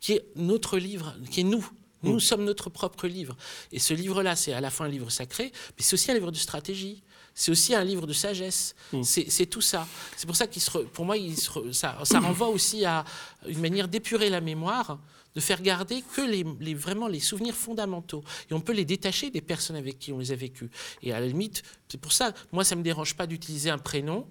qui 0.00 0.12
est 0.12 0.24
notre 0.36 0.78
livre, 0.78 1.14
qui 1.30 1.40
est 1.40 1.44
nous. 1.44 1.68
Nous 2.02 2.16
mm. 2.16 2.20
sommes 2.20 2.44
notre 2.44 2.70
propre 2.70 3.06
livre. 3.06 3.36
Et 3.72 3.78
ce 3.78 3.94
livre-là, 3.94 4.36
c'est 4.36 4.52
à 4.52 4.60
la 4.60 4.70
fois 4.70 4.86
un 4.86 4.88
livre 4.88 5.10
sacré, 5.10 5.52
mais 5.76 5.82
c'est 5.82 5.94
aussi 5.94 6.10
un 6.10 6.14
livre 6.14 6.30
de 6.30 6.36
stratégie 6.36 7.02
c'est 7.38 7.52
aussi 7.52 7.72
un 7.72 7.84
livre 7.84 8.04
de 8.04 8.12
sagesse. 8.12 8.74
Mm. 8.92 9.02
C'est 9.04 9.46
tout 9.46 9.60
ça. 9.60 9.86
C'est 10.16 10.26
pour 10.26 10.34
ça 10.34 10.48
qu'il 10.48 10.60
se, 10.60 10.76
pour 10.76 11.04
moi, 11.04 11.16
il 11.16 11.36
ça, 11.72 11.96
renvoie 12.14 12.48
aussi 12.48 12.84
à 12.84 13.04
une 13.46 13.60
manière 13.60 13.86
d'épurer 13.86 14.28
la 14.28 14.40
mémoire, 14.40 14.98
de 15.36 15.40
faire 15.40 15.62
garder 15.62 16.02
que 16.16 16.20
les, 16.20 16.74
vraiment 16.74 17.06
les 17.06 17.20
souvenirs 17.20 17.54
fondamentaux. 17.54 18.24
Et 18.50 18.54
on 18.54 18.60
peut 18.60 18.72
les 18.72 18.84
détacher 18.84 19.30
des 19.30 19.40
personnes 19.40 19.76
avec 19.76 20.00
qui 20.00 20.12
on 20.12 20.18
les 20.18 20.32
a 20.32 20.34
vécus. 20.34 20.68
Et 21.00 21.12
à 21.12 21.20
la 21.20 21.28
limite, 21.28 21.62
c'est 21.88 22.00
pour 22.00 22.12
ça, 22.12 22.34
moi, 22.50 22.64
ça 22.64 22.74
ne 22.74 22.80
me 22.80 22.84
dérange 22.84 23.14
pas 23.14 23.28
d'utiliser 23.28 23.70
un 23.70 23.78
prénom 23.78 24.26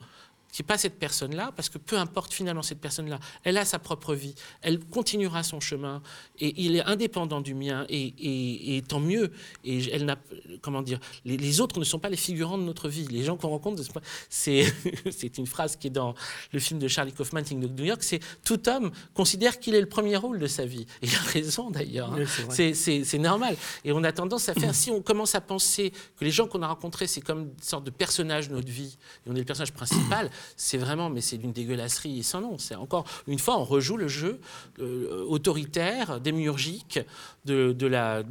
qui 0.57 0.63
n'est 0.63 0.67
pas 0.67 0.79
cette 0.79 0.97
personne-là, 0.97 1.51
parce 1.55 1.69
que 1.69 1.77
peu 1.77 1.99
importe 1.99 2.33
finalement 2.33 2.63
cette 2.63 2.81
personne-là, 2.81 3.19
elle 3.43 3.59
a 3.59 3.63
sa 3.63 3.77
propre 3.77 4.15
vie, 4.15 4.33
elle 4.63 4.79
continuera 4.79 5.43
son 5.43 5.59
chemin, 5.59 6.01
et 6.39 6.51
il 6.57 6.75
est 6.75 6.81
indépendant 6.81 7.41
du 7.41 7.53
mien, 7.53 7.85
et, 7.89 8.81
tant 8.87 8.99
mieux. 8.99 9.31
Et 9.63 9.87
elle 9.91 10.05
n'a, 10.05 10.17
comment 10.63 10.81
dire, 10.81 10.99
les, 11.25 11.61
autres 11.61 11.77
ne 11.77 11.83
sont 11.83 11.99
pas 11.99 12.09
les 12.09 12.17
figurants 12.17 12.57
de 12.57 12.63
notre 12.63 12.89
vie. 12.89 13.05
Les 13.11 13.23
gens 13.23 13.37
qu'on 13.37 13.49
rencontre, 13.49 13.83
c'est, 14.29 14.65
c'est 15.11 15.37
une 15.37 15.45
phrase 15.45 15.75
qui 15.75 15.87
est 15.87 15.91
dans 15.91 16.15
le 16.51 16.59
film 16.59 16.79
de 16.79 16.87
Charlie 16.87 17.13
Kaufman, 17.13 17.43
King 17.43 17.63
of 17.63 17.73
New 17.73 17.85
York, 17.85 18.01
c'est 18.01 18.21
tout 18.43 18.67
homme 18.67 18.89
considère 19.13 19.59
qu'il 19.59 19.75
est 19.75 19.81
le 19.81 19.87
premier 19.87 20.17
rôle 20.17 20.39
de 20.39 20.47
sa 20.47 20.65
vie. 20.65 20.87
Et 21.03 21.05
il 21.05 21.13
a 21.13 21.19
raison 21.19 21.69
d'ailleurs. 21.69 22.11
Hein. 22.13 22.25
c'est, 22.49 23.19
normal. 23.19 23.55
Et 23.85 23.91
on 23.91 24.03
a 24.03 24.11
tendance 24.11 24.49
à 24.49 24.55
faire, 24.55 24.73
si 24.73 24.89
on 24.89 25.03
commence 25.03 25.35
à 25.35 25.41
penser 25.41 25.91
que 26.17 26.25
les 26.25 26.31
gens 26.31 26.47
qu'on 26.47 26.63
a 26.63 26.67
rencontrés, 26.67 27.05
c'est 27.05 27.21
comme 27.21 27.41
une 27.41 27.61
sorte 27.61 27.83
de 27.83 27.91
personnage 27.91 28.49
de 28.49 28.55
notre 28.55 28.71
vie, 28.71 28.97
et 29.23 29.29
on 29.29 29.35
est 29.35 29.39
le 29.39 29.45
personnage 29.45 29.73
principal, 29.73 30.31
c'est 30.55 30.77
vraiment, 30.77 31.09
mais 31.09 31.21
c'est 31.21 31.37
d'une 31.37 31.51
dégueulasserie 31.51 32.23
sans 32.23 32.41
nom. 32.41 32.57
C'est 32.57 32.75
encore 32.75 33.05
une 33.27 33.39
fois, 33.39 33.57
on 33.57 33.63
rejoue 33.63 33.97
le 33.97 34.07
jeu 34.07 34.39
euh, 34.79 35.23
autoritaire, 35.27 36.19
démiurgique 36.19 36.99
de, 37.45 37.87
la, 37.87 38.23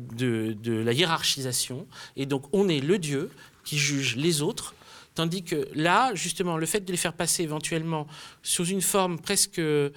hiérarchisation. 0.92 1.86
Et 2.16 2.26
donc, 2.26 2.44
on 2.52 2.68
est 2.68 2.80
le 2.80 2.98
Dieu 2.98 3.30
qui 3.64 3.78
juge 3.78 4.16
les 4.16 4.42
autres 4.42 4.74
Tandis 5.16 5.42
que 5.42 5.66
là, 5.74 6.14
justement, 6.14 6.58
le 6.58 6.66
fait 6.66 6.80
de 6.80 6.90
les 6.90 6.98
faire 6.98 7.14
passer 7.14 7.42
éventuellement 7.42 8.06
sous 8.42 8.66
une 8.66 8.82
forme 8.82 9.18
presque 9.18 9.58
euh, 9.58 9.90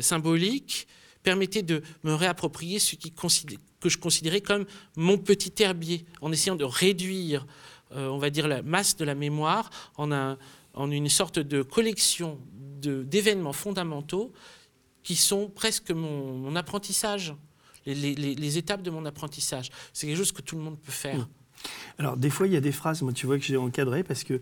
symbolique 0.00 0.86
permettait 1.22 1.62
de 1.62 1.82
me 2.04 2.12
réapproprier 2.12 2.78
ce 2.78 2.96
que 2.96 3.88
je 3.88 3.98
considérais 3.98 4.42
comme 4.42 4.66
mon 4.94 5.16
petit 5.16 5.62
herbier, 5.62 6.04
en 6.20 6.32
essayant 6.32 6.56
de 6.56 6.64
réduire, 6.64 7.46
euh, 7.92 8.08
on 8.08 8.18
va 8.18 8.28
dire, 8.28 8.46
la 8.46 8.60
masse 8.60 8.96
de 8.96 9.06
la 9.06 9.14
mémoire 9.14 9.70
en 9.96 10.12
un, 10.12 10.36
en 10.74 10.90
une 10.90 11.08
sorte 11.08 11.38
de 11.38 11.62
collection 11.62 12.38
d'événements 12.80 13.52
fondamentaux 13.52 14.32
qui 15.02 15.16
sont 15.16 15.48
presque 15.48 15.90
mon, 15.90 16.54
apprentissage, 16.56 17.34
les, 17.86 18.58
étapes 18.58 18.82
de 18.82 18.90
mon 18.90 19.04
apprentissage. 19.06 19.70
C'est 19.92 20.06
quelque 20.06 20.18
chose 20.18 20.32
que 20.32 20.42
tout 20.42 20.56
le 20.56 20.62
monde 20.62 20.78
peut 20.78 20.92
faire. 20.92 21.28
Alors, 21.98 22.16
des 22.16 22.30
fois, 22.30 22.46
il 22.46 22.54
y 22.54 22.56
a 22.56 22.60
des 22.60 22.72
phrases, 22.72 23.02
moi, 23.02 23.12
tu 23.12 23.26
vois, 23.26 23.38
que 23.38 23.44
j'ai 23.44 23.58
encadrées 23.58 24.02
parce 24.02 24.24
que 24.24 24.40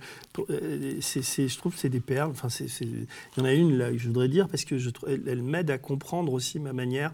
euh, 0.50 1.00
je 1.00 1.58
trouve 1.58 1.74
que 1.74 1.80
c'est 1.80 1.88
des 1.88 2.00
perles. 2.00 2.30
Enfin, 2.30 2.48
il 2.80 3.06
y 3.36 3.40
en 3.40 3.44
a 3.44 3.52
une, 3.52 3.76
là, 3.76 3.90
que 3.90 3.98
je 3.98 4.06
voudrais 4.06 4.28
dire, 4.28 4.46
parce 4.48 4.64
que 4.64 4.78
je, 4.78 4.90
elle, 5.06 5.24
elle 5.26 5.42
m'aide 5.42 5.70
à 5.70 5.78
comprendre 5.78 6.32
aussi 6.32 6.60
ma 6.60 6.72
manière 6.72 7.12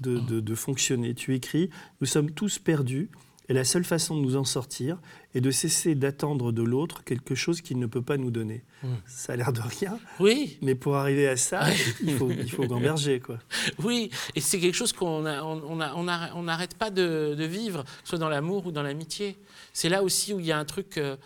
de, 0.00 0.18
de 0.18 0.54
fonctionner. 0.54 1.14
Tu 1.14 1.34
écris 1.34 1.70
Nous 2.00 2.06
sommes 2.06 2.30
tous 2.30 2.60
perdus 2.60 3.10
et 3.48 3.52
la 3.52 3.64
seule 3.64 3.84
façon 3.84 4.16
de 4.16 4.22
nous 4.22 4.36
en 4.36 4.44
sortir 4.44 4.98
est 5.34 5.40
de 5.40 5.50
cesser 5.50 5.94
d'attendre 5.94 6.52
de 6.52 6.62
l'autre 6.62 7.04
quelque 7.04 7.34
chose 7.34 7.60
qu'il 7.60 7.78
ne 7.78 7.86
peut 7.86 8.02
pas 8.02 8.16
nous 8.16 8.30
donner. 8.30 8.64
Hmm. 8.82 8.94
Ça 9.06 9.34
a 9.34 9.36
l'air 9.36 9.52
de 9.52 9.60
rien. 9.60 9.98
Oui. 10.18 10.58
Mais 10.62 10.74
pour 10.74 10.96
arriver 10.96 11.28
à 11.28 11.36
ça, 11.36 11.68
il 12.02 12.16
faut, 12.16 12.30
il 12.30 12.50
faut 12.50 12.64
gamberger. 12.66 13.20
Quoi. 13.20 13.38
Oui, 13.82 14.10
et 14.34 14.40
c'est 14.40 14.58
quelque 14.58 14.74
chose 14.74 14.92
qu'on 14.92 15.24
on 15.26 16.42
n'arrête 16.42 16.74
pas 16.74 16.90
de, 16.90 17.44
vivre, 17.44 17.84
soit 18.04 18.18
dans 18.18 18.28
l'amour 18.28 18.66
ou 18.66 18.72
dans 18.72 18.82
l'amitié. 18.82 19.38
C'est 19.72 19.88
là 19.88 20.02
aussi 20.02 20.34
où 20.34 20.40
il 20.40 20.46
y 20.46 20.52
a 20.52 20.58
un 20.58 20.64
truc. 20.64 20.98
Euh, 20.98 21.16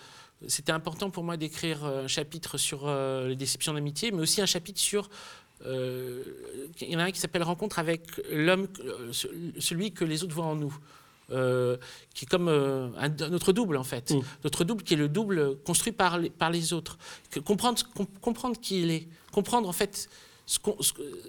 c'était 0.46 0.72
important 0.72 1.08
pour 1.08 1.24
moi 1.24 1.36
d'écrire 1.36 1.84
un 1.84 2.06
chapitre 2.06 2.58
sur 2.58 2.86
euh, 2.86 3.28
les 3.28 3.36
déceptions 3.36 3.72
d'amitié, 3.72 4.10
mais 4.10 4.20
aussi 4.20 4.42
un 4.42 4.46
chapitre 4.46 4.78
sur 4.78 5.08
euh, 5.66 6.22
il 6.80 6.90
y 6.90 6.96
en 6.96 6.98
a 6.98 7.04
un 7.04 7.10
qui 7.10 7.20
s'appelle 7.20 7.42
Rencontre 7.42 7.78
avec 7.78 8.20
l'homme, 8.30 8.68
celui 9.12 9.92
que 9.92 10.04
les 10.04 10.22
autres 10.22 10.34
voient 10.34 10.44
en 10.46 10.56
nous. 10.56 10.76
Euh, 11.30 11.78
qui 12.14 12.26
est 12.26 12.28
comme 12.28 12.48
euh, 12.48 12.90
un, 12.98 13.08
notre 13.30 13.52
double 13.52 13.78
en 13.78 13.84
fait. 13.84 14.10
Mm. 14.10 14.20
Notre 14.44 14.64
double 14.64 14.82
qui 14.82 14.92
est 14.92 14.98
le 14.98 15.08
double 15.08 15.56
construit 15.64 15.92
par 15.92 16.18
les, 16.18 16.28
par 16.28 16.50
les 16.50 16.74
autres. 16.74 16.98
Que, 17.30 17.40
comprendre, 17.40 17.82
comprendre 18.20 18.60
qui 18.60 18.82
il 18.82 18.90
est. 18.90 19.08
Comprendre 19.32 19.66
en 19.68 19.72
fait 19.72 20.08
ce 20.46 20.58
qu'on 20.58 20.76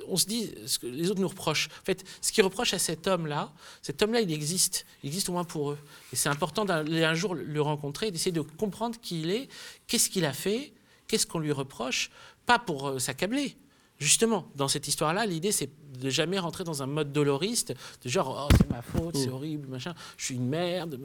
on 0.10 0.18
se 0.18 0.26
dit, 0.26 0.54
ce 0.66 0.80
que 0.80 0.88
les 0.88 1.10
autres 1.10 1.22
nous 1.22 1.28
reprochent. 1.30 1.70
En 1.82 1.86
fait, 1.86 2.04
ce 2.22 2.34
qu'ils 2.34 2.44
reprochent 2.44 2.74
à 2.74 2.80
cet 2.80 3.08
homme-là, 3.08 3.54
cet 3.82 4.02
homme-là, 4.02 4.20
il 4.20 4.32
existe. 4.34 4.86
Il 5.04 5.08
existe 5.08 5.30
au 5.30 5.32
moins 5.32 5.46
pour 5.46 5.72
eux. 5.72 5.78
Et 6.12 6.18
c'est 6.18 6.30
important 6.30 6.66
d'aller 6.66 7.06
un 7.06 7.14
jour 7.14 7.34
le 7.34 7.62
rencontrer, 7.62 8.12
d'essayer 8.12 8.34
de 8.34 8.42
comprendre 8.42 9.00
qui 9.02 9.22
il 9.22 9.32
est, 9.32 9.48
qu'est-ce 9.88 10.10
qu'il 10.10 10.26
a 10.26 10.34
fait, 10.34 10.74
qu'est-ce 11.08 11.26
qu'on 11.26 11.40
lui 11.40 11.54
reproche, 11.54 12.12
pas 12.46 12.60
pour 12.60 12.90
euh, 12.90 13.00
s'accabler, 13.00 13.56
Justement, 13.98 14.46
dans 14.56 14.68
cette 14.68 14.90
histoire-là, 14.90 15.26
l'idée, 15.26 15.54
c'est 15.54 15.70
de 15.98 16.10
jamais 16.10 16.40
rentrer 16.40 16.64
dans 16.64 16.84
un 16.84 16.88
mode 16.88 17.12
doloriste, 17.12 17.74
de 18.04 18.10
genre, 18.10 18.48
oh, 18.50 18.56
c'est 18.58 18.70
ma 18.70 18.82
faute, 18.82 19.18
c'est 19.18 19.28
mm. 19.28 19.34
horrible, 19.34 19.68
machin, 19.68 19.94
je 20.18 20.26
suis 20.26 20.36
une 20.36 20.48
merde. 20.48 21.00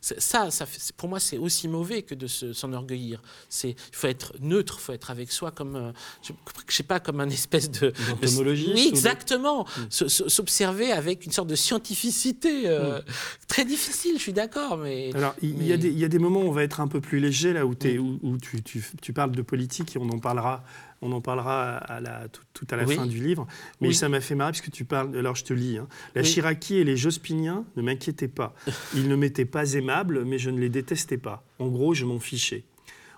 Ça, 0.00 0.50
ça 0.50 0.66
pour 0.96 1.08
moi, 1.08 1.20
c'est 1.20 1.38
aussi 1.38 1.68
mauvais 1.68 2.02
que 2.02 2.14
de 2.14 2.26
s'enorgueillir. 2.26 3.22
Il 3.64 3.74
faut 3.92 4.06
être 4.06 4.34
neutre, 4.40 4.76
il 4.80 4.82
faut 4.82 4.92
être 4.92 5.10
avec 5.10 5.32
soi 5.32 5.50
comme, 5.50 5.76
euh, 5.76 5.92
je, 6.22 6.32
je 6.68 6.74
sais 6.74 6.82
pas, 6.82 7.00
comme 7.00 7.20
un 7.20 7.28
espèce 7.28 7.70
de... 7.70 7.92
Oui, 8.22 8.88
exactement. 8.88 9.64
Mm. 9.64 10.08
S'observer 10.08 10.92
avec 10.92 11.26
une 11.26 11.32
sorte 11.32 11.48
de 11.48 11.54
scientificité 11.56 12.68
euh, 12.68 12.98
mm. 12.98 13.02
très 13.48 13.64
difficile, 13.64 14.14
je 14.16 14.22
suis 14.22 14.32
d'accord, 14.32 14.76
mais... 14.76 15.10
Alors, 15.14 15.34
il 15.42 15.66
y, 15.66 15.72
a 15.72 15.76
des, 15.76 15.90
y, 15.90 16.04
a 16.04 16.08
des 16.08 16.18
moments 16.18 16.40
où 16.40 16.48
on 16.48 16.52
va 16.52 16.62
être 16.62 16.80
un 16.80 16.88
peu 16.88 17.00
plus 17.00 17.20
léger, 17.20 17.52
là, 17.52 17.66
où, 17.66 17.74
es, 17.82 17.98
où, 17.98 18.18
où 18.22 18.38
tu, 18.38 18.62
tu, 18.62 18.84
tu 19.00 19.12
parles 19.12 19.32
de 19.32 19.42
politique, 19.42 19.96
et 19.96 19.98
on 19.98 20.08
en 20.08 20.18
parlera 20.18 20.64
on 21.02 21.12
en 21.12 21.20
parlera 21.20 21.76
à 21.76 22.00
la, 22.00 22.28
tout, 22.28 22.66
à 22.70 22.76
la 22.76 22.86
fin 22.86 23.06
du 23.06 23.20
livre. 23.20 23.46
Mais 23.80 23.92
ça 23.92 24.08
m'a 24.08 24.20
fait 24.20 24.34
marrer 24.34 24.52
parce 24.52 24.60
que 24.60 24.70
tu 24.70 24.84
parles. 24.84 25.16
Alors 25.16 25.34
je 25.34 25.44
te 25.44 25.52
lis. 25.52 25.78
Hein. 25.78 25.88
La 26.14 26.22
Chiraki 26.22 26.76
et 26.76 26.84
les 26.84 26.96
Jospiniens 26.96 27.64
ne 27.76 27.82
m'inquiétaient 27.82 28.28
pas. 28.28 28.54
Ils 28.94 29.08
ne 29.08 29.16
m'étaient 29.16 29.44
pas 29.44 29.72
aimables, 29.74 30.24
mais 30.24 30.38
je 30.38 30.50
ne 30.50 30.58
les 30.58 30.68
détestais 30.68 31.18
pas. 31.18 31.42
En 31.58 31.68
gros, 31.68 31.94
je 31.94 32.04
m'en 32.04 32.18
fichais. 32.18 32.64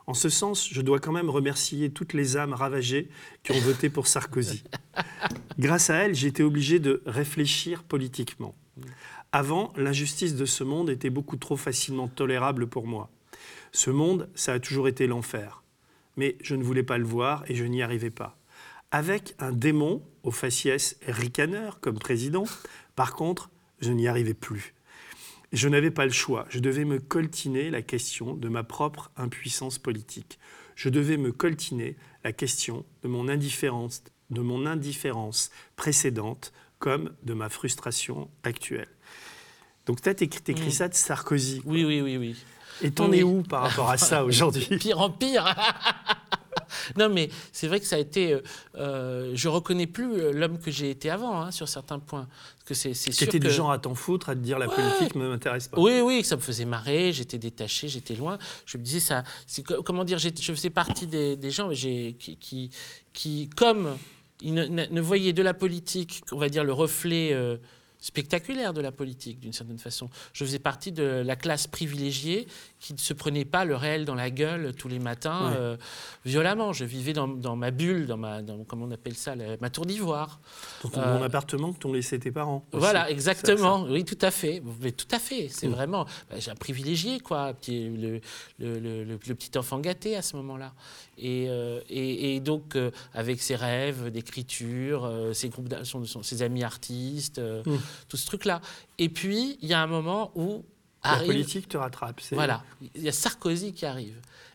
En 0.06 0.14
ce 0.14 0.28
sens, 0.28 0.68
je 0.70 0.80
dois 0.82 0.98
quand 0.98 1.12
même 1.12 1.30
remercier 1.30 1.90
toutes 1.90 2.12
les 2.12 2.36
âmes 2.36 2.54
ravagées 2.54 3.08
qui 3.42 3.52
ont 3.52 3.60
voté 3.60 3.88
pour 3.88 4.06
Sarkozy. 4.06 4.64
Grâce 5.58 5.90
à 5.90 5.96
elles, 5.96 6.14
j'ai 6.14 6.28
été 6.28 6.42
obligé 6.42 6.80
de 6.80 7.02
réfléchir 7.06 7.84
politiquement. 7.84 8.54
Avant, 9.30 9.72
l'injustice 9.76 10.34
de 10.34 10.44
ce 10.44 10.64
monde 10.64 10.90
était 10.90 11.10
beaucoup 11.10 11.36
trop 11.36 11.56
facilement 11.56 12.08
tolérable 12.08 12.66
pour 12.66 12.86
moi. 12.86 13.10
Ce 13.70 13.90
monde, 13.90 14.28
ça 14.34 14.54
a 14.54 14.58
toujours 14.58 14.88
été 14.88 15.06
l'enfer. 15.06 15.61
Mais 16.16 16.36
je 16.42 16.54
ne 16.54 16.62
voulais 16.62 16.82
pas 16.82 16.98
le 16.98 17.04
voir 17.04 17.44
et 17.48 17.54
je 17.54 17.64
n'y 17.64 17.82
arrivais 17.82 18.10
pas. 18.10 18.38
Avec 18.90 19.34
un 19.38 19.52
démon 19.52 20.02
au 20.22 20.30
faciès 20.30 20.96
ricaneur 21.06 21.80
comme 21.80 21.98
président, 21.98 22.44
par 22.94 23.14
contre, 23.14 23.50
je 23.80 23.90
n'y 23.90 24.06
arrivais 24.06 24.34
plus. 24.34 24.74
Je 25.52 25.68
n'avais 25.68 25.90
pas 25.90 26.04
le 26.06 26.12
choix. 26.12 26.46
Je 26.50 26.58
devais 26.60 26.84
me 26.84 26.98
coltiner 26.98 27.70
la 27.70 27.82
question 27.82 28.34
de 28.34 28.48
ma 28.48 28.62
propre 28.64 29.10
impuissance 29.16 29.78
politique. 29.78 30.38
Je 30.76 30.88
devais 30.88 31.16
me 31.16 31.32
coltiner 31.32 31.96
la 32.24 32.32
question 32.32 32.84
de 33.02 33.08
mon 33.08 33.28
indifférence, 33.28 34.02
de 34.30 34.40
mon 34.40 34.64
indifférence 34.66 35.50
précédente 35.76 36.52
comme 36.78 37.14
de 37.22 37.34
ma 37.34 37.48
frustration 37.48 38.30
actuelle. 38.44 38.88
Donc, 39.86 40.00
tu 40.00 40.08
as 40.08 40.12
écrit, 40.20 40.68
Mm. 40.68 40.70
ça 40.70 40.88
de 40.88 40.94
Sarkozy. 40.94 41.60
quoi. 41.60 41.72
Oui, 41.72 41.84
oui, 41.84 42.00
oui, 42.00 42.16
oui. 42.16 42.36
Et 42.82 42.90
t'en 42.90 43.08
Oui. 43.10 43.20
es 43.20 43.22
où 43.22 43.42
par 43.42 43.62
rapport 43.62 43.90
à 43.90 43.96
ça 43.96 44.24
aujourd'hui 44.24 44.64
Pire 44.78 45.00
en 45.00 45.10
pire. 45.10 45.44
non, 46.98 47.08
mais 47.08 47.28
c'est 47.52 47.66
vrai 47.68 47.80
que 47.80 47.86
ça 47.86 47.96
a 47.96 47.98
été. 47.98 48.32
euh, 48.32 48.40
euh, 48.76 49.32
je 49.34 49.48
reconnais 49.48 49.86
plus 49.86 50.12
euh, 50.14 50.32
l'homme 50.32 50.58
que 50.58 50.70
j'ai 50.70 50.90
été 50.90 51.10
avant, 51.10 51.40
hein, 51.42 51.50
sur 51.50 51.68
certains 51.68 51.98
points. 51.98 52.26
Parce 52.56 52.64
que 52.68 52.74
c'est 52.74 52.94
c'est 52.94 53.12
sûr 53.12 53.26
C'était 53.26 53.38
que... 53.38 53.46
du 53.48 53.50
genre 53.52 53.70
à 53.72 53.78
t'en 53.78 53.94
foutre, 53.94 54.28
à 54.30 54.34
te 54.34 54.40
dire 54.40 54.58
la 54.58 54.68
politique 54.68 55.14
ne 55.14 55.28
m'intéresse 55.28 55.68
pas. 55.68 55.80
Oui, 55.80 56.00
oui, 56.02 56.22
que 56.22 56.26
ça 56.26 56.36
me 56.36 56.40
faisait 56.40 56.64
marrer, 56.64 57.12
j'étais 57.12 57.38
détaché, 57.38 57.88
j'étais 57.88 58.14
loin. 58.14 58.38
Je 58.66 58.78
me 58.78 58.82
disais, 58.82 59.00
ça, 59.00 59.22
c'est 59.46 59.62
comment 59.62 60.04
dire, 60.04 60.18
je 60.18 60.30
faisais 60.52 60.70
partie 60.70 61.06
des, 61.06 61.36
des 61.36 61.50
gens 61.50 61.72
j'ai- 61.72 62.16
qui, 62.18 62.36
qui, 62.36 62.70
qui, 63.12 63.48
comme 63.56 63.96
ils 64.40 64.54
ne 64.54 65.00
voyaient 65.00 65.32
de 65.32 65.42
la 65.42 65.54
politique, 65.54 66.22
on 66.32 66.38
va 66.38 66.48
dire, 66.48 66.64
le 66.64 66.72
reflet 66.72 67.30
euh, 67.32 67.56
spectaculaire 68.02 68.74
de 68.74 68.80
la 68.82 68.92
politique, 68.92 69.38
d'une 69.40 69.52
certaine 69.52 69.78
façon. 69.78 70.10
Je 70.34 70.44
faisais 70.44 70.58
partie 70.58 70.92
de 70.92 71.22
la 71.24 71.36
classe 71.36 71.66
privilégiée 71.68 72.46
qui 72.80 72.92
ne 72.92 72.98
se 72.98 73.14
prenait 73.14 73.44
pas 73.44 73.64
le 73.64 73.76
réel 73.76 74.04
dans 74.04 74.16
la 74.16 74.28
gueule 74.28 74.74
tous 74.74 74.88
les 74.88 74.98
matins 74.98 75.50
Ouais. 75.50 75.56
euh, 75.56 75.76
violemment. 76.24 76.72
Je 76.72 76.84
vivais 76.84 77.12
dans, 77.12 77.28
dans 77.28 77.56
ma 77.56 77.70
bulle, 77.70 78.06
dans 78.06 78.16
ma, 78.16 78.42
dans, 78.42 78.64
comment 78.64 78.86
on 78.86 78.90
appelle 78.90 79.14
ça, 79.14 79.34
la- 79.36 79.56
ma 79.58 79.70
tour 79.70 79.86
d'ivoire. 79.86 80.40
Dans 80.82 80.88
ton 80.90 81.00
Euh, 81.00 81.18
mon 81.18 81.22
appartement 81.24 81.72
que 81.72 81.78
t'ont 81.78 81.92
laissé 81.92 82.18
tes 82.18 82.32
parents. 82.32 82.66
aussi. 82.72 82.80
Voilà, 82.80 83.04
Ça- 83.04 83.10
exactement. 83.10 83.84
Oui, 83.88 84.04
tout 84.04 84.18
à 84.20 84.30
fait. 84.32 84.60
Mais 84.80 84.92
tout 84.92 85.06
à 85.12 85.18
fait. 85.18 85.48
C'est 85.48 85.68
Mm. 85.68 85.72
vraiment. 85.72 86.04
bah, 86.28 86.36
j'ai 86.40 86.50
un 86.50 86.54
privilégié, 86.56 87.20
quoi. 87.20 87.54
Petit- 87.54 87.88
Le, 87.88 88.20
le- 88.58 88.78
le- 88.80 89.04
le- 89.04 89.18
le 89.26 89.34
petit 89.34 89.56
enfant 89.56 89.78
gâté 89.78 90.16
à 90.16 90.22
ce 90.22 90.34
moment-là. 90.36 90.72
Et, 91.18 91.46
euh, 91.48 91.80
et, 91.88 92.34
et 92.36 92.40
donc, 92.40 92.74
euh, 92.76 92.90
avec 93.12 93.40
ses 93.42 93.54
rêves 93.56 94.10
d'écriture, 94.10 95.04
euh, 95.04 95.32
ses, 95.32 95.48
groupes 95.50 95.68
d'a- 95.68 95.84
son- 95.84 96.04
son- 96.04 96.22
ses 96.22 96.42
amis 96.42 96.62
artistes, 96.64 97.38
Mm. 97.38 97.76
tout 98.08 98.16
ce 98.16 98.26
truc-là. 98.26 98.60
Et 98.98 99.08
puis, 99.08 99.58
il 99.60 99.68
y 99.68 99.74
a 99.74 99.80
un 99.82 99.86
moment 99.86 100.32
où. 100.34 100.64
La 101.04 101.10
arrive- 101.12 101.26
politique 101.26 101.68
te 101.68 101.76
rattrape. 101.76 102.20
voilà, 102.30 102.62
il 102.94 103.02
y 103.02 103.08
a 103.08 103.12
Sarkozy 103.12 103.72
qui 103.72 103.84
arrive. 103.86 104.14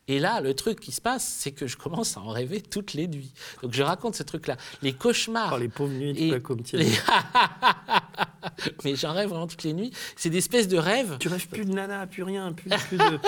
Et 0.09 0.19
là, 0.21 0.39
le 0.39 0.53
truc 0.53 0.79
qui 0.79 0.93
se 0.93 1.01
passe, 1.01 1.25
c'est 1.27 1.51
que 1.51 1.67
je 1.67 1.75
commence 1.75 2.15
à 2.15 2.21
en 2.21 2.29
rêver 2.29 2.61
toutes 2.61 2.93
les 2.93 3.07
nuits. 3.09 3.33
Donc 3.61 3.73
je 3.73 3.83
raconte 3.83 4.15
ce 4.15 4.23
truc-là. 4.23 4.55
Les 4.81 4.93
cauchemars. 4.93 5.49
Par 5.49 5.59
les 5.59 5.67
pauvres 5.67 5.91
nuits 5.91 6.11
Et 6.17 6.31
de 6.31 6.41
les- 6.77 6.87
Mais 8.83 8.95
j'en 8.95 9.13
rêve 9.13 9.29
vraiment 9.29 9.47
toutes 9.47 9.63
les 9.63 9.73
nuits. 9.73 9.91
C'est 10.15 10.29
des 10.29 10.37
espèces 10.39 10.67
de 10.67 10.77
rêves. 10.77 11.17
Tu 11.19 11.27
rêves 11.27 11.47
plus 11.47 11.65
de 11.65 11.73
nana, 11.73 12.07
plus 12.07 12.23
rien, 12.23 12.51
plus, 12.53 12.69
plus 12.87 12.97
de. 12.97 13.19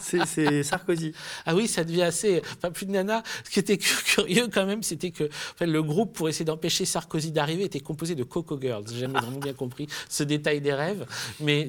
C'est- 0.00 0.62
Sarkozy. 0.62 1.12
Ah 1.46 1.54
oui, 1.54 1.66
ça 1.68 1.84
devient 1.84 2.02
assez. 2.02 2.42
Enfin, 2.56 2.70
plus 2.70 2.86
de 2.86 2.90
nana. 2.92 3.22
Ce 3.44 3.50
qui 3.50 3.58
était 3.60 3.78
cu- 3.78 4.02
curieux 4.04 4.48
quand 4.52 4.66
même, 4.66 4.82
c'était 4.82 5.10
que 5.10 5.24
enfin, 5.54 5.66
le 5.66 5.82
groupe, 5.82 6.12
pour 6.14 6.28
essayer 6.28 6.44
d'empêcher 6.44 6.84
Sarkozy 6.84 7.30
d'arriver, 7.32 7.64
était 7.64 7.80
composé 7.80 8.14
de 8.14 8.24
Coco 8.24 8.58
Girls. 8.60 8.84
J'ai 8.92 9.00
jamais 9.00 9.18
vraiment 9.20 9.38
bien 9.38 9.52
compris 9.52 9.86
ce 10.08 10.22
détail 10.24 10.60
des 10.60 10.72
rêves. 10.74 11.06
Mais 11.40 11.68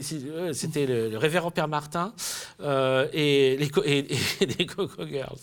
c'était 0.53 0.85
le, 0.85 1.09
le 1.09 1.17
révérend 1.17 1.51
Père 1.51 1.67
Martin 1.67 2.13
euh, 2.61 3.07
et, 3.13 3.57
les 3.57 3.69
co- 3.69 3.83
et, 3.85 4.07
et 4.41 4.45
les 4.57 4.65
Coco 4.65 5.05
Girls. 5.07 5.39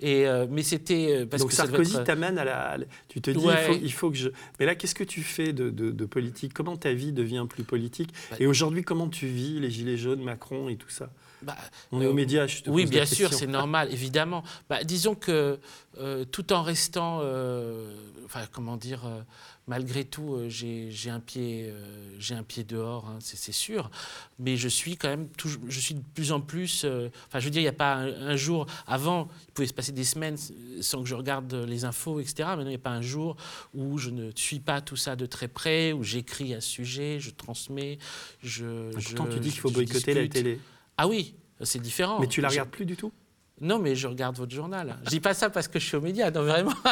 Et, 0.00 0.26
euh, 0.26 0.46
mais 0.50 0.62
c'était. 0.62 1.08
euh, 1.10 1.24
Donc 1.26 1.48
que 1.50 1.54
Sarkozy 1.54 1.96
être- 1.96 2.04
t'amène 2.04 2.38
à 2.38 2.44
la. 2.44 2.60
à 2.70 2.78
la- 2.78 2.86
Tu 3.08 3.20
te 3.20 3.30
dis, 3.30 3.38
Ouais. 3.44 3.54
il, 3.54 3.74
faut, 3.74 3.80
il 3.84 3.92
faut 3.92 4.10
que 4.10 4.16
je. 4.16 4.28
Mais 4.58 4.66
là, 4.66 4.74
qu'est-ce 4.74 4.94
que 4.94 5.04
tu 5.04 5.22
fais 5.22 5.52
de, 5.52 5.70
de- 5.74 5.90
de 5.90 6.04
politique 6.06 6.52
Comment 6.54 6.76
ta 6.76 6.92
vie 6.92 7.12
devient 7.12 7.46
plus 7.48 7.64
politique 7.64 8.10
Bah, 8.30 8.36
Et 8.40 8.46
aujourd'hui, 8.46 8.82
comment 8.82 9.08
tu 9.08 9.26
vis 9.26 9.60
les 9.60 9.70
Gilets 9.70 9.96
jaunes, 9.98 10.22
Macron 10.22 10.68
et 10.68 10.76
tout 10.76 10.88
ça 10.90 11.10
bah, 11.42 11.56
On 11.92 12.00
est 12.00 12.06
Euh, 12.06 12.10
aux 12.10 12.14
médias, 12.14 12.46
je 12.46 12.62
te 12.62 12.70
Oui, 12.70 12.84
pose 12.84 12.92
la 12.92 13.00
bien 13.00 13.06
sûr, 13.06 13.32
c'est 13.32 13.46
normal, 13.46 13.88
évidemment. 13.92 14.42
Bah, 14.70 14.82
disons 14.84 15.14
que 15.14 15.58
euh, 15.98 16.24
tout 16.24 16.52
en 16.52 16.62
restant, 16.62 17.20
euh, 17.22 17.94
enfin, 18.24 18.40
comment 18.52 18.76
dire, 18.76 19.04
euh, 19.06 19.20
malgré 19.66 20.04
tout, 20.04 20.34
euh, 20.34 20.48
j'ai 20.48 21.10
un 21.10 21.20
pied, 21.20 21.66
euh, 21.70 22.18
un 22.30 22.42
pied 22.42 22.64
dehors, 22.64 23.08
hein, 23.08 23.18
c'est 23.20 23.52
sûr. 23.52 23.90
Mais 24.38 24.56
je 24.56 24.68
suis 24.68 24.96
quand 24.96 25.08
même, 25.08 25.28
je 25.68 25.80
suis 25.80 25.94
de 25.94 26.02
plus 26.14 26.32
en 26.32 26.40
plus. 26.40 26.82
euh, 26.84 27.08
Enfin, 27.28 27.40
je 27.40 27.44
veux 27.46 27.50
dire, 27.50 27.60
il 27.60 27.64
n'y 27.64 27.68
a 27.68 27.72
pas 27.72 27.94
un, 27.94 28.28
un 28.28 28.36
jour. 28.36 28.66
Avant, 28.86 29.28
il 29.48 29.52
pouvait 29.52 29.66
se 29.68 29.72
passer 29.74 29.92
des 29.92 30.04
semaines 30.04 30.36
sans 30.80 31.02
que 31.02 31.08
je 31.08 31.14
regarde 31.14 31.52
les 31.54 31.84
infos, 31.84 32.20
etc. 32.20 32.34
Maintenant, 32.50 32.64
il 32.64 32.68
n'y 32.68 32.74
a 32.74 32.78
pas 32.78 32.90
un 32.90 33.02
jour 33.02 33.36
où 33.74 33.98
je 33.98 34.10
ne 34.10 34.30
suis 34.34 34.60
pas 34.60 34.80
tout 34.80 34.96
ça 34.96 35.16
de 35.16 35.26
très 35.26 35.48
près, 35.48 35.92
où 35.92 36.02
j'écris 36.02 36.54
à 36.54 36.60
ce 36.60 36.68
sujet, 36.68 37.18
je 37.20 37.30
transmets, 37.30 37.98
je. 38.42 38.90
Pourtant, 38.92 39.26
je- 39.26 39.34
tu 39.34 39.40
dis 39.40 39.50
qu'il 39.50 39.60
faut 39.60 39.70
boycotter 39.70 40.14
la 40.14 40.28
télé. 40.28 40.60
Ah 40.96 41.08
oui, 41.08 41.34
c'est 41.62 41.80
différent. 41.80 42.20
Mais 42.20 42.28
tu 42.28 42.40
la 42.40 42.48
regardes 42.48 42.70
plus 42.70 42.86
du 42.86 42.96
tout? 42.96 43.12
Non, 43.60 43.78
mais 43.78 43.94
je 43.94 44.08
regarde 44.08 44.36
votre 44.36 44.52
journal. 44.54 44.96
Je 45.04 45.10
dis 45.10 45.20
pas 45.20 45.32
ça 45.34 45.48
parce 45.48 45.68
que 45.68 45.78
je 45.78 45.86
suis 45.86 45.96
aux 45.96 46.00
médias, 46.00 46.30
non 46.30 46.42
vraiment. 46.42 46.72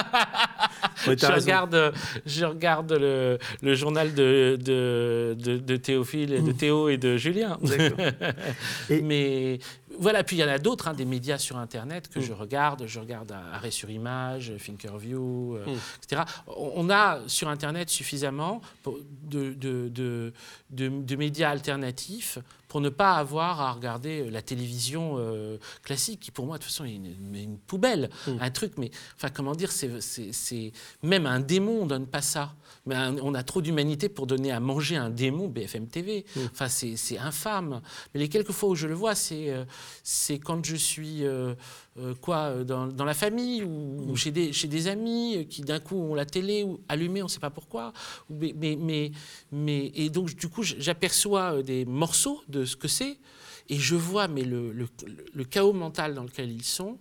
Ouais, 1.07 1.15
je 1.15 1.21
t'as 1.21 1.31
raison. 1.33 1.47
regarde, 1.47 1.75
euh, 1.75 1.93
je 2.27 2.45
regarde 2.45 2.93
le, 2.93 3.39
le 3.61 3.75
journal 3.75 4.15
de, 4.15 4.57
de, 4.61 5.37
de, 5.39 5.57
de 5.59 5.77
Théophile, 5.77 6.33
et 6.33 6.41
de 6.41 6.53
Théo 6.53 6.89
et 6.89 6.97
de 6.97 7.17
Julien. 7.17 7.59
Et- 8.91 9.01
Mais 9.03 9.59
voilà, 9.99 10.25
puis 10.25 10.37
il 10.37 10.41
y 10.41 10.45
en 10.45 10.49
a 10.49 10.59
d'autres, 10.59 10.89
hein, 10.89 10.95
des 10.95 11.05
médias 11.05 11.39
sur 11.39 11.57
Internet 11.57 12.09
que 12.09 12.19
Mm. 12.19 12.23
je 12.23 12.33
regarde. 12.33 12.87
Je 12.87 13.01
regarde 13.01 13.33
Arrêt 13.33 13.71
sur 13.71 13.91
Image, 13.91 14.53
Thinkerview, 14.65 15.57
euh, 15.57 15.67
Mm. 15.67 15.79
etc. 16.03 16.23
On 16.47 16.91
a 16.91 17.21
sur 17.27 17.49
Internet 17.49 17.91
suffisamment 17.91 18.61
de, 19.27 19.53
de, 19.55 19.89
de, 19.89 20.33
de- 20.71 20.89
de 21.03 21.17
médias 21.17 21.51
alternatifs 21.51 22.39
pour 22.69 22.81
ne 22.81 22.89
pas 22.89 23.17
avoir 23.17 23.61
à 23.61 23.73
regarder 23.73 24.31
la 24.31 24.41
télévision 24.41 25.17
euh, 25.19 25.59
classique, 25.83 26.21
qui 26.21 26.31
pour 26.31 26.47
moi, 26.47 26.57
de 26.57 26.63
toute 26.63 26.73
façon, 26.73 26.85
est 26.87 26.95
une, 26.95 27.59
poubelle, 27.67 28.09
Mm. 28.27 28.31
un 28.41 28.51
truc. 28.51 28.73
Mais 28.79 28.91
enfin, 29.17 29.29
comment 29.29 29.55
dire, 29.55 29.71
c'est, 29.71 30.73
même 31.03 31.27
un 31.27 31.41
démon, 31.41 31.83
on 31.83 31.87
donne 31.87 32.07
pas 32.07 32.23
ça. 32.23 32.55
Mais 32.87 32.95
un- 32.95 33.17
on 33.19 33.35
a 33.35 33.43
trop 33.43 33.61
d'humanité 33.61 34.09
pour 34.09 34.27
donner 34.27 34.51
à 34.51 34.59
manger 34.59 34.97
un 34.97 35.11
démon 35.11 35.49
BFM 35.49 35.87
TV. 35.87 36.25
Enfin, 36.53 36.69
c'est, 36.69 36.97
c'est 36.97 37.19
infâme. 37.19 37.81
Mais 38.15 38.21
les 38.21 38.29
quelques 38.29 38.53
fois 38.53 38.71
où 38.71 38.75
je 38.75 38.87
le 38.89 38.95
vois, 38.95 39.15
c'est, 39.15 39.51
euh, 39.51 39.65
c'est 40.03 40.39
quand 40.39 40.65
je 40.65 40.77
suis 40.77 41.25
euh, 41.25 41.55
euh, 41.99 42.15
quoi 42.21 42.65
dans, 42.65 42.87
dans 42.87 43.05
la 43.05 43.15
famille 43.15 43.63
ou, 43.63 44.11
ou 44.11 44.17
chez, 44.17 44.31
des, 44.31 44.53
chez 44.53 44.69
des 44.69 44.89
amis 44.89 45.37
euh, 45.37 45.45
qui 45.45 45.63
d'un 45.63 45.81
coup 45.81 45.97
ont 45.97 46.15
la 46.15 46.25
télé 46.27 46.63
ou 46.65 46.81
allumée, 46.89 47.23
on 47.23 47.27
ne 47.27 47.31
sait 47.31 47.41
pas 47.41 47.51
pourquoi. 47.51 47.93
Ou- 48.31 48.35
Mais, 48.35 48.55
mais, 48.57 48.77
mais, 48.77 49.13
mais- 49.51 49.93
et 49.95 50.11
donc 50.11 50.35
du 50.35 50.49
coup, 50.49 50.63
j'aperçois 50.63 51.63
des 51.63 51.85
morceaux 51.85 52.43
de 52.49 52.65
ce 52.65 52.77
que 52.77 52.89
c'est 52.89 53.19
et 53.69 53.79
je 53.79 53.95
vois 53.95 54.29
mais 54.29 54.43
le, 54.45 54.73
le- 54.73 54.89
le 55.33 55.45
chaos 55.45 55.73
mental 55.73 56.15
dans 56.15 56.25
lequel 56.25 56.51
ils 56.51 56.65
sont. 56.65 56.99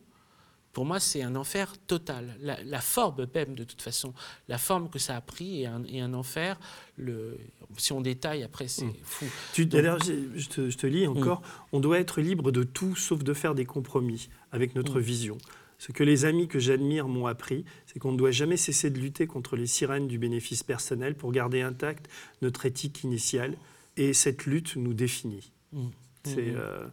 Pour 0.73 0.85
moi, 0.85 0.99
c'est 1.01 1.21
un 1.21 1.35
enfer 1.35 1.73
total. 1.85 2.35
La, 2.39 2.61
la 2.63 2.79
forme 2.79 3.27
même, 3.35 3.55
de 3.55 3.63
toute 3.65 3.81
façon, 3.81 4.13
la 4.47 4.57
forme 4.57 4.89
que 4.89 4.99
ça 4.99 5.17
a 5.17 5.21
pris 5.21 5.63
est 5.63 5.65
un, 5.65 5.83
est 5.83 5.99
un 5.99 6.13
enfer. 6.13 6.57
Le, 6.97 7.37
si 7.77 7.91
on 7.91 7.99
détaille, 8.01 8.43
après, 8.43 8.67
c'est 8.69 8.85
Mm. 8.85 8.93
fou. 9.03 9.25
D'ailleurs, 9.65 9.99
je 10.03 10.47
te, 10.47 10.69
je 10.69 10.77
te 10.77 10.87
lis 10.87 11.07
encore, 11.07 11.41
on 11.73 11.79
doit 11.81 11.99
être 11.99 12.21
libre 12.21 12.51
de 12.51 12.63
tout 12.63 12.95
sauf 12.95 13.21
de 13.23 13.33
faire 13.33 13.53
des 13.53 13.65
compromis 13.65 14.29
avec 14.51 14.73
notre 14.75 14.99
Mm. 14.99 15.03
vision. 15.03 15.37
Ce 15.77 15.91
que 15.91 16.03
les 16.03 16.25
amis 16.25 16.47
que 16.47 16.59
j'admire 16.59 17.07
m'ont 17.07 17.25
appris, 17.25 17.65
c'est 17.87 17.97
qu'on 17.99 18.11
ne 18.11 18.17
doit 18.17 18.31
jamais 18.31 18.55
cesser 18.55 18.91
de 18.91 18.99
lutter 18.99 19.25
contre 19.27 19.55
les 19.55 19.65
sirènes 19.67 20.07
du 20.07 20.19
bénéfice 20.19 20.61
personnel 20.63 21.15
pour 21.15 21.31
garder 21.31 21.61
intacte 21.61 22.07
notre 22.41 22.65
éthique 22.65 23.03
initiale. 23.03 23.57
Et 23.97 24.13
cette 24.13 24.45
lutte 24.45 24.75
nous 24.77 24.93
définit. 24.93 25.51
Mm. 25.73 25.87
C'est, 26.23 26.35
Mm. 26.51 26.55
euh, 26.55 26.87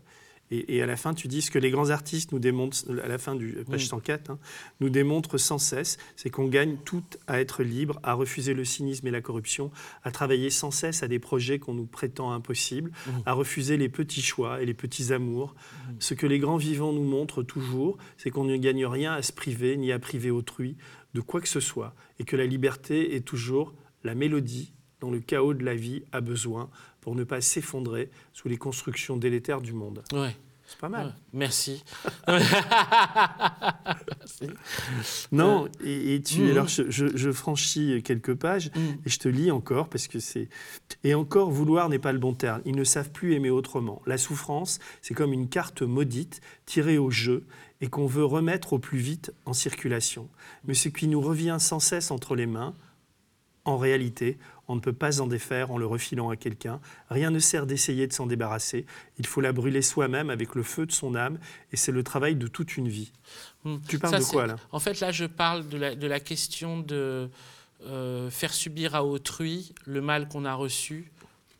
et, 0.50 0.76
et 0.76 0.82
à 0.82 0.86
la 0.86 0.96
fin, 0.96 1.14
tu 1.14 1.28
dis 1.28 1.42
ce 1.42 1.50
que 1.50 1.58
les 1.58 1.70
grands 1.70 1.90
artistes 1.90 2.32
nous 2.32 2.38
démontrent, 2.38 2.78
à 3.02 3.08
la 3.08 3.18
fin 3.18 3.34
du 3.34 3.52
page 3.70 3.84
Mm. 3.84 3.88
104, 3.88 4.30
hein, 4.30 4.38
nous 4.80 4.88
démontrent 4.90 5.38
sans 5.38 5.58
cesse, 5.58 5.98
c'est 6.16 6.30
qu'on 6.30 6.46
gagne 6.48 6.76
tout 6.84 7.02
à 7.26 7.40
être 7.40 7.62
libre, 7.62 8.00
à 8.02 8.14
refuser 8.14 8.54
le 8.54 8.64
cynisme 8.64 9.06
et 9.06 9.10
la 9.10 9.20
corruption, 9.20 9.70
à 10.04 10.10
travailler 10.10 10.50
sans 10.50 10.70
cesse 10.70 11.02
à 11.02 11.08
des 11.08 11.18
projets 11.18 11.58
qu'on 11.58 11.74
nous 11.74 11.86
prétend 11.86 12.32
impossibles, 12.32 12.90
Mm. 13.06 13.10
à 13.26 13.32
refuser 13.32 13.76
les 13.76 13.88
petits 13.88 14.22
choix 14.22 14.62
et 14.62 14.66
les 14.66 14.74
petits 14.74 15.12
amours. 15.12 15.54
Ce 15.98 16.14
que 16.14 16.26
les 16.26 16.38
grands 16.38 16.56
vivants 16.56 16.92
nous 16.92 17.04
montrent 17.04 17.42
toujours, 17.42 17.98
c'est 18.16 18.30
qu'on 18.30 18.44
ne 18.44 18.56
gagne 18.56 18.86
rien 18.86 19.12
à 19.14 19.22
se 19.22 19.32
priver 19.32 19.76
ni 19.76 19.92
à 19.92 19.98
priver 19.98 20.30
autrui 20.30 20.76
de 21.14 21.20
quoi 21.20 21.40
que 21.40 21.48
ce 21.48 21.60
soit, 21.60 21.94
et 22.18 22.24
que 22.24 22.36
la 22.36 22.46
liberté 22.46 23.14
est 23.14 23.20
toujours 23.22 23.74
la 24.04 24.14
mélodie 24.14 24.72
dont 25.00 25.10
le 25.10 25.20
chaos 25.20 25.54
de 25.54 25.64
la 25.64 25.74
vie 25.74 26.02
a 26.12 26.20
besoin 26.20 26.70
pour 27.08 27.16
ne 27.16 27.24
pas 27.24 27.40
s'effondrer 27.40 28.10
sous 28.34 28.48
les 28.48 28.58
constructions 28.58 29.16
délétères 29.16 29.62
du 29.62 29.72
monde. 29.72 30.04
Ouais. 30.12 30.36
C'est 30.66 30.76
pas 30.78 30.90
mal. 30.90 31.14
merci. 31.32 31.82
non, 35.32 35.68
et, 35.82 36.20
tu, 36.22 36.42
Mhm. 36.42 36.50
alors 36.50 36.68
je, 36.68 36.90
je- 36.90 37.16
je 37.16 37.32
franchis 37.32 38.02
quelques 38.02 38.34
pages 38.34 38.70
Mm. 38.76 38.80
et 39.06 39.08
je 39.08 39.18
te 39.18 39.28
lis 39.28 39.50
encore 39.50 39.88
parce 39.88 40.06
que 40.06 40.18
c'est. 40.20 40.50
Et 41.02 41.14
encore, 41.14 41.50
vouloir 41.50 41.88
n'est 41.88 41.98
pas 41.98 42.12
le 42.12 42.18
bon 42.18 42.34
terme. 42.34 42.60
Ils 42.66 42.76
ne 42.76 42.84
savent 42.84 43.10
plus 43.10 43.32
aimer 43.32 43.48
autrement. 43.48 44.02
La 44.04 44.18
souffrance, 44.18 44.78
c'est 45.00 45.14
comme 45.14 45.32
une 45.32 45.48
carte 45.48 45.80
maudite 45.80 46.42
tirée 46.66 46.98
au 46.98 47.10
jeu 47.10 47.46
et 47.80 47.88
qu'on 47.88 48.06
veut 48.06 48.26
remettre 48.26 48.74
au 48.74 48.78
plus 48.78 48.98
vite 48.98 49.32
en 49.46 49.54
circulation. 49.54 50.28
Mais 50.66 50.74
ce 50.74 50.90
qui 50.90 51.08
nous 51.08 51.22
revient 51.22 51.56
sans 51.58 51.80
cesse 51.80 52.10
entre 52.10 52.34
les 52.36 52.44
mains, 52.46 52.74
en 53.64 53.78
réalité, 53.78 54.36
on 54.68 54.76
ne 54.76 54.80
peut 54.80 54.92
pas 54.92 55.20
en 55.20 55.26
défaire 55.26 55.70
en 55.70 55.78
le 55.78 55.86
refilant 55.86 56.28
à 56.28 56.36
quelqu'un. 56.36 56.80
Rien 57.10 57.30
ne 57.30 57.38
sert 57.38 57.66
d'essayer 57.66 58.06
de 58.06 58.12
s'en 58.12 58.26
débarrasser. 58.26 58.84
Il 59.18 59.26
faut 59.26 59.40
la 59.40 59.52
brûler 59.52 59.82
soi-même 59.82 60.28
avec 60.30 60.54
le 60.54 60.62
feu 60.62 60.86
de 60.86 60.92
son 60.92 61.14
âme, 61.14 61.38
et 61.72 61.76
c'est 61.76 61.92
le 61.92 62.02
travail 62.02 62.36
de 62.36 62.46
toute 62.46 62.76
une 62.76 62.88
vie. 62.88 63.10
Mm. 63.64 63.76
Tu 63.88 63.98
parles 63.98 64.12
Ça, 64.12 64.18
de 64.20 64.24
quoi 64.24 64.46
là? 64.46 64.56
En 64.70 64.78
fait, 64.78 65.00
là, 65.00 65.10
je 65.10 65.24
parle 65.24 65.68
de 65.68 65.78
la, 65.78 65.94
de 65.94 66.06
la 66.06 66.20
question 66.20 66.80
de 66.80 67.30
euh, 67.86 68.30
faire 68.30 68.52
subir 68.52 68.94
à 68.94 69.04
autrui 69.04 69.72
le 69.86 70.00
mal 70.00 70.28
qu'on 70.28 70.44
a 70.44 70.54
reçu 70.54 71.10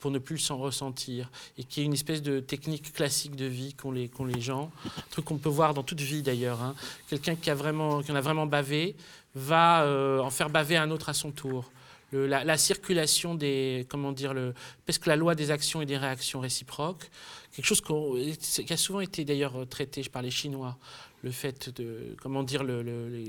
pour 0.01 0.11
ne 0.13 0.19
plus 0.21 0.39
s'en 0.39 0.59
ressentir, 0.59 1.29
et 1.57 1.65
qui 1.65 1.81
est 1.81 1.85
une 1.85 1.95
espèce 1.95 2.23
de 2.23 2.39
technique 2.39 2.93
classique 2.93 3.35
de 3.35 3.47
vie 3.47 3.75
qu'ont 3.75 3.91
les, 3.91 4.09
les 4.33 4.41
gens, 4.41 4.71
un 4.87 5.11
truc 5.11 5.25
qu'on 5.25 5.39
peut 5.39 5.49
voir 5.49 5.75
dans 5.75 5.83
toute 5.83 6.01
vie 6.01 6.23
d'ailleurs. 6.23 6.63
hein. 6.63 6.77
Quelqu'un 7.09 7.35
qui, 7.35 7.51
a 7.51 7.55
vraiment, 7.55 8.01
qui 8.03 8.13
en 8.13 8.15
a 8.15 8.21
vraiment 8.21 8.47
bavé 8.47 8.95
va 9.35 9.83
euh, 9.83 10.21
en 10.21 10.31
faire 10.31 10.51
baver 10.51 10.77
un 10.77 10.91
autre 10.93 11.09
à 11.09 11.15
son 11.15 11.33
tour. 11.33 11.71
La, 12.13 12.43
la 12.43 12.57
circulation 12.57 13.35
des, 13.35 13.87
comment 13.91 14.13
dire, 14.13 14.33
le, 14.33 14.55
parce 14.87 14.97
que 14.99 15.11
la 15.11 15.17
loi 15.17 15.35
des 15.35 15.51
actions 15.51 15.83
et 15.83 15.87
des 15.87 15.99
réactions 15.99 16.41
réciproques, 16.41 17.11
quelque 17.53 17.67
chose 17.67 17.83
qui 17.83 18.73
a 18.73 18.77
souvent 18.79 19.01
été 19.01 19.27
d'ailleurs 19.27 19.69
traité 19.69 20.03
par 20.11 20.23
les 20.23 20.31
Chinois, 20.31 20.79
le 21.23 21.31
fait 21.31 21.69
de, 21.81 22.17
comment 22.23 22.43
dire, 22.43 22.63
le, 22.65 23.25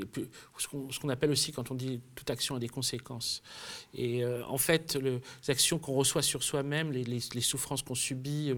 ce 0.58 1.00
qu'on 1.00 1.10
appelle 1.10 1.32
aussi 1.32 1.52
quand 1.52 1.72
on 1.72 1.76
dit 1.76 2.00
toute 2.16 2.30
action 2.30 2.56
a 2.56 2.60
des 2.60 2.70
conséquences. 2.70 3.42
Et 3.94 4.24
euh, 4.24 4.46
en 4.46 4.58
fait, 4.58 4.96
le- 4.96 5.20
les 5.44 5.50
actions 5.50 5.80
qu'on 5.80 5.94
reçoit 5.94 6.22
sur 6.22 6.44
soi-même, 6.44 6.92
les, 6.92 7.20
souffrances 7.42 7.82
qu'on 7.82 7.96
subit, 7.96 8.54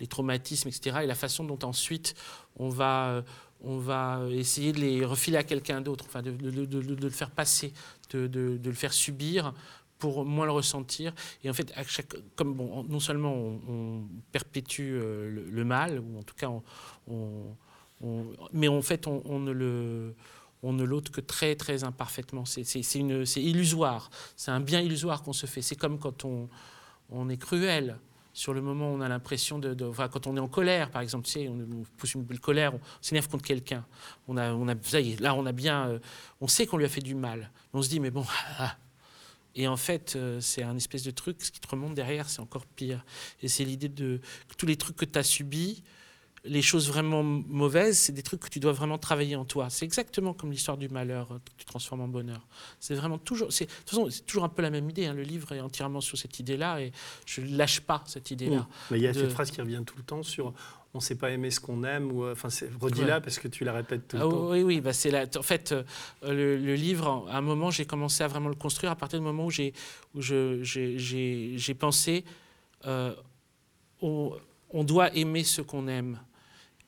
les, 0.00 0.06
traumatismes, 0.06 0.68
etc., 0.68 1.00
et 1.02 1.06
la 1.06 1.14
façon 1.14 1.44
dont 1.44 1.58
ensuite 1.64 2.14
on 2.56 2.68
va, 2.68 3.08
euh, 3.10 3.22
on 3.62 3.78
va 3.78 4.22
essayer 4.30 4.72
de 4.72 4.78
les 4.78 5.04
refiler 5.04 5.36
à 5.36 5.42
quelqu'un 5.42 5.80
d'autre, 5.80 6.04
enfin 6.06 6.22
de 6.22 6.30
le 6.30 7.10
faire 7.10 7.30
passer, 7.32 7.72
de, 8.10 8.60
le 8.62 8.72
faire 8.72 8.92
subir 8.92 9.54
pour 9.98 10.24
moins 10.24 10.46
le 10.46 10.52
ressentir. 10.52 11.12
Et 11.42 11.50
en 11.50 11.52
fait, 11.52 11.74
comme 12.36 12.56
non 12.88 13.00
seulement 13.00 13.34
on, 13.34 14.04
perpétue 14.32 14.92
euh, 14.92 15.44
le, 15.50 15.64
mal, 15.64 15.98
ou 16.00 16.18
en 16.18 16.22
tout 16.22 16.34
cas 16.34 16.50
mais 18.52 18.68
en 18.68 18.82
fait, 18.82 19.06
on, 19.06 19.40
ne 19.40 20.84
l'ôte 20.84 21.10
que 21.10 21.20
très 21.20 21.56
très 21.56 21.84
imparfaitement. 21.84 22.44
C'est- 22.44 22.62
illusoire. 23.36 24.10
C'est 24.36 24.50
un 24.50 24.60
bien 24.60 24.80
illusoire 24.80 25.22
qu'on 25.22 25.32
se 25.32 25.46
fait. 25.46 25.62
C'est 25.62 25.76
comme 25.76 25.98
quand 25.98 26.24
on, 26.24 27.28
est 27.28 27.36
cruel. 27.36 27.98
Sur 28.34 28.54
le 28.54 28.60
moment, 28.60 28.92
on 28.92 29.00
a 29.00 29.08
l'impression 29.08 29.58
de, 29.58 29.74
quand 30.12 30.28
on 30.28 30.36
est 30.36 30.40
en 30.40 30.46
colère, 30.46 30.90
par 30.92 31.02
exemple, 31.02 31.26
tu 31.26 31.32
sais, 31.32 31.48
on, 31.48 31.58
on 31.58 31.82
pousse 31.96 32.14
une 32.14 32.22
belle 32.22 32.38
colère, 32.38 32.72
on 32.72 32.80
s'énerve 33.00 33.28
contre 33.28 33.44
quelqu'un. 33.44 33.84
On 34.28 34.36
a, 34.36 34.52
on 34.52 34.66
là, 34.66 35.34
on 35.34 35.44
a 35.44 35.52
bien, 35.52 35.88
euh, 35.88 35.98
on 36.40 36.46
sait 36.46 36.66
qu'on 36.66 36.76
lui 36.76 36.84
a 36.84 36.88
fait 36.88 37.00
du 37.00 37.16
mal. 37.16 37.50
On 37.74 37.82
se 37.82 37.88
dit, 37.88 38.00
mais 38.00 38.10
bon, 38.10 38.24
ah. 38.58 38.76
et 39.54 39.68
en 39.68 39.76
fait, 39.76 40.14
euh, 40.16 40.40
c'est 40.40 40.62
un 40.62 40.76
espèce 40.76 41.02
de 41.02 41.10
truc, 41.10 41.42
ce 41.42 41.50
qui 41.50 41.60
te 41.60 41.68
remonte 41.68 41.94
derrière, 41.94 42.28
c'est 42.28 42.40
encore 42.40 42.66
pire. 42.66 43.04
Et 43.42 43.48
c'est 43.48 43.64
l'idée 43.64 43.88
de 43.88 44.20
que 44.48 44.54
tous 44.56 44.66
les 44.66 44.76
trucs 44.76 44.96
que 44.96 45.04
tu 45.04 45.18
as 45.18 45.22
subis, 45.22 45.82
les 46.44 46.62
choses 46.62 46.88
vraiment 46.88 47.22
mauvaises, 47.24 47.98
c'est 47.98 48.12
des 48.12 48.22
trucs 48.22 48.40
que 48.40 48.48
tu 48.48 48.60
dois 48.60 48.72
vraiment 48.72 48.96
travailler 48.96 49.34
en 49.36 49.44
toi. 49.44 49.68
C'est 49.70 49.84
exactement 49.84 50.32
comme 50.32 50.50
l'histoire 50.52 50.78
du 50.78 50.88
malheur 50.88 51.32
euh, 51.32 51.38
que 51.38 51.50
tu 51.58 51.64
transformes 51.66 52.00
en 52.00 52.08
bonheur. 52.08 52.46
C'est 52.80 52.94
vraiment 52.94 53.18
toujours, 53.18 53.52
c'est, 53.52 53.66
de 53.66 53.70
toute 53.70 53.90
façon, 53.90 54.08
c'est 54.08 54.24
toujours 54.24 54.44
un 54.44 54.48
peu 54.48 54.62
la 54.62 54.70
même 54.70 54.88
idée. 54.88 55.06
hein. 55.06 55.14
Le 55.14 55.24
livre 55.24 55.52
est 55.52 55.60
entièrement 55.60 56.00
sur 56.00 56.16
cette 56.16 56.38
idée-là 56.38 56.80
et 56.80 56.92
je 57.26 57.40
ne 57.40 57.56
lâche 57.56 57.80
pas 57.80 58.02
cette 58.06 58.30
idée-là. 58.30 58.60
Mm. 58.60 58.66
Mais 58.92 58.98
il 58.98 59.02
y 59.02 59.08
a 59.08 59.12
de- 59.12 59.18
cette 59.20 59.32
phrase 59.32 59.50
qui 59.50 59.60
revient 59.60 59.82
tout 59.84 59.96
le 59.96 60.04
temps 60.04 60.22
sur 60.22 60.54
on 60.98 61.00
ne 61.00 61.04
sait 61.04 61.14
pas 61.14 61.30
aimer 61.30 61.50
ce 61.52 61.60
qu'on 61.60 61.84
aime 61.84 62.10
ou 62.10 62.24
euh, 62.24 62.32
enfin 62.32 62.48
redis-la 62.80 63.14
Ouais. 63.16 63.20
parce 63.20 63.38
que 63.38 63.46
tu 63.48 63.64
la 63.64 63.72
répètes 63.72 64.08
tout 64.08 64.16
Ah 64.20 64.24
le 64.24 64.30
temps. 64.30 64.50
oui, 64.50 64.62
oui, 64.62 64.80
bah 64.80 64.92
c'est 64.92 65.10
la, 65.12 65.26
en 65.38 65.42
fait, 65.42 65.70
euh, 65.72 65.84
le, 66.22 66.56
le 66.58 66.74
livre, 66.74 67.26
à 67.30 67.38
un 67.38 67.40
moment, 67.40 67.70
j'ai 67.70 67.86
commencé 67.86 68.24
à 68.24 68.26
vraiment 68.28 68.48
le 68.48 68.56
construire 68.56 68.90
à 68.92 68.96
partir 68.96 69.18
du 69.20 69.24
moment 69.24 69.46
où 69.46 69.50
j'ai, 69.50 69.72
où 70.14 70.20
je, 70.20 70.60
j'ai, 70.64 71.74
pensé, 71.74 72.24
euh, 72.86 73.14
on, 74.02 74.32
on 74.70 74.82
doit 74.84 75.14
aimer 75.16 75.44
ce 75.44 75.62
qu'on 75.62 75.86
aime. 75.88 76.20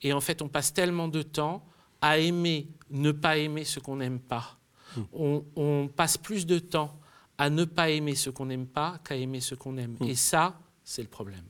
Et 0.01 0.13
en 0.13 0.19
fait, 0.21 0.41
on 0.41 0.49
passe 0.49 0.73
tellement 0.73 1.07
de 1.07 1.21
temps 1.21 1.65
à 2.01 2.17
aimer, 2.17 2.67
ne 2.89 3.11
pas 3.11 3.37
aimer 3.37 3.63
ce 3.63 3.79
qu'on 3.79 3.95
n'aime 3.97 4.19
pas. 4.19 4.57
Mm. 4.97 5.01
On, 5.13 5.45
on 5.55 5.87
passe 5.87 6.17
plus 6.17 6.45
de 6.45 6.59
temps 6.59 6.99
à 7.37 7.49
ne 7.49 7.63
pas 7.65 7.89
aimer 7.89 8.15
ce 8.15 8.29
qu'on 8.29 8.47
n'aime 8.47 8.67
pas 8.67 8.99
qu'à 9.05 9.15
aimer 9.15 9.39
ce 9.39 9.55
qu'on 9.55 9.77
aime. 9.77 9.95
Mm. 9.99 10.05
Et 10.09 10.15
ça, 10.15 10.59
c'est 10.83 11.01
le 11.01 11.07
problème. 11.07 11.45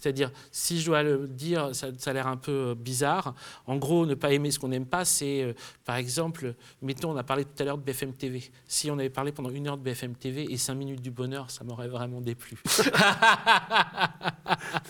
C'est-à-dire, 0.00 0.30
si 0.52 0.80
je 0.80 0.86
dois 0.86 1.02
le 1.02 1.26
dire, 1.26 1.74
ça, 1.74 1.88
ça 1.98 2.10
a 2.10 2.12
l'air 2.12 2.28
un 2.28 2.36
peu 2.36 2.52
euh, 2.70 2.74
bizarre. 2.76 3.34
En 3.66 3.76
gros, 3.78 4.06
ne 4.06 4.14
pas 4.14 4.30
aimer 4.32 4.52
ce 4.52 4.60
qu'on 4.60 4.68
n'aime 4.68 4.86
pas, 4.86 5.04
c'est, 5.04 5.42
euh, 5.42 5.54
par 5.84 5.96
exemple, 5.96 6.54
mettons, 6.82 7.10
on 7.10 7.16
a 7.16 7.24
parlé 7.24 7.44
tout 7.44 7.60
à 7.60 7.64
l'heure 7.64 7.78
de 7.78 7.82
BFM 7.82 8.12
TV. 8.12 8.48
Si 8.68 8.92
on 8.92 8.98
avait 8.98 9.10
parlé 9.10 9.32
pendant 9.32 9.50
une 9.50 9.66
heure 9.66 9.76
de 9.76 9.82
BFM 9.82 10.14
TV 10.14 10.46
et 10.52 10.56
cinq 10.56 10.76
minutes 10.76 11.02
du 11.02 11.10
bonheur, 11.10 11.50
ça 11.50 11.64
m'aurait 11.64 11.88
vraiment 11.88 12.20
déplu. 12.20 12.56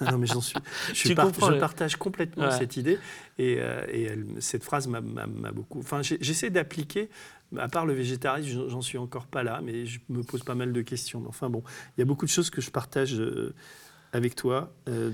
Non, 0.00 0.12
non, 0.12 0.18
mais 0.18 0.26
j'en 0.26 0.40
suis. 0.40 0.56
Je, 0.94 1.12
par- 1.14 1.32
je 1.34 1.52
le- 1.52 1.58
partage 1.58 1.96
complètement 1.96 2.44
Ouais. 2.44 2.58
cette 2.58 2.76
idée 2.76 2.98
et, 3.38 3.56
euh, 3.58 3.84
et 3.90 4.02
elle- 4.04 4.26
cette 4.40 4.62
phrase 4.64 4.86
m'a- 4.86 5.00
beaucoup. 5.52 5.80
Enfin, 5.80 6.00
j'essaie 6.02 6.50
d'appliquer. 6.50 7.08
À 7.58 7.68
part 7.68 7.86
le 7.86 7.94
végétarisme, 7.94 8.68
j'en- 8.68 8.82
suis 8.82 8.98
encore 8.98 9.26
pas 9.26 9.42
là, 9.42 9.60
mais 9.64 9.86
je 9.86 9.98
me 10.10 10.22
pose 10.22 10.42
pas 10.44 10.54
mal 10.54 10.72
de 10.72 10.82
questions. 10.82 11.24
Enfin 11.28 11.48
bon, 11.50 11.62
il 11.96 12.00
y 12.00 12.02
a 12.02 12.04
beaucoup 12.04 12.26
de 12.26 12.30
choses 12.30 12.50
que 12.50 12.60
je 12.60 12.70
partage 12.70 13.14
euh, 13.18 13.54
avec 14.12 14.34
toi 14.34 14.72
euh, 14.88 15.10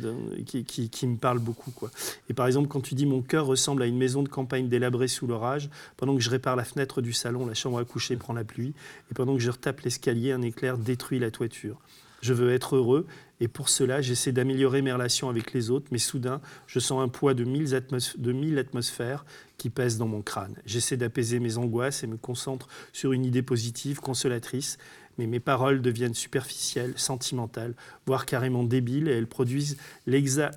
qui, 0.47 1.07
me 1.07 1.16
parlent 1.16 1.38
beaucoup. 1.38 1.70
Quoi. 1.70 1.90
Et 2.28 2.34
par 2.34 2.47
exemple, 2.47 2.68
quand 2.68 2.80
tu 2.80 2.95
dis 2.95 3.07
mon 3.07 3.22
cœur 3.22 3.47
ressemble 3.47 3.82
à 3.82 3.86
une 3.86 3.97
maison 3.97 4.22
de 4.22 4.28
campagne 4.28 4.68
délabrée 4.68 5.09
sous 5.09 5.26
l'orage, 5.26 5.70
pendant 5.97 6.14
que 6.14 6.22
je 6.22 6.30
répare 6.30 6.57
la 6.57 6.64
fenêtre 6.64 7.03
du 7.03 7.12
salon, 7.12 7.47
la 7.47 7.55
chambre 7.55 7.78
à 7.78 7.84
coucher 7.84 8.16
prend 8.16 8.32
la 8.32 8.45
pluie, 8.45 8.74
et 9.11 9.14
pendant 9.14 9.34
que 9.34 9.40
je 9.40 9.51
retape 9.51 9.80
l'escalier, 9.80 10.32
un 10.32 10.42
éclair 10.42 10.78
détruit 10.78 11.18
la 11.18 11.30
toiture. 11.30 11.78
Je 12.20 12.32
veux 12.32 12.53
être 12.53 12.76
heureux, 12.76 13.07
et 13.40 13.49
pour 13.49 13.68
cela, 13.68 14.01
j'essaie 14.01 14.32
d'améliorer 14.32 14.80
mes 14.80 14.92
relations 14.92 15.28
avec 15.28 15.53
les 15.53 15.70
autres, 15.70 15.86
mais 15.90 15.99
soudain, 15.99 16.40
je 16.66 16.78
sens 16.78 17.03
un 17.03 17.09
poids 17.09 17.34
de 17.34 17.45
mille, 17.45 17.68
de 17.68 18.32
mille 18.32 18.59
atmosphères 18.59 19.26
qui 19.59 19.70
pèsent 19.70 19.98
dans 19.98 20.09
mon 20.09 20.20
crâne. 20.22 20.57
J'essaie 20.66 20.96
d'apaiser 20.96 21.38
mes 21.40 21.57
angoisses 21.59 22.02
et 22.02 22.07
me 22.07 22.16
concentre 22.16 22.68
sur 22.92 23.12
une 23.12 23.24
idée 23.24 23.42
positive, 23.42 24.00
consolatrice, 24.00 24.78
mais 25.16 25.26
mes 25.26 25.40
paroles 25.40 25.80
deviennent 25.80 26.14
superficielles, 26.14 26.92
sentimentales, 26.96 27.74
voire 28.07 28.26
carrément 28.26 28.64
débiles, 28.64 29.09
et 29.09 29.12
elles 29.12 29.28
produisent 29.28 29.76
l'exa- 30.07 30.50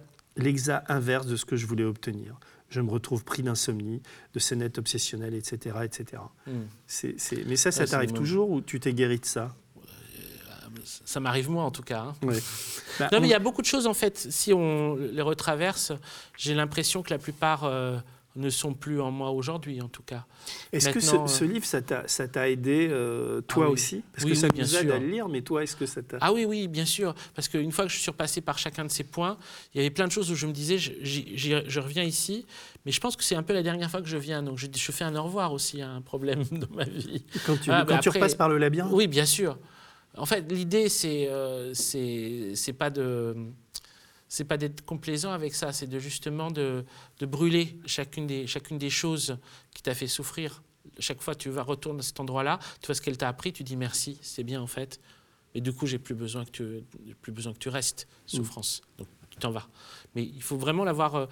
inverse 0.89 1.27
de 1.27 1.35
ce 1.35 1.45
que 1.45 1.55
je 1.55 1.65
voulais 1.67 1.83
obtenir. 1.83 2.39
Je 2.69 2.81
me 2.81 2.89
retrouve 2.91 3.23
pris 3.23 3.43
d'insomnie, 3.43 4.01
de 4.33 4.39
scénettes 4.39 4.77
obsessionnelles, 4.77 5.35
etc. 5.35 5.77
etc. 5.83 6.21
Hmm. 6.47 6.63
Mais 7.47 7.55
ça, 7.55 7.71
ça 7.71 7.81
Ouais, 7.83 7.87
t'arrive 7.87 8.11
toujours 8.13 8.49
ou 8.49 8.61
tu 8.61 8.79
t'es 8.79 8.93
guéri 8.93 9.19
de 9.19 9.25
ça? 9.25 9.55
Ça 11.05 11.19
m'arrive 11.19 11.49
moi, 11.49 11.63
en 11.63 11.71
tout 11.71 11.81
cas. 11.81 12.01
hein. 12.01 12.15
Ouais. 12.23 12.37
Bah, 12.99 13.09
Non, 13.11 13.17
on- 13.17 13.21
mais 13.21 13.27
il 13.27 13.31
y 13.31 13.35
a 13.35 13.39
beaucoup 13.39 13.61
de 13.61 13.67
choses, 13.67 13.87
en 13.87 13.93
fait, 13.93 14.17
si 14.29 14.53
on 14.53 14.95
les 14.95 15.21
retraverse, 15.21 15.91
j'ai 16.37 16.53
l'impression 16.53 17.03
que 17.03 17.09
la 17.09 17.17
plupart 17.17 17.63
euh, 17.63 17.97
ne 18.37 18.49
sont 18.49 18.73
plus 18.73 19.01
en 19.01 19.11
moi 19.11 19.31
aujourd'hui, 19.31 19.81
en 19.81 19.87
tout 19.89 20.03
cas. 20.03 20.25
Est-ce 20.71 20.89
que 20.89 20.99
ce, 20.99 21.43
euh, 21.43 21.47
livre, 21.47 21.65
ça 21.65 21.81
t'a 21.81 22.49
aidé, 22.49 22.87
euh, 22.89 23.41
toi 23.41 23.65
Ah 23.65 23.67
oui. 23.69 23.73
aussi? 23.73 24.03
Parce 24.13 24.23
Oui, 24.23 24.31
que 24.31 24.37
ça 24.37 24.47
oui, 24.53 24.59
nous 24.59 24.75
aide 24.75 24.85
sûr. 24.87 24.93
à 24.95 24.99
le 24.99 25.07
lire, 25.07 25.27
mais 25.27 25.41
toi, 25.41 25.63
est-ce 25.63 25.75
que 25.75 25.85
ça 25.85 26.01
t'a... 26.01 26.17
Ah 26.21 26.31
oui, 26.31 26.45
oui, 26.45 26.67
bien 26.67 26.85
sûr. 26.85 27.13
Parce 27.35 27.47
qu'une 27.47 27.71
fois 27.71 27.85
que 27.85 27.91
je 27.91 27.97
suis 27.97 28.11
repassé 28.11 28.41
par 28.41 28.57
chacun 28.57 28.85
de 28.85 28.91
ces 28.91 29.03
points, 29.03 29.37
il 29.73 29.77
y 29.77 29.79
avait 29.81 29.89
plein 29.89 30.07
de 30.07 30.11
choses 30.11 30.31
où 30.31 30.35
je 30.35 30.45
me 30.47 30.53
disais, 30.53 30.77
je, 30.77 31.79
reviens 31.79 32.03
ici, 32.03 32.45
mais 32.85 32.91
je 32.91 32.99
pense 32.99 33.15
que 33.15 33.23
c'est 33.23 33.35
un 33.35 33.43
peu 33.43 33.53
la 33.53 33.63
dernière 33.63 33.89
fois 33.89 34.01
que 34.01 34.07
je 34.07 34.17
viens. 34.17 34.43
Donc 34.43 34.57
je, 34.57 34.67
je 34.73 34.91
fais 34.91 35.03
un 35.03 35.15
au 35.15 35.23
revoir 35.23 35.51
aussi 35.51 35.81
à 35.81 35.89
un 35.89 36.01
problème 36.01 36.43
dans 36.51 36.73
ma 36.75 36.85
vie. 36.85 37.25
Quand 37.45 37.57
tu, 37.57 37.71
Ah, 37.71 37.83
quand 37.87 37.95
mais 37.95 37.99
tu 38.01 38.09
après- 38.09 38.19
repasses 38.19 38.35
par 38.35 38.49
le 38.49 38.57
labyrinthe? 38.57 38.91
Oui, 38.93 39.07
bien 39.07 39.25
sûr. 39.25 39.57
En 40.15 40.25
fait, 40.25 40.51
l'idée, 40.51 40.89
c'est 40.89 41.27
euh, 41.29 41.73
c'est 41.75 42.73
pas 42.77 42.89
de 42.89 43.35
c'est 44.27 44.43
pas 44.43 44.57
d'être 44.57 44.83
complaisant 44.85 45.31
avec 45.31 45.53
ça, 45.53 45.71
c'est 45.71 45.87
de 45.87 45.99
justement 45.99 46.51
de, 46.51 46.83
de 47.19 47.25
brûler 47.25 47.79
chacune 47.85 48.27
des, 48.27 48.47
chacune 48.47 48.77
des 48.77 48.89
choses 48.89 49.37
qui 49.73 49.81
t'a 49.83 49.93
fait 49.95 50.07
souffrir. 50.07 50.63
Chaque 50.99 51.21
fois, 51.21 51.35
tu 51.35 51.49
vas 51.49 51.63
retourner 51.63 51.99
à 51.99 52.03
cet 52.03 52.19
endroit-là, 52.19 52.59
tu 52.81 52.87
vois 52.87 52.95
ce 52.95 53.01
qu'elle 53.01 53.17
t'a 53.17 53.27
appris, 53.27 53.53
tu 53.53 53.63
dis 53.63 53.75
merci, 53.75 54.17
c'est 54.21 54.43
bien 54.43 54.61
en 54.61 54.67
fait. 54.67 54.99
Mais 55.55 55.61
du 55.61 55.73
coup, 55.73 55.85
j'ai 55.85 55.99
plus 55.99 56.15
besoin 56.15 56.45
que 56.45 56.51
tu, 56.51 56.83
plus 57.21 57.31
besoin 57.31 57.53
que 57.53 57.57
tu 57.57 57.69
restes, 57.69 58.07
souffrance. 58.25 58.81
Donc 58.97 59.07
tu 59.29 59.37
t'en 59.37 59.51
vas. 59.51 59.67
Mais 60.15 60.23
il 60.23 60.41
faut 60.41 60.57
vraiment 60.57 60.83
l'avoir, 60.83 61.15
euh, 61.15 61.27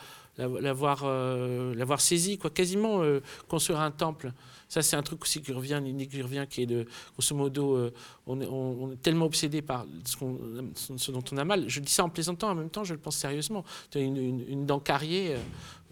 l'avoir 0.62 1.02
euh, 1.04 1.74
l'avoir 1.76 2.02
saisi, 2.02 2.38
quoi. 2.38 2.50
Quasiment 2.50 3.04
euh, 3.04 3.22
construire 3.48 3.80
un 3.80 3.92
temple. 3.92 4.32
Ça, 4.68 4.82
c'est 4.82 4.96
un 4.96 5.04
truc 5.04 5.22
aussi 5.22 5.42
qui 5.42 5.52
revient, 5.54 5.82
qui 6.10 6.22
revient, 6.22 6.46
qui 6.50 6.64
est 6.64 6.66
de, 6.66 6.86
grosso 7.14 7.36
modo, 7.36 7.76
euh, 7.76 7.94
on, 8.26 8.92
est, 8.92 9.02
tellement 9.02 9.26
obsédé 9.26 9.62
par 9.62 9.86
ce, 10.06 11.12
dont 11.12 11.24
on 11.32 11.38
a 11.38 11.46
mal. 11.46 11.66
Je 11.68 11.80
dis 11.80 11.92
ça 11.92 12.04
en 12.04 12.10
plaisantant, 12.10 12.50
en 12.50 12.56
même 12.56 12.70
temps, 12.70 12.84
je 12.84 12.94
le 12.94 13.00
pense 13.00 13.16
sérieusement. 13.16 13.64
Tu 13.92 14.00
as 14.00 14.02
une, 14.02 14.66
dent 14.66 14.80
carriée, 14.80 15.36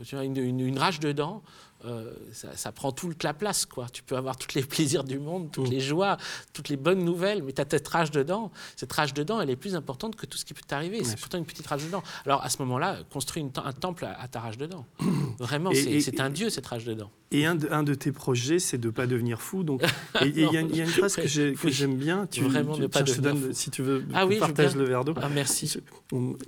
tu 0.03 0.17
as 0.17 0.23
une, 0.23 0.37
une, 0.37 0.77
rage 0.77 0.99
de 0.99 1.11
dents. 1.11 1.43
Euh, 1.85 2.13
ça, 2.31 2.55
ça, 2.55 2.71
prend 2.71 2.91
toute 2.91 3.23
la 3.23 3.33
place. 3.33 3.65
Quoi. 3.65 3.87
Tu 3.91 4.03
peux 4.03 4.15
avoir 4.15 4.37
tous 4.37 4.55
les 4.55 4.63
plaisirs 4.63 5.03
du 5.03 5.19
monde, 5.19 5.51
toutes 5.51 5.69
les 5.69 5.79
joies, 5.79 6.17
toutes 6.53 6.69
les 6.69 6.77
bonnes 6.77 7.03
nouvelles, 7.03 7.43
mais 7.43 7.51
tu 7.51 7.61
as 7.61 7.65
cette 7.69 7.87
rage 7.87 8.11
dedans. 8.11 8.51
Cette 8.75 8.91
rage 8.93 9.13
dedans, 9.13 9.41
elle 9.41 9.49
est 9.49 9.55
plus 9.55 9.75
importante 9.75 10.15
que 10.15 10.25
tout 10.25 10.37
ce 10.37 10.45
qui 10.45 10.53
peut 10.53 10.61
t'arriver. 10.65 11.03
C'est 11.03 11.19
pourtant 11.19 11.37
une 11.37 11.45
petite 11.45 11.67
rage 11.67 11.83
dedans. 11.83 12.03
Alors 12.25 12.43
à 12.43 12.49
ce 12.49 12.59
moment-là, 12.59 12.99
construis 13.11 13.43
un 13.43 13.73
temple 13.73 14.05
à, 14.05 14.19
à, 14.19 14.27
ta 14.27 14.39
rage 14.39 14.57
dedans. 14.57 14.85
Vraiment, 15.39 15.71
c'est 15.73 16.19
un 16.19 16.29
dieu, 16.29 16.49
cette 16.49 16.67
rage 16.67 16.85
dedans. 16.85 17.11
Et 17.33 17.47
un 17.47 17.55
de, 17.55 17.67
un 17.71 17.81
de 17.81 17.95
tes 17.95 18.11
projets, 18.11 18.59
c'est 18.59 18.77
de 18.77 18.87
ne 18.87 18.91
pas 18.91 19.07
devenir 19.07 19.41
fou. 19.41 19.63
Donc, 19.63 19.81
il 20.21 20.37
y, 20.37 20.41
y, 20.41 20.55
a 20.55 20.61
une 20.61 20.85
phrase 20.85 21.15
que 21.15 21.27
j'aime 21.27 21.95
bien. 21.95 22.27
Tu, 22.29 22.43
Vraiment 22.43 22.75
tu, 22.75 22.81
ne 22.81 22.87
pas 22.87 23.01
tiens, 23.01 23.15
devenir 23.15 23.33
donne, 23.33 23.51
fou. 23.51 23.53
Si 23.53 23.71
tu 23.71 23.81
veux, 23.81 24.05
ah 24.13 24.27
oui, 24.27 24.37
partage 24.37 24.75
le 24.75 24.83
verre 24.83 25.03
d'eau. 25.03 25.15
Ah, 25.19 25.29
merci. 25.33 25.79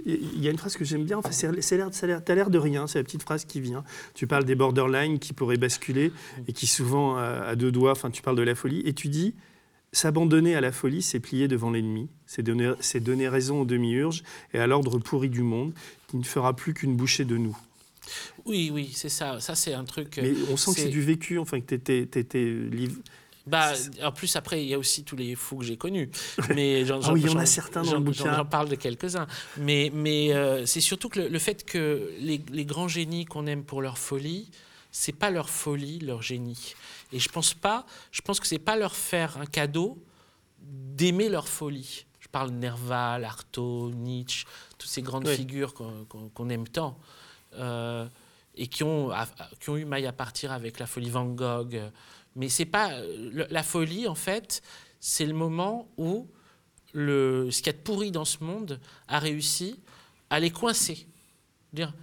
Il 0.06 0.44
y 0.44 0.48
a 0.48 0.52
une 0.52 0.60
phrase 0.60 0.78
que 0.78 0.86
j'aime 0.86 1.04
bien. 1.04 1.18
Enfin, 1.18 1.32
tu 1.32 2.32
as 2.32 2.36
l'air 2.36 2.52
de 2.52 2.60
rien. 2.60 2.86
C'est 2.86 3.00
la 3.00 3.04
petite 3.04 3.24
phrase 3.24 3.46
qui 3.46 3.60
vient. 3.60 3.84
Tu 4.14 4.28
parles 4.28 4.46
des 4.46 4.54
borderlines 4.54 5.18
qui 5.26 5.34
pourraient 5.34 5.58
basculer 5.58 6.12
et 6.48 6.54
qui 6.54 6.68
souvent, 6.68 7.18
à 7.18 7.56
deux 7.56 7.72
doigts, 7.72 7.92
enfin, 7.92 8.12
tu 8.12 8.22
parles 8.22 8.38
de 8.38 8.44
la 8.44 8.56
folie. 8.56 8.82
Et 8.86 8.94
tu 8.94 9.08
dis 9.08 9.34
S'abandonner 9.96 10.56
à 10.56 10.62
la 10.62 10.74
folie, 10.74 11.02
c'est 11.02 11.22
plier 11.22 11.48
devant 11.48 11.72
l'ennemi, 11.72 12.10
c'est 12.26 12.44
donner, 12.44 12.74
donner 12.96 13.30
raison 13.30 13.62
aux 13.62 13.66
demi-urges 13.66 14.24
et 14.54 14.60
à 14.60 14.68
l'ordre 14.68 15.00
pourri 15.00 15.30
du 15.30 15.42
monde 15.42 15.74
qui 16.10 16.18
ne 16.18 16.24
fera 16.24 16.54
plus 16.54 16.74
qu'une 16.74 16.98
bouchée 16.98 17.24
de 17.24 17.38
nous. 17.38 17.58
Oui, 18.46 18.72
oui, 18.74 18.92
c'est 18.94 19.08
ça. 19.08 19.40
Ça, 19.40 19.56
c'est 19.56 19.74
un 19.74 19.86
truc. 19.86 20.20
Mais 20.22 20.34
on 20.52 20.58
sent 20.58 20.72
que 20.74 20.82
c'est 20.82 20.90
du 20.90 21.02
vécu, 21.02 21.40
enfin, 21.40 21.62
que 21.62 21.76
tu 21.76 21.94
étais, 21.96 22.44
livre. 22.44 22.98
Bah, 23.48 23.72
en 24.04 24.12
plus, 24.12 24.36
après, 24.36 24.62
il 24.62 24.68
y 24.68 24.74
a 24.74 24.78
aussi 24.78 25.06
tous 25.06 25.16
les 25.16 25.34
fous 25.34 25.60
que 25.60 25.64
j'ai 25.64 25.78
connus. 25.78 26.10
Mais 26.54 26.84
ah 26.92 27.14
oui, 27.14 27.22
il 27.24 27.32
y 27.32 27.34
en 27.34 27.40
a 27.40 27.46
certains 27.46 27.84
dans 27.84 27.94
le 27.94 28.00
bouquin. 28.02 28.36
J'en 28.36 28.44
parle 28.44 28.68
de 28.68 28.76
quelques-uns. 28.76 29.28
Mais, 29.62 29.92
mais 29.94 30.34
euh, 30.34 30.66
c'est 30.66 30.82
surtout 30.82 31.08
que 31.08 31.22
le, 31.22 31.30
le, 31.30 31.40
fait 31.40 31.64
que 31.64 32.12
les, 32.20 32.42
les 32.52 32.66
grands 32.66 32.90
génies 32.90 33.24
qu'on 33.24 33.48
aime 33.48 33.64
pour 33.64 33.82
leur 33.82 33.98
folie, 33.98 34.50
c'est 34.98 35.12
pas 35.12 35.30
leur 35.30 35.50
folie, 35.50 36.00
leur 36.00 36.22
génie. 36.22 36.74
Et 37.12 37.20
je 37.20 37.28
pense 37.28 37.54
pas, 37.54 37.86
je 38.14 38.22
pense 38.22 38.40
que 38.40 38.48
c'est 38.48 38.60
pas 38.60 38.78
leur 38.78 38.96
faire 38.96 39.38
un 39.38 39.46
cadeau 39.46 40.02
d'aimer 40.58 41.28
leur 41.28 41.50
folie. 41.50 42.06
Je 42.22 42.30
parle 42.30 42.52
de 42.52 42.56
Nerval, 42.56 43.26
Artaud, 43.26 43.92
Nietzsche, 43.92 44.46
toutes 44.78 44.90
ces 44.90 45.02
grandes 45.02 45.28
Oui. 45.28 45.36
figures 45.36 45.74
qu'on 45.74 46.50
aime 46.50 46.66
tant. 46.70 46.98
Euh, 47.56 48.08
et 48.56 48.68
qui 48.68 48.84
ont, 48.86 49.12
qui 49.60 49.70
ont 49.70 49.76
eu 49.76 49.84
maille 49.84 50.08
à 50.08 50.14
partir 50.14 50.54
avec 50.54 50.80
la 50.80 50.88
folie 50.88 51.10
Van 51.10 51.26
Gogh. 51.26 51.78
Mais 52.38 52.48
c'est 52.48 52.66
pas 52.66 52.92
la 53.50 53.64
folie 53.64 54.08
en 54.08 54.16
fait, 54.16 54.64
c'est 55.02 55.26
le 55.26 55.34
moment 55.34 55.90
où 55.98 56.26
le, 56.94 57.50
ce 57.52 57.58
qu'il 57.58 57.68
y 57.68 57.70
a 57.72 57.74
de 57.74 57.84
pourri 57.84 58.12
dans 58.12 58.24
ce 58.24 58.42
monde 58.42 58.80
a 59.10 59.20
réussi 59.20 59.78
à 60.30 60.40
les 60.40 60.52
coincer. 60.52 61.06
Dire, 61.74 61.94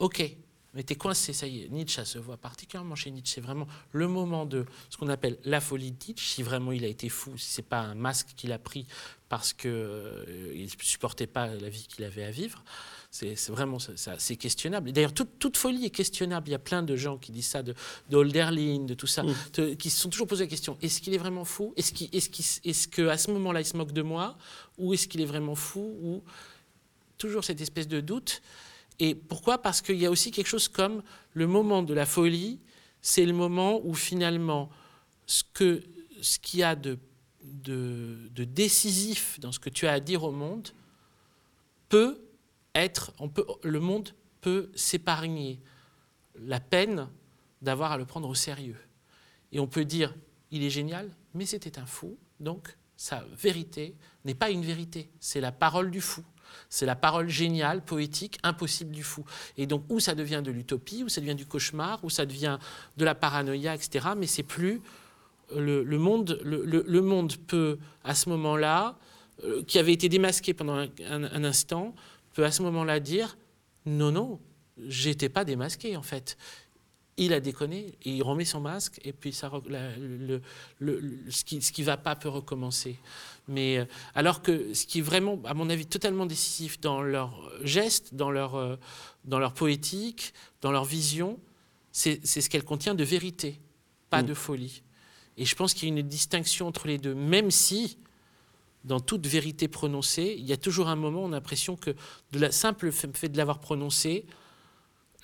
ok, 0.00 0.36
mais 0.74 0.82
t'es 0.82 0.94
coincé, 0.96 1.32
ça 1.32 1.46
y 1.46 1.62
est. 1.62 1.68
Nietzsche, 1.68 1.94
ça 1.96 2.04
se 2.04 2.18
voit 2.18 2.36
particulièrement 2.36 2.94
chez 2.94 3.10
Nietzsche. 3.10 3.34
C'est 3.34 3.40
vraiment 3.40 3.66
le 3.92 4.08
moment 4.08 4.44
de 4.46 4.64
ce 4.90 4.96
qu'on 4.96 5.08
appelle 5.08 5.38
la 5.44 5.60
folie 5.60 5.92
de 5.92 5.96
Nietzsche. 6.08 6.34
Si 6.34 6.42
vraiment 6.42 6.72
il 6.72 6.84
a 6.84 6.88
été 6.88 7.08
fou, 7.08 7.36
si 7.38 7.48
c'est 7.50 7.62
pas 7.62 7.80
un 7.80 7.94
masque 7.94 8.28
qu'il 8.36 8.52
a 8.52 8.58
pris 8.58 8.86
parce 9.28 9.52
que 9.52 9.68
euh, 9.68 10.52
il 10.54 10.68
supportait 10.82 11.26
pas 11.26 11.46
la 11.46 11.68
vie 11.68 11.86
qu'il 11.88 12.04
avait 12.04 12.24
à 12.24 12.30
vivre. 12.30 12.62
C'est 13.10 13.36
vraiment 13.50 13.78
c'est 13.78 14.36
questionnable. 14.36 14.90
D'ailleurs, 14.90 15.14
toute, 15.14 15.38
toute 15.38 15.56
folie 15.56 15.84
est 15.84 15.90
questionnable. 15.90 16.48
Il 16.48 16.50
y 16.50 16.54
a 16.56 16.58
plein 16.58 16.82
de 16.82 16.96
gens 16.96 17.16
qui 17.16 17.30
disent 17.30 17.46
ça, 17.46 17.62
de, 17.62 17.72
de 18.10 18.16
Hölderlin, 18.16 18.80
de 18.86 18.94
tout 18.94 19.06
ça, 19.06 19.22
Mm. 19.22 19.34
te- 19.52 19.74
qui 19.74 19.88
se 19.88 20.00
sont 20.00 20.10
toujours 20.10 20.26
posé 20.26 20.42
la 20.44 20.50
question 20.50 20.76
est-ce 20.82 21.00
qu'il 21.00 21.14
est 21.14 21.18
vraiment 21.18 21.44
fou? 21.44 21.72
Est-ce 21.76 21.92
qu'il, 21.92 22.08
est-ce 22.12 22.28
qu'il, 22.28 22.44
est-ce 22.68 22.88
que 22.88 23.06
à 23.06 23.16
ce 23.16 23.30
moment-là, 23.30 23.60
il 23.60 23.66
se 23.66 23.76
moque 23.76 23.92
de 23.92 24.02
moi? 24.02 24.36
Ou 24.78 24.94
est-ce 24.94 25.06
qu'il 25.06 25.20
est 25.20 25.26
vraiment 25.26 25.54
fou? 25.54 25.96
Ou 26.02 26.22
toujours 27.16 27.44
cette 27.44 27.60
espèce 27.60 27.86
de 27.86 28.00
doute. 28.00 28.42
Et 29.00 29.14
pourquoi? 29.14 29.58
Parce 29.58 29.80
qu'il 29.80 29.96
y 29.96 30.06
a 30.06 30.10
aussi 30.10 30.30
quelque 30.30 30.46
chose 30.46 30.68
comme 30.68 31.02
le 31.32 31.46
moment 31.46 31.82
de 31.82 31.94
la 31.94 32.06
folie, 32.06 32.60
c'est 33.02 33.26
le 33.26 33.32
moment 33.32 33.80
où 33.84 33.94
finalement 33.94 34.70
ce 35.26 35.42
que 35.52 35.82
ce 36.20 36.38
y 36.56 36.62
a 36.62 36.74
de, 36.74 36.98
décisif 37.42 39.38
dans 39.40 39.52
ce 39.52 39.58
que 39.58 39.68
tu 39.68 39.86
as 39.86 39.92
à 39.92 40.00
dire 40.00 40.24
au 40.24 40.32
monde 40.32 40.68
peut 41.88 42.18
être, 42.74 43.12
le 43.62 43.80
monde 43.80 44.10
peut 44.40 44.70
s'épargner 44.74 45.60
la 46.40 46.60
peine 46.60 47.08
d'avoir 47.62 47.92
à 47.92 47.98
le 47.98 48.04
prendre 48.04 48.28
au 48.28 48.34
sérieux. 48.34 48.78
Et 49.52 49.60
on 49.60 49.66
peut 49.66 49.84
dire, 49.84 50.14
il 50.50 50.62
est 50.64 50.70
génial, 50.70 51.10
mais 51.34 51.46
c'était 51.46 51.78
un 51.78 51.86
fou, 51.86 52.16
donc 52.40 52.76
sa 52.96 53.24
vérité 53.36 53.94
n'est 54.24 54.34
pas 54.34 54.50
une 54.50 54.64
vérité, 54.64 55.10
c'est 55.20 55.40
la 55.40 55.52
parole 55.52 55.90
du 55.90 56.00
fou. 56.00 56.24
C'est 56.68 56.86
la 56.86 56.96
parole 56.96 57.28
géniale, 57.28 57.84
poétique, 57.84 58.38
impossible 58.42 58.90
du 58.92 59.02
fou. 59.02 59.24
Et 59.56 59.66
donc, 59.66 59.84
où 59.88 60.00
ça 60.00 60.14
devient 60.14 60.42
de 60.44 60.50
l'utopie, 60.50 61.04
où 61.04 61.08
ça 61.08 61.20
devient 61.20 61.34
du 61.34 61.46
cauchemar, 61.46 62.02
où 62.04 62.10
ça 62.10 62.26
devient 62.26 62.58
de 62.96 63.04
la 63.04 63.14
paranoïa, 63.14 63.74
etc. 63.74 64.08
Mais 64.16 64.26
c'est 64.26 64.42
plus 64.42 64.80
le, 65.54 65.98
monde. 65.98 66.40
Le, 66.44 67.00
monde 67.00 67.36
peut, 67.46 67.78
à 68.02 68.14
ce 68.14 68.28
moment-là, 68.30 68.96
euh, 69.44 69.62
qui 69.64 69.78
avait 69.78 69.92
été 69.92 70.08
démasqué 70.08 70.54
pendant 70.54 70.76
un, 70.76 71.44
instant, 71.44 71.94
peut 72.34 72.44
à 72.44 72.50
ce 72.50 72.62
moment-là 72.62 73.00
dire 73.00 73.36
non, 73.86 74.12
non, 74.12 74.40
j'étais 74.86 75.28
pas 75.28 75.44
démasqué 75.44 75.96
en 75.96 76.02
fait. 76.02 76.36
Il 77.16 77.32
a 77.32 77.40
déconné, 77.40 77.96
il 78.04 78.22
remet 78.24 78.44
son 78.44 78.60
masque, 78.60 79.00
et 79.04 79.12
puis 79.12 79.36
le, 79.50 80.40
ce 81.30 81.44
qui 81.44 81.58
qui 81.60 81.82
va 81.84 81.96
pas 81.96 82.16
peut 82.16 82.28
recommencer. 82.28 82.98
Mais 83.46 83.78
euh, 83.78 83.84
alors 84.14 84.42
que 84.42 84.72
ce 84.74 84.86
qui 84.86 85.00
est 85.00 85.02
vraiment, 85.02 85.38
à 85.44 85.54
mon 85.54 85.68
avis, 85.70 85.86
totalement 85.86 86.26
décisif 86.26 86.80
dans 86.80 87.02
leurs 87.02 87.50
gestes, 87.62 88.14
dans 88.14 88.30
leur, 88.30 88.54
euh, 88.54 88.76
dans 89.24 89.38
leur 89.38 89.52
poétique, 89.52 90.32
dans 90.62 90.72
leur 90.72 90.84
vision, 90.84 91.38
c'est 91.92 92.20
c'est 92.24 92.40
ce 92.40 92.48
qu'elle 92.48 92.64
contient 92.64 92.94
de 92.94 93.04
vérité, 93.04 93.60
pas 94.10 94.22
Mm. 94.22 94.26
de 94.26 94.34
folie. 94.34 94.82
Et 95.36 95.44
je 95.44 95.54
pense 95.56 95.74
qu'il 95.74 95.88
y 95.88 95.92
a 95.92 95.94
une 95.94 96.06
distinction 96.06 96.66
entre 96.66 96.86
les 96.86 96.98
deux, 96.98 97.14
même 97.14 97.50
si, 97.50 97.98
dans 98.84 99.00
toute 99.00 99.26
vérité 99.26 99.68
prononcée, 99.68 100.36
il 100.38 100.44
y 100.44 100.52
a 100.52 100.56
toujours 100.56 100.88
un 100.88 100.96
moment 100.96 101.22
où 101.22 101.24
on 101.24 101.32
a 101.32 101.36
l'impression 101.36 101.76
que 101.76 101.90
de 102.32 102.38
la 102.38 102.52
simple 102.52 102.92
fait 102.92 103.28
de 103.28 103.36
l'avoir 103.36 103.58
prononcée 103.60 104.26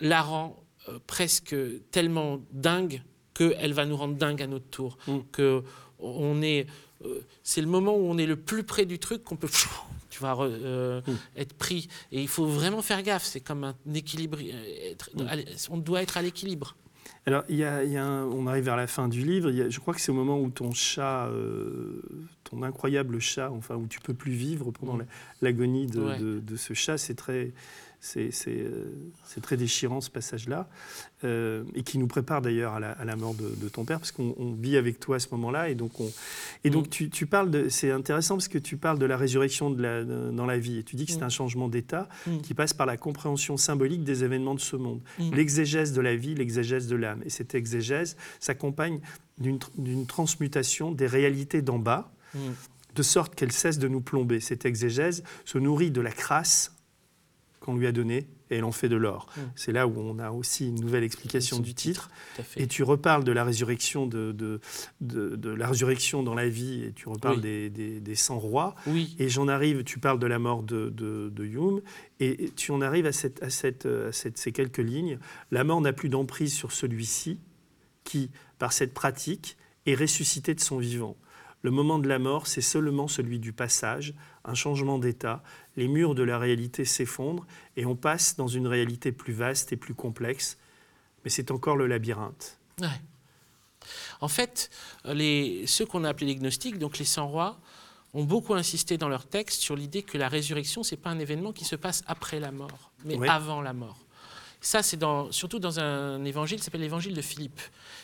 la 0.00 0.22
rend 0.22 0.56
euh, 0.88 0.98
presque 1.06 1.54
tellement 1.90 2.40
dingue 2.52 3.02
qu'elle 3.34 3.72
va 3.72 3.84
nous 3.86 3.96
rendre 3.96 4.14
dingue 4.16 4.42
à 4.42 4.46
notre 4.46 4.68
tour. 4.68 4.98
Mm. 5.06 5.18
Que 5.30 5.62
on 5.98 6.40
est, 6.42 6.66
c'est 7.42 7.60
le 7.60 7.66
moment 7.66 7.96
où 7.96 8.02
on 8.04 8.18
est 8.18 8.26
le 8.26 8.36
plus 8.36 8.62
près 8.62 8.84
du 8.86 8.98
truc 8.98 9.24
qu'on 9.24 9.36
peut, 9.36 9.48
tu 10.10 10.20
vas 10.20 10.36
euh, 10.40 11.00
Mm. 11.06 11.12
être 11.36 11.54
pris. 11.54 11.88
Et 12.12 12.20
il 12.20 12.28
faut 12.28 12.46
vraiment 12.46 12.82
faire 12.82 13.02
gaffe. 13.02 13.24
C'est 13.24 13.40
comme 13.40 13.64
un 13.64 13.74
équilibre. 13.94 14.38
euh, 14.42 14.90
être- 14.92 15.10
Mm. 15.14 15.26
allez, 15.28 15.44
on 15.70 15.78
doit 15.78 16.02
être 16.02 16.16
à 16.16 16.22
l'équilibre. 16.22 16.76
Alors, 17.26 17.44
il 17.50 17.56
y 17.56 17.64
a, 17.64 17.84
il 17.84 17.92
y 17.92 17.96
a 17.98 18.04
un- 18.04 18.24
on 18.24 18.46
arrive 18.46 18.64
vers 18.64 18.76
la 18.76 18.86
fin 18.86 19.06
du 19.08 19.22
livre. 19.24 19.50
Il 19.50 19.56
y 19.56 19.62
a- 19.62 19.68
je 19.68 19.78
crois 19.78 19.92
que 19.94 20.00
c'est 20.00 20.10
au 20.10 20.14
moment 20.14 20.40
où 20.40 20.48
ton 20.50 20.72
chat, 20.72 21.26
euh, 21.28 22.00
ton 22.44 22.62
incroyable 22.62 23.20
chat, 23.20 23.50
enfin, 23.50 23.76
où 23.76 23.86
tu 23.86 24.00
peux 24.00 24.14
plus 24.14 24.32
vivre 24.32 24.70
pendant 24.70 24.94
Mm. 24.94 25.00
la- 25.00 25.06
l'agonie 25.42 25.86
de, 25.86 26.00
Ouais. 26.00 26.18
de- 26.18 26.40
de 26.40 26.56
ce 26.56 26.72
chat. 26.74 26.96
C'est 26.98 27.14
très, 27.14 27.52
c'est, 28.00 28.30
euh, 28.48 28.84
c'est 29.24 29.42
très 29.42 29.56
déchirant 29.56 30.00
ce 30.00 30.10
passage-là, 30.10 30.68
euh, 31.24 31.64
et 31.74 31.82
qui 31.82 31.98
nous 31.98 32.06
prépare 32.06 32.40
d'ailleurs 32.40 32.72
à 32.74 32.80
la, 32.80 32.92
à 32.92 33.04
la 33.04 33.14
mort 33.14 33.34
de, 33.34 33.54
de 33.54 33.68
ton 33.68 33.84
père, 33.84 33.98
parce 33.98 34.10
qu'on 34.10 34.34
on 34.38 34.52
vit 34.54 34.76
avec 34.78 34.98
toi 34.98 35.16
à 35.16 35.18
ce 35.18 35.28
moment-là, 35.32 35.68
et 35.68 35.74
donc 35.74 36.00
on, 36.00 36.10
et 36.64 36.70
donc 36.70 36.86
Mm. 36.86 36.90
tu, 36.90 37.10
tu 37.10 37.26
parles 37.26 37.50
de, 37.50 37.68
c'est 37.68 37.90
intéressant 37.90 38.36
parce 38.36 38.48
que 38.48 38.56
tu 38.58 38.76
parles 38.78 38.98
de 38.98 39.04
la 39.06 39.16
résurrection 39.18 39.70
de 39.70 39.82
la, 39.82 40.02
de- 40.02 40.30
dans 40.30 40.46
la 40.46 40.58
vie, 40.58 40.78
et 40.78 40.82
tu 40.82 40.96
dis 40.96 41.04
que 41.06 41.12
c'est 41.12 41.20
Mm. 41.20 41.24
un 41.24 41.28
changement 41.28 41.68
d'état 41.68 42.08
Mm. 42.26 42.38
qui 42.38 42.54
passe 42.54 42.72
par 42.72 42.86
la 42.86 42.96
compréhension 42.96 43.56
symbolique 43.56 44.02
des 44.04 44.24
événements 44.24 44.54
de 44.54 44.60
ce 44.60 44.76
monde 44.76 45.00
l'exégèse 45.32 45.92
de 45.92 46.00
la 46.00 46.16
vie, 46.16 46.34
l'exégèse 46.34 46.86
de 46.88 46.96
l'âme. 46.96 47.20
Et 47.26 47.30
cette 47.30 47.54
exégèse 47.54 48.16
s'accompagne 48.40 49.00
d'une 49.38 49.58
tr- 49.58 49.68
d'une 49.76 50.06
transmutation 50.06 50.90
des 50.92 51.06
réalités 51.06 51.62
d'en 51.62 51.78
bas, 51.78 52.12
de 52.94 53.02
sorte 53.02 53.34
qu'elle 53.34 53.52
cesse 53.52 53.78
de 53.78 53.88
nous 53.88 54.00
plomber. 54.00 54.40
Cette 54.40 54.64
exégèse 54.64 55.22
se 55.44 55.58
nourrit 55.58 55.90
de 55.90 56.00
la 56.00 56.10
crasse 56.12 56.72
qu'on 57.60 57.76
lui 57.76 57.86
a 57.86 57.92
donnée 57.92 58.26
et 58.50 58.56
elle 58.56 58.64
en 58.64 58.72
fait 58.72 58.88
de 58.88 58.96
l'or. 58.96 59.26
Mm. 59.36 59.40
C'est 59.54 59.70
là 59.72 59.86
où 59.86 60.00
on 60.00 60.18
a 60.18 60.30
aussi 60.30 60.66
une 60.68 60.80
nouvelle 60.80 61.04
explication 61.04 61.58
du 61.60 61.74
titre. 61.74 62.10
Et 62.56 62.66
tu 62.66 62.82
reparles 62.82 63.22
de 63.22 63.30
la 63.32 63.44
résurrection, 63.44 64.06
de, 64.06 64.32
de, 64.32 64.60
de- 65.00 65.36
de 65.36 65.50
la 65.50 65.68
résurrection 65.68 66.22
dans 66.22 66.34
la 66.34 66.48
vie, 66.48 66.82
et 66.84 66.92
tu 66.92 67.08
reparles 67.08 67.36
Oui. 67.36 67.42
des, 67.42 67.70
des, 67.70 68.00
des 68.00 68.14
100 68.16 68.38
rois. 68.38 68.74
Oui. 68.86 69.14
Et 69.18 69.28
j'en 69.28 69.46
arrive, 69.46 69.84
tu 69.84 69.98
parles 70.00 70.18
de 70.18 70.26
la 70.26 70.38
mort 70.38 70.62
de, 70.64 70.88
de, 70.88 71.28
de 71.32 71.44
Hume, 71.44 71.80
et 72.18 72.50
tu 72.56 72.72
en 72.72 72.80
arrives 72.80 73.06
à, 73.06 73.12
cette, 73.12 73.42
à, 73.42 73.50
cette, 73.50 73.86
à 73.86 74.10
cette- 74.12 74.38
ces 74.38 74.52
quelques 74.52 74.78
lignes. 74.78 75.18
La 75.52 75.62
mort 75.62 75.80
n'a 75.80 75.92
plus 75.92 76.08
d'emprise 76.08 76.52
sur 76.52 76.72
celui-ci 76.72 77.38
qui, 78.04 78.30
par 78.58 78.72
cette 78.72 78.94
pratique, 78.94 79.56
est 79.86 79.94
ressuscité 79.94 80.54
de 80.54 80.60
son 80.60 80.78
vivant. 80.78 81.16
Le 81.62 81.70
moment 81.70 81.98
de 81.98 82.08
la 82.08 82.18
mort, 82.18 82.46
c'est 82.46 82.62
seulement 82.62 83.06
celui 83.06 83.38
du 83.38 83.52
passage, 83.52 84.14
un 84.44 84.54
changement 84.54 84.98
d'état. 84.98 85.42
Les 85.76 85.88
murs 85.88 86.14
de 86.14 86.22
la 86.22 86.38
réalité 86.38 86.84
s'effondrent 86.84 87.46
et 87.76 87.84
on 87.84 87.96
passe 87.96 88.36
dans 88.36 88.48
une 88.48 88.66
réalité 88.66 89.12
plus 89.12 89.34
vaste 89.34 89.72
et 89.72 89.76
plus 89.76 89.94
complexe. 89.94 90.56
Mais 91.24 91.30
c'est 91.30 91.50
encore 91.50 91.76
le 91.76 91.86
labyrinthe. 91.86 92.58
Ouais. 92.80 92.88
En 94.20 94.28
fait, 94.28 94.70
les, 95.04 95.66
ceux 95.66 95.84
qu'on 95.84 96.04
a 96.04 96.08
appelés 96.08 96.28
les 96.28 96.36
gnostiques, 96.36 96.78
donc 96.78 96.98
les 96.98 97.04
100 97.04 97.26
rois, 97.28 97.58
ont 98.12 98.24
beaucoup 98.24 98.54
insisté 98.54 98.98
dans 98.98 99.08
leur 99.08 99.26
texte 99.26 99.60
sur 99.60 99.76
l'idée 99.76 100.02
que 100.02 100.18
la 100.18 100.28
résurrection, 100.28 100.82
ce 100.82 100.94
n'est 100.94 101.00
pas 101.00 101.10
un 101.10 101.18
événement 101.18 101.52
qui 101.52 101.64
se 101.64 101.76
passe 101.76 102.02
après 102.06 102.40
la 102.40 102.50
mort, 102.50 102.90
mais 103.04 103.28
avant 103.28 103.60
la 103.60 103.72
mort. 103.72 103.98
Ça, 104.62 104.82
c'est 104.82 104.98
dans, 104.98 105.32
surtout 105.32 105.58
dans 105.58 105.80
un 105.80 106.22
évangile 106.24 106.58
qui 106.58 106.64
s'appelle 106.64 106.82
l'évangile 106.82 107.14
de 107.14 107.22
Philippe. 107.22 107.60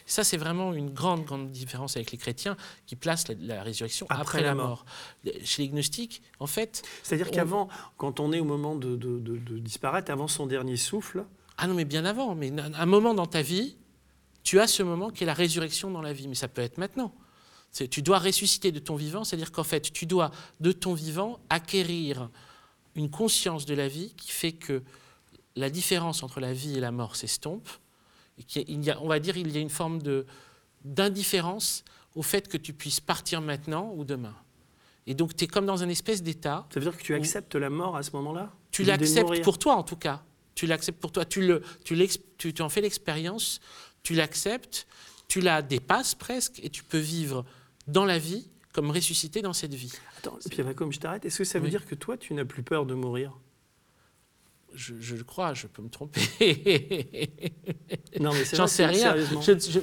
Ça, 0.07 0.25
c'est 0.25 0.39
vraiment 0.39 0.73
une 0.73 0.89
grande, 0.91 1.25
grande 1.25 1.51
différence 1.51 1.97
avec 1.97 2.13
les 2.13 2.19
chrétiens 2.19 2.57
qui 2.87 2.97
placent 2.97 3.29
la, 3.29 3.35
la 3.57 3.63
résurrection 3.63 4.07
après, 4.09 4.21
Après 4.23 4.43
la 4.43 4.55
mort. 4.55 4.85
mort. 5.27 5.35
Chez 5.45 5.63
les 5.63 5.69
gnostiques, 5.69 6.23
en 6.41 6.47
fait, 6.47 6.83
C'est-à-dire 7.03 7.29
On- 7.31 7.35
qu'avant, 7.35 7.69
quand 7.99 8.21
on 8.21 8.33
est 8.33 8.41
au 8.41 8.45
moment 8.47 8.75
de, 8.75 8.97
de- 8.97 9.19
de- 9.19 9.37
de 9.37 9.59
disparaître, 9.59 10.11
avant 10.11 10.29
son 10.29 10.47
dernier 10.47 10.77
souffle, 10.79 11.25
ah 11.59 11.67
non, 11.67 11.75
mais 11.75 11.85
bien 11.85 12.05
avant, 12.05 12.35
mais 12.35 12.51
un 12.59 12.73
un 12.75 12.87
moment 12.87 13.13
dans 13.15 13.27
ta 13.27 13.43
vie, 13.43 13.77
tu 14.43 14.59
as 14.61 14.67
ce 14.67 14.83
moment 14.83 15.11
qui 15.11 15.25
est 15.25 15.27
la 15.27 15.35
résurrection 15.35 15.91
dans 15.91 16.03
la 16.03 16.13
vie, 16.15 16.27
mais 16.29 16.35
ça 16.35 16.49
peut 16.49 16.63
être 16.63 16.79
maintenant. 16.79 17.15
C'est- 17.71 17.89
Tu 17.89 18.01
dois 18.01 18.19
ressusciter 18.19 18.73
de 18.73 18.79
ton 18.79 18.97
vivant, 18.97 19.25
c'est-à-dire 19.25 19.53
qu'en 19.53 19.65
fait, 19.65 19.93
tu 19.93 20.07
dois, 20.07 20.31
de 20.61 20.73
ton 20.73 20.95
vivant, 20.95 21.39
acquérir 21.51 22.31
une 22.95 23.11
conscience 23.11 23.67
de 23.67 23.75
la 23.75 23.89
vie 23.89 24.15
qui 24.17 24.31
fait 24.33 24.53
que 24.53 24.83
la 25.57 25.71
différence 25.71 26.23
entre 26.23 26.39
la 26.41 26.53
vie 26.53 26.77
et 26.77 26.81
la 26.81 26.93
mort 26.93 27.17
s'estompe. 27.17 27.69
Qu'il 28.47 28.95
on 29.01 29.09
va 29.09 29.19
dire 29.19 29.37
il 29.39 29.51
y 29.51 29.57
a 29.57 29.61
une 29.61 29.71
forme 29.71 29.99
d'indifférence 30.85 31.85
au 32.15 32.23
fait 32.23 32.49
que 32.49 32.57
tu 32.57 32.73
puisses 32.73 33.01
partir 33.01 33.41
maintenant 33.41 33.93
ou 33.97 34.05
demain. 34.05 34.35
Et 35.07 35.15
donc, 35.15 35.37
tu 35.37 35.45
es 35.45 35.47
comme 35.47 35.67
dans 35.67 35.83
un 35.83 35.89
espèce 35.89 36.23
d'état 36.23 36.67
ça 36.73 36.81
veut 36.81 36.87
dire 36.91 36.97
que 36.99 37.03
tu 37.03 37.15
acceptes 37.15 37.55
la 37.55 37.71
mort 37.71 37.97
à 37.97 38.03
ce 38.03 38.11
moment-là? 38.13 38.53
Tu 38.71 38.83
l'acceptes 38.83 39.43
pour 39.43 39.59
toi 39.59 39.77
en 39.77 39.83
tout 39.83 39.97
cas. 39.97 40.23
Tu 40.55 40.67
l'acceptes 40.67 41.01
pour 41.01 41.13
toi. 41.13 41.25
Tu, 41.25 41.47
le, 41.47 41.63
tu, 41.85 41.95
l'ex- 41.95 42.19
tu, 42.39 42.53
tu 42.53 42.63
en 42.63 42.69
fais 42.69 42.81
l'expérience, 42.81 43.61
tu 44.03 44.15
l'acceptes, 44.15 44.87
tu 45.29 45.41
la 45.41 45.63
dépasses 45.63 46.15
presque 46.15 46.61
et 46.63 46.71
tu 46.71 46.83
peux 46.83 46.99
vivre 46.99 47.45
dans 47.87 48.05
la 48.05 48.19
vie 48.19 48.49
comme 48.73 48.91
ressuscité 48.91 49.43
dans 49.43 49.53
cette 49.53 49.75
vie. 49.75 49.93
Attends, 50.19 50.39
Pierre 50.51 50.75
comme 50.75 50.93
je 50.93 50.99
t'arrête, 50.99 51.25
est-ce 51.25 51.39
que 51.39 51.45
ça 51.45 51.59
veut 51.59 51.67
Oui. 51.67 51.71
dire 51.71 51.87
que 51.87 51.95
toi, 51.95 52.17
tu 52.19 52.35
n'as 52.35 52.45
plus 52.45 52.63
peur 52.63 52.85
de 52.85 52.95
mourir? 52.95 53.33
Je, 54.77 54.95
je 55.01 55.17
le 55.17 55.25
crois, 55.25 55.55
je 55.55 55.67
peux 55.67 55.83
me 55.83 55.89
tromper. 55.89 56.21
Non, 58.21 58.33
mais 58.33 58.45
c'est 58.45 58.57
J'en 58.57 58.67
sais 58.67 58.87
rien. 58.87 59.15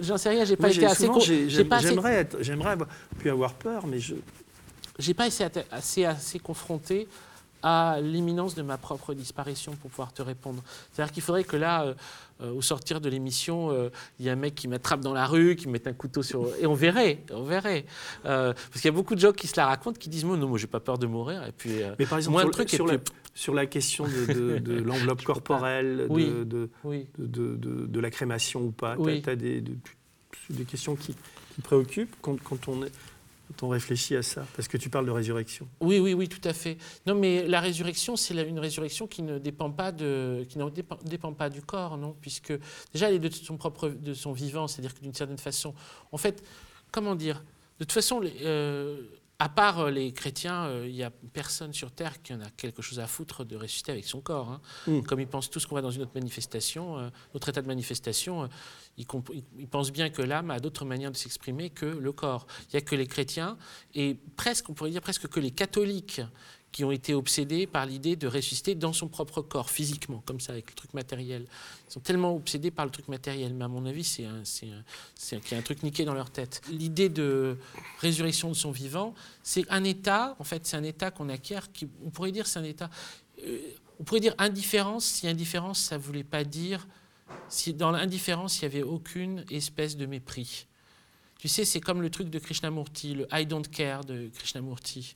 J'en 0.02 0.18
sais 0.18 0.30
rien. 0.30 0.46
J'ai 0.46 0.56
pas 0.56 0.70
été 0.72 0.86
assez. 0.86 1.08
J'aimerais 1.48 2.28
j'aimerais 2.40 2.72
avoir- 2.72 2.90
plus 3.18 3.30
avoir 3.30 3.54
peur, 3.54 3.88
mais 3.88 4.00
je, 4.00 4.16
j'ai 5.00 5.14
pas 5.14 5.28
été 5.28 5.44
assez, 5.72 6.40
confronté 6.40 7.08
à 7.66 8.00
l'imminence 8.02 8.56
de 8.56 8.62
ma 8.62 8.78
propre 8.78 9.14
disparition 9.14 9.72
pour 9.78 9.90
pouvoir 9.90 10.12
te 10.14 10.22
répondre. 10.22 10.62
C'est-à-dire 10.92 11.14
qu'il 11.14 11.24
faudrait 11.24 11.46
que 11.46 11.56
là, 11.56 11.84
euh, 11.84 11.94
euh, 12.42 12.52
au 12.52 12.62
sortir 12.62 13.00
de 13.00 13.08
l'émission, 13.08 13.72
euh, 13.72 13.90
il 14.20 14.26
y 14.26 14.30
a 14.30 14.34
un 14.34 14.36
mec 14.36 14.54
qui 14.54 14.68
m'attrape 14.68 15.00
dans 15.00 15.14
la 15.14 15.26
rue, 15.26 15.56
qui 15.56 15.68
me 15.68 15.72
mette 15.72 15.88
un 15.88 15.94
couteau 15.94 16.24
sur... 16.24 16.50
Et 16.60 16.68
on 16.68 16.74
verrait, 16.74 17.24
on 17.32 17.44
verrait. 17.44 17.86
Parce 18.24 18.56
qu'il 18.74 18.86
y 18.86 18.88
a 18.90 18.92
beaucoup 18.92 19.16
de 19.16 19.22
gens 19.22 19.32
qui 19.32 19.48
se 19.48 19.56
la 19.56 19.68
racontent, 19.68 19.98
qui 19.98 20.10
disent, 20.10 20.26
moi, 20.26 20.36
non, 20.36 20.48
moi, 20.50 20.58
j'ai 20.58 20.68
pas 20.68 20.82
peur 20.82 20.98
de 20.98 21.08
mourir. 21.08 21.42
Et 21.48 21.54
puis, 21.54 21.72
Mais 21.98 22.06
par 22.06 22.18
exemple, 22.18 22.34
moi, 22.34 22.42
sur, 22.42 22.50
le 22.50 22.54
truc, 22.54 22.70
sur 22.70 22.86
puis- 22.86 22.98
sur 23.34 23.54
la 23.54 23.66
question 23.66 24.06
de, 24.08 24.34
de- 24.34 24.58
de 24.60 24.74
l'enveloppe 24.82 25.24
corporelle, 25.24 26.06
Oui. 26.10 26.26
de, 26.46 26.70
oui. 26.84 27.08
la 27.94 28.10
crémation 28.12 28.62
ou 28.62 28.72
pas, 28.72 28.96
Oui. 28.98 29.22
tu 29.22 29.30
as, 29.30 29.36
des, 29.36 29.62
de- 29.62 29.76
des 30.50 30.66
questions 30.66 30.96
qui, 30.96 31.16
qui 31.56 31.62
préoccupent 31.62 32.16
quand, 32.22 32.42
quand 32.44 32.68
on 32.68 32.84
est, 32.84 32.92
quand 33.48 33.66
on 33.68 33.70
réfléchit 33.70 34.16
à 34.16 34.22
ça 34.24 34.46
Parce 34.56 34.68
que 34.68 34.78
tu 34.78 34.90
parles 34.90 35.06
de 35.06 35.12
résurrection. 35.12 35.68
Oui, 35.82 36.00
oui, 36.00 36.14
oui, 36.14 36.28
tout 36.30 36.48
à 36.48 36.54
fait. 36.54 36.78
Non, 37.08 37.16
mais 37.16 37.48
la 37.48 37.60
résurrection, 37.60 38.16
c'est 38.16 38.36
une 38.48 38.60
résurrection 38.60 39.08
qui 39.08 39.22
ne 39.22 39.38
dépend 39.40 39.72
pas 39.72 39.92
de, 39.92 40.46
qui 40.50 40.58
ne 40.60 40.70
dépend, 40.70 40.98
dépend 41.04 41.34
pas 41.34 41.50
du 41.50 41.62
corps, 41.62 41.98
non, 41.98 42.16
puisque 42.22 42.54
déjà 42.94 43.10
elle 43.10 43.16
est 43.16 43.20
de 43.20 43.30
son 43.30 43.58
propre, 43.58 43.90
de 43.90 44.14
son 44.14 44.32
vivant, 44.32 44.68
c'est-à-dire 44.68 44.94
que 44.94 45.02
d'une 45.02 45.14
certaine 45.14 45.38
façon, 45.38 45.74
en 46.12 46.18
fait, 46.18 46.44
comment 46.92 47.16
dire, 47.16 47.44
de 47.80 47.84
toute 47.86 47.92
façon, 47.94 48.20
les- 48.20 48.34
euh, 48.42 48.98
à 49.44 49.50
part 49.50 49.80
euh, 49.82 49.92
les 49.92 50.14
chrétiens, 50.14 50.66
euh, 50.68 50.88
il 50.88 50.94
n'y 50.94 51.04
a 51.04 51.10
personne 51.34 51.74
sur 51.74 51.92
terre 51.92 52.22
qui 52.22 52.34
en 52.34 52.40
a 52.40 52.50
quelque 52.52 52.82
chose 52.82 53.00
à 53.02 53.08
foutre 53.08 53.44
de 53.44 53.58
ressusciter 53.58 53.92
avec 53.92 54.06
son 54.06 54.22
corps. 54.22 54.50
hein. 54.50 54.62
Mm. 54.88 55.02
Comme 55.02 55.20
ils 55.20 55.28
pensent 55.28 55.50
tous 55.50 55.66
qu'on 55.66 55.76
va 55.76 55.82
dans 55.82 55.92
une 55.92 56.02
autre 56.04 56.14
manifestation, 56.16 56.98
euh, 56.98 57.10
notre 57.34 57.50
état 57.50 57.62
de 57.62 57.68
manifestation, 57.68 58.44
euh, 58.44 58.48
ils- 58.98 59.06
ils 59.60 59.68
pensent 59.68 59.92
bien 59.92 60.10
que 60.10 60.22
l'âme 60.22 60.50
a 60.50 60.60
d'autres 60.62 60.86
manières 60.86 61.12
de 61.12 61.18
s'exprimer 61.18 61.70
que 61.70 61.86
le 61.86 62.12
corps. 62.14 62.48
Il 62.70 62.76
n'y 62.76 62.78
a 62.78 62.82
que 62.82 62.96
les 62.96 63.06
chrétiens 63.08 63.58
et 63.94 64.16
presque, 64.38 64.70
on 64.70 64.74
pourrait 64.74 64.92
dire 64.92 65.02
presque 65.02 65.28
que 65.28 65.42
les 65.42 65.52
catholiques 65.52 66.22
qui 66.74 66.84
ont 66.84 66.92
été 66.92 67.14
obsédés 67.14 67.68
par 67.68 67.86
l'idée 67.86 68.16
de 68.16 68.28
ressusciter 68.28 68.74
dans 68.74 68.94
son 68.94 69.08
propre 69.08 69.44
corps, 69.44 69.70
physiquement, 69.70 70.24
comme 70.26 70.40
ça, 70.40 70.54
avec 70.54 70.72
le 70.72 70.76
truc 70.76 70.94
matériel. 70.96 71.46
Ils 71.88 71.94
sont 71.94 72.00
tellement 72.00 72.36
obsédés 72.36 72.72
par 72.72 72.84
le 72.84 72.92
truc 72.92 73.08
matériel, 73.08 73.54
mais 73.54 73.64
à 73.64 73.68
mon 73.68 73.86
avis, 73.86 74.04
c'est 74.04 74.26
un, 74.26 75.62
truc 75.62 75.84
niqué 75.84 76.04
dans 76.04 76.16
leur 76.16 76.32
tête. 76.32 76.62
L'idée 76.72 77.10
de 77.10 77.58
résurrection 78.00 78.50
de 78.50 78.56
son 78.56 78.72
vivant, 78.72 79.14
c'est 79.44 79.70
un 79.70 79.84
état, 79.84 80.36
en 80.40 80.44
fait, 80.44 80.66
c'est 80.66 80.76
un 80.76 80.84
état 80.84 81.12
qu'on 81.12 81.30
acquiert, 81.30 81.72
qui, 81.72 81.88
on 82.04 82.10
pourrait 82.10 82.32
dire 82.32 82.48
c'est 82.48 82.60
un 82.60 82.64
état, 82.64 82.90
euh, 83.46 83.60
on 84.00 84.04
pourrait 84.04 84.20
dire 84.20 84.34
indifférence, 84.40 85.06
si 85.06 85.28
indifférence, 85.28 85.80
ça 85.80 86.00
voulait 86.00 86.24
pas 86.24 86.44
dire, 86.44 86.88
si 87.50 87.76
dans 87.76 87.92
l'indifférence, 87.92 88.60
il 88.60 88.68
n'y 88.68 88.76
avait 88.76 88.84
aucune 88.84 89.46
espèce 89.52 89.96
de 89.96 90.08
mépris. 90.08 90.66
Tu 91.38 91.48
sais, 91.48 91.66
c'est 91.66 91.82
comme 91.82 92.02
le 92.02 92.10
truc 92.10 92.32
de 92.32 92.40
Krishnamurti, 92.40 93.14
le 93.14 93.28
I 93.32 93.46
don't 93.46 93.68
care 93.70 94.04
de 94.04 94.32
Krishnamurti. 94.34 95.16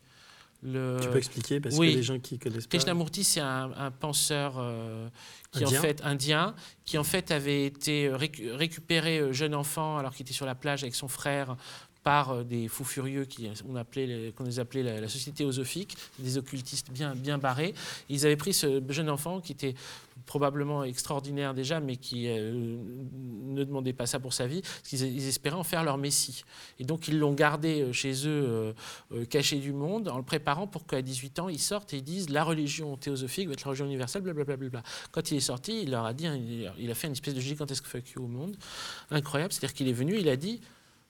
Le... 0.63 0.97
Tu 1.01 1.07
peux 1.09 1.17
expliquer 1.17 1.59
parce 1.59 1.75
oui. 1.77 1.91
que 1.91 1.97
les 1.97 2.03
gens 2.03 2.19
qui 2.19 2.39
connaissent 2.39 2.65
pas. 2.65 2.77
Krishnamurti, 2.77 3.23
c'est 3.23 3.39
un, 3.41 3.71
un 3.77 3.91
penseur 3.91 4.55
euh, 4.57 5.07
qui 5.51 5.63
Indien. 5.63 5.77
en 5.77 5.81
fait 5.81 6.01
indien, 6.03 6.55
qui 6.83 6.97
en 6.97 7.03
fait 7.03 7.29
avait 7.31 7.65
été 7.65 8.07
euh, 8.07 8.17
récu- 8.17 8.51
récupéré 8.51 9.19
euh, 9.19 9.33
jeune 9.33 9.53
enfant 9.53 9.97
alors 9.97 10.13
qu'il 10.15 10.23
était 10.25 10.33
sur 10.33 10.45
la 10.47 10.55
plage 10.55 10.83
avec 10.83 10.95
son 10.95 11.07
frère 11.07 11.55
par 12.03 12.43
des 12.45 12.67
fous 12.69 12.85
furieux 12.85 13.25
qui 13.25 13.49
on 13.67 13.75
appelait 13.75 14.07
les- 14.07 14.31
qu'on 14.31 14.45
les 14.45 14.59
appelait 14.59 14.81
la, 14.81 14.99
la 15.01 15.07
société 15.09 15.39
théosophique, 15.43 15.95
des 16.19 16.37
occultistes 16.37 16.89
bien 16.89 17.13
bien 17.15 17.37
barrés. 17.37 17.73
Ils 18.09 18.25
avaient 18.25 18.37
pris 18.37 18.53
ce 18.53 18.81
jeune 18.89 19.09
enfant 19.09 19.41
qui 19.41 19.51
était 19.51 19.75
probablement 20.27 20.83
extraordinaire 20.83 21.55
déjà, 21.55 21.79
mais 21.79 21.95
qui 21.95 22.27
euh, 22.27 22.77
ne 23.47 23.63
demandait 23.63 23.93
pas 23.93 24.05
ça 24.05 24.19
pour 24.19 24.33
sa 24.33 24.45
vie, 24.45 24.61
parce 24.61 24.89
qu'ils 24.89 25.01
ils 25.01 25.27
espéraient 25.27 25.55
en 25.55 25.63
faire 25.63 25.83
leur 25.83 25.97
messie. 25.97 26.43
Et 26.79 26.83
donc 26.83 27.07
ils 27.07 27.17
l'ont 27.17 27.33
gardé 27.33 27.81
euh, 27.81 27.93
chez 27.93 28.27
eux, 28.27 28.75
euh, 29.11 29.25
caché 29.25 29.57
du 29.57 29.73
monde, 29.73 30.09
en 30.09 30.17
le 30.17 30.23
préparant 30.23 30.67
pour 30.67 30.85
qu'à 30.85 31.01
18 31.01 31.39
ans, 31.39 31.49
ils 31.49 31.59
sortent 31.59 31.93
et 31.93 31.97
ils 31.97 32.03
disent 32.03 32.29
la 32.29 32.43
religion 32.43 32.95
théosophique 32.97 33.47
va 33.47 33.53
être 33.53 33.61
la 33.61 33.69
religion 33.69 33.85
universelle, 33.85 34.21
blablabla. 34.21 34.57
Bla, 34.57 34.69
bla, 34.69 34.81
bla. 34.81 34.91
Quand 35.11 35.31
il 35.31 35.37
est 35.37 35.39
sorti, 35.39 35.81
il 35.81 35.91
leur 35.91 36.05
a 36.05 36.13
dit, 36.13 36.27
il 36.77 36.91
a- 36.91 36.95
fait 36.95 37.07
une 37.07 37.13
espèce 37.13 37.33
de 37.33 37.39
gigantesque 37.39 37.85
fuck 37.85 38.09
you 38.11 38.23
au 38.23 38.27
monde, 38.27 38.55
incroyable. 39.09 39.53
C'est-à-dire 39.53 39.73
qu'il 39.73 39.87
est 39.87 39.93
venu, 39.93 40.17
il 40.19 40.29
a 40.29 40.35
dit. 40.35 40.61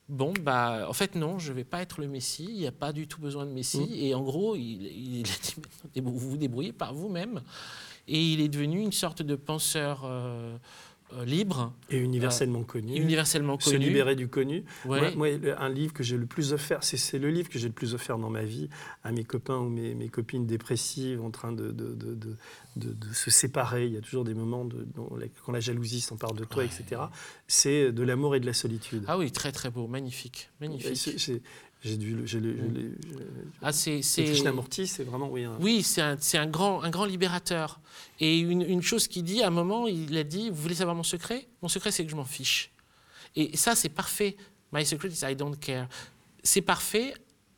Bon, 0.09 0.33
bah, 0.41 0.85
en 0.87 0.93
fait, 0.93 1.15
non, 1.15 1.37
je 1.37 1.51
ne 1.51 1.57
vais 1.57 1.65
pas 1.65 1.81
être 1.81 1.99
le 1.99 2.07
Messie, 2.07 2.47
il 2.47 2.59
n'y 2.59 2.67
a 2.67 2.71
pas 2.71 2.93
du 2.93 3.09
tout 3.09 3.19
besoin 3.19 3.45
de 3.45 3.51
Messie. 3.51 3.89
Mm. 3.89 3.93
Et 4.05 4.15
en 4.15 4.23
gros, 4.23 4.55
il, 4.55 4.61
il 4.61 5.27
a 5.27 5.35
dit, 5.43 6.01
vous 6.01 6.17
vous 6.17 6.37
débrouillez 6.37 6.71
par 6.71 6.93
vous-même. 6.93 7.41
Et 8.07 8.21
il 8.21 8.41
est 8.41 8.47
devenu 8.49 8.79
une 8.81 8.91
sorte 8.91 9.21
de 9.21 9.35
penseur 9.35 10.03
euh, 10.05 10.57
euh, 11.13 11.23
libre, 11.25 11.73
Et 11.89 11.97
universellement 11.97 12.63
connu. 12.63 12.95
universellement 12.95 13.57
Se 13.59 13.69
connu. 13.71 13.85
libérer 13.85 14.15
du 14.15 14.27
connu. 14.27 14.65
Ouais. 14.85 15.15
Moi, 15.15 15.27
un 15.57 15.69
livre 15.69 15.93
que 15.93 16.03
j'ai 16.03 16.17
le 16.17 16.25
plus 16.25 16.51
offert, 16.51 16.83
c'est 16.83 17.17
le 17.19 17.29
livre 17.29 17.47
que 17.49 17.57
j'ai 17.59 17.67
le 17.67 17.73
plus 17.73 17.93
offert 17.93 18.17
dans 18.17 18.29
ma 18.29 18.43
vie 18.43 18.69
à 19.05 19.11
mes 19.13 19.23
copains 19.23 19.57
ou 19.57 19.69
mes, 19.69 19.93
mes 19.95 20.09
copines 20.09 20.45
dépressives 20.45 21.21
en 21.21 21.31
train 21.31 21.51
de, 21.53 21.71
de, 21.71 21.93
de, 21.95 22.13
de- 22.15 22.35
de- 22.75 22.93
de 22.93 23.13
se 23.13 23.31
séparer. 23.31 23.85
Il 23.87 23.93
y 23.93 23.97
a 23.97 24.01
toujours 24.01 24.25
des 24.25 24.33
moments 24.33 24.65
de, 24.65 24.85
quand 25.45 25.51
la 25.53 25.59
jalousie 25.61 26.01
s'empare 26.01 26.33
de 26.33 26.43
toi, 26.43 26.63
Ouais. 26.63 26.69
etc. 26.69 27.01
C'est 27.47 27.91
de 27.93 28.03
l'amour 28.03 28.35
et 28.35 28.39
de 28.41 28.45
la 28.45 28.53
solitude. 28.53 29.03
Ah 29.07 29.17
oui, 29.17 29.31
très 29.31 29.51
très 29.53 29.69
beau, 29.69 29.87
magnifique, 29.87 30.49
magnifique. 30.59 31.31
J'ai 31.83 31.95
dû 31.97 32.15
le- 32.15 32.25
j'ai 32.25 32.39
le- 32.39 32.55
je- 32.57 33.13
Ah, 33.61 33.71
c'est, 33.71 34.01
c'est 34.01 34.25
c'est- 34.25 34.31
Krishnamurti, 34.31 34.87
c'est 34.87 35.03
vraiment 35.03 35.29
oui. 35.29 35.43
un- 35.43 35.57
Oui, 35.59 35.83
c'est 35.83 36.01
un, 36.01 36.47
grand, 36.47 36.81
un 36.83 36.89
grand 36.89 37.05
libérateur. 37.05 37.79
Et 38.19 38.39
une, 38.39 38.61
une 38.63 38.81
chose 38.81 39.07
qu'il 39.07 39.23
dit, 39.23 39.43
à 39.43 39.47
un 39.47 39.51
moment, 39.51 39.87
il 39.87 40.17
a 40.17 40.23
dit, 40.23 40.49
vous 40.49 40.61
voulez 40.61 40.75
savoir 40.75 40.95
mon 40.95 41.03
secret? 41.03 41.47
Mon 41.61 41.67
secret, 41.67 41.91
c'est 41.91 42.03
que 42.03 42.09
je 42.11 42.15
m'en 42.15 42.25
fiche. 42.25 42.71
Et 43.35 43.55
ça, 43.55 43.75
c'est 43.75 43.89
parfait. 43.89 44.35
My 44.73 44.85
secret 44.85 45.09
is 45.09 45.19
I 45.23 45.35
don't 45.35 45.55
care. 45.55 45.87
C'est 46.43 46.61
parfait 46.63 47.13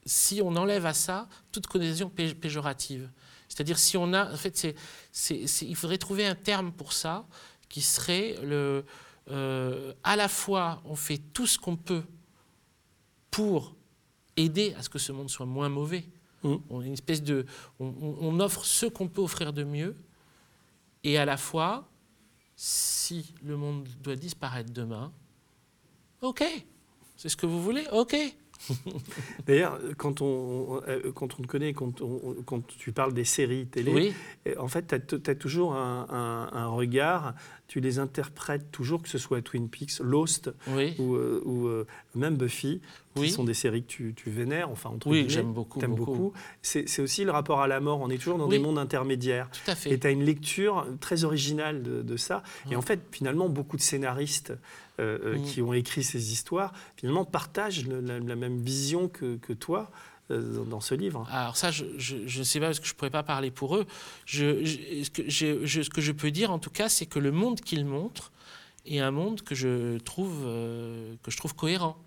si 0.05 0.41
on 0.43 0.55
enlève 0.55 0.85
à 0.85 0.93
ça 0.93 1.27
toute 1.51 1.67
connotation 1.67 2.09
pé- 2.09 2.35
péjorative. 2.35 3.09
C'est-à-dire 3.47 3.79
si 3.79 3.95
on 3.97 4.13
a, 4.13 4.31
en 4.33 4.37
fait, 4.37 4.75
il 5.31 5.75
faudrait 5.75 5.97
trouver 5.97 6.25
un 6.25 6.35
terme 6.35 6.71
pour 6.71 6.91
ça 6.93 7.25
qui 7.69 7.81
serait 7.81 8.35
le, 8.43 8.83
euh, 9.31 9.93
à 10.03 10.15
la 10.17 10.27
fois, 10.27 10.81
on 10.85 10.95
fait 10.95 11.19
tout 11.33 11.47
ce 11.47 11.57
qu'on 11.57 11.77
peut 11.77 12.03
pour 13.31 13.75
aider 14.39 14.73
à 14.77 14.81
ce 14.83 14.89
que 14.89 14.99
ce 14.99 15.11
monde 15.11 15.29
soit 15.29 15.45
moins 15.45 15.69
mauvais. 15.69 16.05
Mm. 16.43 16.55
On, 16.69 16.81
une 16.81 16.93
espèce 16.93 17.21
de, 17.21 17.45
on, 17.79 18.39
offre 18.39 18.63
ce 18.65 18.85
qu'on 18.85 19.07
peut 19.07 19.21
offrir 19.21 19.51
de 19.53 19.63
mieux, 19.63 19.95
et 21.03 21.17
à 21.17 21.25
la 21.25 21.35
fois, 21.37 21.87
si 22.55 23.33
le 23.43 23.57
monde 23.57 23.87
doit 24.01 24.15
disparaître 24.15 24.71
demain, 24.71 25.11
ok, 26.21 26.43
c'est 27.17 27.29
ce 27.29 27.35
que 27.35 27.45
vous 27.45 27.61
voulez, 27.61 27.85
ok, 27.91 28.15
D'ailleurs, 29.45 29.79
quand 29.97 30.21
on, 30.21 30.81
euh, 30.85 31.13
quand 31.13 31.39
on 31.39 31.43
te 31.43 31.47
connaît, 31.47 31.71
quand, 31.73 32.01
on- 32.01 32.35
quand 32.45 32.67
tu 32.67 32.91
parles 32.91 33.13
des 33.13 33.23
séries 33.23 33.67
télé, 33.67 33.93
Oui, 33.93 34.13
euh, 34.47 34.55
en 34.59 34.67
fait, 34.67 35.07
tu 35.07 35.31
as, 35.31 35.35
toujours 35.35 35.75
un, 35.75 36.05
un- 36.09 36.49
un 36.57 36.67
regard, 36.67 37.35
tu 37.67 37.79
les 37.79 37.99
interprètes 37.99 38.69
toujours, 38.69 39.01
que 39.01 39.07
ce 39.07 39.17
soit 39.17 39.41
Twin 39.41 39.69
Peaks, 39.69 39.99
Lost 40.01 40.51
oui, 40.67 40.93
ou, 40.99 41.15
ou, 41.15 41.67
euh, 41.67 41.87
même 42.15 42.35
Buffy, 42.35 42.81
qui 43.19 43.27
Oui. 43.27 43.31
sont 43.31 43.43
des 43.43 43.53
séries 43.53 43.83
que 43.83 43.87
tu, 43.87 44.13
tu 44.15 44.29
vénères, 44.29 44.69
enfin, 44.69 44.89
entre 44.89 45.07
oui, 45.07 45.25
j'aime 45.27 45.53
beaucoup, 45.53 45.79
t'aimes 45.79 45.95
beaucoup. 45.95 46.13
beaucoup. 46.15 46.33
C'est 46.61 46.99
aussi 47.01 47.23
le 47.23 47.31
rapport 47.31 47.61
à 47.61 47.67
la 47.67 47.79
mort, 47.79 47.99
on 48.01 48.09
est 48.09 48.17
toujours 48.17 48.37
dans 48.37 48.45
Oui. 48.47 48.57
des 48.57 48.59
mondes 48.63 48.77
intermédiaires. 48.79 49.49
Tout 49.51 49.71
à 49.71 49.73
Et 49.73 49.75
fait. 49.75 49.99
tu 49.99 50.07
as 50.07 50.09
une 50.11 50.23
lecture 50.23 50.85
très 50.99 51.23
originale 51.23 51.83
de, 51.83 52.01
de 52.01 52.17
ça. 52.17 52.43
Et 52.71 52.75
en 52.75 52.81
fait, 52.81 52.99
finalement, 53.11 53.49
beaucoup 53.49 53.77
de 53.77 53.81
scénaristes 53.81 54.53
euh, 54.99 55.17
euh, 55.23 55.37
Mm. 55.37 55.43
qui 55.43 55.61
ont 55.61 55.73
écrit 55.73 56.03
ces 56.03 56.31
histoires, 56.33 56.73
finalement, 56.97 57.23
partagent 57.25 57.85
le- 57.87 58.01
la, 58.01 58.19
la 58.19 58.35
même 58.35 58.59
vision 58.59 59.07
que, 59.07 59.37
que 59.37 59.53
toi 59.53 59.89
euh, 60.31 60.63
dans, 60.65 60.79
ce 60.81 60.93
livre. 60.93 61.25
Alors 61.31 61.57
ça, 61.57 61.71
je 61.71 61.85
ne 61.85 62.43
sais 62.43 62.59
pas 62.59 62.67
parce 62.67 62.79
que 62.79 62.85
je 62.85 62.93
ne 62.93 62.97
pourrais 62.97 63.09
pas 63.09 63.23
parler 63.23 63.49
pour 63.49 63.75
eux. 63.77 63.85
Je, 64.25 64.63
je- 64.65 65.03
ce, 65.03 65.09
que 65.09 65.23
je- 65.27 65.81
ce 65.83 65.89
que 65.89 66.01
je 66.01 66.11
peux 66.11 66.29
dire 66.31 66.51
en 66.51 66.59
tout 66.59 66.69
cas, 66.69 66.87
c'est 66.89 67.05
que 67.07 67.17
le 67.17 67.31
monde 67.31 67.61
qu'ils 67.61 67.85
montrent 67.85 68.31
est 68.85 68.99
un 68.99 69.09
monde 69.11 69.41
que 69.41 69.55
je 69.55 69.97
trouve, 69.99 70.43
euh, 70.45 71.15
que 71.23 71.31
je 71.31 71.37
trouve 71.37 71.55
cohérent. 71.55 71.97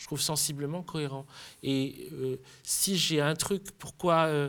Je 0.00 0.06
trouve 0.06 0.20
sensiblement 0.20 0.82
cohérent. 0.82 1.26
Et 1.62 2.08
euh, 2.14 2.36
si 2.62 2.96
j'ai 2.96 3.20
un 3.20 3.34
truc, 3.34 3.62
pourquoi 3.78 4.24
euh, 4.28 4.48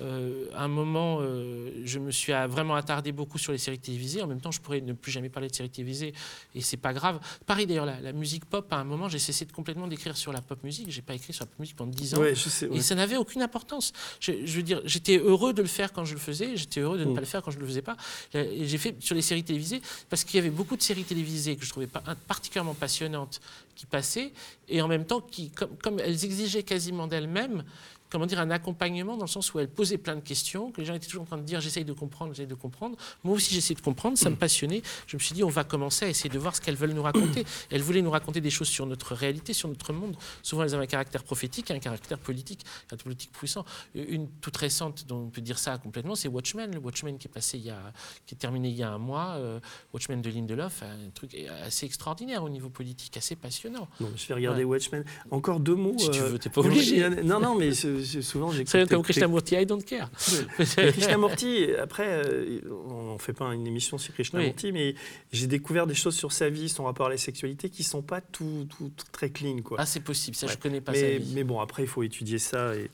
euh, 0.00 0.46
à 0.54 0.62
un 0.64 0.68
moment 0.68 1.20
je 1.20 1.98
me 1.98 2.10
suis 2.12 2.32
vraiment 2.48 2.76
attardé 2.76 3.10
beaucoup 3.12 3.36
sur 3.36 3.50
les 3.52 3.58
séries 3.58 3.78
télévisées, 3.80 4.22
en 4.22 4.26
même 4.28 4.40
temps 4.40 4.50
je 4.52 4.60
pourrais 4.60 4.80
ne 4.80 4.92
plus 4.94 5.10
jamais 5.12 5.28
parler 5.28 5.48
de 5.48 5.54
séries 5.54 5.68
télévisées 5.70 6.14
et 6.54 6.60
c'est 6.62 6.76
pas 6.78 6.92
grave. 6.94 7.18
Pareil 7.46 7.66
d'ailleurs, 7.66 7.84
la, 7.84 8.00
la 8.00 8.12
musique 8.12 8.44
pop, 8.46 8.72
à 8.72 8.76
un 8.76 8.84
moment 8.84 9.08
j'ai 9.08 9.18
cessé 9.18 9.44
de 9.44 9.52
complètement 9.52 9.88
d'écrire 9.88 10.16
sur 10.16 10.32
la 10.32 10.40
pop 10.40 10.62
musique. 10.64 10.88
J'ai 10.90 11.02
pas 11.02 11.14
écrit 11.14 11.32
sur 11.32 11.42
la 11.44 11.46
pop 11.50 11.58
musique 11.58 11.76
pendant 11.76 11.90
10 11.90 12.14
ans. 12.14 12.18
Ouais, 12.20 12.34
je 12.34 12.48
sais, 12.48 12.68
ouais. 12.68 12.76
Et 12.76 12.80
ça 12.80 12.94
n'avait 12.94 13.16
aucune 13.16 13.42
importance. 13.42 13.92
Je, 14.20 14.32
je 14.46 14.56
veux 14.56 14.62
dire, 14.62 14.80
j'étais 14.84 15.18
heureux 15.18 15.52
de 15.52 15.62
le 15.62 15.68
faire 15.68 15.92
quand 15.92 16.04
je 16.04 16.14
le 16.14 16.20
faisais, 16.20 16.56
j'étais 16.56 16.80
heureux 16.80 16.96
de 16.98 17.04
ne 17.04 17.10
Mm. 17.10 17.14
pas 17.14 17.20
le 17.20 17.26
faire 17.26 17.42
quand 17.42 17.50
je 17.50 17.56
ne 17.56 17.62
le 17.62 17.66
faisais 17.68 17.82
pas. 17.82 17.96
J'ai 18.32 18.78
fait 18.78 18.96
sur 19.02 19.14
les 19.16 19.22
séries 19.22 19.44
télévisées 19.44 19.82
parce 20.08 20.22
qu'il 20.24 20.36
y 20.36 20.38
avait 20.38 20.50
beaucoup 20.50 20.76
de 20.76 20.82
séries 20.82 21.04
télévisées 21.04 21.56
que 21.56 21.64
je 21.66 21.70
trouvais 21.70 21.86
pas- 21.88 22.02
particulièrement 22.28 22.74
passionnantes 22.74 23.40
qui 23.74 23.86
passaient 23.86 24.32
et 24.68 24.82
en 24.82 24.88
même 24.88 25.04
temps 25.04 25.20
qui, 25.20 25.50
comme, 25.50 25.98
elles 26.00 26.24
exigeaient 26.24 26.62
quasiment 26.62 27.06
d'elles-mêmes, 27.06 27.64
comment 28.12 28.26
dire, 28.26 28.40
un 28.40 28.50
accompagnement 28.50 29.16
dans 29.16 29.24
le 29.24 29.30
sens 29.30 29.54
où 29.54 29.58
elles 29.58 29.70
posaient 29.70 29.96
plein 29.96 30.14
de 30.16 30.20
questions, 30.20 30.70
que 30.70 30.82
les 30.82 30.86
gens 30.86 30.94
étaient 30.94 31.06
toujours 31.06 31.22
en 31.22 31.26
train 31.26 31.38
de 31.38 31.44
dire 31.44 31.62
j'essaye 31.62 31.86
de 31.86 31.94
comprendre, 31.94 32.32
j'essaye 32.34 32.46
de 32.46 32.54
comprendre. 32.54 32.96
Moi 33.24 33.34
aussi 33.34 33.54
j'essayais 33.54 33.74
de 33.74 33.80
comprendre, 33.80 34.18
ça 34.18 34.28
me 34.28 34.36
passionnait. 34.36 34.82
Je 35.06 35.16
me 35.16 35.20
suis 35.20 35.34
dit 35.34 35.42
on 35.42 35.48
va 35.48 35.64
commencer 35.64 36.04
à 36.04 36.08
essayer 36.08 36.28
de 36.28 36.38
voir 36.38 36.54
ce 36.54 36.60
qu'elles 36.60 36.76
veulent 36.76 36.92
nous 36.92 37.02
raconter. 37.02 37.44
Elles 37.70 37.80
voulaient 37.80 38.02
nous 38.02 38.10
raconter 38.10 38.42
des 38.42 38.50
choses 38.50 38.68
sur 38.68 38.84
notre 38.84 39.14
réalité, 39.14 39.54
sur 39.54 39.68
notre 39.68 39.94
monde. 39.94 40.14
Souvent 40.42 40.62
elles 40.62 40.74
avaient 40.74 40.84
un 40.84 40.86
caractère 40.86 41.24
prophétique 41.24 41.70
un 41.70 41.78
caractère 41.78 42.18
politique, 42.18 42.66
un 42.92 42.96
politique 42.96 43.32
puissant. 43.32 43.64
Une 43.94 44.28
toute 44.40 44.56
récente 44.58 45.06
dont 45.06 45.22
on 45.24 45.30
peut 45.30 45.40
dire 45.40 45.58
ça 45.58 45.78
complètement, 45.78 46.14
c'est 46.14 46.28
Watchmen. 46.28 46.70
Le 46.70 46.80
Watchmen 46.80 47.16
qui 47.16 47.28
est 47.28 47.30
passé 47.30 47.58
qui 48.26 48.34
est 48.34 48.38
terminé 48.38 48.68
il 48.68 48.76
y 48.76 48.82
a 48.82 48.90
un 48.90 48.98
mois. 48.98 49.36
euh, 49.38 49.58
Watchmen 49.94 50.20
de 50.20 50.28
Lindelof, 50.28 50.82
un 50.82 51.10
truc 51.14 51.34
assez 51.64 51.86
extraordinaire 51.86 52.44
au 52.44 52.50
niveau 52.50 52.68
politique, 52.68 53.16
assez 53.16 53.36
passionnant. 53.36 53.61
Non, 53.70 53.86
je 54.16 54.26
vais 54.28 54.34
regarder 54.34 54.64
Watchmen. 54.64 55.04
Encore 55.30 55.60
deux 55.60 55.74
mots. 55.74 55.94
Si 55.98 56.10
tu 56.10 56.20
euh, 56.20 56.28
veux, 56.28 56.38
t'es 56.38 56.50
pas 56.50 56.60
oui, 56.62 56.68
obligé. 56.68 57.08
Non, 57.22 57.40
non, 57.40 57.54
mais 57.54 57.72
souvent 57.72 58.50
j'écoute. 58.50 58.68
C'est 58.70 58.88
comme 58.88 59.02
Krishnamurti, 59.02 59.54
I 59.56 59.66
don't 59.66 59.82
care. 59.84 60.10
Krishnamurti, 60.76 61.68
après, 61.80 62.06
euh, 62.26 62.60
on 62.88 63.14
ne 63.14 63.18
fait 63.18 63.32
pas 63.32 63.52
une 63.54 63.66
émission 63.66 63.98
sur 63.98 64.14
Krishnamurti, 64.14 64.72
mais 64.72 64.94
j'ai 65.32 65.46
découvert 65.46 65.86
des 65.86 65.94
choses 65.94 66.14
sur 66.16 66.32
sa 66.32 66.48
vie, 66.48 66.68
son 66.68 66.84
rapport 66.84 67.06
à 67.06 67.10
la 67.10 67.16
sexualité, 67.16 67.68
qui 67.70 67.82
sont 67.82 68.02
pas 68.02 68.20
tout, 68.20 68.66
tout 68.78 68.90
très 69.12 69.30
clean, 69.30 69.58
quoi. 69.62 69.76
Ah, 69.80 69.86
c'est 69.86 70.00
possible, 70.00 70.36
ça 70.36 70.46
Ouais. 70.46 70.52
je 70.52 70.58
connais 70.58 70.80
pas 70.80 70.94
sa 70.94 71.00
mais, 71.02 71.18
vie. 71.18 71.32
mais 71.34 71.44
bon, 71.44 71.60
après, 71.60 71.82
il 71.82 71.88
faut 71.88 72.02
étudier 72.02 72.38
ça. 72.38 72.74
Et... 72.74 72.90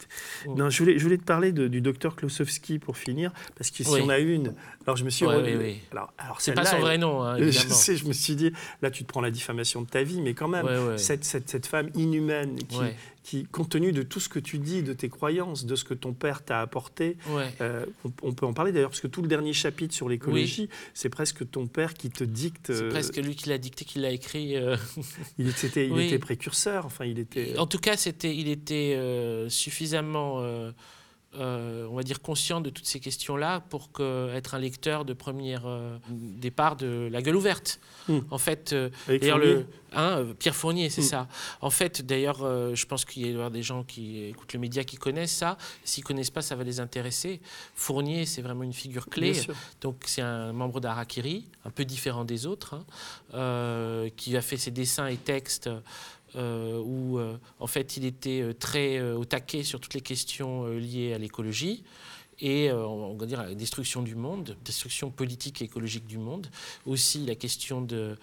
Oh. 0.46 0.54
Non, 0.54 0.70
je 0.70 0.78
voulais, 0.82 0.98
je 0.98 1.02
voulais 1.04 1.18
te 1.18 1.24
parler 1.24 1.52
de- 1.52 1.68
du 1.68 1.80
docteur 1.80 2.16
Klosowski 2.16 2.78
pour 2.78 2.96
finir, 2.96 3.32
parce 3.56 3.70
que 3.70 3.82
si 3.84 3.90
Oui. 3.90 4.00
on 4.04 4.08
a 4.08 4.18
une, 4.18 4.54
alors 4.86 4.96
je 4.96 5.04
me 5.04 5.10
suis. 5.10 5.24
Ouais, 5.26 5.36
re- 5.36 5.44
oui, 5.44 5.56
oui. 5.58 5.78
Alors, 5.92 6.12
alors 6.18 6.40
C'est 6.40 6.52
pas 6.52 6.64
son 6.64 6.78
vrai 6.78 6.98
nom, 6.98 7.22
hein, 7.22 7.36
je 7.38 7.44
évidemment. 7.44 7.74
sais, 7.74 7.96
je 7.96 8.06
me 8.06 8.12
suis 8.12 8.36
dit, 8.36 8.52
là, 8.82 8.90
tu 8.90 9.04
te 9.04 9.08
prends 9.08 9.20
la 9.20 9.30
diffamation 9.30 9.82
de 9.82 9.86
ta 9.88 10.02
vie, 10.02 10.20
mais 10.20 10.34
quand 10.34 10.48
même, 10.48 10.57
Ouais, 10.64 10.78
ouais. 10.78 10.98
Cette, 10.98 11.24
cette, 11.24 11.48
cette 11.48 11.66
femme 11.66 11.90
inhumaine 11.94 12.56
qui, 12.64 12.76
Ouais. 12.78 12.94
qui, 13.22 13.44
compte 13.44 13.70
tenu 13.70 13.92
de 13.92 14.02
tout 14.02 14.20
ce 14.20 14.28
que 14.28 14.38
tu 14.38 14.58
dis, 14.58 14.82
de 14.82 14.92
tes 14.92 15.08
croyances, 15.08 15.64
de 15.66 15.76
ce 15.76 15.84
que 15.84 15.94
ton 15.94 16.12
père 16.14 16.44
t'a 16.44 16.60
apporté, 16.60 17.16
euh, 17.60 17.84
on, 18.04 18.12
on 18.22 18.32
peut 18.32 18.46
en 18.46 18.52
parler 18.52 18.72
d'ailleurs, 18.72 18.90
parce 18.90 19.00
que 19.00 19.06
tout 19.06 19.22
le 19.22 19.28
dernier 19.28 19.52
chapitre 19.52 19.94
sur 19.94 20.08
l'écologie, 20.08 20.68
c'est 20.94 21.08
presque 21.10 21.48
ton 21.50 21.66
père 21.66 21.94
qui 21.94 22.10
te 22.10 22.24
dicte. 22.24 22.72
C'est 22.72 22.82
euh, 22.84 22.88
presque 22.90 23.16
lui 23.16 23.34
qui 23.36 23.48
l'a 23.48 23.58
dicté, 23.58 23.84
qui 23.84 23.98
l'a 23.98 24.10
écrit. 24.10 24.56
euh. 24.56 24.76
il, 25.38 25.48
était, 25.48 25.86
il 25.86 25.92
Oui. 25.92 26.06
était 26.06 26.18
précurseur, 26.18 26.86
enfin, 26.86 27.04
il 27.04 27.18
était. 27.18 27.58
En 27.58 27.66
tout 27.66 27.78
cas, 27.78 27.96
c'était, 27.96 28.34
il 28.34 28.48
était 28.48 28.98
suffisamment, 29.48 30.42
euh, 31.34 31.86
on 31.90 31.94
va 31.94 32.02
dire, 32.02 32.22
conscient 32.22 32.62
de 32.62 32.70
toutes 32.70 32.86
ces 32.86 33.00
questions-là 33.00 33.60
pour 33.68 33.92
que, 33.92 34.32
être 34.34 34.54
un 34.54 34.58
lecteur 34.58 35.04
de 35.04 35.12
premier 35.12 35.58
euh, 35.62 35.98
départ 36.10 36.74
de 36.74 37.06
La 37.12 37.20
Gueule 37.20 37.36
ouverte. 37.36 37.80
Hmm. 38.08 38.20
En 38.30 38.38
fait, 38.38 38.72
euh, 38.72 38.88
d'ailleurs, 39.06 39.36
le, 39.36 39.66
hein, 39.92 40.24
Pierre 40.38 40.56
Fournier, 40.56 40.88
c'est 40.88 41.02
Hmm. 41.02 41.04
ça. 41.04 41.28
En 41.60 41.68
fait, 41.68 42.00
d'ailleurs, 42.04 42.38
je 42.74 42.86
pense 42.86 43.04
qu'il 43.04 43.30
y 43.30 43.40
a 43.40 43.50
des 43.50 43.62
gens 43.62 43.84
qui 43.84 44.24
écoutent 44.24 44.54
le 44.54 44.58
média 44.58 44.84
qui 44.84 44.96
connaissent 44.96 45.36
ça. 45.36 45.58
S'ils 45.84 46.02
connaissent 46.02 46.30
pas, 46.30 46.40
ça 46.40 46.56
va 46.56 46.64
les 46.64 46.80
intéresser. 46.80 47.42
Fournier, 47.74 48.24
c'est 48.24 48.40
vraiment 48.40 48.62
une 48.62 48.72
figure 48.72 49.06
clé. 49.06 49.34
Donc 49.82 50.04
c'est 50.06 50.22
un 50.22 50.54
membre 50.54 50.80
d'Arakiri, 50.80 51.44
un 51.66 51.70
peu 51.70 51.84
différent 51.84 52.24
des 52.24 52.46
autres, 52.46 52.80
hein, 53.34 54.08
qui 54.16 54.34
a 54.34 54.40
fait 54.40 54.56
ses 54.56 54.70
dessins 54.70 55.06
et 55.08 55.18
textes 55.18 55.68
euh, 56.36 56.78
où 56.84 57.18
euh, 57.18 57.36
en 57.58 57.66
fait 57.66 57.96
il 57.96 58.04
était 58.04 58.40
euh, 58.42 58.52
très 58.52 58.98
euh, 58.98 59.16
au 59.16 59.24
taquet 59.24 59.62
sur 59.62 59.80
toutes 59.80 59.94
les 59.94 60.00
questions 60.00 60.66
liées 60.68 61.12
à 61.14 61.18
l'écologie 61.18 61.84
et 62.40 62.70
on 62.70 63.16
va 63.16 63.26
dire 63.26 63.40
à 63.40 63.46
la 63.46 63.54
destruction 63.56 64.00
du 64.00 64.14
monde, 64.14 64.56
destruction 64.64 65.10
politique 65.10 65.60
et 65.60 65.64
écologique 65.64 66.06
du 66.06 66.18
monde. 66.18 66.46
Aussi 66.86 67.26
la 67.26 67.34
question 67.34 67.80
de, 67.82 68.16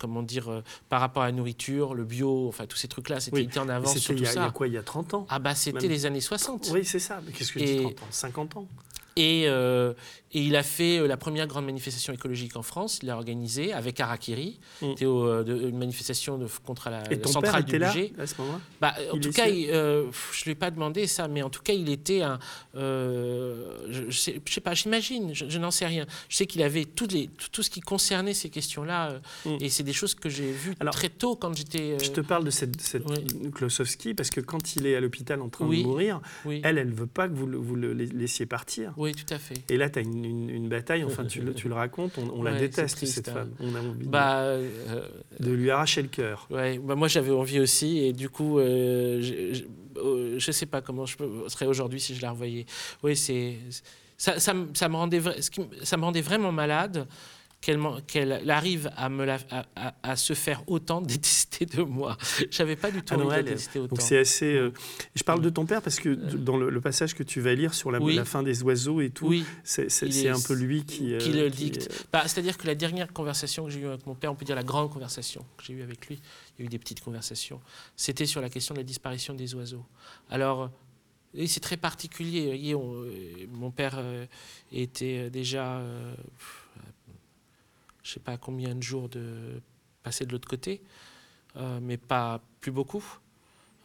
comment 0.00 0.24
dire, 0.24 0.64
par 0.88 1.00
rapport 1.00 1.22
à 1.22 1.26
la 1.26 1.32
nourriture, 1.32 1.94
le 1.94 2.04
bio, 2.04 2.48
enfin 2.48 2.66
tous 2.66 2.76
ces 2.76 2.88
trucs-là, 2.88 3.20
c'était 3.20 3.36
Oui, 3.36 3.48
il 3.52 3.58
en 3.60 3.68
avance 3.68 3.96
sur 3.98 4.12
il 4.12 4.16
tout 4.18 4.24
y, 4.24 4.26
a, 4.26 4.32
il 4.32 4.34
y 4.34 4.38
a 4.40 4.50
quoi, 4.50 4.66
il 4.66 4.72
y 4.72 4.76
a 4.76 4.82
30 4.82 5.14
ans? 5.14 5.26
Ah 5.30 5.38
bah 5.38 5.54
c'était 5.54 5.86
les 5.86 6.04
années 6.04 6.20
60. 6.20 6.68
Oui, 6.72 6.84
c'est 6.84 6.98
ça. 6.98 7.20
Mais 7.24 7.30
qu'est-ce 7.30 7.52
que 7.52 7.60
je 7.60 7.64
Et- 7.64 7.76
dis 7.76 7.82
30 7.94 8.02
ans? 8.02 8.06
50 8.10 8.56
ans? 8.56 8.68
Et, 9.16 9.44
euh, 9.46 9.94
et 10.32 10.42
il 10.42 10.56
a 10.56 10.62
fait 10.62 10.98
euh, 10.98 11.06
la 11.06 11.16
première 11.16 11.46
grande 11.46 11.64
manifestation 11.64 12.12
écologique 12.12 12.54
en 12.56 12.62
France. 12.62 12.98
Il 13.02 13.06
l'a 13.06 13.16
organisée 13.16 13.72
avec 13.72 13.98
Harakiri. 13.98 14.58
Mm. 14.82 14.86
C'était 14.90 15.06
euh, 15.06 15.42
de- 15.42 15.68
une 15.70 15.78
manifestation 15.78 16.36
de- 16.36 16.46
contre 16.66 16.90
la, 16.90 17.02
Et 17.10 17.14
la 17.14 17.16
ton 17.16 17.22
père 17.22 17.32
centrale 17.32 17.64
du 17.64 17.70
était 17.70 17.78
là 17.78 17.92
budget. 17.94 18.12
à 18.18 18.26
ce 18.26 18.34
moment-là? 18.42 18.60
Bah, 18.80 18.94
en 19.12 19.16
Il 19.16 19.20
tout 19.22 19.30
cas, 19.30 19.46
il, 19.48 19.70
euh, 19.70 20.04
je 20.32 20.40
ne 20.40 20.44
lui 20.44 20.50
ai 20.52 20.54
pas 20.54 20.70
demandé 20.70 21.06
ça, 21.06 21.28
mais 21.28 21.42
en 21.42 21.48
tout 21.50 21.62
cas, 21.62 21.72
il 21.72 21.88
était 21.88 22.20
un. 22.22 22.38
euh, 22.76 23.86
je, 23.90 24.10
je 24.10 24.18
sais, 24.18 24.60
pas, 24.60 24.74
j'imagine, 24.74 25.34
je, 25.34 25.46
je 25.48 25.58
n'en 25.58 25.70
sais 25.70 25.86
rien. 25.86 26.06
Je 26.28 26.36
sais 26.36 26.46
qu'il 26.46 26.62
avait 26.62 26.80
les, 26.80 27.28
tout, 27.28 27.48
tout 27.52 27.62
ce 27.62 27.70
qui 27.70 27.80
concernait 27.80 28.34
ces 28.34 28.50
questions-là, 28.50 29.20
Mm. 29.44 29.56
et 29.60 29.68
c'est 29.68 29.82
des 29.82 29.92
choses 29.92 30.14
que 30.14 30.28
j'ai 30.28 30.50
vues 30.52 30.74
Alors, 30.80 30.94
très 30.94 31.08
tôt 31.08 31.36
quand 31.36 31.54
j'étais. 31.56 31.98
Je 32.02 32.10
te 32.10 32.20
parle 32.20 32.44
de 32.44 32.50
cette, 32.50 32.80
cette 32.80 33.04
oui. 33.08 33.50
Klosowski 33.52 34.14
parce 34.14 34.30
que 34.30 34.40
quand 34.40 34.76
il 34.76 34.86
est 34.86 34.96
à 34.96 35.00
l'hôpital 35.00 35.40
en 35.40 35.48
train 35.48 35.66
Oui. 35.66 35.82
de 35.82 35.86
mourir, 35.88 36.20
oui, 36.44 36.60
elle, 36.64 36.78
elle 36.78 36.92
veut 36.92 37.06
pas 37.06 37.28
que 37.28 37.34
vous 37.34 37.46
le, 37.46 37.56
vous 37.56 37.76
le 37.76 37.92
laissiez 37.92 38.46
partir. 38.46 38.92
oui, 38.96 39.05
tout 39.12 39.32
à 39.34 39.38
fait. 39.38 39.54
Et 39.70 39.76
là, 39.76 39.88
tu 39.90 39.98
as 39.98 40.02
une, 40.02 40.24
une- 40.24 40.50
une 40.50 40.68
bataille, 40.68 41.04
enfin, 41.04 41.24
tu 41.24 41.40
le, 41.40 41.54
tu 41.60 41.68
le 41.68 41.74
racontes, 41.74 42.18
on, 42.18 42.28
on 42.30 42.42
la 42.42 42.54
déteste, 42.58 42.96
triste, 42.96 43.14
cette 43.14 43.28
hein. 43.28 43.32
femme. 43.34 43.50
On 43.60 43.74
a 43.74 43.80
envie 43.80 44.04
de- 44.06 44.10
Bah, 44.10 44.40
euh, 44.40 44.68
de, 45.40 45.52
lui 45.52 45.70
arracher 45.70 46.02
le 46.02 46.08
cœur. 46.08 46.46
Ouais, 46.50 46.78
bah 46.78 46.94
moi 46.94 47.08
j'avais 47.08 47.30
envie 47.32 47.60
aussi 47.60 47.98
et 47.98 48.12
du 48.12 48.28
coup 48.28 48.58
euh, 48.58 49.20
je, 49.22 49.62
euh, 50.00 50.38
je 50.38 50.50
sais 50.52 50.66
pas 50.66 50.80
comment 50.80 51.06
je 51.06 51.16
serais 51.48 51.66
aujourd'hui 51.66 52.00
si 52.00 52.14
je 52.14 52.22
la 52.22 52.30
revoyais. 52.30 52.66
Oui, 53.02 53.16
c'est 53.16 53.56
ça, 54.18 54.54
me 54.54 54.94
rendait 54.96 55.20
ça 55.82 55.96
me 55.96 56.02
rendait 56.04 56.20
vraiment 56.22 56.52
malade 56.52 57.06
qu'elle 58.06 58.50
arrive 58.50 58.90
à 58.96 59.08
me 59.08 59.24
la- 59.24 59.38
à, 59.50 59.66
à- 59.76 59.94
à 60.02 60.16
se 60.16 60.34
faire 60.34 60.62
autant 60.68 61.00
détester 61.00 61.66
de 61.66 61.82
moi. 61.82 62.16
J'avais 62.50 62.76
pas 62.76 62.90
du 62.90 63.02
tout 63.02 63.14
Ah 63.14 63.16
non, 63.16 63.24
envie 63.26 63.30
de 63.32 63.36
la 63.36 63.42
détester 63.42 63.78
autant. 63.78 63.96
Donc 63.96 64.00
c'est 64.02 64.18
assez. 64.18 64.54
euh, 64.54 64.72
Je 65.14 65.22
parle 65.24 65.40
de 65.40 65.50
ton 65.50 65.66
père 65.66 65.82
parce 65.82 65.98
que 65.98 66.10
d- 66.10 66.36
dans 66.38 66.56
le, 66.56 66.70
le 66.70 66.80
passage 66.80 67.14
que 67.14 67.22
tu 67.22 67.40
vas 67.40 67.54
lire 67.54 67.74
sur 67.74 67.90
la, 67.90 68.00
Oui. 68.00 68.14
la 68.14 68.24
fin 68.24 68.42
des 68.42 68.62
oiseaux 68.62 69.00
et 69.00 69.10
tout, 69.10 69.26
oui, 69.26 69.44
c'est 69.64 70.28
un 70.28 70.40
peu 70.40 70.54
lui 70.54 70.84
qui. 70.84 71.14
euh, 71.14 71.18
qui 71.18 71.32
le 71.32 71.48
qui- 71.50 71.56
dicte. 71.70 72.06
Bah, 72.12 72.22
C'est-à-dire 72.26 72.56
que 72.58 72.66
la 72.66 72.74
dernière 72.74 73.12
conversation 73.12 73.64
que 73.64 73.70
j'ai 73.70 73.80
eue 73.80 73.86
avec 73.86 74.06
mon 74.06 74.14
père, 74.14 74.30
on 74.32 74.34
peut 74.36 74.44
dire 74.44 74.56
la 74.56 74.62
grande 74.62 74.90
conversation 74.92 75.44
que 75.56 75.64
j'ai 75.64 75.72
eue 75.74 75.82
avec 75.82 76.06
lui, 76.08 76.20
il 76.58 76.62
y 76.62 76.64
a 76.64 76.66
eu 76.66 76.68
des 76.68 76.78
petites 76.78 77.00
conversations, 77.00 77.60
c'était 77.96 78.26
sur 78.26 78.40
la 78.40 78.48
question 78.50 78.74
de 78.74 78.80
la 78.80 78.84
disparition 78.84 79.34
des 79.34 79.54
oiseaux. 79.54 79.84
Alors, 80.30 80.70
c'est 81.46 81.60
très 81.60 81.76
particulier. 81.76 82.46
voyez, 82.46 82.74
on- 82.74 83.02
euh, 83.02 83.10
mon 83.52 83.70
père 83.70 83.94
euh, 83.98 84.24
était 84.72 85.26
euh, 85.26 85.30
déjà, 85.30 85.78
euh, 85.78 86.14
je 88.06 88.10
ne 88.12 88.14
sais 88.14 88.20
pas 88.20 88.36
combien 88.36 88.76
de 88.76 88.82
jours 88.84 89.08
de 89.08 89.60
passer 90.04 90.24
de 90.26 90.30
l'autre 90.32 90.46
côté, 90.48 90.80
euh, 91.56 91.80
mais 91.82 91.96
pas 91.96 92.40
plus 92.60 92.70
beaucoup. 92.70 93.04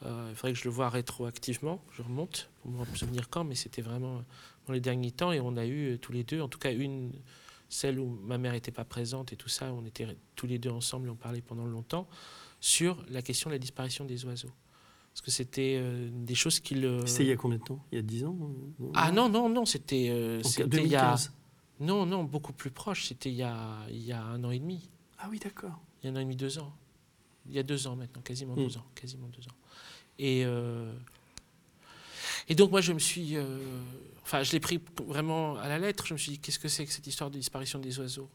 Euh, 0.04 0.28
il 0.30 0.36
faudrait 0.36 0.54
que 0.54 0.60
je 0.60 0.66
le 0.66 0.70
voie 0.70 0.90
rétroactivement. 0.90 1.84
Je 1.92 2.04
remonte 2.04 2.50
pour 2.62 2.72
me 2.72 2.86
souvenir 2.96 3.30
quand, 3.30 3.44
mais 3.44 3.56
c'était 3.56 3.82
vraiment 3.82 4.24
dans 4.68 4.74
les 4.74 4.80
derniers 4.80 5.10
temps. 5.12 5.32
Et 5.32 5.40
on 5.40 5.58
a 5.58 5.66
eu 5.66 5.94
euh, 5.94 5.98
tous 5.98 6.12
les 6.12 6.24
deux, 6.24 6.40
en 6.40 6.48
tout 6.48 6.60
cas 6.60 6.72
une, 6.72 7.12
celle 7.68 8.00
où 8.00 8.06
ma 8.24 8.38
mère 8.38 8.52
n'était 8.54 8.72
pas 8.72 8.86
présente 8.86 9.34
et 9.34 9.36
tout 9.36 9.50
ça, 9.50 9.74
on 9.74 9.84
était 9.86 10.08
tous 10.36 10.46
les 10.46 10.60
deux 10.60 10.70
ensemble 10.70 11.08
et 11.08 11.10
on 11.12 11.16
parlait 11.16 11.42
pendant 11.42 11.66
longtemps 11.66 12.08
sur 12.60 13.04
la 13.10 13.24
question 13.24 13.50
de 13.50 13.56
la 13.56 13.60
disparition 13.60 14.06
des 14.06 14.24
oiseaux. 14.26 14.52
Parce 15.14 15.22
que 15.22 15.32
c'était 15.32 15.78
euh, 15.80 16.10
des 16.12 16.36
choses 16.36 16.60
qu'il. 16.60 16.86
euh, 16.86 17.06
C'était 17.08 17.24
il 17.24 17.30
y 17.30 17.32
a 17.32 17.36
combien 17.38 17.58
de 17.58 17.64
temps? 17.64 17.84
Il 17.92 17.96
y 17.96 18.00
a 18.00 18.02
10 18.04 18.26
ans? 18.26 18.38
Ah 18.94 19.12
non, 19.12 19.30
non, 19.30 19.50
non, 19.50 19.66
c'était. 19.66 20.08
euh, 20.10 20.42
il 20.84 20.88
y 20.92 20.96
a. 20.96 21.16
2015. 21.82 21.88
Non, 21.88 22.06
non, 22.06 22.24
beaucoup 22.24 22.54
plus 22.54 22.72
proche. 22.72 23.08
C'était 23.08 23.30
il 23.30 23.36
y 23.36 23.44
a, 23.44 23.78
il 23.90 24.04
y 24.04 24.12
a 24.12 24.22
un 24.22 24.44
an 24.44 24.52
et 24.52 24.60
demi. 24.60 24.90
Ah 25.20 25.28
oui, 25.30 25.40
d'accord. 25.40 25.80
Il 26.02 26.08
y 26.08 26.10
a 26.10 26.14
un 26.14 26.16
an 26.16 26.20
et 26.20 26.24
demi, 26.24 26.36
deux 26.36 26.58
ans. 26.60 26.74
Il 27.48 27.54
y 27.54 27.60
a 27.60 27.64
deux 27.64 27.88
ans 27.88 27.96
maintenant, 27.96 28.22
quasiment 28.22 28.56
deux 28.56 28.78
ans. 28.78 28.86
Quasiment 28.96 29.28
deux 29.28 29.44
ans. 29.48 29.56
Et, 30.20 30.44
euh, 30.46 30.94
et 32.48 32.56
donc, 32.56 32.72
moi, 32.72 32.82
je 32.82 32.94
me 32.94 33.00
suis. 33.00 33.36
euh, 33.36 33.58
enfin, 34.24 34.44
je 34.44 34.52
l'ai 34.52 34.60
pris 34.60 34.80
vraiment 35.08 35.56
à 35.58 35.68
la 35.68 35.80
lettre. 35.80 36.06
Je 36.06 36.14
me 36.14 36.20
suis 36.20 36.34
dit, 36.34 36.40
qu'est-ce 36.40 36.60
que 36.60 36.68
c'est 36.68 36.86
que 36.86 36.92
cette 36.92 37.08
histoire 37.08 37.32
de 37.32 37.38
disparition 37.38 37.80
des 37.80 38.00
oiseaux? 38.00 38.30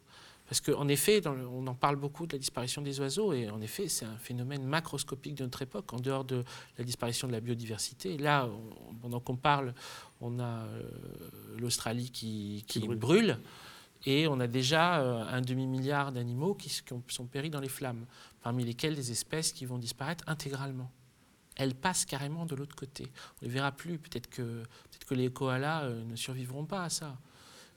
Parce 0.48 0.60
qu'en 0.60 0.86
effet, 0.89 1.20
dans 1.20 1.32
le- 1.35 1.47
on 1.47 1.66
en 1.66 1.74
parle 1.74 1.97
beaucoup 1.97 2.27
de 2.27 2.32
la 2.35 2.39
disparition 2.39 2.81
des 2.81 3.01
oiseaux, 3.01 3.32
et 3.32 3.51
en 3.51 3.60
effet, 3.60 3.89
c'est 3.89 4.05
un 4.05 4.16
phénomène 4.16 4.64
macroscopique 4.64 5.35
de 5.35 5.43
notre 5.44 5.62
époque, 5.62 5.93
en 5.93 5.98
dehors 5.98 6.24
de 6.24 6.44
la 6.78 6.85
disparition 6.85 7.27
de 7.27 7.32
la 7.32 7.40
biodiversité. 7.40 8.14
Et 8.14 8.18
là, 8.18 8.48
on- 8.48 8.94
pendant 8.94 9.18
qu'on 9.20 9.36
parle, 9.36 9.74
on 10.20 10.39
a 10.39 10.44
euh, 10.44 10.82
l'Australie 11.59 12.10
qui, 12.10 12.64
qui 12.68 12.81
Qui 12.81 12.86
brûle. 12.86 12.98
brûle. 12.98 13.39
Et 14.05 14.28
on 14.28 14.39
a 14.39 14.47
déjà 14.47 15.01
euh, 15.01 15.24
un 15.28 15.40
demi-milliard 15.40 16.12
d'animaux 16.12 16.55
qui, 16.55 16.68
sont 16.68 17.27
péris 17.27 17.51
dans 17.51 17.60
les 17.60 17.68
flammes, 17.68 18.06
parmi 18.43 18.64
lesquels 18.64 18.94
des 18.94 19.10
espèces 19.10 19.52
qui 19.52 19.64
vont 19.66 19.78
disparaître 19.78 20.23
intégralement. 20.28 20.93
Elles 21.56 21.74
passent 21.74 22.05
carrément 22.05 22.47
de 22.47 22.55
l'autre 22.55 22.77
côté. 22.77 23.10
On 23.40 23.47
ne 23.47 23.48
les 23.48 23.55
verra 23.55 23.73
plus. 23.73 23.98
Peut-être 23.98 24.28
que, 24.28 24.43
peut 24.62 25.06
que 25.09 25.14
les 25.14 25.31
koalas 25.32 25.85
euh, 25.85 26.05
ne 26.05 26.14
survivront 26.14 26.66
pas 26.66 26.85
à 26.85 26.89
ça, 26.90 27.16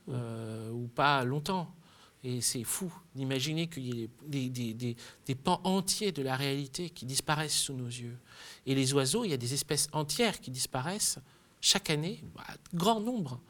euh, 0.08 0.70
ou 0.70 0.86
pas 0.86 1.24
longtemps. 1.24 1.74
Et 2.22 2.42
c'est 2.42 2.64
fou 2.64 2.92
d'imaginer 3.14 3.66
qu'il 3.66 3.94
y 3.94 4.02
ait 4.02 4.98
des, 5.26 5.34
pans 5.34 5.60
entiers 5.64 6.12
de 6.12 6.22
la 6.22 6.36
réalité 6.36 6.90
qui 6.90 7.06
disparaissent 7.06 7.56
sous 7.56 7.72
nos 7.72 7.86
yeux. 7.86 8.18
Et 8.66 8.74
les 8.74 8.92
oiseaux, 8.92 9.24
il 9.24 9.30
y 9.30 9.34
a 9.34 9.38
des 9.38 9.54
espèces 9.54 9.88
entières 9.92 10.40
qui 10.40 10.50
disparaissent 10.50 11.18
chaque 11.62 11.88
année, 11.88 12.22
bah, 12.34 12.44
grand 12.74 13.00
nombre, 13.00 13.40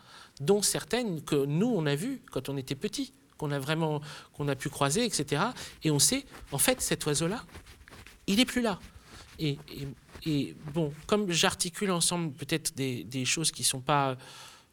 dont 0.41 0.63
certaines 0.63 1.23
que 1.23 1.47
nous, 1.47 1.67
on 1.67 1.85
a 1.87 1.97
vues 1.97 2.23
quand 2.31 2.49
on 2.49 2.57
était 2.57 2.77
petits, 2.77 3.13
qu'on 3.39 3.51
a 3.51 3.59
vraiment 3.59 4.01
qu'on 4.35 4.47
a 4.47 4.55
pu 4.55 4.69
croiser, 4.69 5.05
etc. 5.05 5.43
Et 5.83 5.91
on 5.91 5.99
sait, 5.99 6.25
en 6.53 6.59
fait, 6.59 6.81
cet 6.81 7.07
oiseau-là, 7.07 7.45
il 8.29 8.37
n'est 8.37 8.45
plus 8.45 8.63
là. 8.63 8.79
Et, 9.39 9.57
bon, 10.75 10.93
comme 11.07 11.33
j'articule 11.33 11.91
ensemble 11.91 12.33
peut-être 12.35 12.75
des 12.77 13.25
choses 13.25 13.51
qui 13.51 13.63
ne 13.63 13.67
sont 13.67 13.81
pas 13.81 14.17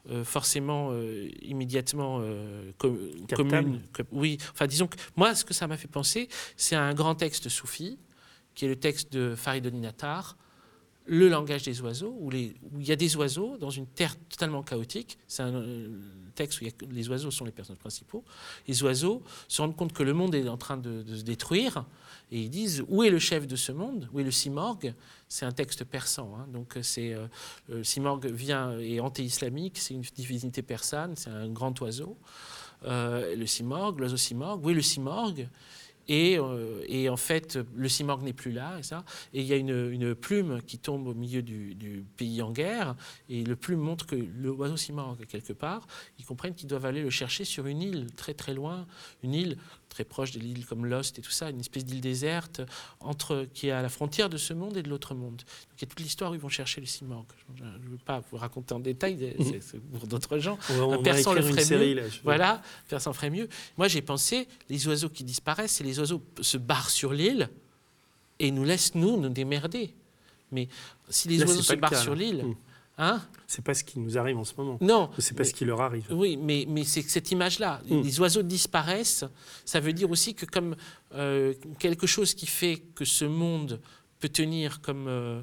euh, 0.09 0.23
forcément 0.23 0.89
euh, 0.91 1.27
immédiatement 1.41 2.19
euh, 2.21 2.71
com- 2.77 2.97
Captables. 3.27 3.49
communes, 3.49 3.81
que- 3.93 4.03
oui, 4.11 4.37
enfin 4.51 4.67
disons 4.67 4.87
que 4.87 4.97
moi, 5.15 5.35
ce 5.35 5.43
que 5.45 5.53
ça 5.53 5.67
m'a 5.67 5.77
fait 5.77 5.87
penser, 5.87 6.29
c'est 6.55 6.75
un 6.75 6.93
grand 6.93 7.15
texte 7.15 7.49
soufi, 7.49 7.97
qui 8.55 8.65
est 8.65 8.69
le 8.69 8.75
texte 8.75 9.11
de 9.13 9.35
Faridoni 9.35 9.79
Nattar, 9.81 10.37
le 11.05 11.29
langage 11.29 11.63
des 11.63 11.79
oiseaux, 11.81 12.15
où, 12.19 12.29
les- 12.29 12.55
où 12.73 12.79
il 12.81 12.87
y 12.87 12.91
a 12.91 12.95
des 12.97 13.15
oiseaux 13.15 13.57
dans 13.57 13.69
une 13.69 13.87
terre 13.87 14.15
totalement 14.29 14.61
chaotique. 14.61 15.17
C'est 15.27 15.41
un 15.43 15.63
texte 16.35 16.59
où 16.59 16.63
il 16.65 16.67
y 16.67 16.69
a 16.69 16.73
que- 16.73 16.85
les 16.85 17.09
oiseaux 17.09 17.31
sont 17.31 17.45
les 17.45 17.51
personnages 17.53 17.79
principaux. 17.79 18.25
Les 18.67 18.83
oiseaux 18.83 19.23
se 19.47 19.61
rendent 19.61 19.75
compte 19.75 19.93
que 19.93 20.03
le 20.03 20.13
monde 20.13 20.35
est 20.35 20.47
en 20.49 20.57
train 20.57 20.75
de, 20.75 21.03
de 21.03 21.15
se 21.15 21.23
détruire 21.23 21.85
et 22.31 22.41
ils 22.41 22.49
disent 22.49 22.83
où 22.87 23.03
est 23.03 23.09
le 23.09 23.19
chef 23.19 23.47
de 23.47 23.55
ce 23.55 23.71
monde? 23.71 24.09
Où 24.13 24.19
est 24.19 24.23
le 24.23 24.31
Simorgue? 24.31 24.93
C'est 25.29 25.45
un 25.45 25.51
texte 25.51 25.83
persan. 25.83 26.35
hein. 26.37 26.47
donc 26.51 26.77
euh, 26.77 26.83
c'est 26.83 27.13
euh, 27.13 27.83
Simorgue 27.83 28.27
vient 28.27 28.77
est 28.79 28.99
anti-islamique, 28.99 29.77
c'est 29.77 29.93
une 29.93 30.01
divinité 30.01 30.61
persane, 30.61 31.15
c'est 31.15 31.29
un 31.29 31.49
grand 31.49 31.79
oiseau. 31.81 32.17
Euh, 32.85 33.35
le 33.35 33.45
Simorgue, 33.45 33.99
l'oiseau 33.99 34.17
Simorgue, 34.17 34.65
où 34.65 34.69
est 34.69 34.73
le 34.73 34.81
Simorgue? 34.81 35.47
Et, 36.09 36.39
euh, 36.39 36.85
et 36.87 37.09
en 37.09 37.17
fait, 37.17 37.59
le 37.75 37.89
Simorgue 37.89 38.23
n'est 38.23 38.33
plus 38.33 38.51
là, 38.51 38.77
et 38.79 38.83
ça. 38.83 39.03
Et 39.33 39.41
il 39.41 39.47
y 39.47 39.51
a 39.51 39.57
une, 39.57 39.91
une 39.91 40.15
plume 40.15 40.61
qui 40.61 40.77
tombe 40.77 41.07
au 41.07 41.13
milieu 41.13 41.41
du, 41.41 42.05
pays 42.15 42.41
en 42.41 42.51
guerre, 42.51 42.95
et 43.29 43.43
le 43.43 43.55
plume 43.55 43.81
montre 43.81 44.05
que 44.05 44.15
l'oiseau 44.15 44.77
Simorgue 44.77 45.25
quelque 45.25 45.53
part. 45.53 45.85
Ils 46.17 46.25
comprennent 46.25 46.55
qu'ils 46.55 46.69
doivent 46.69 46.85
aller 46.85 47.01
le 47.01 47.09
chercher 47.09 47.43
sur 47.43 47.65
une 47.65 47.81
île 47.81 48.07
très 48.15 48.33
très 48.33 48.53
loin, 48.53 48.87
une 49.21 49.33
île 49.33 49.57
très 49.89 50.03
proche 50.03 50.31
de 50.31 50.39
l'île 50.39 50.65
comme 50.65 50.85
Lost 50.85 51.17
et 51.17 51.21
tout 51.21 51.31
ça, 51.31 51.49
une 51.49 51.59
espèce 51.59 51.85
d'île 51.85 52.01
déserte 52.01 52.61
entre, 52.99 53.47
qui 53.53 53.67
est 53.67 53.71
à 53.71 53.81
la 53.81 53.89
frontière 53.89 54.29
de 54.29 54.37
ce 54.37 54.53
monde 54.53 54.77
et 54.77 54.83
de 54.83 54.89
l'autre 54.89 55.15
monde. 55.15 55.37
Donc 55.37 55.77
il 55.77 55.81
y 55.81 55.85
a 55.85 55.87
toute 55.87 55.99
l'histoire 55.99 56.31
où 56.31 56.33
ils 56.35 56.39
vont 56.39 56.49
chercher 56.49 56.81
le 56.81 56.87
Simorgue. 56.87 57.25
Je 57.55 57.63
ne 57.63 57.89
veux 57.89 57.97
pas 58.05 58.21
vous 58.31 58.37
raconter 58.37 58.73
en 58.73 58.79
détail, 58.79 59.33
c'est- 59.39 59.61
c'est 59.61 59.79
pour 59.79 60.05
d'autres 60.07 60.37
gens. 60.39 60.57
On 60.69 61.01
persan 61.01 61.33
le 61.33 61.41
ferait 61.41 61.63
série 61.63 61.95
mieux. 61.95 62.01
là. 62.01 62.07
Voilà, 62.23 62.61
personne 62.87 63.13
ferait 63.13 63.29
mieux. 63.29 63.47
Moi, 63.77 63.87
j'ai 63.87 64.01
pensé, 64.01 64.47
les 64.69 64.87
oiseaux 64.87 65.09
qui 65.09 65.23
disparaissent, 65.23 65.73
c'est 65.73 65.83
les 65.83 65.99
oiseaux 65.99 66.21
se 66.41 66.57
barrent 66.57 66.89
sur 66.89 67.13
l'île 67.13 67.49
et 68.39 68.51
nous 68.51 68.63
laissent, 68.63 68.93
nous, 68.93 69.17
nous 69.19 69.29
démerder. 69.29 69.93
Mais 70.51 70.67
si 71.09 71.27
les 71.27 71.37
Là, 71.37 71.45
oiseaux 71.45 71.61
se 71.61 71.73
le 71.73 71.79
barrent 71.79 71.91
cas, 71.91 72.01
sur 72.01 72.15
l'île, 72.15 72.43
Mm. 72.45 72.55
Hein 72.97 73.21
C'est 73.47 73.63
pas 73.63 73.73
ce 73.73 73.83
qui 73.83 73.99
nous 73.99 74.17
arrive 74.17 74.37
en 74.37 74.43
ce 74.43 74.53
moment. 74.57 74.77
Non. 74.81 75.09
C'est 75.19 75.35
pas 75.35 75.43
mais- 75.43 75.49
ce 75.49 75.53
qui 75.53 75.65
leur 75.65 75.81
arrive. 75.81 76.05
oui, 76.11 76.37
mais, 76.37 76.65
mais 76.67 76.83
c'est 76.83 77.01
cette 77.03 77.31
image-là. 77.31 77.81
Mm. 77.89 78.01
Les 78.01 78.19
oiseaux 78.19 78.43
disparaissent. 78.43 79.25
Ça 79.65 79.79
veut 79.79 79.93
dire 79.93 80.09
aussi 80.09 80.33
que 80.33 80.45
comme 80.45 80.75
euh, 81.13 81.53
quelque 81.79 82.07
chose 82.07 82.33
qui 82.33 82.47
fait 82.47 82.77
que 82.95 83.05
ce 83.05 83.25
monde 83.25 83.79
peut 84.19 84.29
tenir 84.29 84.81
comme, 84.81 85.07
euh, 85.07 85.41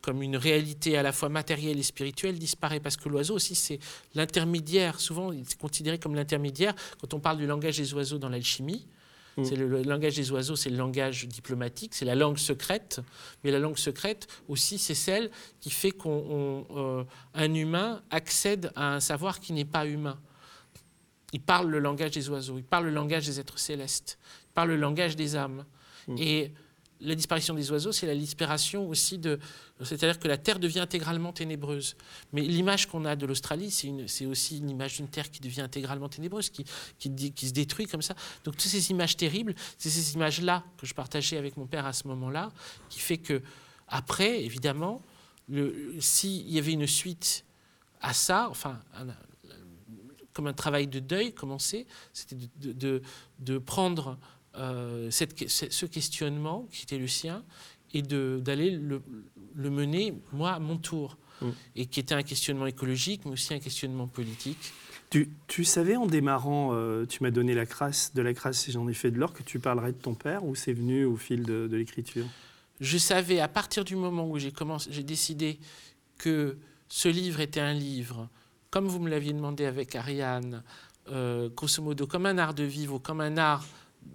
comme 0.00 0.22
une 0.22 0.36
réalité 0.36 0.96
à 0.96 1.02
la 1.02 1.12
fois 1.12 1.28
matérielle 1.28 1.78
et 1.78 1.82
spirituelle 1.82 2.38
disparaît. 2.38 2.80
Parce 2.80 2.96
que 2.96 3.08
l'oiseau 3.08 3.34
aussi, 3.34 3.54
c'est 3.54 3.78
l'intermédiaire. 4.14 4.98
Souvent, 5.00 5.32
il 5.32 5.40
est 5.40 5.58
considéré 5.58 5.98
comme 5.98 6.14
l'intermédiaire 6.14 6.74
quand 7.00 7.12
on 7.14 7.20
parle 7.20 7.36
du 7.38 7.46
langage 7.46 7.76
des 7.76 7.92
oiseaux 7.94 8.18
dans 8.18 8.28
l'alchimie. 8.30 8.86
Mm. 9.36 9.44
C'est 9.44 9.56
le, 9.56 9.68
le 9.68 9.82
langage 9.82 10.16
des 10.16 10.30
oiseaux, 10.30 10.56
c'est 10.56 10.70
le 10.70 10.76
langage 10.76 11.26
diplomatique, 11.26 11.94
c'est 11.94 12.04
la 12.04 12.14
langue 12.14 12.38
secrète. 12.38 13.00
Mais 13.44 13.50
la 13.50 13.58
langue 13.58 13.78
secrète 13.78 14.26
aussi, 14.48 14.78
c'est 14.78 14.94
celle 14.94 15.30
qui 15.60 15.70
fait 15.70 15.92
qu'un 15.92 17.54
humain 17.54 18.02
accède 18.10 18.72
à 18.74 18.94
un 18.94 19.00
savoir 19.00 19.40
qui 19.40 19.52
n'est 19.52 19.64
pas 19.64 19.86
humain. 19.86 20.18
Il 21.32 21.40
parle 21.40 21.68
le 21.68 21.80
langage 21.80 22.12
des 22.12 22.30
oiseaux, 22.30 22.56
il 22.56 22.64
parle 22.64 22.86
le 22.86 22.92
langage 22.92 23.26
des 23.26 23.40
êtres 23.40 23.58
célestes, 23.58 24.18
il 24.50 24.52
parle 24.54 24.68
le 24.70 24.76
langage 24.76 25.16
des 25.16 25.36
âmes. 25.36 25.64
Mm. 26.08 26.16
Et 26.18 26.52
la 27.00 27.14
disparition 27.14 27.54
des 27.54 27.70
oiseaux, 27.70 27.92
c'est 27.92 28.06
la 28.06 28.14
disparition 28.14 28.88
aussi 28.88 29.18
de... 29.18 29.38
C'est-à-dire 29.82 30.18
que 30.18 30.28
la 30.28 30.38
Terre 30.38 30.58
devient 30.58 30.80
intégralement 30.80 31.32
ténébreuse. 31.32 31.96
Mais 32.32 32.40
l'image 32.42 32.86
qu'on 32.86 33.04
a 33.04 33.16
de 33.16 33.26
l'Australie, 33.26 33.70
c'est 33.70 34.26
aussi 34.26 34.58
une 34.58 34.70
image 34.70 34.96
d'une 34.96 35.08
Terre 35.08 35.30
qui 35.30 35.40
devient 35.40 35.60
intégralement 35.60 36.08
ténébreuse, 36.08 36.50
qui, 36.50 36.64
se 36.98 37.52
détruit 37.52 37.86
comme 37.86 38.02
ça. 38.02 38.14
Donc 38.44 38.56
toutes 38.56 38.70
ces 38.70 38.90
images 38.90 39.16
terribles, 39.16 39.54
c'est 39.76 39.90
ces 39.90 40.14
images-là 40.14 40.64
que 40.78 40.86
je 40.86 40.94
partageais 40.94 41.36
avec 41.36 41.56
mon 41.56 41.66
père 41.66 41.84
à 41.84 41.92
ce 41.92 42.08
moment-là, 42.08 42.50
qui 42.88 43.00
fait 43.00 43.18
que 43.18 43.42
après, 43.88 44.42
évidemment, 44.42 45.02
s'il 46.00 46.50
y 46.50 46.58
avait 46.58 46.72
une 46.72 46.86
suite 46.86 47.44
à 48.00 48.14
ça, 48.14 48.48
enfin, 48.50 48.80
comme 50.32 50.46
un 50.46 50.52
travail 50.54 50.86
de 50.86 50.98
deuil 50.98 51.32
commencé, 51.32 51.86
c'était 52.12 52.36
de 52.58 53.58
prendre 53.58 54.18
euh, 54.56 55.10
cette- 55.10 55.48
ce 55.48 55.86
questionnement 55.86 56.66
qui 56.70 56.82
était 56.84 56.98
le 56.98 57.08
sien 57.08 57.42
et 57.92 58.02
d'aller 58.02 58.70
le, 58.70 59.02
le 59.54 59.70
mener, 59.70 60.14
moi, 60.32 60.52
à 60.52 60.58
mon 60.58 60.76
tour. 60.76 61.18
Mm. 61.42 61.48
Et 61.76 61.86
qui 61.86 62.00
était 62.00 62.14
un 62.14 62.22
questionnement 62.22 62.66
écologique, 62.66 63.22
mais 63.26 63.32
aussi 63.32 63.52
un 63.52 63.58
questionnement 63.58 64.06
politique. 64.06 64.72
Tu, 65.10 65.28
tu 65.46 65.64
savais 65.64 65.94
en 65.96 66.06
démarrant, 66.06 66.70
euh, 66.72 67.04
tu 67.04 67.22
m'as 67.22 67.30
donné 67.30 67.54
la 67.54 67.66
crasse, 67.66 68.14
de 68.14 68.22
la 68.22 68.32
crasse 68.32 68.68
et 68.68 68.72
j'en 68.72 68.88
ai 68.88 68.94
fait 68.94 69.10
de 69.10 69.18
l'or, 69.18 69.32
que 69.34 69.42
tu 69.42 69.58
parlerais 69.58 69.92
de 69.92 69.98
ton 69.98 70.14
père 70.14 70.44
ou 70.44 70.54
c'est 70.54 70.72
venu 70.72 71.04
au 71.04 71.16
fil 71.16 71.42
de, 71.44 71.68
de 71.68 71.76
l'écriture? 71.76 72.24
Je 72.80 72.96
savais 72.98 73.38
à 73.40 73.48
partir 73.48 73.84
du 73.84 73.96
moment 73.96 74.28
où 74.28 74.38
j'ai 74.38 74.50
commencé, 74.50 74.90
j'ai 74.90 75.02
décidé 75.02 75.58
que 76.18 76.56
ce 76.88 77.08
livre 77.08 77.40
était 77.40 77.60
un 77.60 77.74
livre, 77.74 78.28
comme 78.70 78.86
vous 78.88 78.98
me 78.98 79.08
l'aviez 79.10 79.32
demandé 79.34 79.66
avec 79.66 79.94
Ariane, 79.94 80.62
euh, 81.10 81.48
grosso 81.54 81.82
modo 81.82 82.06
comme 82.06 82.24
un 82.26 82.38
art 82.38 82.54
de 82.54 82.64
vivre, 82.64 82.98
comme 82.98 83.20
un 83.20 83.36
art 83.36 83.64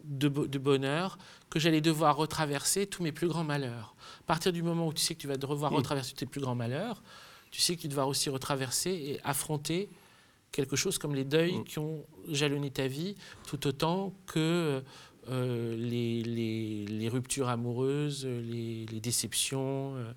de, 0.04 0.28
bo- 0.28 0.48
de 0.48 0.58
bonheur, 0.60 1.18
que 1.50 1.60
j'allais 1.60 1.82
devoir 1.82 2.16
retraverser 2.18 2.88
tous 2.88 3.04
mes 3.04 3.12
plus 3.12 3.28
grands 3.28 3.44
malheurs. 3.44 3.96
À 4.22 4.24
partir 4.26 4.52
du 4.54 4.64
moment 4.64 4.88
où 4.88 4.94
tu 4.94 5.02
sais 5.02 5.16
que 5.16 5.20
tu 5.22 5.28
vas 5.28 5.38
devoir 5.38 5.72
Mm. 5.72 5.76
retraverser 5.76 6.14
tes 6.14 6.26
plus 6.26 6.42
grands 6.42 6.56
malheurs, 6.56 7.02
tu 7.52 7.62
sais 7.62 7.76
que 7.76 7.82
tu 7.82 7.88
devras 7.88 8.06
aussi 8.06 8.30
retraverser 8.30 8.92
et 8.92 9.20
affronter 9.24 9.90
quelque 10.52 10.76
chose 10.76 10.98
comme 10.98 11.16
les 11.16 11.26
deuils 11.26 11.58
Mm. 11.60 11.64
qui 11.66 11.80
ont 11.80 12.06
jalonné 12.30 12.70
ta 12.72 12.88
vie, 12.88 13.16
tout 13.48 13.68
autant 13.68 14.14
que 14.28 14.82
euh, 15.30 15.76
les, 15.78 16.24
les- 16.24 16.86
les 16.88 17.10
ruptures 17.10 17.48
amoureuses, 17.50 18.26
les, 18.26 18.86
les 18.88 19.00
déceptions, 19.00 19.96
euh, 19.96 20.12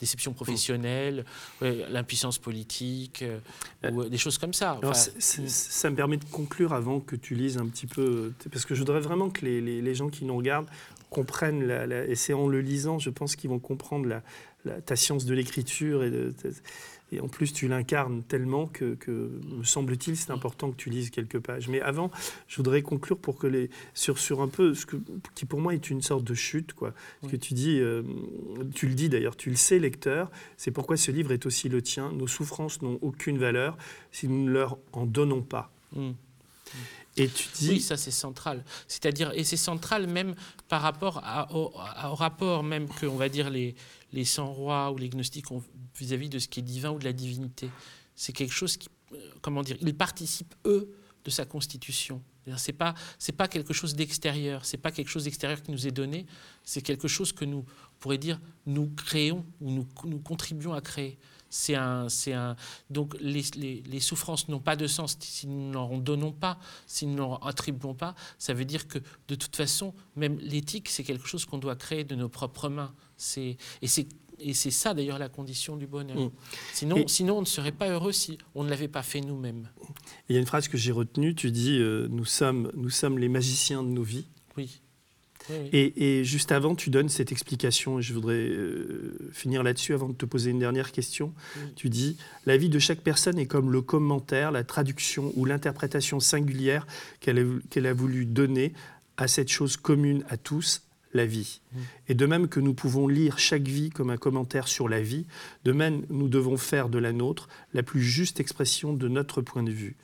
déceptions 0.00 0.32
professionnelles, 0.32 1.24
ouais, 1.60 1.84
l'impuissance 1.90 2.38
politique, 2.38 3.22
euh, 3.22 3.38
ou 3.90 4.02
euh, 4.02 4.08
des 4.08 4.18
choses 4.18 4.38
comme 4.38 4.52
ça. 4.54 4.78
Alors, 4.82 4.94
ça 4.96 5.90
me 5.90 5.96
permet 5.96 6.16
de 6.16 6.24
conclure 6.24 6.72
avant 6.72 7.00
que 7.00 7.16
tu 7.16 7.34
lises 7.34 7.58
un 7.58 7.66
petit 7.66 7.86
peu, 7.86 8.02
euh, 8.02 8.48
parce 8.52 8.64
que 8.64 8.74
je 8.74 8.80
voudrais 8.80 9.00
vraiment 9.00 9.30
que 9.30 9.44
les, 9.44 9.60
les- 9.60 9.82
les 9.82 9.94
gens 9.94 10.08
qui 10.08 10.24
nous 10.24 10.36
regardent 10.36 10.68
comprennent, 11.10 11.66
la, 11.66 12.04
et 12.06 12.14
c'est 12.14 12.34
en 12.34 12.48
le 12.48 12.60
lisant, 12.60 12.98
je 12.98 13.10
pense 13.10 13.34
qu'ils 13.34 13.48
vont 13.50 13.58
comprendre 13.58 14.06
la, 14.64 14.80
ta 14.82 14.94
science 14.96 15.24
de 15.24 15.34
l'écriture 15.34 16.04
et 16.04 16.10
de, 16.10 16.34
et 17.10 17.20
en 17.20 17.28
plus, 17.28 17.52
tu 17.52 17.68
l'incarnes 17.68 18.22
tellement 18.22 18.66
que, 18.66 18.96
me 19.08 19.64
semble-t-il, 19.64 20.16
c'est 20.16 20.30
important 20.30 20.70
que 20.70 20.76
tu 20.76 20.90
lises 20.90 21.10
quelques 21.10 21.38
pages. 21.38 21.68
Mais 21.68 21.80
avant, 21.80 22.10
je 22.48 22.56
voudrais 22.56 22.82
conclure 22.82 23.18
pour 23.18 23.38
que 23.38 23.46
les, 23.46 23.70
sur, 23.94 24.18
sur 24.18 24.42
un 24.42 24.48
peu 24.48 24.74
ce 24.74 24.84
que, 24.84 24.96
qui 25.34 25.46
pour 25.46 25.60
moi 25.60 25.74
est 25.74 25.90
une 25.90 26.02
sorte 26.02 26.24
de 26.24 26.34
chute. 26.34 26.74
Quoi. 26.74 26.92
Ce 27.22 27.28
que 27.28 27.36
tu 27.36 27.54
dis, 27.54 27.80
euh, 27.80 28.02
tu 28.74 28.88
le 28.88 28.94
dis 28.94 29.08
d'ailleurs, 29.08 29.36
tu 29.36 29.48
le 29.48 29.56
sais, 29.56 29.78
lecteur, 29.78 30.30
c'est 30.56 30.70
pourquoi 30.70 30.96
ce 30.96 31.10
livre 31.10 31.32
est 31.32 31.46
aussi 31.46 31.68
le 31.68 31.80
tien. 31.80 32.12
Nos 32.12 32.26
souffrances 32.26 32.82
n'ont 32.82 32.98
aucune 33.00 33.38
valeur 33.38 33.78
si 34.12 34.28
nous 34.28 34.44
ne 34.44 34.50
leur 34.50 34.76
en 34.92 35.06
donnons 35.06 35.42
pas. 35.42 35.70
Mmh. 35.94 36.10
Et 37.16 37.28
tu 37.28 37.48
dis... 37.54 37.70
Oui, 37.70 37.80
ça 37.80 37.96
c'est 37.96 38.10
central. 38.10 38.62
C'est-à-dire, 38.86 39.32
et 39.34 39.42
c'est 39.42 39.56
central 39.56 40.06
même 40.06 40.34
par 40.68 40.82
rapport 40.82 41.22
au, 41.52 41.72
au, 42.04 42.14
rapport 42.14 42.62
même 42.62 42.86
que, 42.88 43.06
on 43.06 43.16
va 43.16 43.28
dire, 43.28 43.50
les, 43.50 43.74
les 44.12 44.24
100 44.24 44.52
rois 44.52 44.90
ou 44.92 44.98
les 44.98 45.08
gnostiques 45.08 45.50
ont 45.50 45.62
vis-à-vis 45.96 46.28
de 46.28 46.38
ce 46.38 46.48
qui 46.48 46.60
est 46.60 46.62
divin 46.62 46.90
ou 46.90 46.98
de 46.98 47.04
la 47.04 47.12
divinité. 47.12 47.70
C'est 48.14 48.32
quelque 48.32 48.54
chose 48.54 48.76
qui, 48.76 48.88
euh, 49.12 49.16
comment 49.42 49.62
dire, 49.62 49.76
ils 49.80 49.94
participent, 49.94 50.54
eux, 50.64 50.94
de 51.24 51.30
sa 51.30 51.44
constitution. 51.44 52.22
C'est 52.56 52.72
pas 52.72 52.94
c'est 53.18 53.32
pas 53.32 53.46
quelque 53.46 53.74
chose 53.74 53.94
d'extérieur, 53.94 54.64
c'est 54.64 54.78
pas 54.78 54.90
quelque 54.90 55.10
chose 55.10 55.24
d'extérieur 55.24 55.62
qui 55.62 55.70
nous 55.70 55.86
est 55.86 55.90
donné, 55.90 56.24
c'est 56.64 56.80
quelque 56.80 57.06
chose 57.06 57.30
que 57.30 57.44
nous 57.44 57.58
on 57.58 57.98
pourrait 58.00 58.16
dire 58.16 58.40
nous 58.64 58.88
créons 58.88 59.44
ou 59.60 59.70
nous 59.70 60.18
contribuons 60.20 60.72
à 60.72 60.80
créer. 60.80 61.18
C'est 61.50 61.74
un, 61.74 62.08
c'est 62.08 62.32
un, 62.32 62.56
donc 62.90 63.16
les, 63.20 63.42
les, 63.56 63.82
les 63.86 64.00
souffrances 64.00 64.48
n'ont 64.48 64.60
pas 64.60 64.76
de 64.76 64.86
sens 64.86 65.16
si 65.20 65.46
nous 65.46 65.70
n'en 65.70 65.96
donnons 65.98 66.32
pas, 66.32 66.58
si 66.86 67.06
nous 67.06 67.16
n'en 67.16 67.36
attribuons 67.36 67.94
pas. 67.94 68.14
Ça 68.38 68.54
veut 68.54 68.64
dire 68.64 68.88
que 68.88 68.98
de 69.28 69.34
toute 69.34 69.56
façon, 69.56 69.94
même 70.16 70.38
l'éthique, 70.38 70.88
c'est 70.88 71.04
quelque 71.04 71.26
chose 71.26 71.44
qu'on 71.44 71.58
doit 71.58 71.76
créer 71.76 72.04
de 72.04 72.14
nos 72.14 72.28
propres 72.28 72.68
mains. 72.68 72.94
C'est, 73.16 73.56
et 73.82 73.86
c'est 73.86 74.06
et 74.40 74.54
c'est 74.54 74.70
ça 74.70 74.94
d'ailleurs 74.94 75.18
la 75.18 75.28
condition 75.28 75.76
du 75.76 75.86
bonheur. 75.86 76.16
Mm. 76.16 76.30
Sinon, 76.72 77.08
sinon, 77.08 77.38
on 77.38 77.40
ne 77.40 77.46
serait 77.46 77.72
pas 77.72 77.88
heureux 77.88 78.12
si 78.12 78.38
on 78.54 78.64
ne 78.64 78.70
l'avait 78.70 78.88
pas 78.88 79.02
fait 79.02 79.20
nous-mêmes. 79.20 79.68
Il 80.28 80.34
y 80.34 80.36
a 80.36 80.40
une 80.40 80.46
phrase 80.46 80.68
que 80.68 80.76
j'ai 80.76 80.92
retenue, 80.92 81.34
tu 81.34 81.50
dis 81.50 81.78
euh, 81.78 82.08
nous, 82.10 82.24
sommes, 82.24 82.70
nous 82.74 82.90
sommes 82.90 83.18
les 83.18 83.28
magiciens 83.28 83.82
de 83.82 83.88
nos 83.88 84.02
vies. 84.02 84.26
Oui. 85.50 85.92
Et, 85.96 86.24
juste 86.24 86.52
avant, 86.52 86.74
tu 86.74 86.90
donnes 86.90 87.08
cette 87.08 87.32
explication, 87.32 87.98
et 87.98 88.02
je 88.02 88.12
voudrais 88.14 88.34
euh, 88.34 89.30
finir 89.32 89.62
là-dessus 89.62 89.94
avant 89.94 90.08
de 90.08 90.14
te 90.14 90.26
poser 90.26 90.50
une 90.50 90.58
dernière 90.58 90.92
question. 90.92 91.32
Tu 91.76 91.88
dis, 91.88 92.16
la 92.46 92.56
vie 92.56 92.68
de 92.68 92.78
chaque 92.78 93.00
personne 93.00 93.38
est 93.38 93.46
comme 93.46 93.70
le 93.70 93.82
commentaire, 93.82 94.52
la 94.52 94.64
traduction 94.64 95.32
ou 95.36 95.44
l'interprétation 95.44 96.20
singulière 96.20 96.86
qu'elle 97.20 97.38
a, 97.38 97.88
a 97.88 97.92
voulu 97.92 98.24
donner 98.26 98.72
à 99.16 99.28
cette 99.28 99.48
chose 99.48 99.76
commune 99.76 100.24
à 100.28 100.36
tous, 100.36 100.82
la 101.14 101.26
vie. 101.26 101.60
Et 102.08 102.14
de 102.14 102.26
même 102.26 102.48
que 102.48 102.60
nous 102.60 102.74
pouvons 102.74 103.08
lire 103.08 103.38
chaque 103.38 103.66
vie 103.66 103.90
comme 103.90 104.10
un 104.10 104.16
commentaire 104.16 104.68
sur 104.68 104.88
la 104.88 105.00
vie, 105.00 105.26
de 105.64 105.72
même 105.72 106.04
nous 106.10 106.28
devons 106.28 106.56
faire 106.56 106.88
de 106.88 106.98
la 106.98 107.12
nôtre 107.12 107.48
la 107.74 107.82
plus 107.82 108.02
juste 108.02 108.40
expression 108.40 108.92
de 108.92 109.08
notre 109.08 109.42
point 109.42 109.62
de 109.62 109.70
vue. 109.70 109.96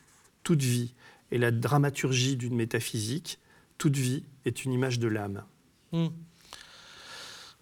Toute 0.42 0.62
vie 0.62 0.94
est 1.30 1.38
la 1.38 1.50
dramaturgie 1.50 2.36
d'une 2.36 2.54
métaphysique, 2.54 3.38
toute 3.78 3.96
vie 3.96 4.24
est 4.44 4.64
une 4.64 4.72
image 4.72 4.98
de 4.98 5.08
l'âme. 5.08 5.44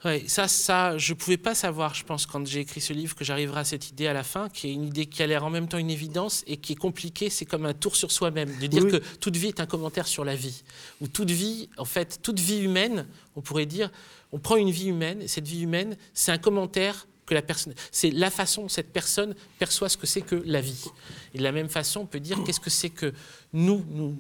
Ouais, 0.05 0.25
ça, 0.27 0.49
ça, 0.49 0.99
je 0.99 1.13
ne 1.13 1.17
pouvais 1.17 1.37
pas 1.37 1.55
savoir, 1.55 1.95
je 1.95 2.05
pense, 2.05 2.27
quand 2.27 2.45
j'ai 2.45 2.61
écrit 2.61 2.81
ce 2.81 2.93
livre, 2.93 3.15
que 3.15 3.25
j'arriverai 3.25 3.61
à 3.61 3.65
cette 3.65 3.89
idée 3.91 4.09
à 4.09 4.13
la 4.13 4.25
fin, 4.25 4.49
qui 4.49 4.69
est 4.69 4.73
une 4.73 4.85
idée 4.85 5.07
qui 5.07 5.23
a 5.23 5.29
l'air 5.29 5.45
en 5.45 5.51
même 5.51 5.69
temps 5.69 5.79
une 5.79 5.91
évidence 5.91 6.43
et 6.49 6.57
qui 6.57 6.73
est 6.73 6.77
compliquée. 6.77 7.31
C'est 7.31 7.45
comme 7.45 7.67
un 7.67 7.75
tour 7.75 7.95
sur 7.95 8.11
soi-même, 8.11 8.51
de 8.59 8.67
dire 8.67 8.89
que 8.89 8.97
toute 9.19 9.37
vie 9.37 9.49
est 9.49 9.61
un 9.61 9.67
commentaire 9.67 10.09
sur 10.09 10.25
la 10.25 10.35
vie. 10.35 10.65
Ou 11.01 11.07
toute 11.07 11.31
vie, 11.31 11.69
en 11.79 11.85
fait, 11.85 12.19
toute 12.21 12.41
vie 12.41 12.63
humaine, 12.63 13.07
on 13.37 13.43
pourrait 13.43 13.67
dire, 13.67 13.93
on 14.33 14.41
prend 14.41 14.57
une 14.57 14.71
vie 14.71 14.89
humaine, 14.89 15.23
et 15.23 15.29
cette 15.29 15.47
vie 15.47 15.63
humaine, 15.63 15.97
c'est 16.15 16.33
un 16.33 16.39
commentaire 16.39 17.07
que 17.25 17.35
la 17.35 17.43
personne, 17.43 17.75
c'est 17.93 18.11
la 18.11 18.31
façon 18.31 18.63
dont 18.63 18.69
cette 18.69 18.93
personne 18.93 19.37
perçoit 19.61 19.89
ce 19.89 19.97
que 19.97 20.09
c'est 20.09 20.23
que 20.23 20.43
la 20.45 20.61
vie. 20.61 20.85
Et 21.33 21.39
de 21.39 21.45
la 21.45 21.53
même 21.53 21.69
façon, 21.69 22.01
on 22.01 22.07
peut 22.07 22.19
dire 22.19 22.43
qu'est-ce 22.45 22.59
que 22.59 22.71
c'est 22.71 22.91
que 22.91 23.13
nous, 23.53 23.85
nous, 23.89 24.17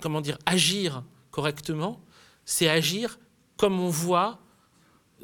comment 0.00 0.20
dire, 0.20 0.38
agir 0.46 1.02
correctement, 1.30 2.00
c'est 2.44 2.68
agir 2.68 3.18
comme 3.56 3.80
on 3.80 3.88
voit, 3.88 4.40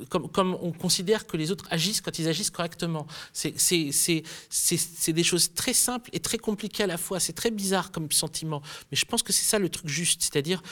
comme, 0.08 0.28
comme, 0.28 0.58
on 0.60 0.72
considère 0.72 1.26
que 1.26 1.36
les 1.36 1.50
autres 1.50 1.66
agissent 1.70 2.00
quand 2.00 2.18
ils 2.18 2.28
agissent 2.28 2.50
correctement. 2.50 3.06
C'est 3.32 5.12
des 5.12 5.22
choses 5.22 5.54
très 5.54 5.72
simples 5.72 6.10
et 6.12 6.20
très 6.20 6.38
compliquées 6.38 6.82
à 6.82 6.86
la 6.86 6.98
fois. 6.98 7.20
C'est 7.20 7.32
très 7.32 7.50
bizarre 7.50 7.92
comme 7.92 8.10
sentiment. 8.10 8.60
Mais 8.90 8.96
je 8.96 9.04
pense 9.04 9.22
que 9.22 9.32
c'est 9.32 9.44
ça 9.44 9.58
le 9.58 9.68
truc 9.68 9.88
juste. 9.88 10.22
C'est-à-dire, 10.22 10.62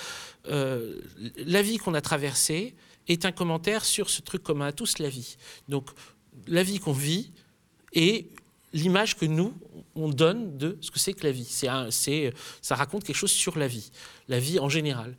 euh, 0.49 1.01
la 1.37 1.63
vie 1.63 1.79
qu'on 1.79 1.95
a 1.95 2.01
traversée 2.01 2.75
est 3.09 3.25
un 3.25 3.33
commentaire 3.33 3.85
sur 3.85 4.11
ce 4.11 4.21
truc 4.23 4.43
commun 4.43 4.67
à 4.67 4.73
tous, 4.73 4.99
la 4.99 5.09
vie. 5.09 5.37
Donc, 5.69 5.91
la 6.47 6.63
vie 6.63 6.79
qu'on 6.79 6.93
vit 6.93 7.33
est 7.95 8.27
l'image 8.73 9.17
que 9.17 9.27
nous, 9.27 9.55
on 9.95 10.09
donne 10.09 10.57
de 10.57 10.79
ce 10.81 10.91
que 10.91 10.99
c'est 10.99 11.13
que 11.13 11.27
la 11.27 11.33
vie. 11.33 11.45
C'est, 11.45 12.35
ça 12.61 12.75
raconte 12.75 13.05
quelque 13.05 13.17
chose 13.17 13.33
sur 13.33 13.59
la 13.59 13.69
vie, 13.69 13.91
la 14.29 14.39
vie 14.39 14.59
en 14.59 14.69
général. 14.69 15.17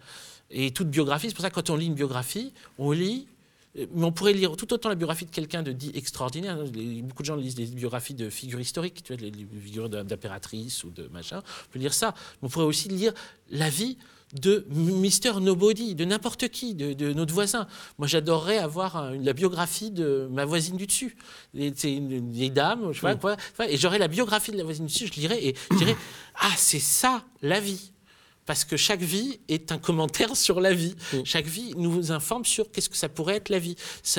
Et 0.49 0.71
toute 0.71 0.89
biographie, 0.89 1.27
c'est 1.30 1.35
pour 1.35 1.43
ça 1.43 1.49
que 1.49 1.55
quand 1.55 1.69
on 1.69 1.75
lit 1.75 1.88
une 1.88 1.95
biographie, 1.95 2.53
on 2.77 2.91
lit 2.91 3.27
mais 3.75 4.05
on 4.05 4.11
pourrait 4.11 4.34
lire 4.34 4.55
tout 4.55 4.71
autant 4.71 4.89
la 4.89 4.95
biographie 4.95 5.25
de 5.25 5.31
quelqu'un 5.31 5.63
de 5.63 5.71
dit 5.71 5.91
extraordinaire. 5.95 6.57
Beaucoup 7.03 7.23
de 7.23 7.25
gens 7.25 7.35
lisent 7.35 7.55
des 7.55 7.65
biographies 7.65 8.13
de 8.13 8.30
figures 8.30 8.59
historiques, 8.59 9.01
tu 9.03 9.15
vois, 9.15 9.21
les 9.21 9.47
figures 9.63 9.89
d'impératrices 9.89 10.84
ou 10.84 10.91
de 10.91 11.07
machin. 11.07 11.39
On 11.39 11.73
peut 11.73 11.80
lire 11.80 11.93
ça. 11.93 12.13
Mais 12.41 12.47
on 12.47 12.49
pourrait 12.49 12.65
aussi 12.65 12.88
lire 12.89 13.13
la 13.49 13.69
vie 13.69 13.97
de 14.34 14.65
Mister 14.69 15.34
Nobody, 15.39 15.95
de 15.95 16.05
n'importe 16.05 16.49
qui, 16.49 16.76
de, 16.76 17.14
notre 17.14 17.34
voisin. 17.34 17.68
Moi, 17.97 18.07
j'adorerais 18.07 18.57
avoir 18.57 19.11
la 19.14 19.34
biographie 19.34 19.91
de 19.91 20.27
ma 20.31 20.45
voisine 20.45 20.77
du 20.77 20.88
dessus. 20.88 21.15
C'est 21.76 21.93
une 21.93 22.31
vieille 22.31 22.51
dame, 22.51 22.91
je 22.91 22.99
sais 22.99 23.01
pas 23.01 23.15
quoi. 23.15 23.38
Et 23.69 23.77
j'aurais 23.77 23.99
la 23.99 24.07
biographie 24.07 24.51
de 24.51 24.57
la 24.57 24.64
voisine 24.64 24.85
du 24.85 24.93
dessus, 24.93 25.07
je 25.07 25.19
lirais 25.19 25.43
et 25.43 25.55
je 25.72 25.77
dirais 25.77 25.95
Ah, 26.41 26.53
c'est 26.57 26.80
ça 26.80 27.23
la 27.41 27.60
vie 27.60 27.92
parce 28.45 28.65
que 28.65 28.77
chaque 28.77 29.01
vie 29.01 29.39
est 29.47 29.71
un 29.71 29.77
commentaire 29.77 30.35
sur 30.35 30.59
la 30.59 30.73
vie. 30.73 30.95
Chaque 31.23 31.45
vie 31.45 31.73
nous 31.77 32.11
informe 32.11 32.45
sur 32.45 32.71
qu'est-ce 32.71 32.89
que 32.89 32.97
ça 32.97 33.09
pourrait 33.09 33.37
être 33.37 33.49
la 33.49 33.59
vie. 33.59 33.75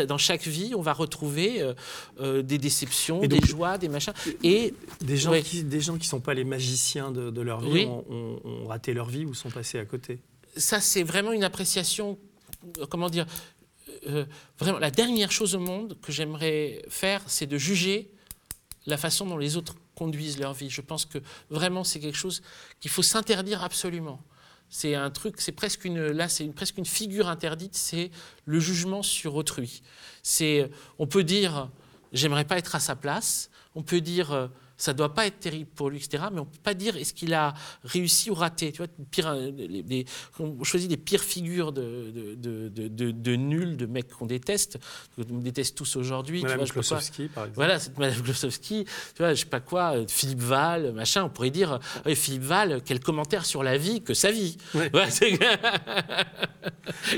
Dans 0.08 0.18
chaque 0.18 0.46
vie, 0.46 0.74
on 0.74 0.80
va 0.80 0.92
retrouver 0.92 1.60
euh, 1.60 1.74
euh, 2.20 2.42
des 2.42 2.58
déceptions, 2.58 3.20
des 3.20 3.40
joies, 3.40 3.78
des 3.78 3.88
machins. 3.88 4.14
Et 4.42 4.74
des 5.00 5.16
gens 5.16 5.38
qui 5.42 5.64
des 5.64 5.80
gens 5.80 5.98
qui 5.98 6.06
sont 6.06 6.20
pas 6.20 6.34
les 6.34 6.44
magiciens 6.44 7.10
de, 7.10 7.40
leur 7.40 7.60
vie 7.60 7.86
ont, 7.86 8.66
raté 8.66 8.94
leur 8.94 9.08
vie 9.08 9.24
ou 9.24 9.34
sont 9.34 9.50
passés 9.50 9.78
à 9.78 9.84
côté. 9.84 10.20
Ça, 10.56 10.80
c'est 10.80 11.02
vraiment 11.02 11.32
une 11.32 11.44
appréciation. 11.44 12.18
Euh, 12.78 12.86
comment 12.86 13.10
dire 13.10 13.26
Vraiment, 14.58 14.78
la 14.78 14.90
dernière 14.90 15.32
chose 15.32 15.54
au 15.54 15.60
monde 15.60 15.96
que 16.02 16.12
j'aimerais 16.12 16.82
faire, 16.88 17.22
c'est 17.26 17.46
de 17.46 17.56
juger 17.56 18.10
la 18.86 18.98
façon 18.98 19.26
dont 19.26 19.38
les 19.38 19.56
autres 19.56 19.76
conduisent 19.94 20.38
leur 20.38 20.54
vie. 20.54 20.70
Je 20.70 20.80
pense 20.80 21.04
que 21.04 21.18
vraiment 21.50 21.84
c'est 21.84 22.00
quelque 22.00 22.16
chose 22.16 22.42
qu'il 22.80 22.90
faut 22.90 23.02
s'interdire 23.02 23.62
absolument. 23.62 24.20
C'est 24.70 24.94
un 24.94 25.10
truc, 25.10 25.40
c'est 25.40 25.52
presque 25.52 25.84
une, 25.84 26.08
là 26.08 26.28
c'est 26.28 26.46
presque 26.48 26.78
une 26.78 26.86
figure 26.86 27.28
interdite, 27.28 27.74
c'est 27.74 28.10
le 28.44 28.58
jugement 28.60 29.02
sur 29.02 29.34
autrui. 29.36 29.82
C'est, 30.22 30.70
on 30.98 31.06
peut 31.06 31.22
dire, 31.22 31.70
j'aimerais 32.12 32.44
pas 32.44 32.58
être 32.58 32.74
à 32.74 32.80
sa 32.80 32.96
place. 32.96 33.50
On 33.74 33.82
peut 33.82 34.00
dire, 34.00 34.50
ça 34.76 34.92
ne 34.92 34.98
doit 34.98 35.14
pas 35.14 35.26
être 35.26 35.40
terrible 35.40 35.70
pour 35.74 35.90
lui, 35.90 35.98
etc. 35.98 36.24
Mais 36.32 36.40
on 36.40 36.44
ne 36.44 36.50
peut 36.50 36.58
pas 36.62 36.74
dire 36.74 36.96
est-ce 36.96 37.14
qu'il 37.14 37.34
a 37.34 37.54
réussi 37.84 38.30
ou 38.30 38.34
raté. 38.34 38.72
Tu 38.72 38.78
vois, 38.78 38.88
pire, 39.10 39.36
on 40.38 40.64
choisit 40.64 40.90
les 40.90 40.96
pires 40.96 41.22
figures 41.22 41.72
de, 41.72 42.34
de, 42.36 42.68
de, 42.68 43.10
de, 43.10 43.36
nuls, 43.36 43.76
de 43.76 43.86
mecs 43.86 44.08
qu'on 44.08 44.26
déteste, 44.26 44.78
qu'on 45.16 45.38
déteste 45.38 45.76
tous 45.76 45.96
aujourd'hui. 45.96 46.42
Madame 46.42 46.66
Klosowski, 46.66 47.28
par 47.28 47.44
exemple. 47.44 47.56
Voilà, 47.56 47.78
cette 47.78 47.98
Madame 47.98 48.22
Klosowski, 48.22 48.84
tu 48.84 49.18
vois, 49.18 49.34
je 49.34 49.40
sais 49.40 49.46
pas 49.46 49.60
quoi, 49.60 49.96
euh, 49.96 50.04
Philippe 50.08 50.42
Val, 50.42 50.92
machin, 50.92 51.24
on 51.24 51.28
pourrait 51.28 51.50
dire, 51.50 51.78
euh, 52.06 52.14
Philippe 52.14 52.42
Val, 52.42 52.82
quel 52.84 53.00
commentaire 53.00 53.44
sur 53.46 53.62
la 53.62 53.78
vie 53.78 54.02
que 54.02 54.14
sa 54.14 54.30
vie. 54.30 54.56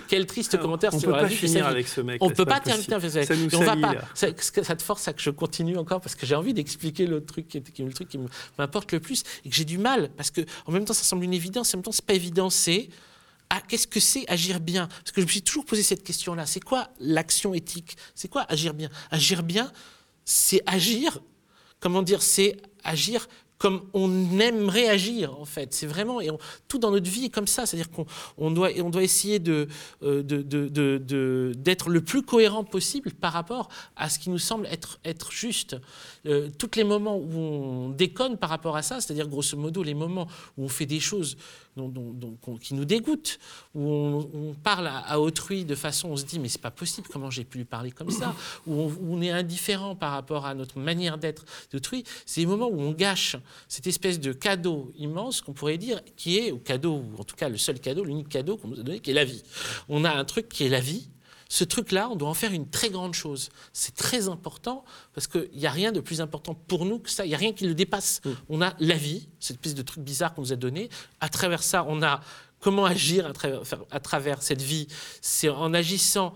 quel 0.09 0.27
triste 0.27 0.59
commentaire 0.59 0.93
sur 0.93 1.11
la 1.11 1.25
vie 1.25 1.37
que 1.37 1.47
sa 1.47 1.61
vie. 1.61 1.67
avec 1.67 1.89
ce 1.89 2.01
mec. 2.01 2.23
On 2.23 2.29
ne 2.29 2.35
peut 2.35 2.45
pas 2.45 2.61
terminer 2.61 2.95
avec 2.95 3.25
ça. 3.25 3.35
Nous 3.37 3.55
on 3.55 3.65
va 3.65 3.77
pas, 3.77 3.95
ça, 4.15 4.29
ça 4.63 4.77
te 4.77 4.83
force 4.83 5.09
à 5.09 5.13
que 5.13 5.23
je 5.23 5.31
continue 5.31 5.77
encore 5.77 6.01
parce 6.01 6.15
que 6.15 6.27
j'ai 6.27 6.35
envie 6.35 6.55
d'expliquer 6.55 7.07
le 7.07 7.25
truc 7.25 7.46
qui 7.49 7.59
est, 7.59 7.79
le 7.79 7.93
truc 7.93 8.09
qui 8.09 8.19
m'importe 8.59 8.93
le 8.93 9.01
plus 9.01 9.23
et 9.45 9.51
que 9.51 9.55
j'ai 9.55 9.65
du 9.65 9.79
mal 9.79 10.11
parce 10.17 10.31
que 10.31 10.41
en 10.67 10.73
même 10.73 10.85
temps 10.85 10.95
ça 10.95 11.05
semble 11.05 11.25
une 11.25 11.35
évidence, 11.35 11.75
en 11.75 11.79
même 11.79 11.85
temps 11.85 11.93
c'est 11.93 12.05
pas 12.05 12.15
évident, 12.15 12.51
c'est 12.51 12.89
ah, 13.49 13.61
qu'est-ce 13.67 13.87
que 13.87 14.01
c'est 14.01 14.29
agir 14.29 14.59
bien? 14.61 14.89
Parce 14.89 15.13
que 15.13 15.21
je 15.21 15.27
me 15.27 15.31
suis 15.31 15.43
toujours 15.43 15.65
posé 15.65 15.83
cette 15.83 16.03
question-là. 16.03 16.47
C'est 16.47 16.65
quoi 16.65 16.89
l'action 16.99 17.55
éthique? 17.55 17.97
C'est 18.15 18.29
quoi 18.29 18.43
agir 18.49 18.75
bien? 18.75 18.91
Agir 19.11 19.45
bien, 19.45 19.71
c'est 20.25 20.63
agir, 20.67 21.21
comment 21.79 22.03
dire, 22.03 22.23
c'est 22.23 22.57
agir 22.83 23.29
comme 23.59 23.83
on 23.95 24.39
aime 24.39 24.69
réagir 24.69 25.39
en 25.39 25.45
fait. 25.45 25.73
C'est 25.73 25.87
vraiment 25.87 26.21
et 26.21 26.29
tout 26.69 26.79
dans 26.79 26.91
notre 26.91 27.11
vie 27.11 27.27
est 27.27 27.31
comme 27.31 27.47
ça, 27.47 27.67
c'est-à-dire 27.67 27.91
qu'on 27.91 28.07
on 28.37 28.51
doit, 28.51 28.71
essayer 29.03 29.43
euh, 30.03 30.23
d'être 31.55 31.89
le 31.89 32.01
plus 32.01 32.23
cohérent 32.23 32.65
possible 32.65 33.13
par 33.13 33.33
rapport 33.33 33.69
à 33.97 34.09
ce 34.09 34.19
qui 34.19 34.31
nous 34.31 34.39
semble 34.39 34.67
être, 34.67 34.99
juste. 35.31 35.77
Euh, 36.27 36.51
tous 36.59 36.71
les 36.77 36.85
moments 36.85 37.17
où 37.17 37.39
on 37.39 37.89
déconne 37.91 38.37
par 38.37 38.51
rapport 38.51 38.77
à 38.77 38.83
ça, 38.83 39.01
c'est-à-dire 39.01 39.29
grosso 39.29 39.57
modo 39.57 39.83
les 39.83 39.95
moments 39.95 40.29
où 40.57 40.65
on 40.65 40.69
fait 40.69 40.87
des 40.87 41.01
choses 41.01 41.37
qui 42.61 42.75
nous 42.75 42.85
dégoûtent, 42.85 43.39
où 43.75 43.91
on, 43.91 44.55
parle 44.63 44.89
à, 44.89 45.21
autrui 45.21 45.65
de 45.65 45.75
façon, 45.75 46.11
on 46.11 46.17
se 46.17 46.25
dit 46.25 46.39
mais 46.39 46.49
c'est 46.49 46.61
pas 46.61 46.71
possible, 46.71 47.09
comment 47.11 47.31
j'ai 47.31 47.45
pu 47.45 47.59
lui 47.59 47.65
parler 47.65 47.91
comme 47.91 48.11
ça, 48.11 48.35
où 48.67 48.75
on, 48.75 48.87
où 48.87 49.17
on 49.17 49.23
est 49.23 49.31
indifférent 49.31 49.95
par 49.95 50.13
rapport 50.13 50.47
à 50.47 50.55
notre 50.55 50.79
manière 50.79 51.19
d'être 51.19 51.45
d'autrui, 51.73 52.05
c'est 52.25 52.41
les 52.41 52.47
moments 52.47 52.69
où 52.69 52.81
on 52.81 52.93
gâche 52.93 53.37
cette 53.69 53.87
espèce 53.87 54.21
de 54.21 54.33
cadeau 54.33 54.93
immense 54.97 55.41
qu'on 55.41 55.53
pourrait 55.53 55.79
dire, 55.79 56.01
qui 56.17 56.39
est, 56.39 56.51
au 56.51 56.59
cadeau, 56.59 56.95
ou 56.95 57.21
en 57.21 57.25
tout 57.25 57.37
cas 57.37 57.49
le 57.49 57.57
seul 57.57 57.81
cadeau, 57.81 58.05
l'unique 58.05 58.29
cadeau 58.29 58.57
qu'on 58.57 58.69
nous 58.69 58.81
a 58.81 58.83
donné, 58.83 59.01
qui 59.01 59.11
est 59.11 59.15
la 59.15 59.25
vie. 59.25 59.43
On 59.89 60.05
a 60.05 60.11
un 60.11 60.25
truc 60.25 60.49
qui 60.49 60.65
est 60.65 60.69
la 60.69 60.81
vie. 60.81 61.09
Ce 61.49 61.65
truc-là, 61.65 62.09
on 62.11 62.17
doit 62.17 62.29
en 62.29 62.35
faire 62.35 62.53
une 62.53 62.69
très 62.69 62.91
grande 62.91 63.15
chose. 63.15 63.51
C'est 63.73 63.95
très 63.95 64.29
important 64.29 64.85
parce 65.15 65.27
qu'il 65.27 65.49
n'y 65.55 65.67
a 65.67 65.71
rien 65.71 65.93
de 65.93 66.01
plus 66.01 66.21
important 66.21 66.55
pour 66.55 66.85
nous 66.85 66.99
que 66.99 67.11
ça. 67.11 67.25
Il 67.25 67.29
n'y 67.29 67.35
a 67.35 67.39
rien 67.39 67.53
qui 67.53 67.67
le 67.67 67.75
dépasse. 67.75 68.21
Mm. 68.25 68.31
On 68.49 68.63
a 68.63 68.75
la 68.81 68.97
vie, 68.97 69.29
cette 69.39 69.57
espèce 69.57 69.75
de 69.75 69.83
truc 69.83 70.03
bizarre 70.03 70.35
qu'on 70.35 70.43
nous 70.43 70.53
a 70.53 70.57
donné. 70.57 70.89
À 71.21 71.29
travers 71.29 71.63
ça, 71.63 71.85
on 71.89 72.03
a 72.03 72.21
comment 72.61 72.85
agir 72.85 73.27
à 73.27 73.33
travers, 73.33 73.63
à 73.91 74.01
travers 74.01 74.43
cette 74.43 74.63
vie. 74.63 74.89
C'est 75.21 75.49
en 75.49 75.73
agissant 75.73 76.35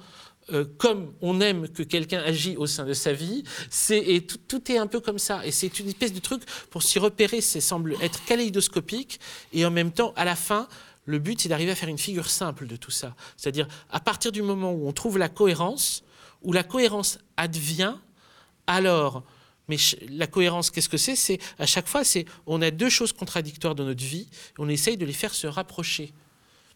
euh, 0.53 0.65
comme 0.79 1.13
on 1.21 1.41
aime 1.41 1.69
que 1.69 1.83
quelqu'un 1.83 2.21
agit 2.21 2.57
au 2.57 2.67
sein 2.67 2.85
de 2.85 2.93
sa 2.93 3.13
vie. 3.13 3.45
et 3.91 4.27
tout, 4.27 4.73
est 4.73 4.79
un 4.79 4.87
peu 4.87 5.01
comme 5.01 5.19
ça. 5.19 5.45
Et 5.47 5.51
c'est 5.51 5.79
une 5.79 5.89
espèce 5.89 6.13
de 6.13 6.21
truc 6.21 6.43
pour 6.71 6.83
s'y 6.83 6.99
repérer, 6.99 7.41
ça 7.41 7.61
semble 7.61 7.97
être 8.01 8.25
kaléidoscopique. 8.25 9.21
Et 9.53 9.65
en 9.65 9.71
même 9.71 9.93
temps, 9.93 10.13
à 10.17 10.25
la 10.25 10.37
fin, 10.37 10.69
le 11.11 11.19
but, 11.19 11.41
c'est 11.41 11.49
d'arriver 11.49 11.73
à 11.73 11.75
faire 11.75 11.89
une 11.89 11.99
figure 11.99 12.29
simple 12.29 12.67
de 12.67 12.77
tout 12.77 12.91
ça. 12.91 13.15
C'est-à-dire, 13.37 13.69
à 13.91 14.01
partir 14.01 14.33
du 14.33 14.43
moment 14.43 14.73
où 14.73 14.89
on 14.89 14.93
trouve 14.93 15.19
la 15.19 15.29
cohérence, 15.29 16.03
où 16.43 16.53
la 16.53 16.63
cohérence 16.63 17.19
advient, 17.37 17.97
alors. 18.67 19.23
Mais 19.69 19.77
la 20.09 20.27
cohérence, 20.27 20.71
qu'est-ce 20.71 20.89
que 20.89 20.97
c'est? 20.97 21.15
C'est 21.15 21.39
à 21.61 21.67
chaque 21.67 21.87
fois, 21.87 22.03
c'est 22.03 22.25
on 22.47 22.61
a 22.61 22.73
deux 22.73 22.89
choses 22.89 23.13
contradictoires 23.13 23.77
dans 23.77 23.85
notre 23.85 24.03
vie, 24.03 24.29
on 24.59 24.69
essaye 24.69 24.97
de 24.97 25.07
les 25.07 25.13
faire 25.13 25.33
se 25.33 25.47
rapprocher 25.47 26.13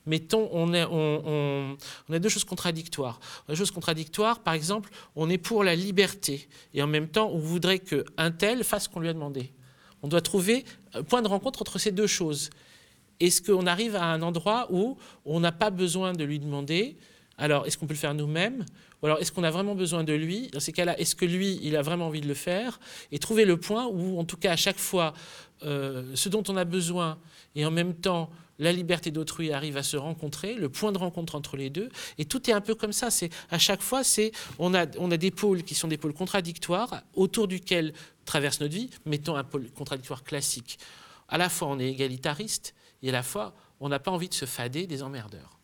mettons, 0.06 0.48
on, 0.52 0.72
a 0.74 2.18
deux 2.18 2.28
choses 2.28 2.44
contradictoires. 2.44 3.20
Deux 3.48 3.54
choses 3.54 3.70
contradictoires, 3.70 4.40
par 4.40 4.54
exemple, 4.54 4.90
on 5.16 5.30
est 5.30 5.38
pour 5.38 5.64
la 5.64 5.74
liberté 5.74 6.48
et 6.72 6.82
en 6.82 6.86
même 6.86 7.08
temps, 7.08 7.30
on 7.32 7.38
voudrait 7.38 7.78
qu'un 7.78 8.30
tel 8.30 8.64
fasse 8.64 8.84
ce 8.84 8.88
qu'on 8.88 9.00
lui 9.00 9.08
a 9.08 9.12
demandé. 9.12 9.52
On 10.02 10.08
doit 10.08 10.20
trouver 10.20 10.64
un 10.92 11.02
point 11.02 11.22
de 11.22 11.28
rencontre 11.28 11.62
entre 11.62 11.78
ces 11.78 11.90
deux 11.90 12.06
choses. 12.06 12.50
Est-ce 13.20 13.42
qu'on 13.42 13.66
arrive 13.66 13.96
à 13.96 14.04
un 14.04 14.22
endroit 14.22 14.66
où 14.70 14.96
on 15.24 15.40
n'a 15.40 15.52
pas 15.52 15.70
besoin 15.70 16.12
de 16.12 16.24
lui 16.24 16.38
demander 16.38 16.96
alors, 17.36 17.66
est-ce 17.66 17.76
qu'on 17.76 17.86
peut 17.86 17.94
le 17.94 17.98
faire 17.98 18.14
nous-mêmes 18.14 18.64
Ou 19.02 19.06
alors, 19.06 19.18
est-ce 19.18 19.32
qu'on 19.32 19.42
a 19.42 19.50
vraiment 19.50 19.74
besoin 19.74 20.04
de 20.04 20.12
lui? 20.12 20.48
Dans 20.52 20.60
ces 20.60 20.72
cas-là, 20.72 20.98
est-ce 21.00 21.16
que 21.16 21.24
lui, 21.24 21.58
il 21.62 21.76
a 21.76 21.82
vraiment 21.82 22.06
envie 22.06 22.20
de 22.20 22.28
le 22.28 22.34
faire? 22.34 22.78
Et 23.10 23.18
trouver 23.18 23.44
le 23.44 23.56
point 23.56 23.86
où, 23.86 24.18
en 24.20 24.24
tout 24.24 24.36
cas, 24.36 24.52
à 24.52 24.56
chaque 24.56 24.78
fois, 24.78 25.14
euh, 25.64 26.04
ce 26.14 26.28
dont 26.28 26.44
on 26.48 26.56
a 26.56 26.64
besoin 26.64 27.18
et 27.54 27.64
en 27.64 27.70
même 27.70 27.94
temps 27.94 28.30
la 28.58 28.70
liberté 28.70 29.10
d'autrui 29.10 29.52
arrive 29.52 29.76
à 29.76 29.82
se 29.82 29.96
rencontrer, 29.96 30.54
le 30.54 30.68
point 30.68 30.92
de 30.92 30.98
rencontre 30.98 31.34
entre 31.34 31.56
les 31.56 31.70
deux, 31.70 31.88
et 32.18 32.24
tout 32.24 32.48
est 32.48 32.52
un 32.52 32.60
peu 32.60 32.76
comme 32.76 32.92
ça. 32.92 33.10
C'est 33.10 33.30
à 33.50 33.58
chaque 33.58 33.82
fois, 33.82 34.02
on 34.60 34.74
a 34.74 34.86
on 34.98 35.10
a 35.10 35.16
des 35.16 35.32
pôles 35.32 35.64
qui 35.64 35.74
sont 35.74 35.88
des 35.88 35.96
pôles 35.96 36.14
contradictoires 36.14 37.02
autour 37.14 37.48
duquel 37.48 37.92
traverse 38.24 38.60
notre 38.60 38.74
vie. 38.74 38.90
Mettons 39.06 39.34
un 39.34 39.42
pôle 39.42 39.70
contradictoire 39.70 40.22
classique. 40.22 40.78
À 41.28 41.36
la 41.36 41.48
fois, 41.48 41.68
on 41.68 41.80
est 41.80 41.88
égalitariste, 41.88 42.74
et 43.04 43.10
à 43.10 43.12
la 43.12 43.22
fois, 43.22 43.54
on 43.80 43.88
n'a 43.88 43.98
pas 43.98 44.10
envie 44.10 44.28
de 44.28 44.34
se 44.34 44.46
fader 44.46 44.86
des 44.86 45.02
emmerdeurs. 45.02 45.58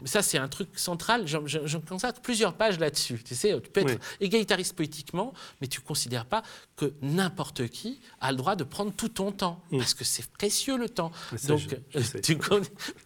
Mais 0.00 0.08
ça, 0.08 0.22
c'est 0.22 0.38
un 0.38 0.48
truc 0.48 0.76
central. 0.76 1.24
J'en 1.26 1.80
constate 1.80 2.20
plusieurs 2.20 2.54
pages 2.54 2.80
là-dessus. 2.80 3.22
Tu 3.24 3.36
sais, 3.36 3.58
tu 3.62 3.70
peux 3.70 3.82
être 3.82 4.00
égalitariste 4.20 4.74
politiquement, 4.74 5.32
mais 5.60 5.68
tu 5.68 5.80
ne 5.80 5.84
considères 5.84 6.26
pas 6.26 6.42
que 6.74 6.94
n'importe 7.00 7.68
qui 7.68 8.00
a 8.20 8.32
le 8.32 8.36
droit 8.36 8.56
de 8.56 8.64
prendre 8.64 8.92
tout 8.92 9.08
ton 9.08 9.30
temps, 9.30 9.62
mm. 9.70 9.78
parce 9.78 9.94
que 9.94 10.02
c'est 10.02 10.26
précieux 10.32 10.76
le 10.76 10.88
temps. 10.88 11.12
Donc, 11.46 11.60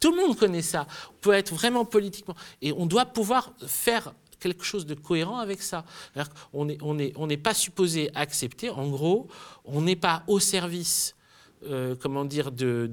tout 0.00 0.12
le 0.12 0.16
monde 0.16 0.38
connaît 0.38 0.62
ça. 0.62 0.86
On 1.10 1.20
peut 1.20 1.34
être 1.34 1.52
vraiment 1.54 1.84
politiquement, 1.84 2.34
et 2.62 2.72
on 2.72 2.86
doit 2.86 3.04
pouvoir 3.04 3.52
faire 3.66 4.14
quelque 4.40 4.64
chose 4.64 4.86
de 4.86 4.94
cohérent 4.94 5.40
avec 5.40 5.60
ça. 5.60 5.84
On 6.54 6.64
n'est 6.64 6.78
on 6.80 6.98
est, 6.98 7.12
on 7.16 7.28
pas 7.36 7.54
supposé 7.54 8.10
accepter, 8.14 8.70
en 8.70 8.88
gros, 8.88 9.28
on 9.66 9.82
n'est 9.82 9.96
pas 9.96 10.22
au 10.26 10.40
service 10.40 11.14
euh, 11.66 11.94
comment 11.98 12.24
dire, 12.24 12.52
de, 12.52 12.90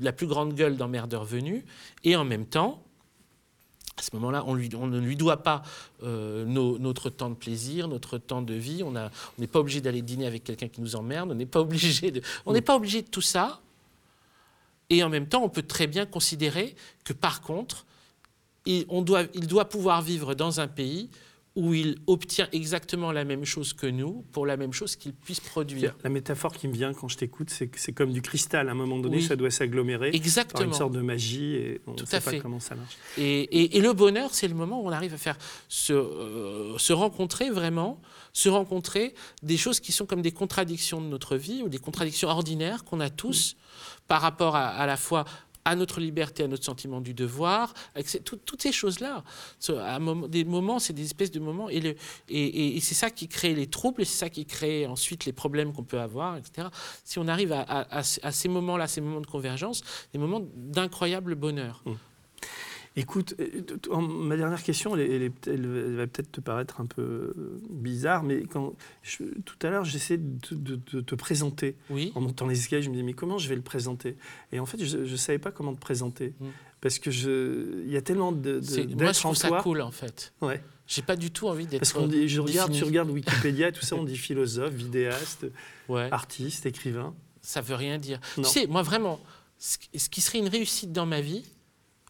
la 0.00 0.12
plus 0.12 0.26
grande 0.26 0.54
gueule 0.54 0.76
d'emmerdeur 0.76 1.24
venu, 1.24 1.64
et 2.04 2.16
en 2.16 2.24
même 2.24 2.46
temps, 2.46 2.82
à 3.98 4.02
ce 4.02 4.10
moment-là, 4.14 4.44
on, 4.46 4.54
ne 4.54 4.98
lui 5.00 5.16
doit 5.16 5.42
pas 5.42 5.62
euh, 6.02 6.44
notre 6.44 7.08
temps 7.08 7.30
de 7.30 7.34
plaisir, 7.34 7.88
notre 7.88 8.18
temps 8.18 8.42
de 8.42 8.52
vie. 8.52 8.82
On 8.82 8.92
n'est 8.92 9.46
pas 9.46 9.60
obligé 9.60 9.80
d'aller 9.80 10.02
dîner 10.02 10.26
avec 10.26 10.44
quelqu'un 10.44 10.68
qui 10.68 10.82
nous 10.82 10.96
emmerde. 10.96 11.30
On 11.30 11.34
n'est 11.34 11.46
pas 11.46 11.60
obligé 11.60 12.10
de, 12.10 12.20
on 12.44 12.52
n'est 12.52 12.60
pas 12.60 12.76
obligé 12.76 13.00
de 13.00 13.08
tout 13.08 13.22
ça. 13.22 13.60
Et 14.90 15.02
en 15.02 15.08
même 15.08 15.26
temps, 15.26 15.42
on 15.42 15.48
peut 15.48 15.62
très 15.62 15.86
bien 15.86 16.04
considérer 16.04 16.74
que 17.04 17.14
par 17.14 17.40
contre, 17.40 17.86
il, 18.66 18.84
on 18.88 19.00
doit, 19.00 19.24
il 19.32 19.46
doit 19.46 19.68
pouvoir 19.68 20.02
vivre 20.02 20.34
dans 20.34 20.60
un 20.60 20.68
pays 20.68 21.08
où 21.56 21.72
il 21.72 21.96
obtient 22.06 22.48
exactement 22.52 23.12
la 23.12 23.24
même 23.24 23.46
chose 23.46 23.72
que 23.72 23.86
nous 23.86 24.24
pour 24.30 24.44
la 24.44 24.58
même 24.58 24.74
chose 24.74 24.94
qu'il 24.94 25.14
puisse 25.14 25.40
produire. 25.40 25.96
La 26.04 26.10
métaphore 26.10 26.52
qui 26.52 26.68
me 26.68 26.74
vient 26.74 26.92
quand 26.92 27.08
je 27.08 27.16
t'écoute, 27.16 27.48
c'est 27.48 27.68
que 27.68 27.80
c'est 27.80 27.92
comme 27.92 28.12
du 28.12 28.20
cristal. 28.20 28.68
À 28.68 28.72
un 28.72 28.74
moment 28.74 28.98
donné, 28.98 29.22
ça 29.22 29.36
doit 29.36 29.50
s'agglomérer 29.50 30.10
exactement. 30.12 30.60
par 30.60 30.68
une 30.68 30.74
sorte 30.74 30.92
de 30.92 31.00
magie 31.00 31.54
et 31.54 31.80
on 31.86 31.94
ne 31.94 32.04
sait 32.04 32.20
pas 32.20 32.38
comment 32.38 32.60
ça 32.60 32.74
marche. 32.74 32.96
Et, 33.16 33.80
le 33.80 33.92
bonheur, 33.92 34.34
c'est 34.34 34.48
le 34.48 34.54
moment 34.54 34.82
où 34.82 34.86
on 34.86 34.92
arrive 34.92 35.14
à 35.14 35.18
faire 35.18 35.38
se, 35.68 35.92
euh, 35.92 36.76
se 36.76 36.92
rencontrer 36.92 37.50
vraiment, 37.50 38.00
se 38.32 38.48
rencontrer 38.48 39.14
des 39.42 39.56
choses 39.56 39.80
qui 39.80 39.92
sont 39.92 40.06
comme 40.06 40.22
des 40.22 40.32
contradictions 40.32 41.00
de 41.00 41.06
notre 41.06 41.36
vie 41.36 41.62
ou 41.62 41.68
des 41.68 41.78
contradictions 41.78 42.28
ordinaires 42.28 42.84
qu'on 42.84 43.00
a 43.00 43.08
tous 43.10 43.56
par 44.08 44.20
rapport 44.20 44.56
à, 44.56 44.68
à 44.68 44.86
la 44.86 44.96
fois 44.96 45.24
à 45.66 45.74
notre 45.74 46.00
liberté, 46.00 46.44
à 46.44 46.48
notre 46.48 46.64
sentiment 46.64 47.00
du 47.00 47.12
devoir, 47.12 47.74
toutes 48.24 48.62
ces 48.62 48.70
choses-là. 48.70 49.24
Des 50.28 50.44
moments, 50.44 50.78
c'est 50.78 50.92
des 50.92 51.04
espèces 51.04 51.32
de 51.32 51.40
moments, 51.40 51.68
et, 51.68 51.96
et, 52.28 52.80
c'est 52.80 52.94
ça 52.94 53.10
qui 53.10 53.26
crée 53.26 53.52
les 53.52 53.66
troubles, 53.66 54.02
et 54.02 54.04
c'est 54.04 54.18
ça 54.18 54.30
qui 54.30 54.46
crée 54.46 54.86
ensuite 54.86 55.24
les 55.24 55.32
problèmes 55.32 55.72
qu'on 55.72 55.82
peut 55.82 56.00
avoir, 56.00 56.36
etc. 56.36 56.68
Si 57.02 57.18
on 57.18 57.26
arrive 57.26 57.52
à, 57.52 58.02
ces 58.04 58.48
moments-là, 58.48 58.86
ces 58.86 59.00
moments 59.00 59.20
de 59.20 59.26
convergence, 59.26 59.82
des 60.12 60.20
moments 60.20 60.42
d'incroyable 60.54 61.34
bonheur. 61.34 61.82
Mmh. 61.84 61.92
Écoute, 62.98 63.34
euh, 63.38 64.00
ma 64.00 64.38
dernière 64.38 64.62
question, 64.62 64.96
elle, 64.96 65.28
va 65.28 66.06
peut-être 66.06 66.32
te 66.32 66.40
paraître 66.40 66.80
un 66.80 66.86
peu 66.86 67.02
euh, 67.02 67.60
bizarre, 67.68 68.22
mais 68.22 68.44
quand 68.44 68.72
tout 69.44 69.58
à 69.62 69.68
l'heure, 69.68 69.84
j'essaie 69.84 70.16
de, 70.18 70.76
te 70.76 71.14
présenter. 71.14 71.76
En 72.14 72.22
montant 72.22 72.46
les 72.46 72.58
escaliers, 72.58 72.82
je 72.82 72.88
me 72.88 72.94
disais, 72.94 73.04
mais 73.04 73.12
comment 73.12 73.36
je 73.36 73.50
vais 73.50 73.54
le 73.54 73.62
présenter? 73.62 74.16
Et 74.50 74.60
en 74.60 74.66
fait, 74.66 74.82
je 74.82 74.98
ne 74.98 75.16
savais 75.16 75.38
pas 75.38 75.50
comment 75.50 75.74
te 75.74 75.80
présenter. 75.80 76.32
Mm. 76.40 76.46
Parce 76.80 76.98
que 76.98 77.10
il 77.84 77.90
y 77.90 77.96
a 77.98 78.02
tellement 78.02 78.32
de, 78.32 78.60
de 78.60 78.94
Moi, 78.94 79.12
je 79.12 79.20
trouve 79.20 79.36
ça 79.36 79.50
cool, 79.62 79.82
en 79.82 79.90
fait. 79.90 80.32
Ouais. 80.40 80.62
J'ai 80.86 81.02
pas 81.02 81.16
du 81.16 81.30
tout 81.30 81.48
envie 81.48 81.66
d'être. 81.66 81.80
Parce 81.80 81.92
qu'on 81.92 82.10
je 82.10 82.40
regarde, 82.40 82.72
tu 82.72 82.84
regardes 82.84 83.10
Wikipédia, 83.10 83.72
tout 83.72 83.84
ça, 83.84 83.96
on 83.96 84.04
dit 84.04 84.16
philosophe, 84.16 84.72
vidéaste, 84.72 85.46
artiste, 85.90 86.64
écrivain. 86.64 87.14
Ça 87.42 87.60
veut 87.60 87.74
rien 87.74 87.98
dire. 87.98 88.20
Tu 88.36 88.44
sais, 88.44 88.66
moi 88.66 88.82
vraiment, 88.82 89.20
ce 89.58 90.08
qui 90.08 90.20
serait 90.22 90.38
une 90.38 90.48
réussite 90.48 90.92
dans 90.92 91.06
ma 91.06 91.20
vie, 91.20 91.44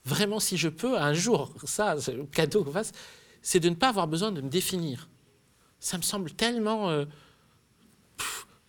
vraiment, 0.07 0.41
si 0.41 0.57
je 0.57 0.69
peux, 0.69 0.97
un 0.97 1.13
jour, 1.13 1.53
ça, 1.65 1.97
c'est 2.01 2.15
le 2.15 2.25
cadeau 2.25 2.65
qu'on 2.65 2.73
fasse, 2.73 2.93
c'est 3.43 3.61
de 3.61 3.69
ne 3.69 3.75
pas 3.75 3.89
avoir 3.89 4.07
besoin 4.07 4.33
de 4.33 4.41
me 4.41 4.49
définir. 4.49 5.09
Ça 5.81 5.99
me 5.99 6.03
semble 6.03 6.31
tellement. 6.31 6.89
Euh, 6.89 7.05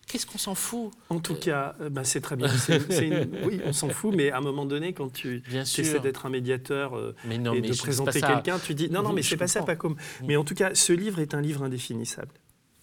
qu'est-ce 0.06 0.26
qu'on 0.26 0.38
s'en 0.38 0.54
fout? 0.54 0.90
En 1.08 1.20
tout 1.20 1.34
cas, 1.36 1.74
euh, 1.80 1.88
bah, 1.88 2.04
c'est 2.04 2.20
très 2.20 2.36
bien. 2.36 2.48
oui, 3.44 3.60
on 3.64 3.72
s'en 3.72 3.88
fout, 3.88 4.14
mais 4.14 4.30
à 4.30 4.38
un 4.38 4.40
moment 4.40 4.66
donné, 4.66 4.92
quand 4.92 5.12
tu 5.12 5.42
essaies 5.52 6.00
d'être 6.00 6.26
un 6.26 6.30
médiateur 6.30 6.96
euh, 6.96 7.14
et 7.30 7.38
de 7.38 7.76
présenter 7.76 8.20
quelqu'un, 8.20 8.58
tu 8.58 8.74
dis 8.74 8.90
non, 8.90 9.02
non, 9.02 9.12
mais 9.12 9.22
c'est 9.22 9.36
pas 9.36 9.48
ça, 9.48 9.62
pas 9.62 9.76
comme. 9.76 9.96
Mais 10.24 10.36
en 10.36 10.44
tout 10.44 10.54
cas, 10.54 10.74
ce 10.74 10.92
livre 10.92 11.20
est 11.20 11.34
un 11.34 11.40
livre 11.40 11.62
indéfinissable. 11.62 12.32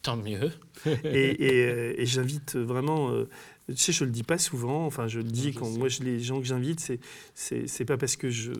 Tant 0.02 0.18
mieux. 0.18 0.52
et, 1.04 2.02
et 2.02 2.06
j'invite 2.06 2.56
vraiment 2.56 3.12
tu 3.68 3.78
sais, 3.78 3.92
je 3.92 4.04
le 4.06 4.12
dis 4.12 4.24
pas 4.24 4.38
souvent. 4.38 4.86
Enfin, 4.86 5.08
je 5.08 5.20
le 5.20 5.24
dis 5.24 5.54
quand 5.54 5.70
moi, 5.70 5.88
je, 5.90 6.04
les 6.04 6.20
gens 6.20 6.40
que 6.40 6.46
j'invite, 6.46 6.80
c'est 7.34 7.68
c'est 7.68 7.86
pas 7.86 7.98
parce 7.98 8.16
que 8.16 8.30
je 8.30 8.52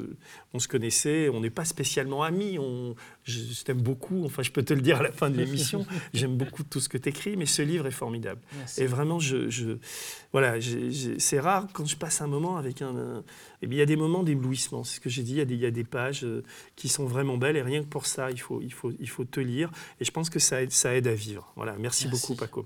on 0.54 0.60
se 0.60 0.68
connaissait, 0.68 1.30
on 1.30 1.42
n'est 1.42 1.52
pas 1.52 1.66
spécialement 1.66 2.24
amis. 2.24 2.58
On, 2.58 2.96
je, 3.24 3.64
t'aime 3.64 3.82
beaucoup. 3.82 4.26
Enfin, 4.26 4.42
je 4.42 4.52
peux 4.52 4.64
te 4.64 4.74
le 4.74 4.82
dire 4.82 5.00
à 5.00 5.04
la 5.04 5.12
fin 5.12 5.30
de 5.30 5.38
l'émission. 5.38 5.86
J'aime 6.14 6.38
beaucoup 6.38 6.64
tout 6.64 6.80
ce 6.80 6.90
que 6.90 6.98
tu 6.98 7.10
écris, 7.10 7.38
mais 7.38 7.46
ce 7.46 7.62
livre 7.62 7.86
est 7.86 7.92
formidable. 7.92 8.42
Et 8.78 8.88
vraiment, 8.88 9.20
je, 9.20 9.50
je 9.50 9.78
voilà, 10.32 10.56
c'est 11.20 11.40
rare 11.40 11.68
quand 11.72 11.86
je 11.86 11.98
passe 11.98 12.22
un 12.22 12.28
moment 12.28 12.58
avec 12.58 12.82
un. 12.82 13.24
eh 13.62 13.68
bien, 13.68 13.78
il 13.78 13.80
y 13.80 13.84
a 13.84 13.86
des 13.86 13.96
moments 13.96 14.24
d'éblouissement. 14.24 14.84
C'est 14.84 14.96
ce 14.96 15.00
que 15.02 15.10
j'ai 15.10 15.24
dit. 15.24 15.34
Il 15.34 15.38
y, 15.38 15.42
a 15.42 15.46
des, 15.46 15.56
il 15.56 15.62
y 15.62 15.66
a 15.68 15.72
des 15.72 15.84
pages 15.84 16.24
euh, 16.24 16.44
qui 16.76 16.90
sont 16.90 17.06
vraiment 17.06 17.38
belles, 17.38 17.58
et 17.58 17.62
rien 17.62 17.82
que 17.82 17.88
pour 17.88 18.08
ça, 18.08 18.32
il 18.32 18.40
faut 18.40 18.62
il 18.62 18.74
faut 18.74 18.92
il 19.00 19.10
faut 19.10 19.26
te 19.26 19.40
lire. 19.40 19.72
Et 20.00 20.06
je 20.06 20.12
pense 20.12 20.32
que 20.32 20.40
ça 20.40 20.64
aide 20.64 20.72
ça 20.72 20.96
aide 20.96 21.08
à 21.08 21.14
vivre. 21.14 21.54
Voilà. 21.56 21.76
Merci, 21.78 22.08
merci. 22.08 22.28
beaucoup, 22.28 22.36
Paco. 22.36 22.66